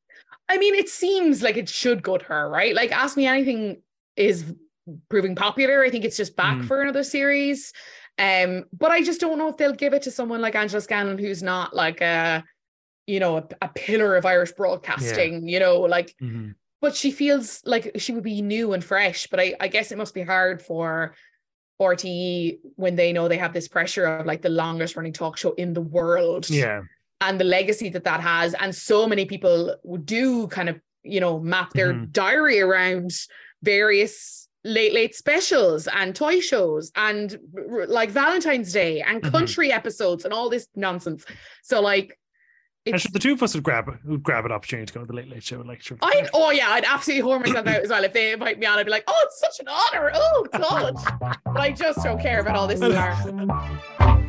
I 0.47 0.57
mean, 0.57 0.73
it 0.73 0.87
seems 0.89 1.43
like 1.43 1.57
it 1.57 1.67
should 1.69 2.01
go 2.01 2.17
to 2.17 2.25
her, 2.25 2.49
right? 2.49 2.73
Like, 2.73 2.91
Ask 2.91 3.17
Me 3.17 3.27
Anything 3.27 3.81
is 4.15 4.45
proving 5.09 5.35
popular. 5.35 5.83
I 5.83 5.89
think 5.89 6.05
it's 6.05 6.17
just 6.17 6.35
back 6.35 6.57
Mm. 6.57 6.67
for 6.67 6.81
another 6.81 7.03
series. 7.03 7.73
Um, 8.17 8.65
but 8.73 8.91
I 8.91 9.01
just 9.03 9.21
don't 9.21 9.37
know 9.37 9.47
if 9.49 9.57
they'll 9.57 9.73
give 9.73 9.93
it 9.93 10.01
to 10.03 10.11
someone 10.11 10.41
like 10.41 10.55
Angela 10.55 10.81
Scanlon, 10.81 11.17
who's 11.17 11.41
not 11.41 11.75
like 11.75 12.01
a, 12.01 12.43
you 13.07 13.19
know, 13.19 13.37
a, 13.37 13.47
a 13.61 13.69
pillar 13.69 14.15
of 14.15 14.25
Irish 14.25 14.51
broadcasting, 14.51 15.47
you 15.47 15.59
know, 15.59 15.79
like 15.81 16.15
Mhm. 16.21 16.55
but 16.81 16.95
she 16.95 17.11
feels 17.11 17.61
like 17.65 17.91
she 17.97 18.11
would 18.11 18.23
be 18.23 18.41
new 18.41 18.73
and 18.73 18.83
fresh. 18.83 19.27
But 19.27 19.39
I, 19.39 19.55
I 19.59 19.67
guess 19.69 19.91
it 19.91 19.97
must 19.97 20.13
be 20.13 20.21
hard 20.21 20.61
for 20.61 21.15
RTE 21.81 22.59
when 22.75 22.95
they 22.97 23.13
know 23.13 23.27
they 23.29 23.37
have 23.37 23.53
this 23.53 23.67
pressure 23.69 24.05
of 24.05 24.25
like 24.25 24.41
the 24.41 24.49
longest 24.49 24.95
running 24.97 25.13
talk 25.13 25.37
show 25.37 25.53
in 25.53 25.73
the 25.73 25.81
world 25.81 26.49
Yeah. 26.49 26.81
and 27.21 27.39
the 27.39 27.45
legacy 27.45 27.87
that 27.89 28.03
that 28.03 28.19
has. 28.19 28.53
And 28.53 28.75
so 28.75 29.07
many 29.07 29.25
people 29.25 29.77
do 30.03 30.47
kind 30.47 30.67
of, 30.67 30.79
you 31.03 31.21
know, 31.21 31.39
map 31.39 31.71
their 31.71 31.93
Mhm. 31.93 32.11
diary 32.11 32.59
around 32.59 33.11
various 33.63 34.48
late, 34.63 34.93
late 34.93 35.15
specials 35.15 35.87
and 35.87 36.15
toy 36.15 36.39
shows 36.39 36.91
and 36.95 37.37
r- 37.71 37.87
like 37.87 38.09
Valentine's 38.09 38.73
Day 38.73 39.01
and 39.01 39.21
Mhm. 39.21 39.31
country 39.31 39.71
episodes 39.71 40.25
and 40.25 40.33
all 40.33 40.49
this 40.49 40.67
nonsense. 40.75 41.25
So, 41.63 41.81
like, 41.81 42.17
it's 42.85 43.09
the 43.11 43.19
two 43.19 43.33
of 43.33 43.43
us 43.43 43.53
would 43.53 43.63
grab 43.63 43.89
would 44.05 44.23
grab 44.23 44.45
an 44.45 44.51
opportunity 44.51 44.87
to 44.87 44.93
go 44.93 44.99
to 45.01 45.05
the 45.05 45.13
Late 45.13 45.27
Late 45.29 45.43
Show. 45.43 45.61
Like, 45.61 45.81
sure. 45.81 45.97
I 46.01 46.27
oh 46.33 46.49
yeah, 46.49 46.69
I'd 46.69 46.85
absolutely 46.85 47.29
whore 47.29 47.39
myself 47.39 47.67
out 47.67 47.81
as 47.83 47.89
well 47.89 48.03
if 48.03 48.13
they 48.13 48.31
invite 48.33 48.57
me 48.57 48.65
on. 48.65 48.79
I'd 48.79 48.85
be 48.85 48.91
like, 48.91 49.03
oh, 49.07 49.21
it's 49.25 49.39
such 49.39 49.59
an 49.59 49.67
honor. 49.67 50.11
Oh 50.13 50.45
god, 50.53 50.95
but 51.45 51.59
I 51.59 51.71
just 51.71 52.03
don't 52.03 52.19
care 52.21 52.39
about 52.39 52.55
all 52.55 52.67
this 52.67 52.79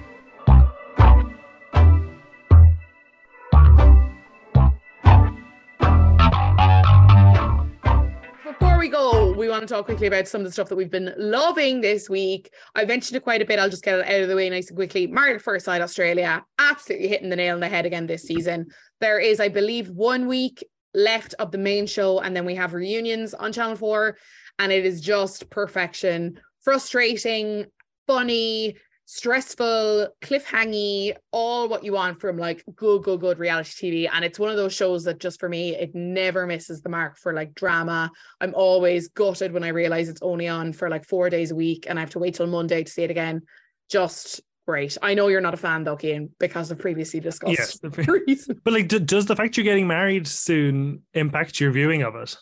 we 8.81 8.89
go, 8.89 9.33
we 9.33 9.51
want 9.51 9.61
to 9.61 9.67
talk 9.67 9.85
quickly 9.85 10.07
about 10.07 10.27
some 10.27 10.41
of 10.41 10.47
the 10.47 10.51
stuff 10.51 10.71
that 10.71 10.75
we've 10.75 10.91
been 10.91 11.13
loving 11.19 11.83
this 11.83 12.09
week. 12.09 12.51
I 12.75 12.87
mentioned 12.87 13.15
it 13.15 13.25
quite 13.25 13.43
a 13.43 13.45
bit. 13.45 13.59
I'll 13.59 13.69
just 13.69 13.85
get 13.85 13.99
it 13.99 14.09
out 14.09 14.23
of 14.23 14.29
the 14.29 14.35
way 14.35 14.49
nice 14.49 14.69
and 14.69 14.77
quickly. 14.77 15.13
At 15.15 15.43
First 15.43 15.67
Sight 15.67 15.83
Australia, 15.83 16.43
absolutely 16.59 17.09
hitting 17.09 17.29
the 17.29 17.37
nail 17.37 17.57
on 17.57 17.61
the 17.61 17.69
head 17.69 17.85
again 17.85 18.07
this 18.07 18.23
season. 18.23 18.69
There 19.03 19.19
is, 19.19 19.39
I 19.39 19.51
believe, 19.51 19.91
one 19.91 20.29
week 20.29 20.65
left 20.95 21.35
of 21.39 21.53
the 21.53 21.59
main 21.59 21.87
show, 21.87 22.21
and 22.21 22.35
then 22.35 22.47
we 22.47 22.55
have 22.55 22.73
reunions 22.73 23.35
on 23.35 23.53
Channel 23.53 23.77
4, 23.77 24.17
and 24.59 24.73
it 24.73 24.87
is 24.87 25.03
just 25.03 25.51
perfection. 25.51 26.41
Frustrating, 26.63 27.67
funny, 28.07 28.79
stressful, 29.13 30.07
cliffhangy, 30.23 31.13
all 31.33 31.69
what 31.69 31.83
you 31.83 31.93
want 31.93 32.21
from 32.21 32.39
like 32.39 32.63
good, 32.77 33.03
good, 33.03 33.19
good 33.19 33.41
reality 33.41 33.71
TV. 34.07 34.11
And 34.13 34.25
it's 34.25 34.39
one 34.39 34.51
of 34.51 34.57
those 34.57 34.73
shows 34.73 35.03
that 35.03 35.19
just 35.19 35.41
for 35.41 35.49
me, 35.49 35.75
it 35.75 35.97
never 35.97 36.47
misses 36.47 36.81
the 36.81 36.91
mark 36.91 37.19
for 37.19 37.33
like 37.33 37.53
drama. 37.53 38.13
I'm 38.41 38.55
always 38.55 39.09
gutted 39.09 39.53
when 39.53 39.65
I 39.65 39.69
realize 39.69 40.09
it's 40.09 40.23
only 40.23 40.47
on 40.47 40.73
for 40.73 40.89
like 40.89 41.05
four 41.05 41.29
days 41.29 41.51
a 41.51 41.57
week 41.57 41.87
and 41.89 41.99
I 41.99 42.03
have 42.03 42.11
to 42.11 42.21
wait 42.21 42.37
till 42.37 42.47
Monday 42.47 42.85
to 42.85 42.91
see 42.91 43.03
it 43.03 43.11
again. 43.11 43.43
Just 43.91 44.43
great. 44.65 44.97
I 45.03 45.15
know 45.15 45.27
you're 45.27 45.41
not 45.41 45.55
a 45.55 45.57
fan 45.57 45.83
though, 45.83 45.97
Cian, 45.97 46.31
because 46.39 46.71
of 46.71 46.79
previously 46.79 47.19
discussed 47.19 47.59
Yes. 47.59 47.79
the-. 47.83 48.61
But 48.63 48.73
like, 48.73 48.87
d- 48.87 49.01
does 49.01 49.27
the 49.27 49.35
fact 49.35 49.57
you're 49.57 49.65
getting 49.65 49.89
married 49.89 50.29
soon 50.29 51.03
impact 51.15 51.59
your 51.59 51.73
viewing 51.73 52.03
of 52.03 52.15
it? 52.15 52.37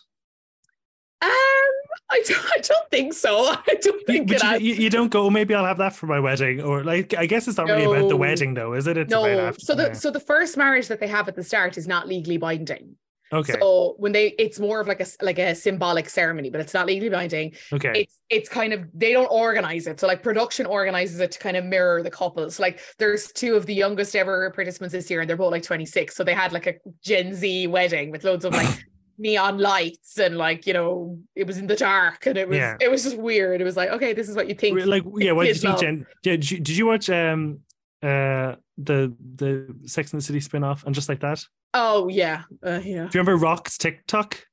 I 2.11 2.23
don't, 2.27 2.45
I 2.45 2.57
don't 2.57 2.89
think 2.89 3.13
so. 3.13 3.45
I 3.67 3.75
don't 3.81 4.05
think 4.07 4.31
you, 4.31 4.37
you, 4.59 4.73
you 4.75 4.89
don't 4.89 5.09
go. 5.09 5.25
Oh, 5.25 5.29
maybe 5.29 5.53
I'll 5.53 5.65
have 5.65 5.77
that 5.77 5.95
for 5.95 6.07
my 6.07 6.19
wedding, 6.19 6.61
or 6.61 6.83
like 6.83 7.13
I 7.15 7.25
guess 7.27 7.47
it's 7.47 7.57
not 7.57 7.67
really 7.67 7.85
about 7.85 8.09
the 8.09 8.17
wedding, 8.17 8.53
though, 8.55 8.73
is 8.73 8.87
it? 8.87 8.97
It's 8.97 9.11
no. 9.11 9.51
So 9.57 9.75
the 9.75 9.93
so 9.93 10.09
the 10.09 10.19
first 10.19 10.57
marriage 10.57 10.87
that 10.87 10.99
they 10.99 11.07
have 11.07 11.27
at 11.27 11.35
the 11.35 11.43
start 11.43 11.77
is 11.77 11.87
not 11.87 12.07
legally 12.07 12.37
binding. 12.37 12.95
okay, 13.31 13.53
So 13.59 13.93
when 13.99 14.11
they, 14.11 14.29
it's 14.39 14.59
more 14.59 14.79
of 14.79 14.87
like 14.87 15.01
a 15.01 15.05
like 15.21 15.37
a 15.37 15.53
symbolic 15.53 16.09
ceremony, 16.09 16.49
but 16.49 16.61
it's 16.61 16.73
not 16.73 16.87
legally 16.87 17.09
binding. 17.09 17.53
okay, 17.71 18.01
It's 18.01 18.19
it's 18.29 18.49
kind 18.49 18.73
of 18.73 18.87
they 18.93 19.13
don't 19.13 19.29
organize 19.29 19.85
it. 19.85 19.99
So 19.99 20.07
like 20.07 20.23
production 20.23 20.65
organizes 20.65 21.19
it 21.19 21.31
to 21.33 21.39
kind 21.39 21.57
of 21.57 21.63
mirror 21.65 22.01
the 22.01 22.09
couples. 22.09 22.59
Like 22.59 22.79
there's 22.97 23.31
two 23.31 23.53
of 23.55 23.67
the 23.67 23.73
youngest 23.75 24.15
ever 24.15 24.49
participants 24.49 24.93
this 24.93 25.11
year, 25.11 25.21
and 25.21 25.29
they're 25.29 25.37
both 25.37 25.51
like 25.51 25.61
26. 25.63 26.15
So 26.15 26.23
they 26.23 26.33
had 26.33 26.53
like 26.53 26.65
a 26.65 26.73
Gen 27.03 27.35
Z 27.35 27.67
wedding 27.67 28.09
with 28.09 28.23
loads 28.23 28.45
of 28.45 28.53
like 28.53 28.67
neon 29.19 29.57
lights 29.59 30.17
and 30.17 30.37
like 30.37 30.65
you 30.65 30.73
know 30.73 31.19
it 31.35 31.45
was 31.45 31.57
in 31.57 31.67
the 31.67 31.75
dark 31.75 32.25
and 32.25 32.37
it 32.37 32.47
was 32.47 32.57
Yeah. 32.57 32.77
it 32.79 32.89
was 32.89 33.03
just 33.03 33.17
weird. 33.17 33.61
It 33.61 33.65
was 33.65 33.77
like 33.77 33.89
okay, 33.89 34.13
this 34.13 34.29
is 34.29 34.35
what 34.35 34.47
you 34.47 34.55
think. 34.55 34.83
like 34.85 35.03
yeah. 35.17 35.33
What 35.33 35.45
did 35.45 35.55
you 35.61 35.61
think. 35.61 35.79
Jen? 35.79 36.05
Did 36.23 36.49
you, 36.49 36.59
did 36.59 36.75
you 36.77 36.85
watch 36.87 37.09
um 37.09 37.59
uh 38.01 38.55
the 38.77 39.13
the 39.35 39.75
Sex 39.85 40.13
and 40.13 40.21
the 40.21 40.25
City 40.25 40.39
spin 40.39 40.63
off 40.63 40.85
and 40.85 40.95
just 40.95 41.09
like 41.09 41.19
that? 41.19 41.43
Oh 41.73 42.07
yeah, 42.07 42.43
uh, 42.65 42.79
yeah. 42.83 43.07
Do 43.07 43.17
you 43.17 43.21
remember 43.21 43.35
Rock's 43.37 43.77
TikTok? 43.77 44.43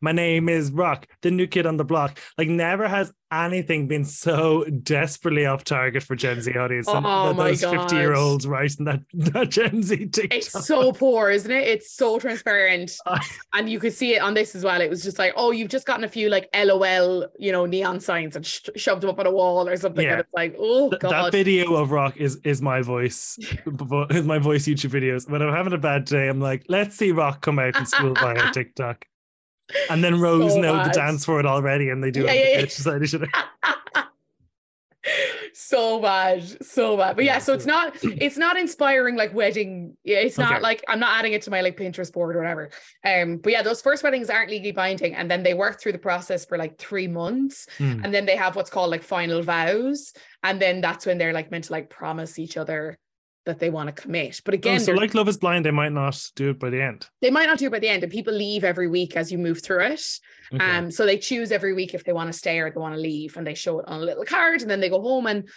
My 0.00 0.12
name 0.12 0.48
is 0.48 0.70
Rock, 0.70 1.06
the 1.22 1.30
new 1.30 1.46
kid 1.46 1.66
on 1.66 1.76
the 1.76 1.84
block. 1.84 2.18
Like, 2.38 2.48
never 2.48 2.88
has 2.88 3.12
anything 3.32 3.88
been 3.88 4.04
so 4.04 4.64
desperately 4.64 5.46
off 5.46 5.64
target 5.64 6.02
for 6.02 6.14
Gen 6.14 6.40
Z 6.40 6.56
audience 6.56 6.86
Oh 6.88 7.28
than 7.28 7.36
those 7.36 7.64
50 7.64 7.96
year 7.96 8.14
olds 8.14 8.46
writing 8.46 8.84
that, 8.84 9.00
that 9.14 9.50
Gen 9.50 9.82
Z 9.82 9.96
TikTok. 10.08 10.38
It's 10.38 10.66
so 10.66 10.92
poor, 10.92 11.30
isn't 11.30 11.50
it? 11.50 11.66
It's 11.66 11.92
so 11.92 12.18
transparent. 12.18 12.96
And 13.54 13.70
you 13.70 13.78
could 13.80 13.94
see 13.94 14.14
it 14.14 14.20
on 14.20 14.34
this 14.34 14.54
as 14.54 14.64
well. 14.64 14.80
It 14.82 14.90
was 14.90 15.02
just 15.02 15.18
like, 15.18 15.32
oh, 15.34 15.50
you've 15.50 15.70
just 15.70 15.86
gotten 15.86 16.04
a 16.04 16.08
few 16.08 16.28
like 16.28 16.48
LOL, 16.54 17.26
you 17.38 17.52
know, 17.52 17.64
neon 17.64 18.00
signs 18.00 18.36
and 18.36 18.44
sh- 18.44 18.68
shoved 18.76 19.02
them 19.02 19.08
up 19.08 19.18
on 19.18 19.26
a 19.26 19.30
wall 19.30 19.66
or 19.66 19.76
something. 19.76 20.04
Yeah. 20.04 20.12
And 20.12 20.20
it's 20.20 20.32
like, 20.34 20.54
oh, 20.58 20.90
Th- 20.90 21.00
God. 21.00 21.12
that 21.12 21.32
video 21.32 21.74
of 21.74 21.90
Rock 21.90 22.18
is 22.18 22.38
is 22.44 22.60
my 22.60 22.82
voice, 22.82 23.38
is 24.10 24.26
my 24.26 24.38
voice 24.38 24.66
YouTube 24.66 24.90
videos. 24.90 25.28
When 25.28 25.40
I'm 25.40 25.54
having 25.54 25.72
a 25.72 25.78
bad 25.78 26.04
day, 26.04 26.28
I'm 26.28 26.40
like, 26.40 26.64
let's 26.68 26.96
see 26.96 27.12
Rock 27.12 27.40
come 27.40 27.58
out 27.58 27.76
and 27.76 27.88
school 27.88 28.12
via 28.14 28.52
TikTok. 28.52 29.06
And 29.90 30.02
then 30.02 30.20
Rose 30.20 30.52
So 30.54 30.60
know 30.60 30.72
bad. 30.76 30.86
the 30.86 30.90
dance 30.90 31.24
for 31.24 31.40
it 31.40 31.46
already, 31.46 31.90
and 31.90 32.02
they 32.02 32.10
do 32.10 32.22
Yeah, 32.24 32.32
it. 32.32 32.36
yeah, 32.36 32.50
yeah. 32.52 32.58
It's 32.60 32.76
just 32.76 32.86
like 32.86 33.02
so 35.52 36.00
bad 36.00 36.42
so 36.64 36.96
bad 36.96 37.14
but 37.16 37.24
yeah 37.24 37.38
so 37.38 37.52
it's 37.52 37.64
not 37.66 37.96
it's 38.02 38.36
not 38.36 38.58
inspiring 38.58 39.14
like 39.16 39.32
wedding 39.34 39.96
yeah 40.04 40.18
it's 40.18 40.36
not 40.38 40.52
Okay. 40.54 40.60
like 40.60 40.84
i'm 40.88 40.98
not 40.98 41.16
adding 41.18 41.32
it 41.32 41.42
to 41.42 41.50
my 41.50 41.60
like 41.60 41.76
pinterest 41.76 42.12
board 42.12 42.34
or 42.34 42.40
whatever 42.40 42.70
um 43.04 43.36
but 43.38 43.52
yeah 43.52 43.62
those 43.62 43.80
first 43.80 44.02
weddings 44.02 44.28
aren't 44.30 44.50
legally 44.50 44.72
binding 44.72 45.14
and 45.14 45.30
then 45.30 45.42
they 45.42 45.54
work 45.54 45.80
through 45.80 45.92
the 45.92 45.98
process 45.98 46.44
for 46.44 46.58
like 46.58 46.76
three 46.78 47.06
months 47.08 47.66
Hmm. 47.78 48.00
and 48.04 48.12
then 48.12 48.26
they 48.26 48.36
have 48.36 48.56
what's 48.56 48.70
called 48.70 48.90
like 48.90 49.02
final 49.02 49.42
vows 49.42 50.12
and 50.42 50.60
then 50.60 50.80
that's 50.80 51.06
when 51.06 51.18
they're 51.18 51.32
like 51.32 51.50
meant 51.50 51.64
to 51.64 51.72
like 51.72 51.88
promise 51.90 52.38
each 52.38 52.56
other 52.56 52.98
that 53.46 53.58
they 53.58 53.70
want 53.70 53.86
to 53.88 54.02
commit 54.02 54.40
but 54.44 54.52
Oh, 54.52 54.56
again 54.56 54.80
so 54.80 54.92
like 54.92 55.14
Love 55.14 55.28
is 55.28 55.38
Blind, 55.38 55.64
they 55.64 55.70
might 55.70 55.92
not 55.92 56.20
do 56.34 56.50
it 56.50 56.58
by 56.58 56.68
the 56.68 56.82
end. 56.82 57.08
they 57.22 57.30
might 57.30 57.46
not 57.46 57.58
do 57.58 57.66
it 57.66 57.72
by 57.72 57.78
the 57.78 57.88
end 57.88 58.02
and 58.02 58.12
people 58.12 58.34
leave 58.34 58.64
every 58.64 58.88
week 58.88 59.16
as 59.16 59.32
you 59.32 59.38
move 59.38 59.62
through 59.62 59.84
it 59.84 60.02
Okay. 60.52 60.64
um, 60.64 60.90
so 60.90 61.06
they 61.06 61.16
choose 61.18 61.50
every 61.50 61.72
week 61.72 61.94
if 61.94 62.04
they 62.04 62.12
want 62.12 62.30
to 62.32 62.38
stay 62.38 62.58
or 62.60 62.70
they 62.70 62.78
want 62.78 62.94
to 62.94 63.00
leave, 63.00 63.36
and 63.36 63.44
they 63.44 63.54
show 63.54 63.80
it 63.80 63.88
on 63.88 64.00
a 64.00 64.04
little 64.04 64.24
card, 64.24 64.60
and 64.62 64.70
then 64.70 64.78
they 64.78 64.88
go 64.88 65.02
home. 65.02 65.26
And 65.26 65.48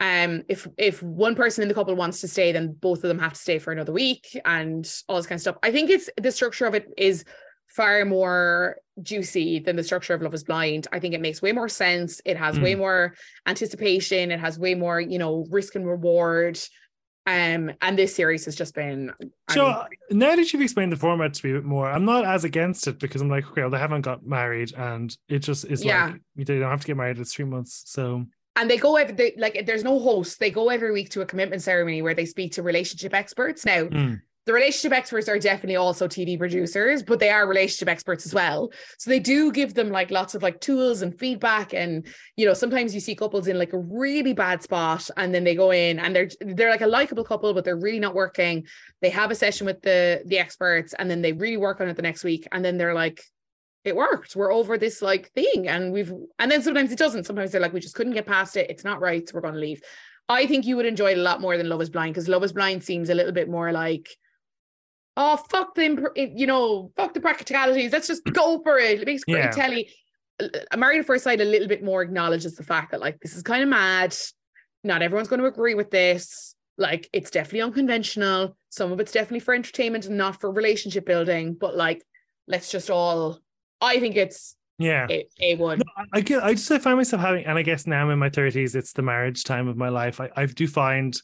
um, 0.00 0.42
if 0.48 0.66
if 0.76 1.00
one 1.00 1.36
person 1.36 1.62
in 1.62 1.68
the 1.68 1.74
couple 1.74 1.94
wants 1.94 2.20
to 2.22 2.26
stay, 2.28 2.50
then 2.50 2.72
both 2.72 3.04
of 3.04 3.08
them 3.08 3.20
have 3.20 3.34
to 3.34 3.38
stay 3.38 3.60
for 3.60 3.70
another 3.70 3.92
week, 3.92 4.36
and 4.44 4.84
all 5.08 5.16
this 5.16 5.28
kind 5.28 5.36
of 5.36 5.42
stuff. 5.42 5.58
I 5.62 5.70
think 5.70 5.90
it's 5.90 6.10
the 6.20 6.32
structure 6.32 6.66
of 6.66 6.74
it 6.74 6.88
is 6.98 7.24
far 7.68 8.04
more 8.04 8.78
juicy 9.00 9.60
than 9.60 9.76
the 9.76 9.84
structure 9.84 10.12
of 10.12 10.22
Love 10.22 10.34
Is 10.34 10.42
Blind. 10.42 10.88
I 10.92 10.98
think 10.98 11.14
it 11.14 11.20
makes 11.20 11.40
way 11.40 11.52
more 11.52 11.68
sense. 11.68 12.20
It 12.24 12.36
has 12.36 12.58
way 12.58 12.74
Mm. 12.74 12.78
more 12.78 13.14
anticipation. 13.46 14.32
It 14.32 14.40
has 14.40 14.58
way 14.58 14.74
more, 14.74 15.00
you 15.00 15.18
know, 15.18 15.46
risk 15.50 15.76
and 15.76 15.86
reward. 15.86 16.58
Um, 17.24 17.70
and 17.80 17.96
this 17.96 18.14
series 18.14 18.44
has 18.46 18.56
just 18.56 18.74
been. 18.74 19.12
I 19.48 19.54
So 19.54 19.64
mean, 19.64 19.72
uh, 19.74 19.84
now 20.10 20.34
that 20.34 20.52
you've 20.52 20.62
explained 20.62 20.90
the 20.90 20.96
format 20.96 21.34
to 21.34 21.46
me 21.46 21.52
a 21.52 21.56
bit 21.56 21.64
more, 21.64 21.88
I'm 21.88 22.04
not 22.04 22.24
as 22.24 22.44
against 22.44 22.88
it 22.88 22.98
because 22.98 23.20
I'm 23.20 23.28
like, 23.28 23.46
okay, 23.50 23.60
well, 23.60 23.70
they 23.70 23.78
haven't 23.78 24.00
got 24.02 24.26
married, 24.26 24.72
and 24.74 25.16
it 25.28 25.38
just 25.40 25.64
is 25.66 25.84
Yeah. 25.84 26.06
like 26.06 26.20
you 26.34 26.44
don't 26.44 26.62
have 26.62 26.80
to 26.80 26.86
get 26.86 26.96
married. 26.96 27.18
It's 27.18 27.32
three 27.34 27.44
months, 27.44 27.84
so 27.86 28.26
and 28.56 28.68
they 28.70 28.76
go 28.76 28.96
every 28.96 29.14
they, 29.14 29.34
like 29.38 29.64
there's 29.66 29.84
no 29.84 29.98
host 29.98 30.38
they 30.38 30.50
go 30.50 30.68
every 30.68 30.92
week 30.92 31.10
to 31.10 31.20
a 31.22 31.26
commitment 31.26 31.62
ceremony 31.62 32.02
where 32.02 32.14
they 32.14 32.26
speak 32.26 32.52
to 32.52 32.62
relationship 32.62 33.14
experts 33.14 33.64
now 33.64 33.84
mm, 33.84 34.20
the 34.46 34.52
relationship 34.52 34.96
experts 34.96 35.28
are 35.28 35.38
definitely 35.38 35.76
also 35.76 36.08
tv 36.08 36.38
producers 36.38 37.02
but 37.02 37.18
they 37.18 37.30
are 37.30 37.46
relationship 37.46 37.88
experts 37.88 38.26
as 38.26 38.34
well 38.34 38.70
so 38.98 39.10
they 39.10 39.18
do 39.18 39.52
give 39.52 39.74
them 39.74 39.90
like 39.90 40.10
lots 40.10 40.34
of 40.34 40.42
like 40.42 40.60
tools 40.60 41.02
and 41.02 41.18
feedback 41.18 41.72
and 41.72 42.06
you 42.36 42.46
know 42.46 42.54
sometimes 42.54 42.94
you 42.94 43.00
see 43.00 43.14
couples 43.14 43.46
in 43.46 43.58
like 43.58 43.72
a 43.72 43.78
really 43.78 44.32
bad 44.32 44.62
spot 44.62 45.08
and 45.16 45.34
then 45.34 45.44
they 45.44 45.54
go 45.54 45.70
in 45.70 45.98
and 45.98 46.14
they're 46.14 46.28
they're 46.40 46.70
like 46.70 46.80
a 46.80 46.86
likable 46.86 47.24
couple 47.24 47.52
but 47.54 47.64
they're 47.64 47.76
really 47.76 48.00
not 48.00 48.14
working 48.14 48.66
they 49.00 49.10
have 49.10 49.30
a 49.30 49.34
session 49.34 49.66
with 49.66 49.80
the 49.82 50.22
the 50.26 50.38
experts 50.38 50.94
and 50.98 51.10
then 51.10 51.22
they 51.22 51.32
really 51.32 51.56
work 51.56 51.80
on 51.80 51.88
it 51.88 51.96
the 51.96 52.02
next 52.02 52.24
week 52.24 52.46
and 52.52 52.64
then 52.64 52.76
they're 52.76 52.94
like 52.94 53.22
it 53.84 53.96
worked. 53.96 54.36
We're 54.36 54.52
over 54.52 54.78
this 54.78 55.02
like 55.02 55.32
thing. 55.32 55.68
And 55.68 55.92
we've 55.92 56.12
and 56.38 56.50
then 56.50 56.62
sometimes 56.62 56.92
it 56.92 56.98
doesn't. 56.98 57.24
Sometimes 57.24 57.50
they're 57.50 57.60
like, 57.60 57.72
we 57.72 57.80
just 57.80 57.94
couldn't 57.94 58.12
get 58.12 58.26
past 58.26 58.56
it. 58.56 58.70
It's 58.70 58.84
not 58.84 59.00
right. 59.00 59.28
So 59.28 59.34
we're 59.34 59.40
gonna 59.40 59.58
leave. 59.58 59.82
I 60.28 60.46
think 60.46 60.66
you 60.66 60.76
would 60.76 60.86
enjoy 60.86 61.12
it 61.12 61.18
a 61.18 61.22
lot 61.22 61.40
more 61.40 61.56
than 61.56 61.68
Love 61.68 61.82
is 61.82 61.90
Blind 61.90 62.14
because 62.14 62.28
Love 62.28 62.44
is 62.44 62.52
Blind 62.52 62.84
seems 62.84 63.10
a 63.10 63.14
little 63.14 63.32
bit 63.32 63.50
more 63.50 63.72
like, 63.72 64.08
oh 65.16 65.36
fuck 65.36 65.74
the 65.74 65.84
imp- 65.84 66.06
eh, 66.16 66.28
you 66.34 66.46
know, 66.46 66.92
fuck 66.96 67.14
the 67.14 67.20
practicalities. 67.20 67.92
Let's 67.92 68.06
just 68.08 68.24
go 68.24 68.60
for 68.62 68.78
it. 68.78 69.00
It 69.00 69.06
makes 69.06 69.24
great 69.24 69.38
Yeah. 69.44 69.50
telly. 69.50 69.90
A 70.70 70.76
Married 70.76 71.00
at 71.00 71.06
First 71.06 71.24
Sight 71.24 71.40
a 71.40 71.44
little 71.44 71.68
bit 71.68 71.84
more 71.84 72.02
acknowledges 72.02 72.56
the 72.56 72.64
fact 72.64 72.90
that 72.90 73.00
like 73.00 73.20
this 73.20 73.36
is 73.36 73.42
kind 73.42 73.62
of 73.62 73.68
mad. 73.68 74.16
Not 74.82 75.02
everyone's 75.02 75.28
going 75.28 75.40
to 75.40 75.46
agree 75.46 75.74
with 75.74 75.90
this. 75.90 76.54
Like 76.78 77.08
it's 77.12 77.30
definitely 77.30 77.62
unconventional. 77.62 78.56
Some 78.70 78.90
of 78.90 78.98
it's 78.98 79.12
definitely 79.12 79.40
for 79.40 79.54
entertainment 79.54 80.06
and 80.06 80.16
not 80.16 80.40
for 80.40 80.50
relationship 80.50 81.06
building. 81.06 81.54
But 81.54 81.76
like, 81.76 82.02
let's 82.48 82.70
just 82.70 82.90
all. 82.90 83.38
I 83.80 84.00
think 84.00 84.16
it's 84.16 84.56
yeah. 84.78 85.06
a, 85.40 85.54
one. 85.56 85.78
No, 85.78 85.84
I- 85.96 86.18
I 86.18 86.20
get. 86.22 86.42
I 86.42 86.54
just 86.54 86.70
I 86.72 86.78
find 86.78 86.96
myself 86.96 87.22
having, 87.22 87.44
and 87.44 87.58
I 87.58 87.62
guess 87.62 87.86
now 87.86 88.02
I'm 88.02 88.10
in 88.10 88.18
my 88.18 88.30
thirties, 88.30 88.74
it's 88.74 88.94
the 88.94 89.02
marriage 89.02 89.44
time 89.44 89.68
of 89.68 89.76
my 89.76 89.90
life. 89.90 90.20
I, 90.20 90.30
I 90.34 90.46
do 90.46 90.66
find 90.66 91.14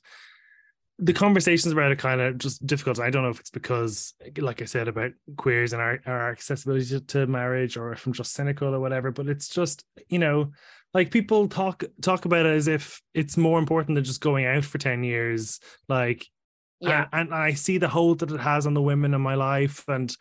the 0.99 1.13
conversations 1.13 1.73
about 1.73 1.93
it 1.93 1.99
kind 1.99 2.21
of 2.21 2.39
just 2.39 2.67
difficult. 2.67 2.99
I 2.99 3.11
don't 3.11 3.23
know 3.23 3.31
if 3.31 3.41
it's 3.41 3.51
because, 3.51 4.15
like 4.37 4.61
I 4.63 4.65
said, 4.65 4.89
about 4.89 5.13
queers 5.37 5.73
and 5.73 5.81
our, 5.81 6.01
our 6.07 6.31
accessibility 6.31 6.87
to, 6.87 7.01
to 7.01 7.27
marriage, 7.27 7.77
or 7.77 7.93
if 7.93 8.05
I'm 8.07 8.13
just 8.13 8.33
cynical 8.33 8.75
or 8.75 8.81
whatever. 8.81 9.11
But 9.13 9.29
it's 9.29 9.49
just 9.49 9.85
you 10.09 10.19
know, 10.19 10.51
like 10.95 11.11
people 11.11 11.49
talk 11.49 11.85
talk 12.03 12.25
about 12.25 12.47
it 12.47 12.57
as 12.57 12.67
if 12.69 13.01
it's 13.15 13.37
more 13.37 13.59
important 13.59 13.95
than 13.95 14.05
just 14.05 14.21
going 14.21 14.45
out 14.47 14.65
for 14.65 14.79
ten 14.79 15.05
years. 15.05 15.61
Like, 15.89 16.27
Yeah. 16.81 17.07
and, 17.13 17.29
and 17.29 17.35
I 17.35 17.53
see 17.53 17.79
the 17.79 17.89
hold 17.89 18.19
that 18.21 18.33
it 18.33 18.41
has 18.41 18.67
on 18.67 18.75
the 18.75 18.83
women 18.83 19.15
in 19.15 19.21
my 19.21 19.35
life, 19.37 19.85
and 19.89 20.15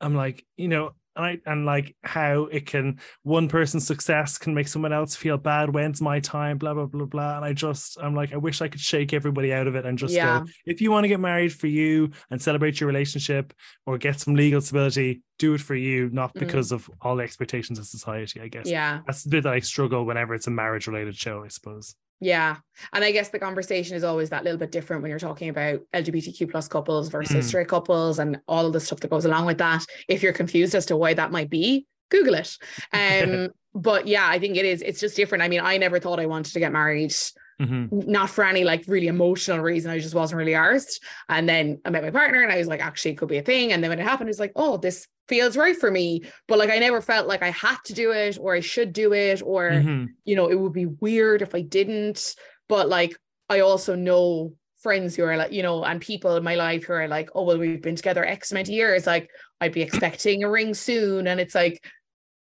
I'm 0.00 0.14
like, 0.14 0.44
you 0.56 0.68
know, 0.68 0.92
and 1.16 1.24
I 1.26 1.38
and 1.46 1.64
like 1.66 1.94
how 2.02 2.44
it 2.44 2.66
can 2.66 2.98
one 3.22 3.48
person's 3.48 3.86
success 3.86 4.38
can 4.38 4.54
make 4.54 4.68
someone 4.68 4.92
else 4.92 5.14
feel 5.16 5.36
bad. 5.36 5.72
When's 5.72 6.00
my 6.00 6.20
time? 6.20 6.58
Blah 6.58 6.74
blah 6.74 6.86
blah 6.86 7.06
blah. 7.06 7.36
And 7.36 7.44
I 7.44 7.52
just 7.52 7.98
I'm 8.00 8.14
like, 8.14 8.32
I 8.32 8.36
wish 8.36 8.60
I 8.60 8.68
could 8.68 8.80
shake 8.80 9.12
everybody 9.12 9.52
out 9.52 9.66
of 9.66 9.74
it 9.76 9.86
and 9.86 9.96
just 9.98 10.14
Yeah. 10.14 10.40
go. 10.40 10.46
If 10.66 10.80
you 10.80 10.90
want 10.90 11.04
to 11.04 11.08
get 11.08 11.20
married 11.20 11.52
for 11.52 11.66
you 11.66 12.10
and 12.30 12.40
celebrate 12.40 12.80
your 12.80 12.88
relationship 12.88 13.52
or 13.86 13.98
get 13.98 14.20
some 14.20 14.34
legal 14.34 14.60
stability, 14.60 15.22
do 15.38 15.54
it 15.54 15.60
for 15.60 15.74
you, 15.74 16.10
not 16.10 16.34
Mm. 16.34 16.40
because 16.40 16.72
of 16.72 16.90
all 17.00 17.16
the 17.16 17.22
expectations 17.24 17.78
of 17.78 17.86
society. 17.86 18.40
I 18.40 18.48
guess 18.48 18.66
Yeah. 18.68 19.00
that's 19.06 19.24
the 19.24 19.30
bit 19.30 19.44
that 19.44 19.52
I 19.52 19.60
struggle 19.60 20.04
whenever 20.04 20.34
it's 20.34 20.46
a 20.46 20.50
marriage 20.50 20.86
related 20.86 21.16
show. 21.16 21.42
I 21.44 21.48
suppose. 21.48 21.94
Yeah. 22.20 22.56
And 22.92 23.04
I 23.04 23.10
guess 23.10 23.28
the 23.28 23.38
conversation 23.38 23.96
is 23.96 24.04
always 24.04 24.30
that 24.30 24.44
little 24.44 24.58
bit 24.58 24.72
different 24.72 25.02
when 25.02 25.10
you're 25.10 25.18
talking 25.18 25.48
about 25.48 25.80
LGBTQ 25.92 26.50
plus 26.50 26.68
couples 26.68 27.08
versus 27.08 27.44
Mm. 27.44 27.48
straight 27.48 27.68
couples 27.68 28.18
and 28.18 28.40
all 28.48 28.66
of 28.66 28.72
the 28.72 28.80
stuff 28.80 29.00
that 29.00 29.10
goes 29.10 29.24
along 29.24 29.46
with 29.46 29.58
that. 29.58 29.84
If 30.08 30.22
you're 30.22 30.32
confused 30.32 30.74
as 30.74 30.86
to 30.86 30.96
why 30.96 31.14
that 31.14 31.32
might 31.32 31.50
be, 31.50 31.86
Google 32.10 32.34
it. 32.34 32.56
Um, 32.92 33.48
but 33.74 34.06
yeah, 34.06 34.26
I 34.28 34.38
think 34.38 34.56
it 34.56 34.64
is, 34.64 34.82
it's 34.82 35.00
just 35.00 35.16
different. 35.16 35.42
I 35.42 35.48
mean, 35.48 35.60
I 35.60 35.76
never 35.78 35.98
thought 35.98 36.20
I 36.20 36.26
wanted 36.26 36.52
to 36.52 36.60
get 36.60 36.72
married, 36.72 37.12
Mhm. 37.60 38.06
not 38.08 38.30
for 38.30 38.44
any 38.44 38.64
like 38.64 38.84
really 38.88 39.06
emotional 39.06 39.60
reason. 39.60 39.90
I 39.90 39.98
just 39.98 40.14
wasn't 40.14 40.38
really 40.38 40.52
arsed. 40.52 41.00
And 41.28 41.48
then 41.48 41.80
I 41.84 41.90
met 41.90 42.02
my 42.02 42.10
partner 42.10 42.42
and 42.42 42.50
I 42.52 42.58
was 42.58 42.66
like, 42.66 42.80
actually, 42.84 43.12
it 43.12 43.18
could 43.18 43.28
be 43.28 43.38
a 43.38 43.42
thing. 43.42 43.72
And 43.72 43.82
then 43.82 43.90
when 43.90 44.00
it 44.00 44.02
happened, 44.02 44.28
it's 44.30 44.40
like, 44.40 44.52
oh, 44.56 44.76
this 44.76 45.06
feels 45.28 45.56
right 45.56 45.76
for 45.76 45.90
me. 45.90 46.22
But 46.48 46.58
like 46.58 46.70
I 46.70 46.78
never 46.78 47.00
felt 47.00 47.28
like 47.28 47.42
I 47.42 47.50
had 47.50 47.76
to 47.84 47.92
do 47.94 48.10
it 48.10 48.38
or 48.40 48.54
I 48.54 48.60
should 48.60 48.92
do 48.92 49.12
it 49.12 49.40
or 49.42 49.70
Mhm. 49.70 50.08
you 50.24 50.34
know, 50.36 50.48
it 50.48 50.56
would 50.58 50.72
be 50.72 50.86
weird 50.86 51.42
if 51.42 51.54
I 51.54 51.60
didn't. 51.62 52.34
But 52.68 52.88
like, 52.88 53.16
I 53.48 53.60
also 53.60 53.94
know 53.94 54.54
friends 54.80 55.14
who 55.16 55.24
are 55.24 55.36
like, 55.36 55.52
you 55.52 55.62
know, 55.62 55.84
and 55.84 56.00
people 56.00 56.36
in 56.36 56.42
my 56.44 56.56
life 56.56 56.84
who 56.84 56.92
are 56.92 57.08
like, 57.08 57.30
oh, 57.34 57.44
well, 57.44 57.58
we've 57.58 57.80
been 57.80 57.96
together 57.96 58.24
X 58.24 58.52
amount 58.52 58.68
of 58.68 58.74
years. 58.74 59.06
Like, 59.06 59.30
I'd 59.60 59.72
be 59.72 59.82
expecting 59.88 60.44
a 60.44 60.50
ring 60.50 60.74
soon. 60.74 61.26
And 61.26 61.40
it's 61.40 61.54
like, 61.54 61.82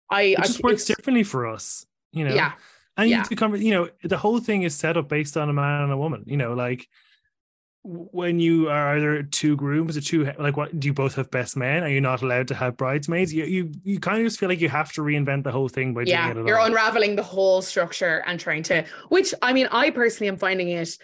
I, 0.09 0.21
It 0.23 0.39
I 0.39 0.43
just 0.43 0.63
works 0.63 0.85
differently 0.85 1.23
for 1.23 1.47
us, 1.47 1.85
you 2.11 2.23
know. 2.25 2.33
Yeah. 2.33 2.53
And 2.97 3.09
Yeah. 3.09 3.23
you 3.23 3.29
become, 3.29 3.55
you 3.55 3.71
know, 3.71 3.89
the 4.03 4.17
whole 4.17 4.39
thing 4.39 4.63
is 4.63 4.75
set 4.75 4.97
up 4.97 5.07
based 5.07 5.37
on 5.37 5.49
a 5.49 5.53
man 5.53 5.83
and 5.83 5.91
a 5.91 5.97
woman. 5.97 6.23
You 6.25 6.37
know, 6.37 6.53
like 6.53 6.87
when 7.83 8.39
you 8.39 8.69
are 8.69 8.95
either 8.95 9.23
two 9.23 9.55
grooms 9.55 9.97
or 9.97 10.01
two, 10.01 10.31
like, 10.37 10.55
what 10.55 10.79
do 10.79 10.87
you 10.87 10.93
both 10.93 11.15
have 11.15 11.31
best 11.31 11.57
men? 11.57 11.83
Are 11.83 11.87
you 11.89 12.01
not 12.01 12.21
allowed 12.21 12.47
to 12.49 12.55
have 12.55 12.77
bridesmaids? 12.77 13.33
You 13.33 13.45
you 13.45 13.71
you 13.83 13.99
kind 13.99 14.19
of 14.19 14.25
just 14.25 14.39
feel 14.39 14.49
like 14.49 14.61
you 14.61 14.69
have 14.69 14.91
to 14.93 15.01
reinvent 15.01 15.43
the 15.43 15.51
whole 15.51 15.67
thing 15.67 15.93
by 15.93 16.03
yeah, 16.03 16.27
doing 16.33 16.45
it. 16.45 16.47
you're 16.47 16.59
unraveling 16.59 17.15
the 17.15 17.23
whole 17.23 17.61
structure 17.61 18.23
and 18.27 18.39
trying 18.39 18.63
to, 18.63 18.85
which 19.09 19.33
I 19.41 19.53
mean, 19.53 19.67
I 19.71 19.89
personally 19.89 20.27
am 20.27 20.37
finding 20.37 20.69
it 20.69 20.95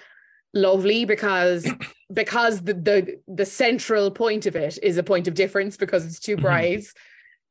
lovely 0.53 1.05
because 1.05 1.65
because 2.13 2.61
the 2.61 2.73
the 2.75 3.19
the 3.27 3.45
central 3.45 4.11
point 4.11 4.45
of 4.45 4.55
it 4.55 4.77
is 4.83 4.97
a 4.97 5.03
point 5.03 5.27
of 5.27 5.33
difference 5.33 5.77
because 5.77 6.05
it's 6.05 6.19
2 6.19 6.37
Mhm. 6.37 6.41
brides. 6.41 6.93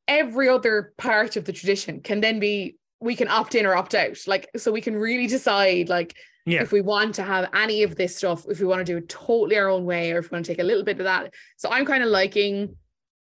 Every 0.07 0.49
other 0.49 0.95
part 0.99 1.35
of 1.35 1.47
the 1.47 1.53
tradition 1.53 2.01
can 2.01 2.21
then 2.21 2.39
be 2.39 2.77
we 3.01 3.15
can 3.17 3.29
opt 3.29 3.55
in 3.55 3.67
or 3.67 3.75
opt 3.75 3.95
out. 3.95 4.17
Like 4.27 4.49
so 4.57 4.73
we 4.73 4.81
can 4.81 4.97
really 4.97 5.27
decide 5.27 5.89
like 5.89 6.17
Yeah. 6.47 6.63
if 6.63 6.73
we 6.73 6.81
want 6.81 7.15
to 7.17 7.23
have 7.23 7.51
any 7.55 7.83
of 7.83 7.97
this 7.97 8.17
stuff, 8.17 8.47
if 8.49 8.61
we 8.61 8.67
want 8.67 8.85
to 8.87 8.93
do 8.93 8.99
it 8.99 9.09
totally 9.09 9.57
our 9.57 9.69
own 9.69 9.85
way, 9.85 10.13
or 10.13 10.19
if 10.19 10.31
we 10.31 10.37
want 10.37 10.47
to 10.47 10.53
take 10.53 10.61
a 10.61 10.65
little 10.67 10.85
bit 10.85 10.99
of 10.99 11.05
that. 11.05 11.35
So 11.57 11.69
I'm 11.71 11.85
kind 11.85 12.03
of 12.03 12.09
liking 12.11 12.77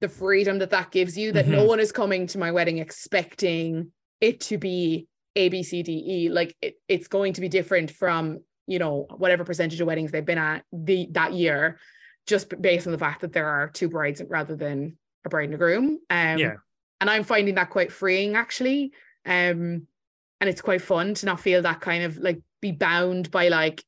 the 0.01 0.09
freedom 0.09 0.59
that 0.59 0.69
that 0.69 0.91
gives 0.91 1.17
you 1.17 1.33
that 1.33 1.47
no 1.47 1.63
Mhm. 1.63 1.67
one 1.67 1.79
is 1.79 1.91
coming 1.91 2.25
to 2.27 2.37
my 2.37 2.51
wedding 2.51 2.77
expecting 2.77 3.91
it 4.21 4.39
to 4.41 4.57
be 4.57 5.07
A, 5.35 5.49
B, 5.49 5.61
C, 5.63 5.83
D, 5.83 5.91
E. 6.07 6.29
Like 6.29 6.55
it, 6.61 6.75
it's 6.87 7.07
going 7.07 7.33
to 7.33 7.41
be 7.41 7.49
different 7.49 7.91
from, 7.91 8.39
you 8.65 8.79
know, 8.79 9.05
whatever 9.17 9.43
percentage 9.43 9.79
of 9.79 9.87
weddings 9.87 10.11
they've 10.11 10.25
been 10.25 10.37
at 10.37 10.63
the 10.71 11.07
that 11.11 11.33
year, 11.33 11.77
just 12.27 12.59
based 12.61 12.87
on 12.87 12.91
the 12.91 12.97
fact 12.97 13.21
that 13.21 13.33
there 13.33 13.47
are 13.47 13.69
two 13.69 13.89
brides 13.89 14.21
rather 14.27 14.55
than 14.55 14.97
a 15.25 15.29
bride 15.29 15.45
and 15.45 15.53
a 15.53 15.57
groom. 15.57 15.99
Um, 16.09 16.37
Yeah. 16.39 16.53
And 17.01 17.09
I'm 17.09 17.23
finding 17.23 17.55
that 17.55 17.69
quite 17.69 17.91
freeing 17.91 18.35
actually. 18.35 18.91
Um, 19.25 19.87
and 20.41 20.49
it's 20.49 20.61
quite 20.61 20.81
fun 20.81 21.13
to 21.15 21.25
not 21.25 21.39
feel 21.39 21.61
that 21.61 21.81
kind 21.81 22.03
of 22.03 22.17
like 22.17 22.41
be 22.61 22.71
bound 22.71 23.29
by 23.31 23.49
like, 23.49 23.83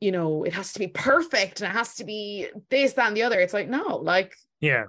you 0.00 0.12
know, 0.12 0.44
it 0.44 0.52
has 0.54 0.72
to 0.72 0.78
be 0.78 0.88
perfect 0.88 1.60
and 1.60 1.70
it 1.70 1.76
has 1.76 1.94
to 1.96 2.04
be 2.04 2.48
this, 2.70 2.94
that, 2.94 3.08
and 3.08 3.16
the 3.16 3.22
other. 3.22 3.40
It's 3.40 3.54
like, 3.54 3.68
no, 3.68 3.96
like 3.96 4.34
Yeah. 4.60 4.84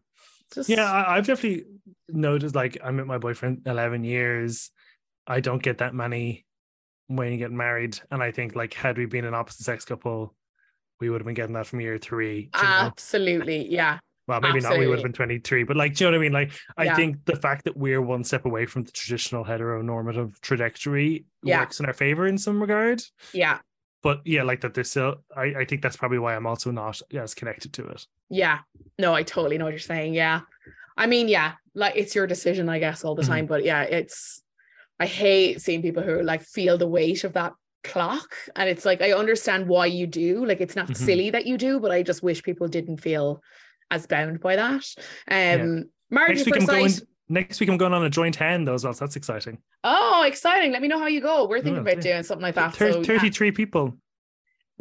just 0.53 0.69
Yeah, 0.69 0.91
I, 0.91 1.17
I've 1.17 1.27
definitely 1.27 1.65
noticed. 2.09 2.55
Like, 2.55 2.77
I'm 2.83 2.97
with 2.97 3.07
my 3.07 3.17
boyfriend 3.17 3.63
eleven 3.65 4.03
years. 4.03 4.71
I 5.25 5.41
don't 5.41 5.61
get 5.61 5.79
that 5.79 5.93
many 5.93 6.45
when 7.07 7.31
you 7.31 7.37
get 7.37 7.51
married, 7.51 7.99
and 8.11 8.21
I 8.21 8.31
think 8.31 8.55
like 8.55 8.73
had 8.73 8.97
we 8.97 9.05
been 9.05 9.25
an 9.25 9.33
opposite 9.33 9.63
sex 9.63 9.85
couple, 9.85 10.35
we 10.99 11.09
would 11.09 11.21
have 11.21 11.25
been 11.25 11.35
getting 11.35 11.55
that 11.55 11.67
from 11.67 11.81
year 11.81 11.97
three. 11.97 12.49
you 12.53 12.61
know? 12.61 12.67
absolutely, 12.67 13.67
yeah. 13.69 13.99
Well, 14.27 14.41
maybe 14.41 14.59
not. 14.59 14.77
We 14.77 14.87
would 14.87 14.97
have 14.99 15.03
been 15.03 15.13
23, 15.13 15.63
but 15.63 15.77
like, 15.77 15.95
do 15.95 16.03
you 16.03 16.11
know 16.11 16.17
what 16.17 16.21
I 16.21 16.23
mean? 16.25 16.33
Like, 16.33 16.51
I 16.75 16.85
Yeah. 16.85 16.95
think 16.95 17.23
the 17.25 17.37
fact 17.37 17.63
that 17.63 17.77
we're 17.77 18.01
one 18.01 18.23
step 18.25 18.45
away 18.45 18.65
from 18.65 18.83
the 18.83 18.91
traditional 18.91 19.45
heteronormative 19.45 20.39
trajectory 20.41 21.25
Yeah. 21.43 21.61
works 21.61 21.79
in 21.79 21.85
our 21.85 21.93
favor 21.93 22.27
in 22.27 22.37
some 22.37 22.59
regard. 22.59 23.01
Yeah. 23.33 23.59
But 24.03 24.21
yeah, 24.25 24.43
like 24.43 24.61
that, 24.61 24.73
there's 24.73 24.89
still, 24.89 25.23
I, 25.35 25.53
I 25.59 25.65
think 25.65 25.81
that's 25.81 25.95
probably 25.95 26.19
why 26.19 26.35
I'm 26.35 26.45
also 26.45 26.71
not 26.71 27.01
as 27.13 27.33
connected 27.33 27.71
to 27.73 27.87
it. 27.87 28.05
Yeah. 28.29 28.59
No, 28.99 29.13
I 29.13 29.23
totally 29.23 29.57
know 29.57 29.63
what 29.65 29.71
you're 29.71 29.79
saying. 29.79 30.13
Yeah. 30.13 30.41
I 30.97 31.07
mean, 31.07 31.29
yeah, 31.29 31.53
like 31.73 31.95
it's 31.95 32.13
your 32.13 32.27
decision, 32.27 32.67
I 32.69 32.79
guess, 32.79 33.05
all 33.05 33.15
the 33.15 33.23
Mhm. 33.23 33.27
time. 33.27 33.45
But 33.45 33.63
yeah, 33.63 33.83
it's 33.83 34.43
I 34.99 35.05
hate 35.05 35.61
seeing 35.61 35.81
people 35.81 36.03
who 36.03 36.21
like 36.21 36.41
feel 36.41 36.77
the 36.77 36.87
weight 36.87 37.23
of 37.23 37.33
that 37.33 37.53
clock. 37.83 38.35
And 38.55 38.67
it's 38.69 38.83
like 38.83 39.01
I 39.01 39.13
understand 39.13 39.67
why 39.67 39.85
you 39.85 40.05
do. 40.07 40.43
Like 40.45 40.59
it's 40.59 40.75
not 40.75 40.87
Mhm. 40.89 40.97
silly 40.97 41.29
that 41.29 41.45
you 41.45 41.57
do, 41.57 41.79
but 41.79 41.91
I 41.91 42.01
just 42.03 42.23
wish 42.23 42.43
people 42.43 42.67
didn't 42.67 42.97
feel 42.97 43.41
as 43.91 44.05
bound 44.07 44.39
by 44.39 44.55
that. 44.55 44.85
Um 45.29 45.89
marriage 46.09 46.37
Next 46.37 46.45
week, 46.45 46.55
I'm 46.61 46.65
going, 46.65 46.91
next 47.29 47.59
week, 47.59 47.69
I'm 47.69 47.77
going 47.77 47.93
on 47.93 48.03
a 48.05 48.09
joint 48.09 48.35
hand 48.35 48.67
though, 48.67 48.73
as 48.75 48.83
well. 48.83 48.93
So 48.93 49.05
that's 49.05 49.15
exciting. 49.15 49.57
Oh, 49.83 50.23
exciting. 50.25 50.71
Let 50.71 50.81
me 50.81 50.87
know 50.87 50.99
how 50.99 51.07
you 51.07 51.21
go. 51.21 51.47
We're 51.47 51.57
thinking 51.57 51.75
Yeah, 51.75 51.81
about 51.81 51.95
yeah. 52.05 52.11
doing 52.13 52.23
something 52.23 52.43
like 52.43 52.55
that. 52.55 52.75
Thir- 52.75 52.93
so, 52.93 52.99
yeah. 52.99 53.05
33 53.19 53.51
people. 53.51 53.93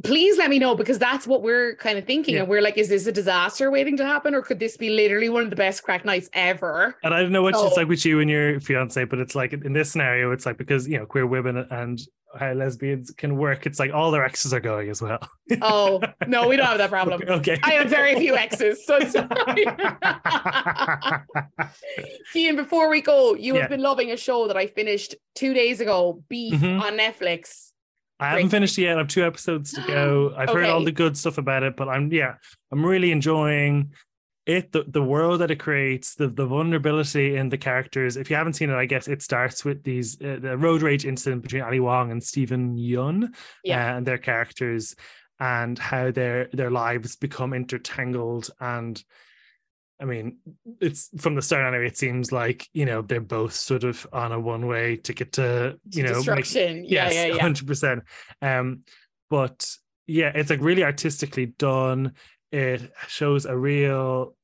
please 0.04 0.36
let 0.36 0.50
me 0.50 0.58
know 0.58 0.74
because 0.74 0.98
that's 0.98 1.26
what 1.26 1.42
we're 1.42 1.74
kind 1.76 1.96
of 1.98 2.04
thinking. 2.04 2.34
Yeah. 2.34 2.40
And 2.42 2.50
we're 2.50 2.60
like, 2.60 2.76
is 2.76 2.90
this 2.90 3.06
a 3.06 3.12
disaster 3.12 3.70
waiting 3.70 3.96
to 3.96 4.04
happen? 4.04 4.34
Or 4.34 4.42
could 4.42 4.58
this 4.58 4.76
be 4.76 4.90
literally 4.90 5.30
one 5.30 5.42
of 5.44 5.48
the 5.50 5.56
best 5.56 5.82
crack 5.82 6.04
nights 6.04 6.28
ever? 6.34 6.94
And 7.02 7.14
I 7.14 7.22
don't 7.22 7.32
know 7.32 7.42
what 7.42 7.54
Oh. 7.54 7.66
it's 7.66 7.76
like 7.78 7.88
with 7.88 8.04
you 8.04 8.20
and 8.20 8.28
your 8.28 8.60
fiance, 8.60 9.02
but 9.04 9.18
it's 9.20 9.34
like 9.34 9.54
in 9.54 9.72
this 9.72 9.90
scenario, 9.90 10.32
it's 10.32 10.44
like 10.44 10.58
because, 10.58 10.86
you 10.86 10.98
know, 10.98 11.06
queer 11.06 11.26
women 11.26 11.56
and 11.70 11.98
how 12.38 12.52
lesbians 12.52 13.10
can 13.10 13.36
work, 13.36 13.66
it's 13.66 13.78
like 13.78 13.92
all 13.92 14.10
their 14.10 14.24
exes 14.24 14.52
are 14.54 14.60
going 14.60 14.88
as 14.90 15.00
well. 15.02 15.18
Oh, 15.62 16.00
no, 16.26 16.48
we 16.48 16.56
don't 16.56 16.66
have 16.66 16.78
that 16.78 16.90
problem. 16.90 17.22
Okay. 17.26 17.58
I 17.62 17.72
have 17.72 17.88
very 17.88 18.14
few 18.16 18.36
exes, 18.36 18.84
so 18.86 18.98
fine. 19.00 19.64
Cian, 22.32 22.56
before 22.56 22.88
we 22.90 23.00
go, 23.00 23.34
you 23.34 23.54
Yeah. 23.54 23.62
have 23.62 23.70
been 23.70 23.80
loving 23.82 24.10
a 24.10 24.16
show 24.16 24.46
that 24.48 24.56
I 24.56 24.66
finished 24.66 25.14
two 25.34 25.54
days 25.54 25.80
ago, 25.80 26.22
Beef 26.28 26.60
Mhm. 26.60 26.80
on 26.80 26.96
Netflix. 26.98 27.72
I 28.18 28.30
haven't 28.30 28.44
Great. 28.44 28.50
finished 28.52 28.78
it 28.78 28.82
yet. 28.82 28.94
I 28.96 28.98
have 29.00 29.08
two 29.08 29.24
episodes 29.24 29.72
to 29.72 29.82
go. 29.86 30.34
I've 30.38 30.48
heard 30.50 30.66
all 30.66 30.82
the 30.84 30.92
good 30.92 31.16
stuff 31.18 31.36
about 31.38 31.62
it, 31.62 31.76
but 31.76 31.88
I'm 31.88 32.10
yeah, 32.12 32.36
I'm 32.72 32.84
really 32.84 33.10
enjoying 33.12 33.92
it. 34.46 34.72
The 34.72 34.84
the 34.86 35.02
world 35.02 35.40
that 35.40 35.50
it 35.50 35.58
creates, 35.58 36.14
the 36.14 36.28
the 36.28 36.46
vulnerability 36.46 37.36
in 37.36 37.48
the 37.48 37.58
characters. 37.58 38.16
If 38.16 38.30
you 38.30 38.36
haven't 38.36 38.54
seen 38.54 38.70
it, 38.70 38.76
I 38.76 38.86
guess 38.86 39.08
it 39.08 39.22
starts 39.22 39.64
with 39.64 39.82
these 39.82 40.20
uh, 40.22 40.38
the 40.40 40.56
road 40.56 40.82
rage 40.82 41.04
incident 41.04 41.42
between 41.42 41.62
Ali 41.62 41.80
Wong 41.80 42.10
and 42.10 42.22
Steven 42.22 42.76
Yeun 42.76 43.34
Yeah. 43.64 43.94
uh, 43.94 43.96
and 43.98 44.06
their 44.06 44.18
characters, 44.18 44.94
and 45.40 45.78
how 45.78 46.10
their 46.10 46.48
their 46.52 46.70
lives 46.70 47.16
become 47.16 47.52
intertangled 47.52 48.50
and. 48.60 49.02
I 49.98 50.04
mean, 50.04 50.36
it's 50.78 51.08
from 51.16 51.36
the 51.36 51.40
start 51.40 51.64
anyway. 51.72 51.86
It 51.86 51.96
seems 51.96 52.30
like 52.30 52.68
you 52.74 52.84
know 52.84 53.00
they're 53.00 53.18
both 53.18 53.54
sort 53.54 53.82
of 53.82 54.06
on 54.12 54.30
a 54.30 54.38
one-way 54.38 54.96
ticket 54.96 55.32
to 55.32 55.78
you 55.90 56.02
know 56.02 56.12
Destruction. 56.12 56.84
Yeah, 56.84 57.06
yes, 57.06 57.14
yeah, 57.14 57.26
yeah. 57.34 57.40
hundred 57.40 57.66
percent. 57.66 58.02
Um, 58.42 58.82
but 59.30 59.66
yeah, 60.06 60.32
it's 60.34 60.50
like 60.50 60.60
really 60.60 60.84
artistically 60.84 61.46
done. 61.46 62.12
It 62.52 62.92
shows 63.08 63.46
a 63.46 63.56
real, 63.56 64.35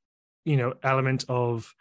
you 0.44 0.56
know, 0.56 0.74
element 0.82 1.24
of 1.28 1.74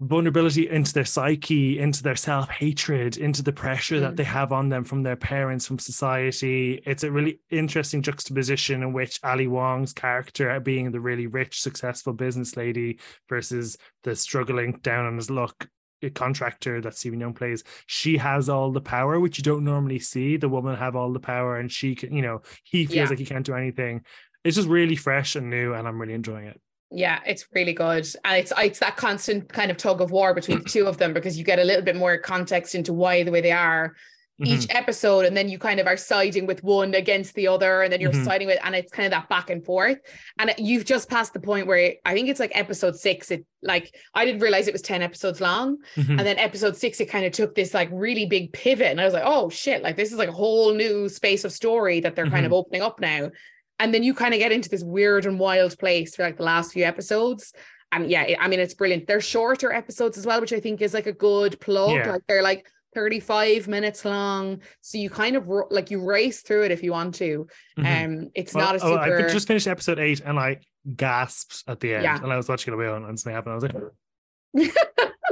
vulnerability 0.00 0.68
into 0.68 0.92
their 0.92 1.04
psyche, 1.04 1.78
into 1.78 2.02
their 2.04 2.14
self 2.14 2.48
hatred, 2.48 3.16
into 3.16 3.42
the 3.42 3.52
pressure 3.52 3.98
that 3.98 4.12
Mm. 4.12 4.16
they 4.16 4.24
have 4.24 4.52
on 4.52 4.68
them 4.68 4.84
from 4.84 5.02
their 5.02 5.16
parents, 5.16 5.66
from 5.66 5.80
society. 5.80 6.80
It's 6.86 7.02
a 7.02 7.10
really 7.10 7.40
interesting 7.50 8.02
juxtaposition 8.02 8.82
in 8.84 8.92
which 8.92 9.18
Ali 9.24 9.48
Wong's 9.48 9.92
character, 9.92 10.60
being 10.60 10.92
the 10.92 11.00
really 11.00 11.26
rich, 11.26 11.60
successful 11.60 12.12
business 12.12 12.56
lady, 12.56 13.00
versus 13.28 13.76
the 14.04 14.14
struggling 14.14 14.78
down 14.82 15.06
on 15.06 15.16
his 15.16 15.30
luck 15.30 15.68
contractor 16.14 16.80
that 16.80 16.94
Steven 16.96 17.18
Yeun 17.18 17.34
plays, 17.34 17.64
she 17.88 18.18
has 18.18 18.48
all 18.48 18.70
the 18.70 18.80
power, 18.80 19.18
which 19.18 19.36
you 19.36 19.42
don't 19.42 19.64
normally 19.64 19.98
see. 19.98 20.36
The 20.36 20.48
woman 20.48 20.76
have 20.76 20.94
all 20.94 21.12
the 21.12 21.18
power, 21.18 21.58
and 21.58 21.72
she 21.72 21.96
can, 21.96 22.14
you 22.14 22.22
know, 22.22 22.42
he 22.62 22.86
feels 22.86 22.94
Yeah. 22.96 23.08
like 23.08 23.18
he 23.18 23.26
can't 23.26 23.44
do 23.44 23.54
anything. 23.54 24.04
It's 24.44 24.54
just 24.54 24.68
really 24.68 24.94
fresh 24.94 25.34
and 25.34 25.50
new, 25.50 25.74
and 25.74 25.88
I'm 25.88 26.00
really 26.00 26.14
enjoying 26.14 26.46
it. 26.46 26.60
Yeah, 26.90 27.20
it's 27.26 27.46
really 27.54 27.74
good. 27.74 28.06
And 28.24 28.36
it's 28.38 28.52
it's 28.56 28.78
that 28.80 28.96
constant 28.96 29.52
kind 29.52 29.70
of 29.70 29.76
tug 29.76 30.00
of 30.00 30.10
war 30.10 30.32
between 30.34 30.58
the 30.60 30.64
two 30.64 30.86
of 30.86 30.96
them 30.96 31.12
because 31.12 31.36
you 31.36 31.44
get 31.44 31.58
a 31.58 31.64
little 31.64 31.82
bit 31.84 31.96
more 31.96 32.16
context 32.18 32.74
into 32.74 32.92
why 32.92 33.22
the 33.22 33.30
way 33.30 33.40
they 33.42 33.52
are 33.52 33.94
each 34.40 34.68
Mhm. 34.68 34.76
episode, 34.76 35.24
and 35.26 35.36
then 35.36 35.48
you 35.48 35.58
kind 35.58 35.80
of 35.80 35.88
are 35.88 35.96
siding 35.96 36.46
with 36.46 36.62
one 36.62 36.94
against 36.94 37.34
the 37.34 37.48
other, 37.48 37.82
and 37.82 37.92
then 37.92 38.00
you're 38.00 38.12
Mhm. 38.12 38.24
siding 38.24 38.46
with, 38.46 38.60
and 38.62 38.72
it's 38.76 38.92
kind 38.92 39.04
of 39.04 39.10
that 39.10 39.28
back 39.28 39.50
and 39.50 39.64
forth. 39.64 39.98
And 40.38 40.54
you've 40.58 40.84
just 40.84 41.10
passed 41.10 41.32
the 41.32 41.40
point 41.40 41.66
where 41.66 41.94
I 42.04 42.14
think 42.14 42.28
it's 42.28 42.38
like 42.38 42.52
episode 42.54 42.94
six. 42.96 43.32
It 43.32 43.44
like 43.62 43.92
I 44.14 44.24
didn't 44.24 44.40
realize 44.40 44.68
it 44.68 44.72
was 44.72 44.80
10 44.82 45.02
episodes 45.02 45.40
long. 45.40 45.78
Mhm. 45.96 46.10
And 46.10 46.20
then 46.20 46.38
episode 46.38 46.76
six, 46.76 47.00
it 47.00 47.06
kind 47.06 47.26
of 47.26 47.32
took 47.32 47.56
this 47.56 47.74
like 47.74 47.88
really 47.92 48.26
big 48.26 48.52
pivot. 48.52 48.86
And 48.86 49.00
I 49.00 49.04
was 49.04 49.12
like, 49.12 49.24
oh 49.26 49.50
shit, 49.50 49.82
like 49.82 49.96
this 49.96 50.12
is 50.12 50.18
like 50.18 50.28
a 50.28 50.32
whole 50.32 50.72
new 50.72 51.08
space 51.08 51.44
of 51.44 51.50
story 51.52 51.98
that 52.00 52.14
they're 52.14 52.30
kind 52.30 52.46
of 52.46 52.52
opening 52.52 52.80
up 52.82 53.00
now. 53.00 53.30
And 53.78 53.94
then 53.94 54.02
you 54.02 54.12
kind 54.14 54.34
of 54.34 54.40
get 54.40 54.52
into 54.52 54.68
this 54.68 54.82
weird 54.82 55.26
and 55.26 55.38
wild 55.38 55.78
place 55.78 56.16
for 56.16 56.22
like 56.24 56.36
the 56.36 56.42
last 56.42 56.72
few 56.72 56.84
episodes. 56.84 57.52
And 57.92 58.10
yeah, 58.10 58.34
I 58.40 58.48
mean, 58.48 58.60
it's 58.60 58.74
brilliant. 58.74 59.06
They're 59.06 59.20
shorter 59.20 59.72
episodes 59.72 60.18
as 60.18 60.26
well, 60.26 60.40
which 60.40 60.52
I 60.52 60.60
think 60.60 60.82
is 60.82 60.92
like 60.94 61.06
a 61.06 61.12
good 61.12 61.60
plug. 61.60 61.92
Yeah. 61.92 62.10
Like 62.12 62.22
they're 62.28 62.42
like 62.42 62.66
35 62.94 63.68
minutes 63.68 64.04
long. 64.04 64.60
So 64.80 64.98
you 64.98 65.08
kind 65.08 65.36
of 65.36 65.48
like 65.70 65.90
you 65.90 66.04
race 66.04 66.42
through 66.42 66.64
it 66.64 66.70
if 66.70 66.82
you 66.82 66.92
want 66.92 67.14
to. 67.16 67.46
Mhm. 67.78 68.04
Um, 68.04 68.30
it's 68.34 68.52
Well, 68.54 68.66
not 68.66 68.76
a 68.76 68.80
super... 68.80 69.22
oh. 69.22 69.26
I 69.26 69.28
just 69.32 69.46
finished 69.46 69.66
episode 69.68 69.98
eight, 69.98 70.20
and 70.20 70.38
I 70.38 70.58
gasped 70.96 71.64
at 71.68 71.80
the 71.80 71.94
end, 71.94 72.02
Yeah. 72.04 72.18
and 72.22 72.32
I 72.32 72.36
was 72.36 72.48
watching 72.48 72.74
it 72.74 72.80
on 72.80 73.02
my 73.02 73.08
and 73.08 73.18
something 73.18 73.34
happened. 73.34 73.52
I 73.52 73.54
was 73.54 73.64
like, 73.64 74.72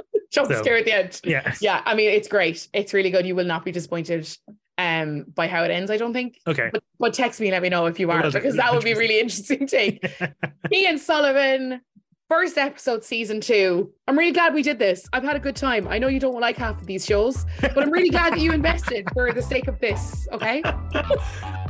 jump 0.32 0.51
so- 0.52 0.62
scare 0.62 0.77
at 0.77 0.85
the 0.85 0.93
end. 0.93 1.20
yeah, 1.24 1.55
Yeah, 1.60 1.82
I 1.85 1.94
mean, 1.94 2.10
it's 2.10 2.28
great. 2.28 2.68
It's 2.73 2.94
really 2.94 3.10
good. 3.10 3.27
You 3.27 3.35
will 3.35 3.44
not 3.44 3.64
be 3.64 3.73
disappointed 3.73 4.28
um 4.78 5.24
by 5.35 5.48
how 5.48 5.65
it 5.65 5.70
ends, 5.70 5.90
I 5.90 5.97
don't 5.97 6.12
think. 6.12 6.39
okay. 6.47 6.70
But 6.73 6.82
but 6.98 7.15
text 7.15 7.40
me, 7.40 7.51
let 7.51 7.62
me 7.62 7.69
know 7.69 7.86
if 7.86 7.98
you 7.98 8.11
are, 8.11 8.31
because 8.31 8.57
that 8.57 8.73
would 8.73 8.85
be 8.85 8.93
100%. 8.93 8.98
really 8.98 9.20
interesting 9.20 9.66
take. 9.66 10.05
Cian 10.73 10.98
Sullivan, 10.98 11.81
first 12.28 12.59
episode, 12.59 13.05
season 13.05 13.40
two. 13.40 13.93
I'm 14.09 14.19
really 14.19 14.32
glad 14.32 14.55
we 14.55 14.62
did 14.62 14.78
this. 14.78 15.09
I've 15.12 15.23
had 15.23 15.36
a 15.36 15.40
good 15.40 15.57
time. 15.57 15.86
I 15.89 15.98
know 15.98 16.09
you 16.09 16.20
don't 16.20 16.40
like 16.40 16.57
half 16.57 16.81
of 16.81 16.86
these 16.86 17.05
shows, 17.05 17.44
but 17.61 17.78
I'm 17.78 17.90
really 17.90 18.11
glad 18.11 18.35
that 18.35 18.40
you 18.40 18.53
invested 18.53 19.09
for 19.12 19.32
the 19.32 19.43
sake 19.43 19.69
of 19.69 19.78
this. 19.81 20.28
Okay. 20.32 20.62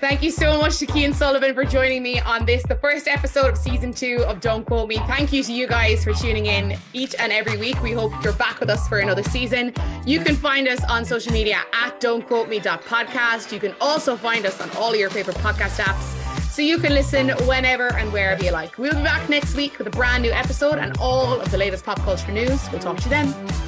Thank 0.00 0.22
you 0.22 0.30
so 0.30 0.58
much 0.58 0.78
to 0.78 0.86
Cian 0.86 1.12
Sullivan 1.12 1.54
for 1.54 1.64
joining 1.64 2.04
me 2.04 2.20
on 2.20 2.46
this, 2.46 2.62
the 2.62 2.76
first 2.76 3.08
episode 3.08 3.48
of 3.48 3.58
season 3.58 3.92
two 3.92 4.24
of 4.28 4.40
Don't 4.40 4.64
Quote 4.64 4.88
Me. 4.88 4.98
Thank 5.08 5.32
you 5.32 5.42
to 5.42 5.52
you 5.52 5.66
guys 5.66 6.04
for 6.04 6.12
tuning 6.12 6.46
in 6.46 6.78
each 6.92 7.16
and 7.18 7.32
every 7.32 7.56
week. 7.56 7.82
We 7.82 7.90
hope 7.90 8.12
you're 8.22 8.32
back 8.34 8.60
with 8.60 8.70
us 8.70 8.86
for 8.86 9.00
another 9.00 9.24
season. 9.24 9.74
You 10.06 10.20
can 10.20 10.36
find 10.36 10.68
us 10.68 10.84
on 10.84 11.04
social 11.04 11.32
media 11.32 11.62
at 11.72 12.00
don'tquoteme.podcast. 12.00 13.50
You 13.50 13.58
can 13.58 13.74
also 13.80 14.16
find 14.16 14.46
us 14.46 14.60
on 14.60 14.70
all 14.76 14.92
of 14.92 15.00
your 15.00 15.10
favorite 15.10 15.36
podcast 15.38 15.82
apps. 15.82 16.14
So 16.52 16.62
you 16.62 16.78
can 16.78 16.94
listen 16.94 17.30
whenever 17.48 17.92
and 17.94 18.12
wherever 18.12 18.44
you 18.44 18.52
like. 18.52 18.78
We'll 18.78 18.94
be 18.94 19.02
back 19.02 19.28
next 19.28 19.56
week 19.56 19.78
with 19.78 19.88
a 19.88 19.90
brand 19.90 20.22
new 20.22 20.30
episode 20.30 20.78
and 20.78 20.96
all 20.98 21.40
of 21.40 21.50
the 21.50 21.58
latest 21.58 21.84
pop 21.84 21.98
culture 22.02 22.30
news. 22.30 22.70
We'll 22.70 22.80
talk 22.80 22.98
to 22.98 23.02
you 23.04 23.10
then. 23.10 23.67